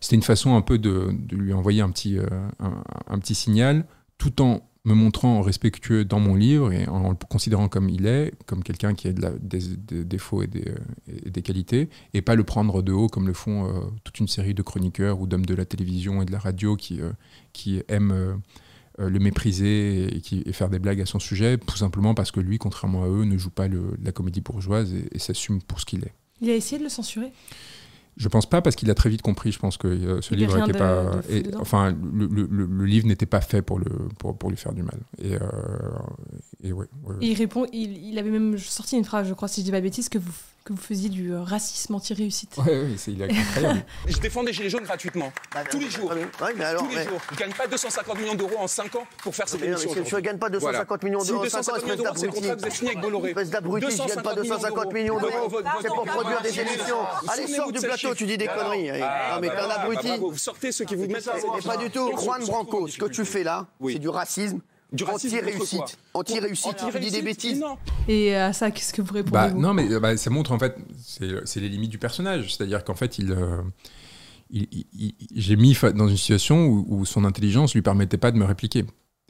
c'était 0.00 0.16
une 0.16 0.22
façon 0.22 0.56
un 0.56 0.60
peu 0.60 0.78
de, 0.78 1.10
lui 1.30 1.52
envoyer 1.52 1.80
un 1.80 1.90
petit, 1.90 2.18
euh, 2.18 2.26
un 2.60 3.18
petit 3.18 3.34
signal, 3.34 3.86
tout 4.18 4.42
en 4.42 4.60
me 4.86 4.94
montrant 4.94 5.42
respectueux 5.42 6.04
dans 6.04 6.20
mon 6.20 6.36
livre 6.36 6.72
et 6.72 6.86
en 6.86 7.10
le 7.10 7.16
considérant 7.28 7.68
comme 7.68 7.90
il 7.90 8.06
est, 8.06 8.32
comme 8.46 8.62
quelqu'un 8.62 8.94
qui 8.94 9.08
a 9.08 9.12
des, 9.12 10.04
défauts 10.04 10.42
et 10.42 10.46
des, 10.46 11.42
qualités, 11.42 11.90
et 12.14 12.22
pas 12.22 12.36
le 12.36 12.44
prendre 12.44 12.82
de 12.82 12.92
haut 12.92 13.08
comme 13.08 13.26
le 13.26 13.32
font 13.32 13.66
euh, 13.66 13.80
toute 14.04 14.20
une 14.20 14.28
série 14.28 14.54
de 14.54 14.62
chroniqueurs 14.62 15.20
ou 15.20 15.26
d'hommes 15.26 15.44
de 15.44 15.54
la 15.54 15.64
télévision 15.64 16.22
et 16.22 16.24
de 16.24 16.32
la 16.32 16.38
radio 16.38 16.76
qui, 16.76 17.00
euh, 17.00 17.82
aiment 17.88 18.12
euh, 18.12 18.36
le 18.98 19.18
mépriser 19.18 20.16
et, 20.16 20.52
faire 20.52 20.70
des 20.70 20.78
blagues 20.78 21.00
à 21.00 21.06
son 21.06 21.18
sujet, 21.18 21.58
tout 21.58 21.76
simplement 21.76 22.14
parce 22.14 22.30
que 22.30 22.40
lui, 22.40 22.58
contrairement 22.58 23.02
à 23.02 23.08
eux, 23.08 23.24
ne 23.24 23.36
joue 23.36 23.50
pas 23.50 23.66
la 23.68 24.12
comédie 24.12 24.40
bourgeoise 24.40 24.94
et 24.94 25.18
s'assume 25.18 25.60
pour 25.60 25.80
ce 25.80 25.84
qu'il 25.84 26.04
est. 26.04 26.14
Il 26.40 26.48
a 26.50 26.54
essayé 26.54 26.78
de 26.78 26.84
le 26.84 26.90
censurer? 26.90 27.32
Je 28.16 28.28
pense 28.28 28.46
pas 28.46 28.62
parce 28.62 28.76
qu'il 28.76 28.90
a 28.90 28.94
très 28.94 29.10
vite 29.10 29.22
compris. 29.22 29.52
Je 29.52 29.58
pense 29.58 29.76
que 29.76 29.88
euh, 29.88 30.22
ce 30.22 30.34
livre 30.34 30.58
n'était 30.58 30.78
pas, 30.78 31.20
enfin, 31.58 31.94
le, 32.12 32.84
livre 32.84 33.06
n'était 33.06 33.26
pas 33.26 33.40
fait 33.40 33.62
pour 33.62 33.78
le 33.78 33.90
pour, 34.18 34.36
pour, 34.36 34.50
lui 34.50 34.56
faire 34.56 34.72
du 34.72 34.82
mal. 34.82 34.98
Et, 35.18 35.34
euh, 35.34 35.38
et 36.62 36.72
ouais, 36.72 36.86
Il 37.20 37.34
répond. 37.34 37.66
Il, 37.72 38.08
il, 38.08 38.18
avait 38.18 38.30
même 38.30 38.56
sorti 38.58 38.96
une 38.96 39.04
phrase, 39.04 39.28
je 39.28 39.34
crois, 39.34 39.48
si 39.48 39.60
je 39.60 39.66
dis 39.66 39.70
pas 39.70 39.80
bêtise, 39.80 40.08
que 40.08 40.18
vous 40.18 40.32
que 40.66 40.72
vous 40.72 40.82
faisiez 40.82 41.08
du 41.08 41.32
euh, 41.32 41.42
racisme 41.42 41.94
anti-réussite. 41.94 42.56
Oui, 42.58 42.72
oui, 42.72 42.94
c'est 42.98 43.12
incroyable. 43.12 43.84
je 44.08 44.18
défends 44.18 44.42
des 44.42 44.52
gilets 44.52 44.68
jaunes 44.68 44.82
gratuitement. 44.82 45.32
Bah, 45.54 45.60
tous 45.70 45.78
les 45.78 45.88
jours. 45.88 46.12
mais 46.56 46.64
alors, 46.64 46.82
tous 46.82 46.90
les 46.90 47.04
jours. 47.04 47.20
Je 47.30 47.34
ne 47.34 47.38
gagne 47.38 47.52
pas 47.52 47.68
250 47.68 48.18
millions 48.18 48.34
d'euros 48.34 48.58
en 48.58 48.66
5 48.66 48.96
ans 48.96 49.06
pour 49.22 49.34
faire 49.34 49.48
cette 49.48 49.62
émission. 49.62 49.90
Je 49.94 50.16
ne 50.16 50.20
gagne 50.20 50.38
pas 50.38 50.50
250 50.50 51.02
millions 51.04 51.22
d'euros 51.22 51.44
en 51.44 51.48
5 51.48 51.68
ans, 51.68 51.76
espèce 51.76 51.96
d'abruti. 51.98 52.40
Vous 52.40 52.48
êtes 52.48 52.72
signé 52.72 52.90
avec 52.90 53.02
Bolloré. 53.02 53.30
Espèce 53.30 53.50
d'abruti, 53.50 53.86
je 53.90 54.02
ne 54.02 54.08
gagne 54.08 54.22
pas 54.22 54.34
250 54.34 54.92
millions 54.92 55.20
d'euros. 55.20 55.62
C'est 55.80 55.88
pour 55.88 56.04
produire 56.04 56.42
des 56.42 56.60
émissions. 56.60 56.98
Allez, 57.28 57.46
sors 57.46 57.70
du 57.70 57.80
plateau, 57.80 58.14
tu 58.14 58.26
dis 58.26 58.36
des 58.36 58.48
conneries. 58.48 58.90
Ah, 58.90 59.34
non, 59.34 59.40
mais 59.40 59.48
t'es 59.48 59.56
un 59.56 59.68
bah, 59.68 59.80
abruti. 59.82 60.18
Vous 60.18 60.36
sortez 60.36 60.72
ceux 60.72 60.84
qui 60.84 60.96
vous 60.96 61.06
mettent 61.06 61.30
Mais 61.54 61.62
pas 61.62 61.76
du 61.76 61.90
tout. 61.90 62.10
Juan 62.16 62.44
Branco, 62.44 62.88
ce 62.88 62.98
que 62.98 63.06
tu 63.06 63.24
fais 63.24 63.44
là, 63.44 63.66
c'est 63.86 64.00
du 64.00 64.08
racisme 64.08 64.60
anti-réussite. 65.06 65.98
Anti-réussite, 66.14 66.76
tu 66.92 67.00
dis 67.00 67.10
des 67.10 67.22
bêtises. 67.22 67.62
Et 68.08 68.34
à 68.34 68.52
ça, 68.52 68.70
qu'est-ce 68.70 68.92
que 68.92 69.02
vous 69.02 69.14
répondez 69.14 69.32
bah, 69.32 69.50
Non, 69.50 69.74
mais 69.74 69.98
bah, 69.98 70.16
ça 70.16 70.30
montre 70.30 70.52
en 70.52 70.58
fait, 70.58 70.76
c'est 71.04 71.60
les 71.60 71.68
limites 71.68 71.90
du 71.90 71.98
personnage. 71.98 72.54
C'est-à-dire 72.54 72.84
qu'en 72.84 72.94
fait, 72.94 73.18
il, 73.18 73.32
euh, 73.32 73.62
j'ai 75.34 75.56
mis 75.56 75.76
dans 75.94 76.08
une 76.08 76.16
situation 76.16 76.66
où, 76.66 76.86
où, 76.88 77.04
son 77.04 77.24
intelligence 77.24 77.74
lui 77.74 77.82
permettait 77.82 78.16
pas 78.16 78.30
de 78.30 78.38
me 78.38 78.44
répliquer. 78.44 78.84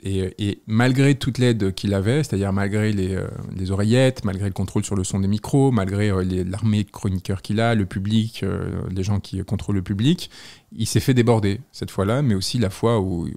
Et, 0.08 0.62
malgré 0.66 1.16
toute 1.16 1.38
l'aide 1.38 1.74
qu'il 1.74 1.92
avait, 1.92 2.22
c'est-à-dire 2.22 2.52
malgré 2.52 2.92
euh, 2.96 3.26
les, 3.56 3.70
oreillettes, 3.72 4.24
malgré 4.24 4.46
le 4.46 4.52
contrôle 4.52 4.84
sur 4.84 4.94
le 4.94 5.02
son 5.02 5.18
des 5.18 5.26
micros, 5.26 5.72
malgré 5.72 6.10
euh, 6.10 6.44
l'armée 6.46 6.84
de 6.84 6.90
chroniqueurs 6.90 7.42
qu'il 7.42 7.60
a, 7.60 7.74
le 7.74 7.86
public, 7.86 8.42
euh, 8.44 8.82
les 8.94 9.02
gens 9.02 9.18
qui 9.18 9.42
contrôlent 9.44 9.74
le 9.74 9.82
public, 9.82 10.30
il 10.76 10.86
s'est 10.86 11.00
fait 11.00 11.14
déborder 11.14 11.60
cette 11.72 11.90
fois-là, 11.90 12.22
mais 12.22 12.34
aussi 12.34 12.58
la 12.58 12.70
fois 12.70 13.00
où, 13.00 13.28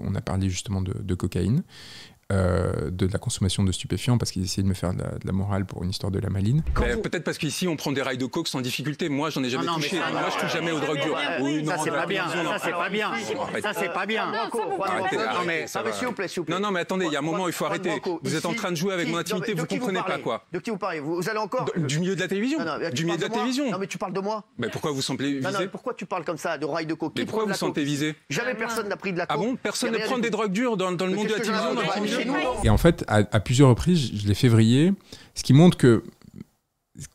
on 0.00 0.14
a 0.16 0.20
parlé 0.20 0.50
justement 0.50 0.82
de 0.82 1.14
cocaïne. 1.14 1.62
Euh, 2.32 2.90
de 2.90 3.06
la 3.06 3.20
consommation 3.20 3.62
de 3.62 3.70
stupéfiants 3.70 4.18
parce 4.18 4.32
qu'ils 4.32 4.42
essayaient 4.42 4.64
de 4.64 4.68
me 4.68 4.74
faire 4.74 4.92
de 4.92 5.04
la, 5.24 5.32
morale 5.32 5.64
pour 5.64 5.84
une 5.84 5.90
histoire 5.90 6.10
de 6.10 6.18
la 6.18 6.28
maline. 6.28 6.64
Peut-être 6.74 7.22
parce 7.22 7.38
qu'ici 7.38 7.68
on 7.68 7.76
prend 7.76 7.92
des 7.92 8.02
rails 8.02 8.18
de 8.18 8.26
coke 8.26 8.48
sans 8.48 8.60
difficulté. 8.60 9.08
Moi 9.08 9.30
j'en 9.30 9.44
ai 9.44 9.48
jamais 9.48 9.66
touché. 9.66 9.96
Moi 9.96 10.28
je 10.34 10.40
touche 10.40 10.52
jamais 10.52 10.72
aux 10.72 10.80
drogues 10.80 11.02
dures. 11.02 11.16
ça 11.68 11.78
c'est 11.84 11.90
pas, 11.92 12.06
bien. 12.06 12.24
Ça 12.28 12.58
c'est 12.58 12.72
pas 12.72 12.88
bien. 12.88 13.12
Ça 13.62 13.72
c'est 13.74 13.92
pas 13.92 14.06
bien. 14.06 14.32
Non 14.32 15.44
mais 15.46 15.68
s'il 15.68 16.06
vous 16.08 16.12
plaît, 16.12 16.26
s'il 16.26 16.40
vous 16.40 16.46
plaît. 16.46 16.54
Non 16.56 16.60
non 16.60 16.72
mais 16.72 16.80
attendez, 16.80 17.06
il 17.06 17.12
y 17.12 17.16
a 17.16 17.20
un 17.20 17.22
moment 17.22 17.46
il 17.46 17.52
faut 17.52 17.64
arrêter. 17.64 18.02
Vous 18.20 18.34
êtes 18.34 18.46
en 18.46 18.54
train 18.54 18.72
de 18.72 18.76
jouer 18.76 18.92
avec 18.92 19.08
mon 19.08 19.18
intimité, 19.18 19.54
vous 19.54 19.66
comprenez 19.66 20.02
pas 20.02 20.18
quoi. 20.18 20.44
De 20.52 20.58
qui 20.58 20.70
vous 20.70 20.78
parlez 20.78 20.98
Vous 20.98 21.28
allez 21.28 21.38
encore 21.38 21.70
Du 21.76 22.00
milieu 22.00 22.16
de 22.16 22.20
la 22.20 22.26
télévision. 22.26 22.58
Du 22.92 23.04
milieu 23.04 23.18
de 23.18 23.22
la 23.22 23.28
télévision. 23.28 23.70
Non 23.70 23.78
mais 23.78 23.86
tu 23.86 23.98
parles 23.98 24.14
de 24.14 24.20
moi. 24.20 24.42
Mais 24.58 24.68
pourquoi 24.68 24.90
vous 24.90 25.02
semblez 25.02 25.38
visé 25.38 25.68
Pourquoi 25.68 25.94
tu 25.94 26.06
parles 26.06 26.24
comme 26.24 26.38
ça 26.38 26.58
de 26.58 26.66
rails 26.66 26.86
de 26.86 26.94
coke 26.94 27.12
Mais 27.16 27.24
pourquoi 27.24 27.44
vous 27.44 27.54
sentez 27.54 27.84
visé 27.84 28.16
Jamais 28.30 28.54
personne 28.54 28.88
n'a 28.88 28.96
pris 28.96 29.12
de 29.12 29.18
la 29.18 29.26
coke. 29.26 29.38
Ah 29.38 29.44
bon? 29.44 29.54
Personne 29.54 29.92
ne 29.92 29.98
prend 29.98 30.18
des 30.18 30.30
drogues 30.30 30.50
dures 30.50 30.76
dans 30.76 30.90
le 30.90 30.96
monde 31.14 31.28
de 31.28 31.34
la 31.34 31.38
télévision. 31.38 32.15
Et 32.64 32.68
en 32.68 32.78
fait 32.78 33.04
à, 33.08 33.24
plusieurs 33.40 33.68
reprises, 33.68 34.12
je 34.14 34.26
l'ai 34.26 34.34
fait 34.34 34.48
vriller, 34.48 34.92
ce 35.34 35.42
qui 35.42 35.52
montre 35.52 35.76
que 35.76 36.04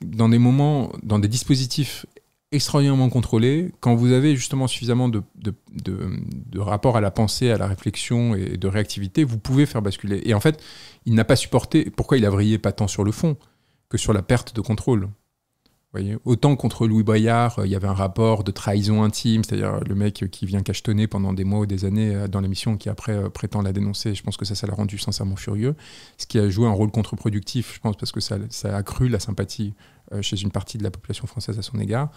dans 0.01 0.29
des 0.29 0.37
moments, 0.37 0.91
dans 1.03 1.19
des 1.19 1.27
dispositifs 1.27 2.05
extraordinairement 2.51 3.09
contrôlés, 3.09 3.71
quand 3.79 3.95
vous 3.95 4.11
avez 4.11 4.35
justement 4.35 4.67
suffisamment 4.67 5.07
de, 5.07 5.23
de, 5.35 6.59
rapport 6.59 6.97
à 6.97 7.01
la 7.01 7.09
pensée, 7.09 7.49
à 7.49 7.57
la 7.57 7.67
réflexion 7.67 8.35
et 8.35 8.57
de 8.57 8.67
réactivité, 8.67 9.23
vous 9.23 9.37
pouvez 9.37 9.65
faire 9.65 9.81
basculer. 9.81 10.21
Et 10.25 10.33
en 10.33 10.41
fait, 10.41 10.61
il 11.05 11.13
n'a 11.13 11.23
pas 11.23 11.37
supporté, 11.37 11.89
pourquoi 11.95 12.17
il 12.17 12.25
a 12.25 12.29
vrillé 12.29 12.57
pas 12.57 12.73
tant 12.73 12.87
sur 12.87 13.03
le 13.03 13.11
fond 13.11 13.37
que 13.89 13.97
sur 13.97 14.11
la 14.11 14.21
perte 14.21 14.53
de 14.53 14.61
contrôle 14.61 15.07
Autant 16.23 16.55
contre 16.55 16.87
Louis 16.87 17.03
Boyard, 17.03 17.59
euh, 17.59 17.67
il 17.67 17.71
y 17.71 17.75
avait 17.75 17.87
un 17.87 17.93
rapport 17.93 18.45
de 18.45 18.51
trahison 18.51 19.03
intime, 19.03 19.43
c'est-à-dire 19.43 19.81
le 19.81 19.93
mec 19.93 20.25
qui 20.31 20.45
vient 20.45 20.61
cachetonner 20.61 21.05
pendant 21.07 21.33
des 21.33 21.43
mois 21.43 21.59
ou 21.59 21.65
des 21.65 21.83
années 21.83 22.15
euh, 22.15 22.27
dans 22.29 22.39
l'émission, 22.39 22.77
qui 22.77 22.87
après 22.87 23.11
euh, 23.11 23.29
prétend 23.29 23.61
la 23.61 23.73
dénoncer. 23.73 24.15
Je 24.15 24.23
pense 24.23 24.37
que 24.37 24.45
ça, 24.45 24.55
ça 24.55 24.67
l'a 24.67 24.73
rendu 24.73 24.97
sincèrement 24.97 25.35
furieux. 25.35 25.75
Ce 26.17 26.25
qui 26.25 26.39
a 26.39 26.49
joué 26.49 26.65
un 26.65 26.71
rôle 26.71 26.91
contre-productif, 26.91 27.73
je 27.75 27.79
pense, 27.81 27.97
parce 27.97 28.13
que 28.13 28.21
ça, 28.21 28.37
a 28.63 28.75
accru 28.75 29.09
la 29.09 29.19
sympathie 29.19 29.73
chez 30.21 30.41
une 30.41 30.51
partie 30.51 30.77
de 30.77 30.83
la 30.83 30.91
population 30.91 31.25
française 31.27 31.57
à 31.57 31.61
son 31.61 31.79
égard. 31.79 32.09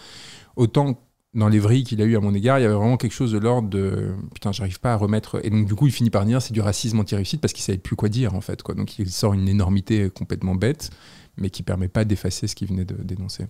Autant 0.57 1.01
dans 1.33 1.49
les 1.49 1.59
vrilles 1.59 1.85
qu'il 1.85 2.01
a 2.01 2.05
eu 2.05 2.16
à 2.16 2.20
mon 2.20 2.35
égard, 2.35 2.59
il 2.59 2.62
y 2.62 2.64
avait 2.64 2.75
vraiment 2.75 2.97
quelque 2.97 3.12
chose 3.12 3.33
de 3.33 3.39
l'ordre 3.39 3.68
de 3.68 4.14
putain, 4.33 4.53
j'arrive 4.53 4.81
pas 4.81 4.93
à 4.93 4.97
remettre. 4.97 5.45
Et 5.45 5.51
donc, 5.51 5.66
du 5.66 5.75
coup, 5.75 5.87
il 5.87 5.93
finit 5.93 6.11
par 6.11 6.25
dire 6.25 6.41
c'est 6.41 6.53
du 6.53 6.61
racisme 6.61 7.01
anti-réussite 7.01 7.41
parce 7.41 7.53
qu'il 7.53 7.64
savait 7.64 7.79
plus 7.79 7.97
quoi 7.97 8.09
dire, 8.09 8.35
en 8.35 8.41
fait. 8.41 8.61
Donc, 8.77 8.99
il 8.99 9.11
sort 9.11 9.35
une 9.35 9.49
énormité 9.49 10.11
complètement 10.11 10.55
bête, 10.55 10.91
mais 11.37 11.51
qui 11.51 11.64
permet 11.64 11.89
pas 11.89 12.05
d'effacer 12.05 12.47
ce 12.47 12.55
qu'il 12.55 12.68
venait 12.68 12.85
de 12.85 12.97
dénoncer. 13.03 13.47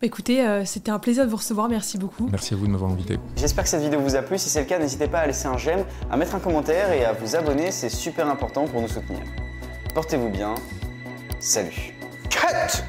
Bah, 0.00 0.06
écoutez, 0.06 0.46
euh, 0.46 0.64
c'était 0.64 0.90
un 0.90 0.98
plaisir 0.98 1.24
de 1.24 1.30
vous 1.30 1.36
recevoir, 1.36 1.68
merci 1.68 1.98
beaucoup. 1.98 2.28
Merci 2.30 2.54
à 2.54 2.56
vous 2.56 2.66
de 2.66 2.72
m'avoir 2.72 2.90
invité. 2.90 3.18
J'espère 3.36 3.64
que 3.64 3.70
cette 3.70 3.82
vidéo 3.82 4.00
vous 4.00 4.16
a 4.16 4.22
plu. 4.22 4.38
Si 4.38 4.48
c'est 4.48 4.60
le 4.60 4.66
cas, 4.66 4.78
n'hésitez 4.78 5.06
pas 5.08 5.20
à 5.20 5.26
laisser 5.26 5.46
un 5.46 5.56
j'aime, 5.56 5.84
à 6.10 6.16
mettre 6.16 6.34
un 6.34 6.40
commentaire 6.40 6.92
et 6.92 7.04
à 7.04 7.12
vous 7.12 7.36
abonner, 7.36 7.70
c'est 7.70 7.88
super 7.88 8.28
important 8.28 8.66
pour 8.66 8.80
nous 8.82 8.88
soutenir. 8.88 9.20
Portez-vous 9.94 10.28
bien. 10.30 10.54
Salut. 11.38 11.94
Cut 12.28 12.82